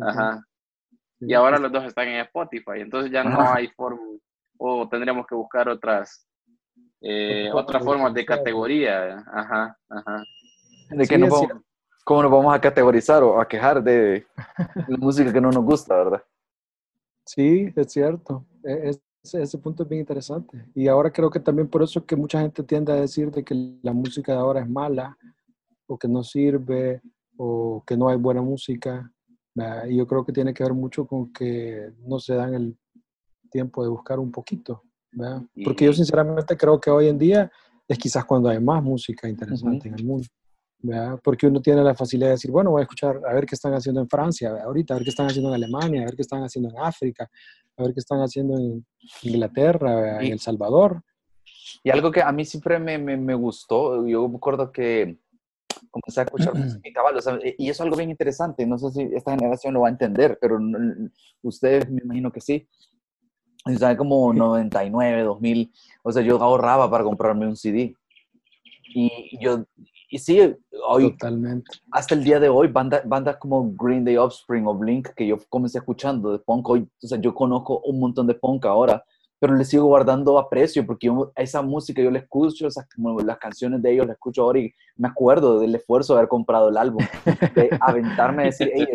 Ajá. 0.01 0.43
Y 1.21 1.33
ahora 1.33 1.57
los 1.57 1.71
dos 1.71 1.83
están 1.85 2.07
en 2.07 2.21
Spotify, 2.21 2.81
entonces 2.81 3.11
ya 3.11 3.23
no 3.23 3.51
hay 3.51 3.67
forma, 3.69 3.99
o 4.59 4.87
tendríamos 4.89 5.25
que 5.25 5.35
buscar 5.35 5.69
otras, 5.69 6.27
eh, 7.01 7.47
Otra 7.49 7.61
otras 7.61 7.83
forma 7.83 7.93
formas 8.03 8.13
de 8.13 8.25
categoría. 8.25 9.23
Ajá, 9.33 9.77
ajá. 9.89 10.23
de 10.89 11.07
que 11.07 11.15
Sí, 11.15 11.21
vamos-. 11.21 11.47
¿Cómo 12.03 12.23
nos 12.23 12.31
vamos 12.31 12.53
a 12.55 12.59
categorizar 12.59 13.23
o 13.23 13.39
a 13.39 13.47
quejar 13.47 13.83
de 13.83 14.25
la 14.87 14.97
música 14.97 15.31
que 15.31 15.39
no 15.41 15.51
nos 15.51 15.63
gusta, 15.63 15.95
verdad? 15.95 16.23
Sí, 17.25 17.71
es 17.75 17.91
cierto. 17.91 18.45
E- 18.63 18.89
es- 18.89 19.01
ese 19.33 19.57
punto 19.59 19.83
es 19.83 19.89
bien 19.89 19.99
interesante. 20.01 20.65
Y 20.73 20.87
ahora 20.87 21.11
creo 21.11 21.29
que 21.29 21.39
también 21.39 21.67
por 21.67 21.83
eso 21.83 21.99
es 21.99 22.05
que 22.05 22.15
mucha 22.15 22.39
gente 22.41 22.63
tiende 22.63 22.91
a 22.91 22.95
decir 22.95 23.29
de 23.31 23.43
que 23.43 23.53
la 23.83 23.93
música 23.93 24.31
de 24.33 24.39
ahora 24.39 24.61
es 24.61 24.69
mala, 24.69 25.15
o 25.87 25.97
que 25.97 26.07
no 26.07 26.23
sirve, 26.23 27.01
o 27.37 27.83
que 27.85 27.95
no 27.95 28.09
hay 28.09 28.17
buena 28.17 28.41
música. 28.41 29.11
Y 29.87 29.97
yo 29.97 30.07
creo 30.07 30.25
que 30.25 30.31
tiene 30.31 30.53
que 30.53 30.63
ver 30.63 30.73
mucho 30.73 31.05
con 31.05 31.31
que 31.33 31.91
no 31.99 32.17
se 32.19 32.33
dan 32.33 32.53
el 32.55 32.77
tiempo 33.49 33.83
de 33.83 33.89
buscar 33.89 34.19
un 34.19 34.31
poquito. 34.31 34.83
¿verdad? 35.11 35.41
Porque 35.63 35.85
yo 35.85 35.93
sinceramente 35.93 36.55
creo 36.55 36.79
que 36.79 36.89
hoy 36.91 37.07
en 37.07 37.17
día 37.17 37.51
es 37.87 37.97
quizás 37.97 38.23
cuando 38.25 38.49
hay 38.49 38.59
más 38.59 38.83
música 38.83 39.27
interesante 39.27 39.87
en 39.87 39.95
el 39.95 40.05
mundo. 40.05 40.27
¿verdad? 40.81 41.19
Porque 41.23 41.47
uno 41.47 41.61
tiene 41.61 41.83
la 41.83 41.93
facilidad 41.93 42.27
de 42.27 42.33
decir, 42.33 42.51
bueno, 42.51 42.71
voy 42.71 42.81
a 42.81 42.83
escuchar, 42.83 43.19
a 43.27 43.33
ver 43.33 43.45
qué 43.45 43.55
están 43.55 43.73
haciendo 43.73 43.99
en 44.01 44.07
Francia 44.07 44.51
ahorita, 44.63 44.93
a 44.93 44.97
ver 44.97 45.03
qué 45.03 45.09
están 45.09 45.27
haciendo 45.27 45.49
en 45.49 45.55
Alemania, 45.55 46.01
a 46.01 46.05
ver 46.05 46.15
qué 46.15 46.21
están 46.21 46.41
haciendo 46.43 46.69
en 46.69 46.77
África, 46.79 47.29
a 47.75 47.83
ver 47.83 47.93
qué 47.93 47.99
están 47.99 48.21
haciendo 48.21 48.57
en 48.57 48.85
Inglaterra, 49.23 49.95
¿verdad? 49.95 50.21
en 50.21 50.27
Y- 50.27 50.31
El 50.31 50.39
Salvador. 50.39 51.01
Y 51.83 51.89
algo 51.89 52.11
que 52.11 52.21
a 52.21 52.31
mí 52.31 52.45
siempre 52.45 52.79
me, 52.79 52.97
me, 52.97 53.17
me 53.17 53.33
gustó, 53.33 54.05
yo 54.07 54.27
me 54.29 54.37
acuerdo 54.37 54.71
que 54.71 55.19
comencé 55.91 56.21
a 56.21 56.23
escuchar 56.23 56.53
música 56.55 56.87
y 56.87 56.93
cabal, 56.93 57.17
o 57.17 57.21
sea, 57.21 57.37
y 57.43 57.63
eso 57.69 57.71
es 57.71 57.81
algo 57.81 57.97
bien 57.97 58.09
interesante, 58.09 58.65
no 58.65 58.77
sé 58.77 58.91
si 58.91 59.01
esta 59.15 59.31
generación 59.31 59.73
lo 59.73 59.81
va 59.81 59.87
a 59.87 59.91
entender, 59.91 60.37
pero 60.39 60.59
ustedes 61.41 61.89
me 61.89 62.01
imagino 62.03 62.31
que 62.31 62.41
sí. 62.41 62.67
Sea, 63.77 63.97
como 63.97 64.33
99, 64.33 65.23
2000. 65.23 65.71
O 66.03 66.11
sea, 66.11 66.21
yo 66.21 66.41
ahorraba 66.41 66.89
para 66.89 67.03
comprarme 67.03 67.47
un 67.47 67.55
CD. 67.55 67.95
Y 68.93 69.37
yo, 69.39 69.65
y 70.11 70.17
sí, 70.17 70.39
hoy, 70.87 71.11
Totalmente. 71.11 71.77
hasta 71.91 72.15
el 72.15 72.23
día 72.23 72.39
de 72.39 72.49
hoy, 72.49 72.67
bandas 72.67 73.07
bandas 73.07 73.37
como 73.37 73.71
Green 73.73 74.03
Day 74.03 74.17
Offspring 74.17 74.65
o 74.65 74.73
Blink, 74.73 75.09
que 75.09 75.27
yo 75.27 75.37
comencé 75.49 75.77
escuchando 75.77 76.31
de 76.31 76.39
punk, 76.39 76.67
hoy, 76.67 76.87
o 77.03 77.07
sea, 77.07 77.19
yo 77.21 77.35
conozco 77.35 77.79
un 77.81 77.99
montón 77.99 78.25
de 78.25 78.33
punk 78.33 78.65
ahora, 78.65 79.03
pero 79.37 79.55
le 79.55 79.63
sigo 79.63 79.85
guardando 79.85 80.39
aprecio 80.39 80.83
porque 80.83 81.07
yo, 81.07 81.31
esa 81.35 81.61
música 81.61 82.01
yo 82.01 82.09
la 82.09 82.19
escucho, 82.19 82.67
esas, 82.67 82.87
como 82.89 83.19
las 83.19 83.37
canciones 83.37 83.83
de 83.83 83.93
ellos 83.93 84.07
las 84.07 84.15
escucho 84.15 84.41
ahora 84.41 84.59
y 84.59 84.73
me 84.97 85.07
acuerdo 85.07 85.59
del 85.59 85.75
esfuerzo 85.75 86.13
de 86.13 86.19
haber 86.19 86.29
comprado 86.29 86.69
el 86.69 86.77
álbum, 86.77 87.05
de 87.53 87.69
aventarme 87.79 88.43
a 88.43 88.45
decir, 88.47 88.71
hey, 88.73 88.87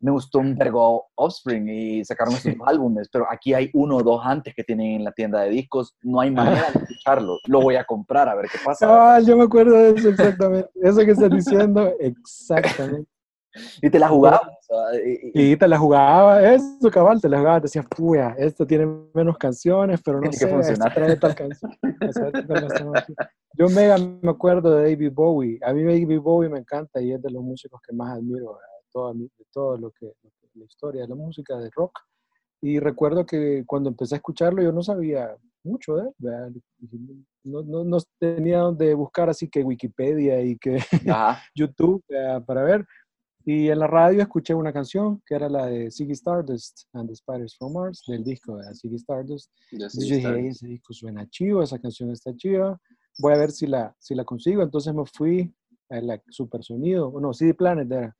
me 0.00 0.10
gustó 0.10 0.38
un 0.38 0.54
vergo 0.56 1.06
Offspring 1.14 1.68
y 1.68 2.04
sacaron 2.04 2.34
esos 2.34 2.54
álbumes, 2.66 3.08
pero 3.12 3.26
aquí 3.30 3.52
hay 3.54 3.70
uno 3.74 3.96
o 3.98 4.02
dos 4.02 4.20
antes 4.24 4.54
que 4.54 4.64
tienen 4.64 4.96
en 4.96 5.04
la 5.04 5.12
tienda 5.12 5.40
de 5.42 5.50
discos, 5.50 5.94
no 6.02 6.20
hay 6.20 6.30
manera 6.30 6.70
de 6.72 6.78
escucharlo, 6.80 7.38
lo 7.46 7.60
voy 7.60 7.76
a 7.76 7.84
comprar 7.84 8.28
a 8.28 8.34
ver 8.34 8.46
qué 8.50 8.58
pasa. 8.64 8.86
Ah, 9.16 9.20
yo 9.20 9.36
me 9.36 9.44
acuerdo 9.44 9.72
de 9.76 9.90
eso 9.90 10.08
exactamente. 10.08 10.70
Eso 10.82 11.00
que 11.04 11.10
estás 11.10 11.30
diciendo, 11.30 11.92
exactamente. 12.00 13.08
Y 13.82 13.90
te 13.90 13.98
la 13.98 14.08
jugabas. 14.08 14.42
o 14.42 14.62
sea, 14.92 15.00
y- 15.04 15.32
y- 15.34 15.52
Y 15.52 15.56
te 15.56 15.66
la 15.66 15.76
jugaba, 15.76 16.40
eso 16.52 16.88
cabal, 16.90 17.20
te 17.20 17.28
la 17.28 17.38
jugaba, 17.38 17.58
te 17.60 17.64
decías, 17.64 17.84
puya, 17.86 18.34
esto 18.38 18.64
tiene 18.66 18.86
menos 19.12 19.36
canciones, 19.36 20.00
pero 20.04 20.20
no 20.20 20.30
que 20.30 20.36
sé, 20.36 20.44
esto 20.44 20.54
funcionar. 20.54 20.94
trae 20.94 21.16
tal 21.16 21.34
canción. 21.34 21.72
Yo 23.54 23.68
mega 23.68 23.98
me 23.98 24.30
acuerdo 24.30 24.76
de 24.76 24.90
David 24.90 25.12
Bowie. 25.12 25.58
A 25.64 25.72
mí 25.72 25.82
David 25.82 26.20
Bowie 26.20 26.48
me 26.48 26.58
encanta 26.60 27.00
y 27.00 27.12
es 27.12 27.20
de 27.20 27.30
los 27.30 27.42
músicos 27.42 27.80
que 27.86 27.94
más 27.94 28.16
admiro 28.16 28.54
¿verdad? 28.54 28.69
Toda 28.92 29.14
de 29.14 29.28
todo 29.52 29.76
lo 29.76 29.90
que, 29.90 30.12
la 30.54 30.64
historia 30.64 31.02
de 31.02 31.08
la 31.08 31.14
música 31.14 31.56
de 31.58 31.70
rock. 31.70 31.98
Y 32.62 32.78
recuerdo 32.78 33.24
que 33.24 33.64
cuando 33.66 33.88
empecé 33.88 34.14
a 34.14 34.18
escucharlo 34.18 34.62
yo 34.62 34.72
no 34.72 34.82
sabía 34.82 35.36
mucho 35.62 35.96
de 35.96 36.08
él, 36.08 36.14
¿verdad? 36.18 36.50
no, 37.44 37.62
no, 37.62 37.84
no 37.84 37.98
tenía 38.18 38.58
donde 38.58 38.94
buscar 38.94 39.30
así 39.30 39.48
que 39.48 39.62
Wikipedia 39.62 40.42
y 40.42 40.56
que. 40.56 40.78
YouTube 41.54 42.02
eh, 42.08 42.40
para 42.46 42.62
ver. 42.62 42.86
Y 43.44 43.68
en 43.68 43.78
la 43.78 43.86
radio 43.86 44.20
escuché 44.20 44.54
una 44.54 44.72
canción 44.72 45.22
que 45.26 45.34
era 45.34 45.48
la 45.48 45.66
de 45.66 45.90
Ziggy 45.90 46.12
Stardust 46.12 46.84
and 46.92 47.08
the 47.08 47.16
Spiders 47.16 47.56
from 47.56 47.72
Mars, 47.72 48.02
del 48.06 48.22
disco 48.22 48.56
de 48.56 48.74
Ziggy 48.74 48.96
Stardust. 48.96 49.50
Entonces 49.72 50.02
sí, 50.02 50.08
yo 50.08 50.16
dije, 50.16 50.28
está. 50.28 50.38
"Ey, 50.38 50.46
ese 50.48 50.66
disco 50.66 50.92
suena 50.92 51.28
chivo, 51.30 51.62
esa 51.62 51.78
canción 51.78 52.10
está 52.10 52.34
chiva, 52.36 52.78
voy 53.18 53.32
a 53.32 53.38
ver 53.38 53.50
si 53.50 53.66
la, 53.66 53.94
si 53.98 54.14
la 54.14 54.24
consigo. 54.24 54.62
Entonces 54.62 54.94
me 54.94 55.04
fui 55.06 55.54
a 55.88 56.00
la 56.00 56.22
Super 56.28 56.62
Sonido, 56.62 57.08
o 57.08 57.20
no, 57.20 57.32
CD 57.32 57.54
Planet 57.54 57.90
era. 57.90 58.16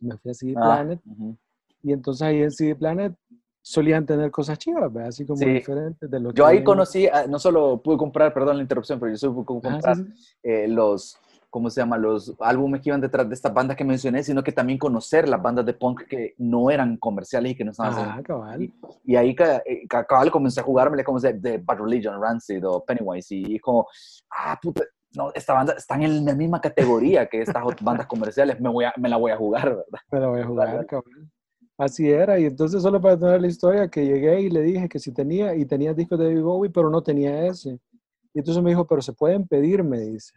Me 0.00 0.16
fui 0.16 0.30
a 0.30 0.34
CD 0.34 0.54
Ah, 0.56 0.62
Planet 0.62 1.00
ujú. 1.06 1.36
y 1.82 1.92
entonces 1.92 2.22
ahí 2.22 2.42
en 2.42 2.50
CD 2.50 2.74
Planet 2.74 3.14
solían 3.60 4.06
tener 4.06 4.30
cosas 4.30 4.58
chivas, 4.58 4.92
¿verdad? 4.92 5.08
así 5.08 5.26
como 5.26 5.38
Sí. 5.38 5.46
diferentes 5.46 6.10
de 6.10 6.20
lo 6.20 6.32
Yo 6.32 6.46
ahí 6.46 6.58
que- 6.58 6.64
conocí, 6.64 7.06
ah, 7.06 7.26
no 7.28 7.38
solo 7.38 7.80
pude 7.82 7.96
comprar, 7.98 8.32
perdón 8.32 8.56
la 8.56 8.62
interrupción, 8.62 8.98
pero 8.98 9.10
yo 9.12 9.16
solo 9.18 9.34
pude 9.34 9.44
Ah, 9.44 9.46
comprar 9.46 9.96
sí, 9.96 10.04
sí. 10.14 10.32
eh, 10.42 10.68
los, 10.68 11.18
¿cómo 11.50 11.68
se 11.68 11.80
llama? 11.80 11.98
Los 11.98 12.34
álbumes 12.40 12.80
que 12.80 12.88
iban 12.90 13.00
detrás 13.00 13.28
de 13.28 13.34
estas 13.34 13.52
bandas 13.52 13.76
que 13.76 13.84
mencioné, 13.84 14.22
sino 14.22 14.42
que 14.42 14.52
también 14.52 14.78
conocer 14.78 15.28
las 15.28 15.42
bandas 15.42 15.66
de 15.66 15.74
punk 15.74 16.02
que 16.06 16.34
no 16.38 16.70
eran 16.70 16.96
comerciales 16.96 17.52
y 17.52 17.54
que 17.56 17.64
no 17.64 17.72
estaban 17.72 17.92
Ah, 17.92 17.96
haciendo. 17.96 18.22
cabal. 18.22 18.72
Y 19.04 19.16
ahí 19.16 19.34
ca- 19.34 19.62
eh, 19.66 19.86
ca- 19.88 20.04
cabal 20.04 20.30
comencé 20.30 20.60
a 20.60 20.62
jugármele 20.62 21.04
como 21.04 21.20
de, 21.20 21.34
de 21.34 21.58
Bad 21.58 21.78
Religion, 21.80 22.20
Rancid 22.22 22.66
o 22.66 22.82
Pennywise 22.84 23.34
y 23.34 23.58
como, 23.58 23.86
ah, 24.30 24.58
puta, 24.62 24.82
no, 25.14 25.32
esta 25.34 25.54
banda 25.54 25.74
están 25.74 26.02
en 26.02 26.24
la 26.24 26.34
misma 26.34 26.60
categoría 26.60 27.26
que 27.26 27.40
estas 27.40 27.62
bandas 27.80 28.06
comerciales, 28.06 28.60
me, 28.60 28.68
voy 28.68 28.84
a, 28.84 28.92
me 28.96 29.08
la 29.08 29.16
voy 29.16 29.32
a 29.32 29.36
jugar, 29.36 29.68
¿verdad? 29.68 30.00
Me 30.12 30.20
la 30.20 30.26
voy 30.28 30.40
a 30.40 30.46
jugar, 30.46 30.86
cabrón. 30.86 31.30
Así 31.78 32.10
era, 32.10 32.38
y 32.40 32.44
entonces 32.44 32.82
solo 32.82 33.00
para 33.00 33.16
tener 33.16 33.40
la 33.40 33.46
historia, 33.46 33.88
que 33.88 34.04
llegué 34.04 34.40
y 34.42 34.50
le 34.50 34.62
dije 34.62 34.88
que 34.88 34.98
si 34.98 35.12
tenía, 35.12 35.54
y 35.54 35.64
tenía 35.64 35.94
discos 35.94 36.18
de 36.18 36.26
David 36.26 36.42
Bowie, 36.42 36.70
pero 36.70 36.90
no 36.90 37.02
tenía 37.02 37.46
ese. 37.46 37.78
Y 38.34 38.40
entonces 38.40 38.62
me 38.62 38.70
dijo, 38.70 38.86
pero 38.86 39.00
se 39.00 39.12
pueden 39.12 39.46
pedir, 39.46 39.84
me 39.84 40.00
dice, 40.00 40.34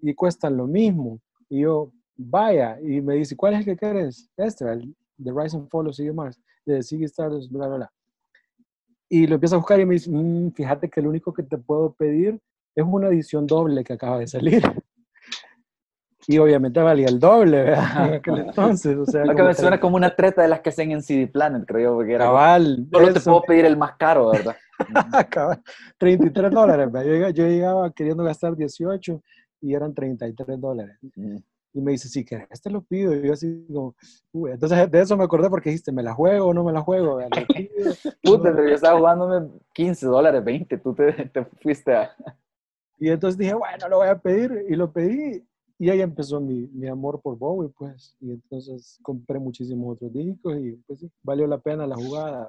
y 0.00 0.14
cuestan 0.14 0.56
lo 0.56 0.66
mismo. 0.66 1.18
Y 1.48 1.60
yo, 1.60 1.90
vaya, 2.16 2.78
y 2.80 3.00
me 3.00 3.14
dice, 3.14 3.34
¿cuál 3.34 3.54
es 3.54 3.60
el 3.60 3.64
que 3.64 3.76
quieres? 3.76 4.30
Este, 4.36 4.70
el 4.70 4.94
The 5.22 5.32
Rise 5.34 5.56
and 5.56 5.68
Fall 5.70 5.88
of 5.88 5.96
Ziggy 5.96 6.12
Mars, 6.12 6.38
de 6.66 6.82
Ziggy 6.82 7.04
Stardust, 7.04 7.50
bla, 7.50 7.66
bla, 7.66 7.76
bla. 7.76 7.92
Y 9.08 9.26
lo 9.26 9.36
empiezo 9.36 9.54
a 9.54 9.58
buscar 9.58 9.80
y 9.80 9.86
me 9.86 9.94
dice, 9.94 10.10
"Mm, 10.10 10.52
fíjate 10.52 10.90
que 10.90 11.00
lo 11.00 11.08
único 11.08 11.32
que 11.32 11.42
te 11.42 11.56
puedo 11.56 11.92
pedir 11.94 12.40
es 12.74 12.84
una 12.84 13.08
edición 13.08 13.46
doble 13.46 13.84
que 13.84 13.92
acaba 13.92 14.18
de 14.18 14.26
salir. 14.26 14.62
Y 16.26 16.38
obviamente 16.38 16.80
valía 16.80 17.08
el 17.08 17.20
doble, 17.20 17.64
¿verdad? 17.64 17.84
En 18.08 18.14
aquel 18.14 18.38
entonces, 18.38 18.96
o 18.96 19.04
sea, 19.04 19.24
Lo 19.24 19.34
que 19.34 19.42
me 19.42 19.54
suena 19.54 19.78
como 19.78 19.96
una 19.96 20.14
treta 20.14 20.42
de 20.42 20.48
las 20.48 20.60
que 20.60 20.70
hacen 20.70 20.90
en 20.90 21.02
CD 21.02 21.26
Planet, 21.26 21.64
creo 21.66 21.90
yo, 21.90 21.94
porque 21.96 22.14
era 22.14 22.24
Cabal. 22.24 22.86
solo 22.90 23.12
te 23.12 23.18
eso, 23.18 23.30
puedo 23.30 23.42
pedir 23.42 23.66
el 23.66 23.76
más 23.76 23.96
caro, 23.96 24.30
¿verdad? 24.30 24.56
cabal, 25.30 25.62
33 25.98 26.50
dólares. 26.50 26.90
¿verdad? 26.90 27.06
Yo, 27.06 27.12
llegaba- 27.12 27.30
yo 27.30 27.46
llegaba 27.46 27.92
queriendo 27.92 28.24
gastar 28.24 28.56
18 28.56 29.22
y 29.60 29.74
eran 29.74 29.94
33 29.94 30.60
dólares. 30.60 30.96
Mm. 31.14 31.36
Y 31.76 31.80
me 31.80 31.92
dice, 31.92 32.08
si 32.08 32.24
querés 32.24 32.62
te 32.62 32.70
lo 32.70 32.82
pido. 32.82 33.14
Y 33.14 33.26
yo 33.26 33.32
así 33.32 33.66
como, 33.66 33.96
uy, 34.32 34.52
entonces 34.52 34.90
de 34.90 35.00
eso 35.00 35.16
me 35.16 35.24
acordé 35.24 35.50
porque 35.50 35.70
dijiste, 35.70 35.90
¿me 35.90 36.04
la 36.04 36.14
juego 36.14 36.46
o 36.46 36.54
no 36.54 36.62
me 36.62 36.72
la 36.72 36.80
juego? 36.80 37.18
Puta, 38.22 38.42
pero 38.54 38.68
yo 38.68 38.74
estaba 38.76 38.96
jugándome 38.96 39.48
15 39.72 40.06
dólares, 40.06 40.44
20, 40.44 40.78
tú 40.78 40.94
te, 40.94 41.12
te 41.12 41.44
fuiste 41.60 41.92
a... 41.94 42.14
Y 43.04 43.10
entonces 43.10 43.36
dije, 43.36 43.52
bueno, 43.52 43.86
lo 43.90 43.98
voy 43.98 44.08
a 44.08 44.16
pedir. 44.18 44.64
Y 44.66 44.76
lo 44.76 44.90
pedí. 44.90 45.44
Y 45.78 45.90
ahí 45.90 46.00
empezó 46.00 46.40
mi, 46.40 46.68
mi 46.72 46.88
amor 46.88 47.20
por 47.20 47.36
Bowie, 47.36 47.68
pues. 47.76 48.16
Y 48.18 48.30
entonces 48.30 48.98
compré 49.02 49.38
muchísimos 49.38 49.96
otros 49.96 50.10
discos 50.10 50.56
y 50.56 50.72
pues 50.86 51.00
sí, 51.00 51.10
valió 51.22 51.46
la 51.46 51.58
pena 51.58 51.86
la 51.86 51.96
jugada. 51.96 52.48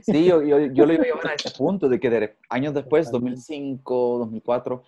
Sí, 0.00 0.24
yo, 0.24 0.40
yo, 0.40 0.58
yo 0.58 0.86
lo 0.86 0.94
iba 0.94 1.02
a 1.02 1.06
llevar 1.06 1.26
a 1.26 1.34
ese 1.34 1.50
punto 1.50 1.86
de 1.86 2.00
que 2.00 2.08
de- 2.08 2.34
años 2.48 2.72
después, 2.72 3.10
Totalmente. 3.10 3.40
2005, 3.40 4.18
2004, 4.20 4.82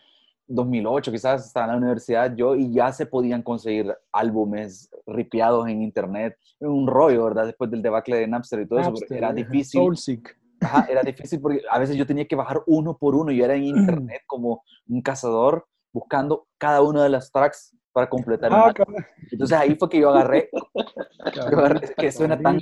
2008, 0.47 1.13
quizás 1.13 1.45
estaba 1.47 1.67
en 1.67 1.73
la 1.73 1.77
universidad 1.79 2.35
yo 2.35 2.57
y 2.57 2.73
ya 2.73 2.91
se 2.91 3.05
podían 3.05 3.43
conseguir 3.43 3.95
álbumes 4.13 4.89
ripiados 5.07 5.69
en 5.69 5.83
internet. 5.83 6.39
Un 6.59 6.87
rollo, 6.87 7.25
¿verdad? 7.25 7.45
Después 7.45 7.71
del 7.71 7.83
debacle 7.83 8.17
de 8.17 8.29
Napster 8.29 8.61
y 8.61 8.67
todo 8.67 8.79
eso, 8.79 8.89
porque 8.93 9.03
Napster, 9.03 9.19
era 9.19 9.33
difícil. 9.35 9.83
Soulseek. 9.83 10.39
Ajá, 10.63 10.87
era 10.89 11.03
difícil 11.03 11.41
porque 11.41 11.63
a 11.71 11.79
veces 11.79 11.97
yo 11.97 12.07
tenía 12.07 12.27
que 12.27 12.37
bajar 12.37 12.63
uno 12.67 12.97
por 12.97 13.15
uno. 13.15 13.31
Yo 13.33 13.45
era 13.45 13.55
en 13.55 13.65
internet 13.65 14.23
como 14.27 14.63
un 14.89 15.03
cazador 15.03 15.67
buscando 15.93 16.47
cada 16.59 16.81
una 16.83 17.03
de 17.03 17.09
las 17.11 17.31
tracks 17.31 17.77
para 17.93 18.09
completar 18.09 18.51
Ah, 18.55 18.73
cabal, 18.75 19.07
Entonces 19.31 19.59
ahí 19.59 19.75
fue 19.75 19.91
que 19.91 20.01
yo 20.01 20.09
agarré, 20.09 20.49
yo 21.35 21.43
agarré- 21.43 21.95
que 21.95 22.11
suena 22.11 22.41
tan, 22.41 22.59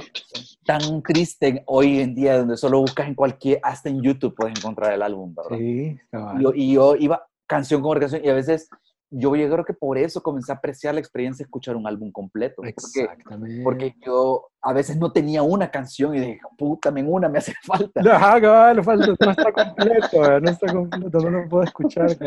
tan 0.65 1.03
triste 1.03 1.63
hoy 1.67 2.01
en 2.01 2.17
día, 2.17 2.39
donde 2.39 2.57
solo 2.57 2.81
buscas 2.81 3.07
en 3.07 3.15
cualquier, 3.15 3.61
hasta 3.63 3.89
en 3.89 4.03
YouTube 4.03 4.35
puedes 4.35 4.59
encontrar 4.59 4.93
el 4.93 5.03
álbum, 5.03 5.33
¿verdad? 5.33 5.57
Sí. 5.57 5.97
Y 6.37 6.43
yo, 6.43 6.53
y 6.55 6.75
yo 6.75 6.97
iba 6.97 7.25
canción 7.47 7.81
por 7.81 8.01
canción 8.01 8.23
y 8.25 8.29
a 8.29 8.35
veces 8.35 8.69
yo, 9.11 9.35
yo 9.35 9.51
creo 9.51 9.65
que 9.65 9.75
por 9.75 9.99
eso 9.99 10.23
comencé 10.23 10.53
a 10.53 10.57
apreciar 10.57 10.95
la 10.95 11.01
experiencia 11.01 11.43
de 11.43 11.47
escuchar 11.49 11.77
un 11.77 11.87
álbum 11.87 12.13
completo. 12.13 12.57
Porque, 12.57 12.71
Exactamente. 12.71 13.63
porque 13.65 13.95
yo 14.05 14.47
a 14.63 14.73
veces 14.73 14.97
no 14.97 15.11
tenía 15.11 15.43
una 15.43 15.71
canción 15.71 16.15
y 16.15 16.21
dije, 16.21 16.41
puta, 16.57 16.91
en 16.95 17.13
una 17.13 17.29
me 17.29 17.39
hace 17.39 17.53
falta. 17.65 18.01
Ajá, 18.01 18.41
cabal, 18.41 18.85
falta, 18.85 19.07
no 19.25 19.31
está 19.31 19.53
completo, 19.53 20.33
eh, 20.37 20.41
no 20.41 20.51
está 20.51 20.73
completo, 20.73 21.19
no 21.21 21.31
lo 21.31 21.49
puedo 21.49 21.65
escuchar. 21.65 22.17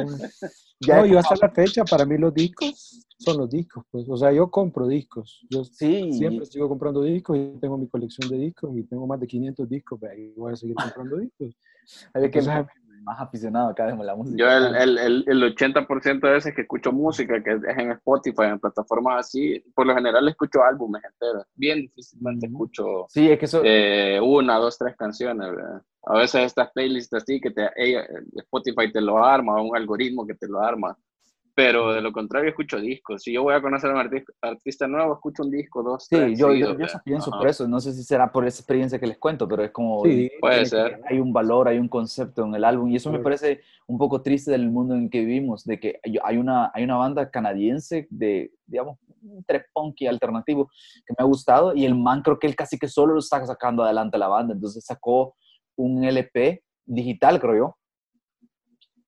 Ya 0.86 0.98
No, 0.98 1.06
yo 1.06 1.20
hasta 1.20 1.36
la 1.42 1.50
fecha, 1.50 1.86
para 1.86 2.06
mí 2.06 2.18
los 2.18 2.34
discos 2.34 3.06
son 3.18 3.38
los 3.38 3.50
discos, 3.50 3.86
pues. 3.90 4.06
O 4.10 4.18
sea, 4.18 4.34
yo 4.34 4.52
compro 4.52 4.86
discos. 4.86 5.46
Yo 5.50 5.64
Sí, 5.64 6.12
siempre 6.12 6.46
sigo 6.46 6.68
comprando 6.68 7.02
discos 7.02 7.38
y 7.38 7.58
tengo 7.62 7.78
mi 7.78 7.88
colección 7.88 8.30
de 8.30 8.38
discos 8.38 8.76
y 8.76 8.84
tengo 8.84 9.08
más 9.08 9.18
de 9.22 9.28
500 9.28 9.70
discos, 9.70 9.98
pero 10.02 10.12
ahí 10.12 10.34
voy 10.36 10.52
a 10.52 10.56
seguir 10.58 10.76
comprando 10.76 11.18
discos. 11.18 11.56
Entonces, 12.14 12.66
más 13.04 13.20
aficionado 13.20 13.70
acá 13.70 13.86
de 13.86 14.04
la 14.04 14.16
música. 14.16 14.38
Yo 14.38 14.50
el, 14.50 14.76
el, 14.76 14.98
el, 14.98 15.26
el 15.28 15.56
80% 15.56 16.20
de 16.22 16.32
veces 16.32 16.56
que 16.56 16.62
escucho 16.62 16.92
música, 16.92 17.42
que 17.44 17.52
es 17.52 17.78
en 17.78 17.92
Spotify, 17.92 18.44
en 18.44 18.60
plataformas 18.60 19.28
así, 19.28 19.60
por 19.76 19.86
lo 19.86 19.96
general 19.96 20.28
escucho 20.28 20.64
álbumes 20.64 21.04
enteros. 21.04 21.46
Bien 21.56 21.82
difícilmente 21.82 22.48
escucho 22.48 23.06
Sí, 23.10 23.30
es 23.30 23.40
que 23.40 23.46
eso, 23.46 23.62
eh, 23.64 24.20
una, 24.22 24.58
dos, 24.58 24.78
tres 24.78 24.96
canciones. 24.96 25.52
¿verdad? 25.52 25.82
A 26.06 26.18
veces 26.18 26.44
estas 26.46 26.72
playlists 26.72 27.14
así 27.14 27.40
que 27.40 27.52
te, 27.52 27.70
Spotify 28.36 28.92
te 28.92 29.02
lo 29.02 29.24
arma, 29.24 29.62
un 29.62 29.76
algoritmo 29.76 30.26
que 30.26 30.36
te 30.36 30.48
lo 30.48 30.62
arma. 30.62 30.98
Pero 31.56 31.94
de 31.94 32.02
lo 32.02 32.12
contrario, 32.12 32.50
escucho 32.50 32.80
discos. 32.82 33.22
Si 33.22 33.32
yo 33.32 33.44
voy 33.44 33.54
a 33.54 33.62
conocer 33.62 33.92
a 33.92 33.94
un 33.94 34.00
arti- 34.00 34.26
artista 34.42 34.88
nuevo, 34.88 35.14
escucho 35.14 35.44
un 35.44 35.52
disco, 35.52 35.84
dos, 35.84 36.06
sí, 36.06 36.16
tres. 36.16 36.40
yo, 36.40 36.48
pienso 37.04 37.30
Ajá. 37.30 37.38
por 37.40 37.48
eso. 37.48 37.68
No 37.68 37.80
sé 37.80 37.94
si 37.94 38.04
será 38.04 38.32
por 38.32 38.48
esa 38.48 38.60
experiencia 38.62 38.98
que 38.98 39.06
les 39.06 39.20
cuento, 39.20 39.48
pero 39.48 39.64
es 39.64 39.70
como... 39.70 40.04
sí, 40.04 40.32
Puede 40.42 40.66
ser. 40.66 41.00
hay 41.08 41.20
un 41.20 41.32
valor, 41.32 41.68
hay 41.68 41.78
un 41.78 41.88
concepto 41.88 42.44
en 42.44 42.56
el 42.56 42.64
álbum 42.64 42.90
y 42.90 42.96
eso 42.96 43.12
me 43.12 43.20
parece 43.20 43.62
un 43.86 44.00
poco 44.00 44.24
triste 44.24 44.50
del 44.50 44.68
mundo 44.72 44.96
en 44.96 45.12
que 45.12 45.20
vivimos, 45.20 45.64
de 45.64 45.80
que 45.80 46.00
hay- 46.24 46.38
una, 46.38 46.72
hay 46.74 46.84
una 46.86 46.96
banda 46.96 47.30
canadiense 47.30 48.08
de, 48.10 48.52
digamos, 48.66 48.98
un 49.22 49.44
tres 49.46 49.64
punky 49.72 50.08
alternativo 50.08 50.70
que 51.06 51.14
me 51.18 51.24
ha 51.24 51.26
gustado 51.28 51.76
y 51.76 51.86
el 51.86 51.94
man 51.94 52.24
creo 52.24 52.40
que 52.40 52.48
él 52.48 52.56
casi 52.56 52.80
que 52.80 52.88
solo 52.88 53.14
lo 53.14 53.20
está 53.20 53.46
sacando 53.46 53.84
adelante 53.84 54.18
la 54.18 54.28
banda, 54.28 54.54
entonces 54.56 54.84
sacó 54.84 55.36
un 55.76 56.04
LP 56.04 56.64
digital, 56.86 57.40
creo 57.40 57.56
yo, 57.56 57.78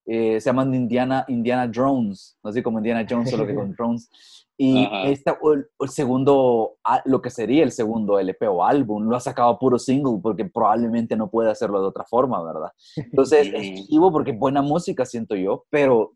eh, 0.05 0.39
se 0.39 0.49
llaman 0.49 0.73
Indiana, 0.73 1.25
Indiana 1.27 1.67
Drones, 1.67 2.37
no 2.43 2.51
sé 2.51 2.61
como 2.61 2.79
Indiana 2.79 3.05
Jones, 3.09 3.29
solo 3.29 3.45
que 3.45 3.55
con 3.55 3.73
drones. 3.73 4.09
Y 4.57 4.87
este, 5.03 5.31
el, 5.31 5.67
el, 5.79 5.89
segundo, 5.89 6.77
lo 7.03 7.21
que 7.21 7.29
sería 7.29 7.63
el 7.63 7.73
segundo 7.73 8.17
LP 8.19 8.47
o 8.47 8.63
álbum, 8.63 9.03
lo 9.03 9.17
ha 9.17 9.19
sacado 9.19 9.59
puro 9.59 9.77
single 9.77 10.19
porque 10.23 10.45
probablemente 10.45 11.17
no 11.17 11.29
puede 11.29 11.51
hacerlo 11.51 11.81
de 11.81 11.87
otra 11.87 12.05
forma, 12.05 12.41
¿verdad? 12.41 12.71
Entonces, 12.95 13.47
es 13.53 13.87
chivo 13.87 14.13
porque 14.13 14.31
es 14.31 14.39
buena 14.39 14.61
música, 14.61 15.05
siento 15.05 15.35
yo, 15.35 15.65
pero 15.69 16.13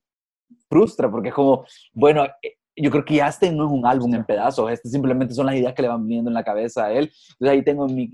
frustra 0.69 1.11
porque 1.11 1.29
es 1.29 1.35
como, 1.35 1.65
bueno, 1.91 2.23
eh, 2.41 2.55
yo 2.77 2.89
creo 2.91 3.03
que 3.03 3.15
ya 3.15 3.27
este 3.27 3.51
no 3.51 3.65
es 3.65 3.71
un 3.71 3.85
álbum 3.85 4.13
en 4.15 4.23
pedazos, 4.23 4.71
este 4.71 4.87
simplemente 4.87 5.33
son 5.33 5.47
las 5.47 5.55
ideas 5.55 5.73
que 5.73 5.81
le 5.81 5.89
van 5.89 6.07
viniendo 6.07 6.29
en 6.29 6.35
la 6.35 6.43
cabeza 6.43 6.85
a 6.85 6.93
él. 6.93 7.11
Entonces 7.31 7.49
ahí 7.49 7.63
tengo 7.63 7.87
mi, 7.87 8.13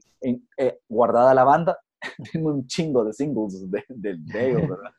eh, 0.57 0.79
guardada 0.89 1.35
la 1.35 1.43
banda, 1.43 1.77
tengo 2.33 2.49
un 2.49 2.65
chingo 2.65 3.03
de 3.03 3.13
singles 3.13 3.69
del 3.69 3.83
de, 3.89 4.17
de, 4.17 4.53
¿verdad? 4.55 4.91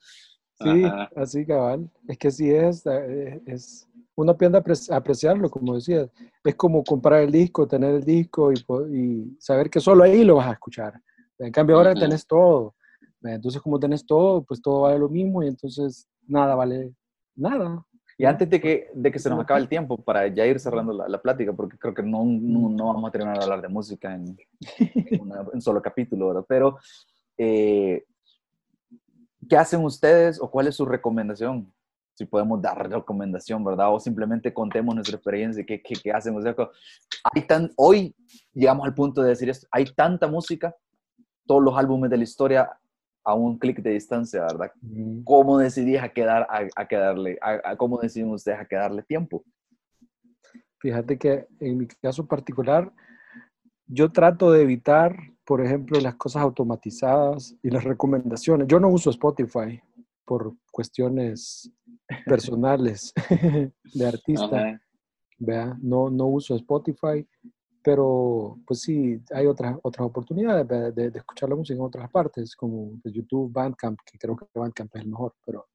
Sí, 0.58 0.84
así 1.14 1.46
cabal. 1.46 1.90
Es 2.08 2.18
que 2.18 2.30
sí 2.30 2.50
es, 2.50 2.84
eh, 2.86 3.42
es, 3.46 3.88
uno 4.14 4.32
aprende 4.32 4.58
a 4.58 4.96
apreciarlo, 4.96 5.50
como 5.50 5.74
decía. 5.74 6.08
Es 6.42 6.54
como 6.54 6.82
comprar 6.82 7.22
el 7.22 7.32
disco, 7.32 7.68
tener 7.68 7.94
el 7.94 8.04
disco 8.04 8.52
y, 8.52 8.64
y 8.92 9.36
saber 9.38 9.68
que 9.68 9.80
solo 9.80 10.04
ahí 10.04 10.24
lo 10.24 10.36
vas 10.36 10.48
a 10.48 10.52
escuchar. 10.52 11.00
En 11.38 11.52
cambio 11.52 11.76
ahora 11.76 11.94
tenés 11.94 12.26
todo. 12.26 12.74
Entonces 13.22 13.60
como 13.60 13.78
tenés 13.78 14.06
todo, 14.06 14.42
pues 14.44 14.62
todo 14.62 14.82
vale 14.82 14.98
lo 14.98 15.08
mismo 15.08 15.42
y 15.42 15.48
entonces 15.48 16.08
nada 16.26 16.54
vale 16.54 16.92
nada. 17.34 17.84
Y 18.18 18.24
antes 18.24 18.48
de 18.48 18.60
que, 18.60 18.90
de 18.94 19.12
que 19.12 19.18
se 19.18 19.28
nos 19.28 19.40
acabe 19.40 19.60
el 19.60 19.68
tiempo, 19.68 19.98
para 19.98 20.26
ya 20.28 20.46
ir 20.46 20.58
cerrando 20.58 20.92
la, 20.92 21.06
la 21.06 21.20
plática, 21.20 21.52
porque 21.52 21.76
creo 21.76 21.92
que 21.92 22.02
no, 22.02 22.24
no, 22.24 22.70
no, 22.70 22.86
vamos 22.86 23.08
a 23.08 23.12
terminar 23.12 23.36
de 23.36 23.44
hablar 23.44 23.60
de 23.60 23.68
música 23.68 24.14
en, 24.14 24.38
en, 24.78 25.32
un 25.52 25.60
solo 25.60 25.82
capítulo, 25.82 26.28
¿verdad? 26.28 26.44
Pero 26.48 26.78
eh, 27.36 28.06
¿qué 29.48 29.56
hacen 29.56 29.84
ustedes 29.84 30.40
o 30.40 30.50
cuál 30.50 30.66
es 30.68 30.76
su 30.76 30.84
recomendación? 30.84 31.72
Si 32.14 32.24
podemos 32.24 32.62
dar 32.62 32.88
recomendación, 32.88 33.62
¿verdad? 33.62 33.92
O 33.92 34.00
simplemente 34.00 34.52
contemos 34.52 34.94
nuestra 34.94 35.16
experiencia, 35.16 35.64
¿qué, 35.66 35.82
qué, 35.82 35.94
qué 36.02 36.12
hacen? 36.12 36.36
O 36.36 36.40
sea, 36.40 36.54
hay 37.34 37.42
tan, 37.42 37.70
hoy 37.76 38.14
llegamos 38.54 38.86
al 38.86 38.94
punto 38.94 39.22
de 39.22 39.30
decir 39.30 39.50
esto, 39.50 39.66
hay 39.70 39.84
tanta 39.84 40.26
música, 40.26 40.74
todos 41.46 41.62
los 41.62 41.76
álbumes 41.76 42.10
de 42.10 42.16
la 42.16 42.24
historia 42.24 42.70
a 43.26 43.34
un 43.34 43.58
clic 43.58 43.82
de 43.82 43.90
distancia, 43.90 44.42
¿verdad? 44.42 44.70
¿Cómo 45.24 45.58
decidí 45.58 45.96
a, 45.96 46.08
quedar, 46.12 46.46
a, 46.48 46.60
a 46.76 46.86
quedarle, 46.86 47.38
a, 47.42 47.76
cómo 47.76 47.98
decidieron 47.98 48.34
ustedes 48.34 48.60
a 48.60 48.64
quedarle 48.66 49.02
tiempo? 49.02 49.44
Fíjate 50.78 51.18
que 51.18 51.46
en 51.58 51.78
mi 51.78 51.86
caso 51.88 52.26
particular, 52.26 52.92
yo 53.86 54.12
trato 54.12 54.52
de 54.52 54.62
evitar 54.62 55.16
por 55.46 55.64
ejemplo, 55.64 56.00
las 56.00 56.16
cosas 56.16 56.42
automatizadas 56.42 57.54
y 57.62 57.70
las 57.70 57.84
recomendaciones. 57.84 58.66
Yo 58.68 58.80
no 58.80 58.88
uso 58.88 59.10
Spotify 59.10 59.80
por 60.24 60.54
cuestiones 60.72 61.70
personales 62.26 63.14
de 63.94 64.06
artista. 64.06 64.80
¿vea? 65.38 65.76
No, 65.80 66.10
no 66.10 66.26
uso 66.26 66.56
Spotify, 66.56 67.26
pero 67.82 68.58
pues 68.66 68.80
sí, 68.80 69.20
hay 69.32 69.46
otras, 69.46 69.78
otras 69.82 70.06
oportunidades 70.06 70.66
de, 70.66 71.10
de, 71.10 71.18
escuchar 71.18 71.48
la 71.48 71.56
música 71.56 71.78
en 71.78 71.84
otras 71.84 72.10
partes, 72.10 72.56
como 72.56 72.98
pues, 73.00 73.14
YouTube, 73.14 73.52
Bandcamp, 73.52 73.98
que 74.04 74.18
creo 74.18 74.36
que 74.36 74.46
Bandcamp 74.52 74.94
es 74.96 75.02
el 75.02 75.08
mejor, 75.08 75.34
pero 75.44 75.66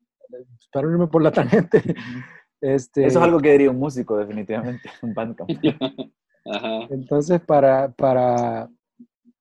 para 0.72 0.90
irme 0.90 1.08
por 1.08 1.22
la 1.22 1.32
tangente. 1.32 1.82
Este, 2.60 3.06
Eso 3.06 3.20
es 3.20 3.24
algo 3.24 3.40
que 3.40 3.54
diría 3.54 3.72
un 3.72 3.80
músico, 3.80 4.18
definitivamente, 4.18 4.90
un 5.02 5.14
Bandcamp. 5.14 5.50
Entonces, 6.90 7.40
para, 7.42 7.92
para, 7.92 8.70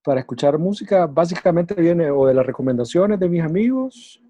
para 0.03 0.21
escuchar 0.21 0.59
música 0.59 1.07
básicamente 1.07 1.75
viene 1.75 2.11
o 2.11 2.27
de 2.27 2.35
las 2.35 2.47
recomendaciones 2.47 3.19
de 3.19 3.29
mis 3.29 3.43
amigos, 3.43 4.23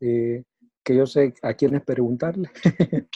eh, 0.00 0.42
que 0.82 0.96
yo 0.96 1.06
sé 1.06 1.34
a 1.42 1.54
quiénes 1.54 1.82
preguntarle, 1.82 2.50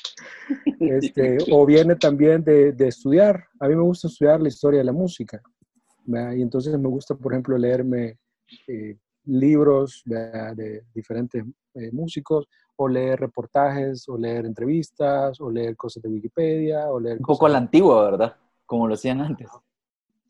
este, 0.80 1.38
o 1.50 1.66
viene 1.66 1.96
también 1.96 2.42
de, 2.42 2.72
de, 2.72 2.88
estudiar. 2.88 3.44
A 3.60 3.68
mí 3.68 3.74
me 3.74 3.82
gusta 3.82 4.08
estudiar 4.08 4.40
la 4.40 4.48
historia 4.48 4.78
de 4.78 4.84
la 4.84 4.92
música, 4.92 5.42
y 6.08 6.42
entonces 6.42 6.78
me 6.78 6.88
gusta, 6.88 7.14
por 7.14 7.32
ejemplo, 7.32 7.58
leerme 7.58 8.18
eh, 8.66 8.96
libros 9.24 10.02
de 10.06 10.84
diferentes 10.94 11.44
eh, 11.74 11.90
músicos, 11.92 12.46
o 12.76 12.88
leer 12.88 13.20
reportajes, 13.20 14.08
o 14.08 14.16
leer 14.16 14.46
entrevistas, 14.46 15.38
o 15.40 15.50
leer 15.50 15.76
cosas 15.76 16.02
de 16.02 16.08
Wikipedia, 16.08 16.90
o 16.90 16.98
leer... 16.98 17.18
Un 17.18 17.26
poco 17.26 17.46
a 17.46 17.50
la 17.50 17.58
antigua, 17.58 18.10
¿verdad? 18.10 18.36
Como 18.64 18.88
lo 18.88 18.94
hacían 18.94 19.20
antes. 19.20 19.48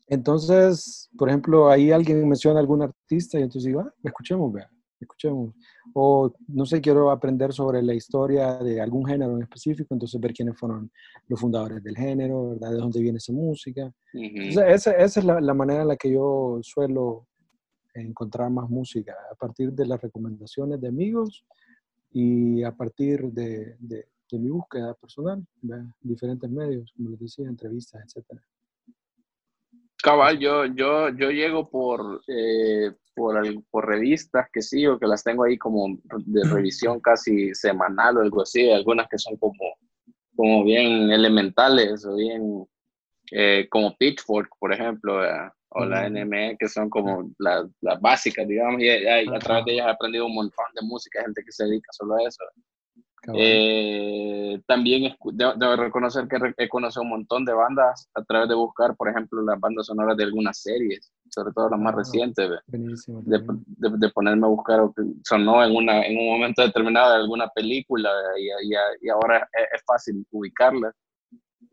Entonces, 0.09 1.07
por 1.15 1.29
ejemplo, 1.29 1.69
ahí 1.69 1.91
alguien 1.91 2.27
menciona 2.27 2.57
a 2.57 2.61
algún 2.61 2.81
artista 2.81 3.39
y 3.39 3.43
entonces 3.43 3.65
digo, 3.67 3.81
ah, 3.81 3.93
escuchemos, 4.03 4.51
vea, 4.51 4.67
escuchemos. 4.99 5.53
O 5.93 6.33
no 6.47 6.65
sé, 6.65 6.81
quiero 6.81 7.11
aprender 7.11 7.53
sobre 7.53 7.83
la 7.83 7.93
historia 7.93 8.55
de 8.55 8.81
algún 8.81 9.05
género 9.05 9.35
en 9.35 9.43
específico, 9.43 9.93
entonces 9.93 10.19
ver 10.19 10.33
quiénes 10.33 10.57
fueron 10.57 10.91
los 11.27 11.39
fundadores 11.39 11.83
del 11.83 11.95
género, 11.95 12.49
¿verdad? 12.49 12.71
De 12.71 12.77
dónde 12.77 13.01
viene 13.01 13.19
esa 13.19 13.33
música. 13.33 13.93
Entonces, 14.11 14.63
esa, 14.67 14.91
esa 14.93 15.19
es 15.19 15.25
la, 15.25 15.39
la, 15.39 15.53
manera 15.53 15.83
en 15.83 15.87
la 15.87 15.95
que 15.95 16.11
yo 16.11 16.59
suelo 16.63 17.27
encontrar 17.93 18.49
más 18.49 18.67
música, 18.67 19.15
a 19.31 19.35
partir 19.35 19.71
de 19.73 19.85
las 19.85 20.01
recomendaciones 20.01 20.81
de 20.81 20.87
amigos 20.87 21.45
y 22.11 22.63
a 22.63 22.71
partir 22.71 23.31
de, 23.31 23.75
de, 23.79 24.07
de 24.31 24.39
mi 24.39 24.49
búsqueda 24.49 24.95
personal, 24.95 25.45
¿verdad? 25.61 25.85
diferentes 26.01 26.49
medios, 26.49 26.91
como 26.95 27.11
les 27.11 27.19
decía, 27.19 27.47
entrevistas, 27.47 28.01
etcétera. 28.05 28.41
Cabal, 30.01 30.39
yo, 30.39 30.65
yo, 30.65 31.09
yo 31.09 31.29
llego 31.29 31.69
por, 31.69 32.21
eh, 32.27 32.91
por, 33.13 33.41
por, 33.69 33.85
revistas 33.85 34.47
que 34.51 34.61
sigo, 34.61 34.97
que 34.97 35.07
las 35.07 35.23
tengo 35.23 35.43
ahí 35.43 35.57
como 35.57 35.97
de 36.25 36.43
revisión 36.49 37.01
casi 37.01 37.53
semanal 37.53 38.17
o 38.17 38.21
algo 38.21 38.41
así, 38.43 38.71
algunas 38.71 39.09
que 39.09 39.17
son 39.17 39.35
como, 39.35 39.75
como 40.35 40.63
bien 40.63 41.11
elementales 41.11 42.05
o 42.05 42.15
bien 42.15 42.65
eh, 43.31 43.67
como 43.69 43.95
Pitchfork, 43.97 44.49
por 44.57 44.73
ejemplo, 44.73 45.21
o 45.71 45.85
la 45.85 46.09
NME, 46.09 46.57
que 46.57 46.67
son 46.67 46.89
como 46.89 47.31
las, 47.37 47.65
las 47.81 47.99
básicas, 48.01 48.47
digamos, 48.47 48.81
y, 48.81 48.89
a 48.89 49.39
través 49.39 49.65
de 49.65 49.73
ellas 49.73 49.87
he 49.87 49.91
aprendido 49.91 50.25
un 50.25 50.35
montón 50.35 50.65
de 50.73 50.81
música, 50.81 51.21
gente 51.21 51.43
que 51.43 51.51
se 51.51 51.65
dedica 51.65 51.91
solo 51.91 52.15
a 52.15 52.27
eso. 52.27 52.43
Eh, 53.33 54.61
también 54.65 55.15
debo, 55.33 55.75
reconocer 55.75 56.27
que 56.27 56.53
he 56.57 56.69
conocido 56.69 57.03
un 57.03 57.09
montón 57.09 57.45
de 57.45 57.53
bandas 57.53 58.09
a 58.13 58.23
través 58.23 58.49
de 58.49 58.55
buscar, 58.55 58.95
por 58.95 59.09
ejemplo, 59.09 59.41
las 59.41 59.59
bandas 59.59 59.87
sonoras 59.87 60.15
de 60.17 60.23
algunas 60.23 60.61
series, 60.61 61.11
sobre 61.29 61.53
todo 61.53 61.69
las 61.69 61.79
más 61.79 61.93
ah, 61.93 61.97
recientes, 61.97 62.49
de, 62.67 63.41
de, 63.67 64.09
ponerme 64.09 64.47
a 64.47 64.49
buscar 64.49 64.81
sonó 65.23 65.63
en, 65.63 65.75
una, 65.75 66.01
en 66.03 66.17
un 66.17 66.27
momento 66.27 66.61
determinado 66.61 67.11
de 67.11 67.21
alguna 67.21 67.47
película 67.49 68.09
y, 68.37 68.73
y, 69.05 69.09
ahora 69.09 69.47
es, 69.73 69.81
fácil 69.85 70.25
ubicarla. 70.31 70.93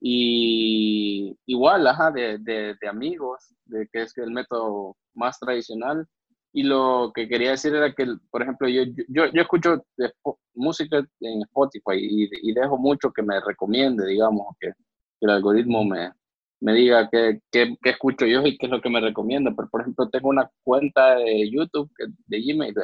Y 0.00 1.36
igual, 1.46 1.86
ajá, 1.86 2.10
de, 2.10 2.38
de 2.38 2.88
amigos, 2.88 3.54
de 3.64 3.88
que 3.92 4.02
es 4.02 4.16
el 4.18 4.30
método 4.30 4.96
más 5.14 5.38
tradicional 5.38 6.06
y 6.56 6.62
lo 6.62 7.12
que 7.14 7.28
quería 7.28 7.50
decir 7.50 7.74
era 7.74 7.92
que, 7.92 8.06
por 8.30 8.40
ejemplo, 8.40 8.66
yo, 8.66 8.84
yo, 9.08 9.26
yo 9.26 9.42
escucho 9.42 9.84
música 10.54 11.06
en 11.20 11.42
Spotify 11.42 11.98
y, 11.98 12.54
dejo 12.54 12.78
mucho 12.78 13.12
que 13.12 13.22
me 13.22 13.38
recomiende, 13.40 14.06
digamos, 14.06 14.56
que, 14.58 14.72
el 15.20 15.30
algoritmo 15.30 15.84
me, 15.84 16.12
me 16.60 16.72
diga 16.72 17.10
qué, 17.12 17.40
qué, 17.52 17.76
escucho 17.84 18.24
yo 18.24 18.40
y 18.46 18.56
qué 18.56 18.66
es 18.66 18.72
lo 18.72 18.80
que 18.80 18.88
me 18.88 19.02
recomienda. 19.02 19.52
Pero, 19.54 19.68
por 19.68 19.82
ejemplo, 19.82 20.08
tengo 20.08 20.30
una 20.30 20.50
cuenta 20.64 21.16
de 21.16 21.50
YouTube, 21.50 21.90
de 22.26 22.40
Gmail, 22.40 22.74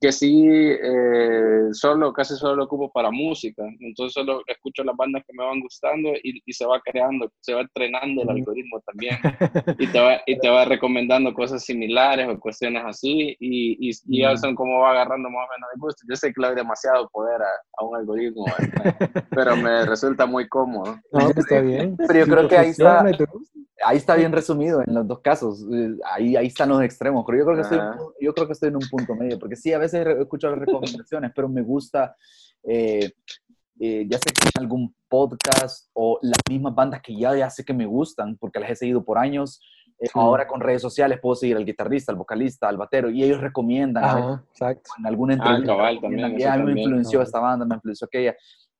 que 0.00 0.12
sí, 0.12 0.46
eh, 0.48 1.68
solo, 1.72 2.12
casi 2.12 2.34
solo 2.34 2.56
lo 2.56 2.64
ocupo 2.64 2.90
para 2.90 3.10
música. 3.10 3.62
Entonces 3.80 4.14
solo 4.14 4.42
escucho 4.46 4.82
las 4.82 4.96
bandas 4.96 5.22
que 5.26 5.36
me 5.36 5.44
van 5.44 5.60
gustando 5.60 6.08
y, 6.22 6.40
y 6.44 6.52
se 6.54 6.64
va 6.64 6.80
creando, 6.80 7.30
se 7.40 7.52
va 7.52 7.60
entrenando 7.60 8.22
el 8.22 8.30
algoritmo 8.30 8.80
también. 8.80 9.18
y, 9.78 9.86
te 9.88 10.00
va, 10.00 10.20
y 10.26 10.38
te 10.38 10.48
va 10.48 10.64
recomendando 10.64 11.34
cosas 11.34 11.64
similares 11.64 12.28
o 12.28 12.40
cuestiones 12.40 12.82
así 12.86 13.36
y, 13.38 13.88
y, 13.88 13.92
y 14.06 14.20
ya 14.22 14.36
son 14.38 14.54
como 14.54 14.80
va 14.80 14.92
agarrando 14.92 15.28
más 15.28 15.46
o 15.46 15.52
menos 15.52 15.70
de 15.74 15.80
gusto. 15.80 16.06
Yo 16.08 16.16
sé 16.16 16.32
que 16.32 16.40
le 16.40 16.46
doy 16.48 16.56
demasiado 16.56 17.08
poder 17.10 17.42
a, 17.42 17.50
a 17.76 17.84
un 17.84 17.96
algoritmo, 17.96 18.46
pero 19.30 19.54
me 19.56 19.84
resulta 19.84 20.24
muy 20.24 20.48
cómodo. 20.48 20.98
No, 21.12 21.20
pues 21.30 21.36
está 21.36 21.60
bien. 21.60 21.96
Pero 21.98 22.20
yo 22.20 22.26
creo 22.26 22.48
que 22.48 22.56
ahí 22.56 22.70
está 22.70 23.04
ahí 23.84 23.96
está 23.96 24.14
bien 24.14 24.32
resumido 24.32 24.82
en 24.86 24.94
los 24.94 25.06
dos 25.06 25.20
casos. 25.20 25.64
Eh, 25.72 25.96
ahí, 26.04 26.36
ahí 26.36 26.46
están 26.46 26.68
los 26.68 26.82
extremos. 26.82 27.24
Pero 27.26 27.38
yo 27.38 27.44
creo, 27.44 27.56
que 27.56 27.62
estoy, 27.62 27.78
yo 28.20 28.34
creo 28.34 28.46
que 28.46 28.52
estoy 28.52 28.68
en 28.68 28.76
un 28.76 28.88
punto 28.90 29.14
medio. 29.14 29.38
Porque 29.38 29.56
sí, 29.56 29.72
a 29.72 29.78
veces 29.78 30.06
escucho 30.06 30.50
las 30.50 30.58
recomendaciones, 30.58 31.32
pero 31.34 31.48
me 31.48 31.62
gusta, 31.62 32.14
eh, 32.62 33.10
eh, 33.78 34.06
ya 34.08 34.18
sé 34.18 34.32
que 34.32 34.48
en 34.54 34.62
algún 34.62 34.94
podcast 35.08 35.88
o 35.94 36.18
las 36.22 36.38
mismas 36.48 36.74
bandas 36.74 37.00
que 37.02 37.16
ya, 37.16 37.34
ya 37.34 37.50
sé 37.50 37.64
que 37.64 37.74
me 37.74 37.86
gustan, 37.86 38.36
porque 38.36 38.60
las 38.60 38.70
he 38.70 38.76
seguido 38.76 39.04
por 39.04 39.18
años. 39.18 39.60
Ahora 40.14 40.46
con 40.46 40.62
redes 40.62 40.80
sociales 40.80 41.18
puedo 41.20 41.34
seguir 41.34 41.58
al 41.58 41.66
guitarrista, 41.66 42.10
al 42.10 42.16
vocalista, 42.16 42.70
al 42.70 42.78
batero, 42.78 43.10
y 43.10 43.22
ellos 43.22 43.38
recomiendan 43.38 44.40
exacto. 44.50 44.92
en 44.98 45.06
alguna 45.06 45.34
ah, 45.34 45.58
entrevista. 45.58 46.00
también, 46.00 46.64
me 46.64 46.80
influenció 46.80 47.20
esta 47.20 47.38
banda, 47.38 47.66
me 47.66 47.74
influenció 47.74 48.06
aquella. 48.06 48.34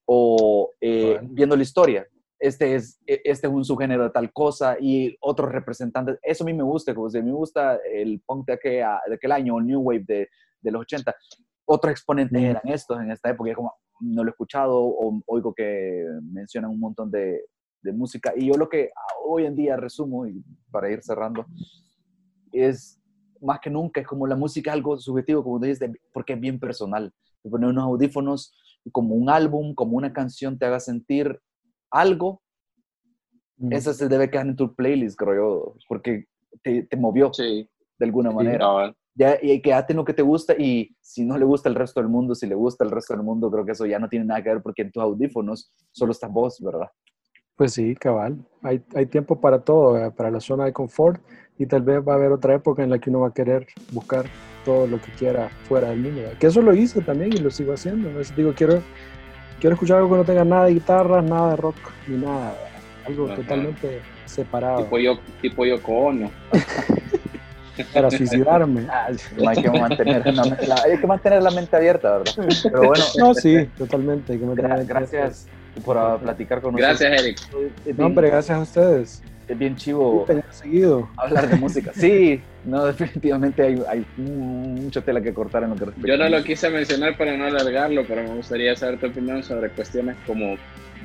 O 0.06 0.70
viendo 0.80 1.56
la 1.56 1.62
historia 1.62 2.06
este 2.40 2.74
es, 2.74 2.98
e, 3.06 3.20
este 3.24 3.46
es 3.46 3.52
un 3.52 3.64
subgénero 3.64 4.04
de 4.04 4.10
tal 4.10 4.32
cosa 4.32 4.76
y 4.80 5.16
otros 5.20 5.52
representantes. 5.52 6.18
Eso 6.22 6.42
a 6.42 6.46
mí 6.46 6.54
me 6.54 6.64
gusta, 6.64 6.94
como 6.94 7.10
si 7.10 7.22
me 7.22 7.32
gusta 7.32 7.78
el 7.92 8.20
punk 8.26 8.46
de 8.46 8.52
aquel, 8.54 8.84
de 9.08 9.14
aquel 9.14 9.32
año, 9.32 9.58
el 9.58 9.66
New 9.66 9.80
Wave 9.80 10.04
de, 10.06 10.28
de 10.60 10.70
los 10.70 10.82
80. 10.82 11.14
otros 11.66 11.92
exponentes 11.92 12.42
eran 12.42 12.62
estos 12.64 13.00
en 13.00 13.10
esta 13.10 13.30
época, 13.30 13.54
como 13.54 13.74
no 14.00 14.24
lo 14.24 14.30
he 14.30 14.32
escuchado 14.32 14.80
o 14.80 15.22
oigo 15.26 15.52
que 15.54 16.04
mencionan 16.22 16.70
un 16.70 16.80
montón 16.80 17.10
de, 17.10 17.42
de 17.82 17.92
música. 17.92 18.32
Y 18.34 18.46
yo 18.46 18.54
lo 18.54 18.68
que 18.68 18.90
hoy 19.24 19.44
en 19.44 19.54
día 19.54 19.76
resumo, 19.76 20.26
y 20.26 20.42
para 20.70 20.90
ir 20.90 21.02
cerrando, 21.02 21.46
es 22.52 22.98
más 23.40 23.60
que 23.60 23.70
nunca, 23.70 24.00
es 24.00 24.06
como 24.06 24.26
la 24.26 24.36
música 24.36 24.70
es 24.70 24.74
algo 24.74 24.98
subjetivo, 24.98 25.44
como 25.44 25.58
dices, 25.58 25.90
porque 26.12 26.34
es 26.34 26.40
bien 26.40 26.58
personal. 26.58 27.12
Poner 27.42 27.70
unos 27.70 27.84
audífonos 27.84 28.54
como 28.92 29.14
un 29.14 29.30
álbum, 29.30 29.74
como 29.74 29.96
una 29.96 30.12
canción 30.12 30.58
te 30.58 30.66
haga 30.66 30.80
sentir 30.80 31.40
algo, 31.90 32.42
mm. 33.58 33.72
eso 33.72 33.92
se 33.92 34.08
debe 34.08 34.30
quedar 34.30 34.46
en 34.46 34.56
tu 34.56 34.74
playlist, 34.74 35.18
creo 35.18 35.34
yo, 35.34 35.74
porque 35.88 36.26
te, 36.62 36.82
te 36.84 36.96
movió 36.96 37.30
de 37.38 37.68
alguna 38.00 38.30
manera. 38.30 38.94
ya, 39.14 39.38
y 39.40 39.60
quédate 39.60 39.92
en 39.92 39.98
lo 39.98 40.04
que 40.04 40.14
te 40.14 40.22
gusta 40.22 40.54
y 40.58 40.96
si 41.00 41.24
no 41.24 41.36
le 41.36 41.44
gusta 41.44 41.68
el 41.68 41.74
resto 41.74 42.00
del 42.00 42.08
mundo, 42.08 42.34
si 42.34 42.46
le 42.46 42.54
gusta 42.54 42.84
el 42.84 42.90
resto 42.90 43.14
del 43.14 43.22
mundo, 43.22 43.50
creo 43.50 43.64
que 43.64 43.72
eso 43.72 43.86
ya 43.86 43.98
no 43.98 44.08
tiene 44.08 44.24
nada 44.24 44.42
que 44.42 44.50
ver 44.50 44.62
porque 44.62 44.82
en 44.82 44.92
tus 44.92 45.02
audífonos 45.02 45.72
solo 45.92 46.12
está 46.12 46.26
vos, 46.26 46.60
¿verdad? 46.60 46.88
Pues 47.56 47.74
sí, 47.74 47.94
cabal. 47.94 48.38
Hay, 48.62 48.82
hay 48.94 49.04
tiempo 49.04 49.38
para 49.38 49.60
todo, 49.60 50.10
para 50.14 50.30
la 50.30 50.40
zona 50.40 50.64
de 50.64 50.72
confort 50.72 51.20
y 51.58 51.66
tal 51.66 51.82
vez 51.82 52.00
va 52.06 52.14
a 52.14 52.16
haber 52.16 52.32
otra 52.32 52.54
época 52.54 52.82
en 52.82 52.88
la 52.88 52.98
que 52.98 53.10
uno 53.10 53.20
va 53.20 53.28
a 53.28 53.34
querer 53.34 53.66
buscar 53.92 54.24
todo 54.64 54.86
lo 54.86 54.98
que 54.98 55.12
quiera 55.12 55.50
fuera 55.68 55.90
del 55.90 56.00
mundo. 56.00 56.22
Que 56.38 56.46
eso 56.46 56.62
lo 56.62 56.72
hice 56.72 57.02
también 57.02 57.34
y 57.34 57.36
lo 57.36 57.50
sigo 57.50 57.74
haciendo. 57.74 58.08
digo, 58.34 58.54
quiero, 58.54 58.82
quiero 59.60 59.74
escuchar 59.74 59.98
algo 59.98 60.10
que 60.10 60.16
no 60.16 60.24
tenga 60.24 60.44
nada 60.44 60.64
de 60.64 60.74
guitarra, 60.74 61.22
nada 61.22 61.50
de 61.50 61.56
rock, 61.56 61.76
ni 62.08 62.16
nada. 62.16 62.54
Algo 63.06 63.28
totalmente 63.28 64.00
separado. 64.26 64.84
Tipo 64.84 64.98
yo, 64.98 65.18
tipo 65.40 65.64
yo 65.64 65.80
cono. 65.82 66.30
Para 67.94 68.10
suicidarme. 68.10 68.86
hay, 68.90 69.62
que 69.62 69.70
mantener 69.70 70.34
la, 70.34 70.82
hay 70.84 70.98
que 70.98 71.06
mantener 71.06 71.42
la 71.42 71.50
mente 71.50 71.74
abierta, 71.76 72.18
¿verdad? 72.18 72.34
Pero 72.62 72.88
bueno. 72.88 73.04
No, 73.16 73.32
sí, 73.32 73.64
totalmente. 73.78 74.34
Hay 74.34 74.38
que 74.38 74.84
gracias 74.84 75.46
por 75.82 76.18
platicar 76.18 76.60
con 76.60 76.74
nosotros. 76.74 77.00
Gracias, 77.00 77.22
Eric. 77.22 77.96
No, 77.96 78.06
hombre, 78.06 78.28
gracias 78.28 78.58
a 78.58 78.60
ustedes. 78.60 79.22
Es 79.50 79.58
bien 79.58 79.74
chivo 79.74 80.26
seguido. 80.50 81.08
hablar 81.16 81.48
de 81.48 81.56
música. 81.56 81.90
Sí, 81.92 82.40
no, 82.64 82.84
definitivamente 82.86 83.60
hay, 83.64 83.82
hay 83.88 84.06
mucha 84.16 85.00
tela 85.00 85.20
que 85.20 85.34
cortar 85.34 85.64
en 85.64 85.70
lo 85.70 85.76
que 85.76 85.86
respecta. 85.86 86.08
Yo 86.08 86.16
no 86.16 86.28
lo 86.28 86.44
quise 86.44 86.70
mencionar 86.70 87.16
para 87.16 87.36
no 87.36 87.46
alargarlo, 87.46 88.04
pero 88.06 88.22
me 88.22 88.36
gustaría 88.36 88.76
saber 88.76 89.00
tu 89.00 89.08
opinión 89.08 89.42
sobre 89.42 89.68
cuestiones 89.70 90.14
como 90.24 90.54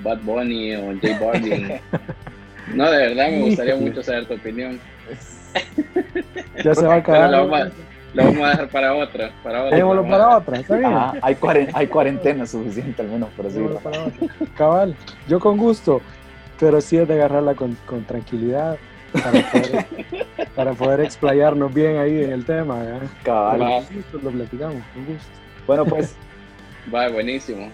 Bad 0.03 0.19
Bunny 0.21 0.75
o 0.75 0.93
J 0.93 1.19
Balvin. 1.19 1.71
no, 2.75 2.91
de 2.91 2.97
verdad 2.97 3.29
me 3.31 3.41
gustaría 3.45 3.75
mucho 3.77 4.03
saber 4.03 4.27
tu 4.27 4.35
opinión. 4.35 4.79
ya 6.63 6.75
se 6.75 6.85
va 6.85 6.93
a 6.93 6.97
acabar. 6.97 7.31
Lo 8.13 8.23
vamos 8.23 8.43
a 8.43 8.49
dejar 8.51 8.69
para 8.69 8.95
otra. 8.95 9.31
Para 9.43 9.63
otra 9.63 9.71
Dejémoslo 9.71 10.07
para 10.07 10.37
otra, 10.37 10.59
está 10.59 10.77
bien. 10.77 10.93
hay, 11.21 11.37
hay 11.73 11.87
cuarentena 11.87 12.45
suficiente 12.45 13.01
al 13.01 13.09
menos 13.09 13.29
por 13.31 13.47
así 13.47 13.59
Cabal, 14.55 14.95
yo 15.27 15.39
con 15.39 15.57
gusto, 15.57 16.01
pero 16.59 16.81
sí 16.81 16.97
es 16.97 17.07
de 17.07 17.15
agarrarla 17.15 17.55
con, 17.55 17.77
con 17.85 18.05
tranquilidad 18.05 18.77
para 19.13 19.51
poder, 19.51 19.87
para 20.55 20.73
poder, 20.73 20.99
explayarnos 21.01 21.73
bien 21.73 21.97
ahí 21.97 22.23
en 22.23 22.31
el 22.31 22.45
tema. 22.45 22.83
Cabal. 23.23 23.59
Con 23.59 23.95
gusto 23.95 24.19
lo 24.23 24.31
platicamos, 24.31 24.83
con 24.93 25.05
gusto. 25.05 25.29
Bueno, 25.67 25.85
pues. 25.85 26.15
Va, 26.93 27.09
buenísimo. 27.09 27.69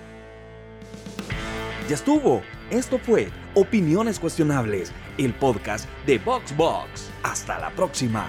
Ya 1.87 1.95
estuvo. 1.95 2.41
Esto 2.69 2.97
fue 2.99 3.29
Opiniones 3.53 4.17
Cuestionables, 4.19 4.93
el 5.17 5.33
podcast 5.33 5.89
de 6.05 6.19
VoxBox. 6.19 7.11
Hasta 7.23 7.59
la 7.59 7.69
próxima. 7.71 8.27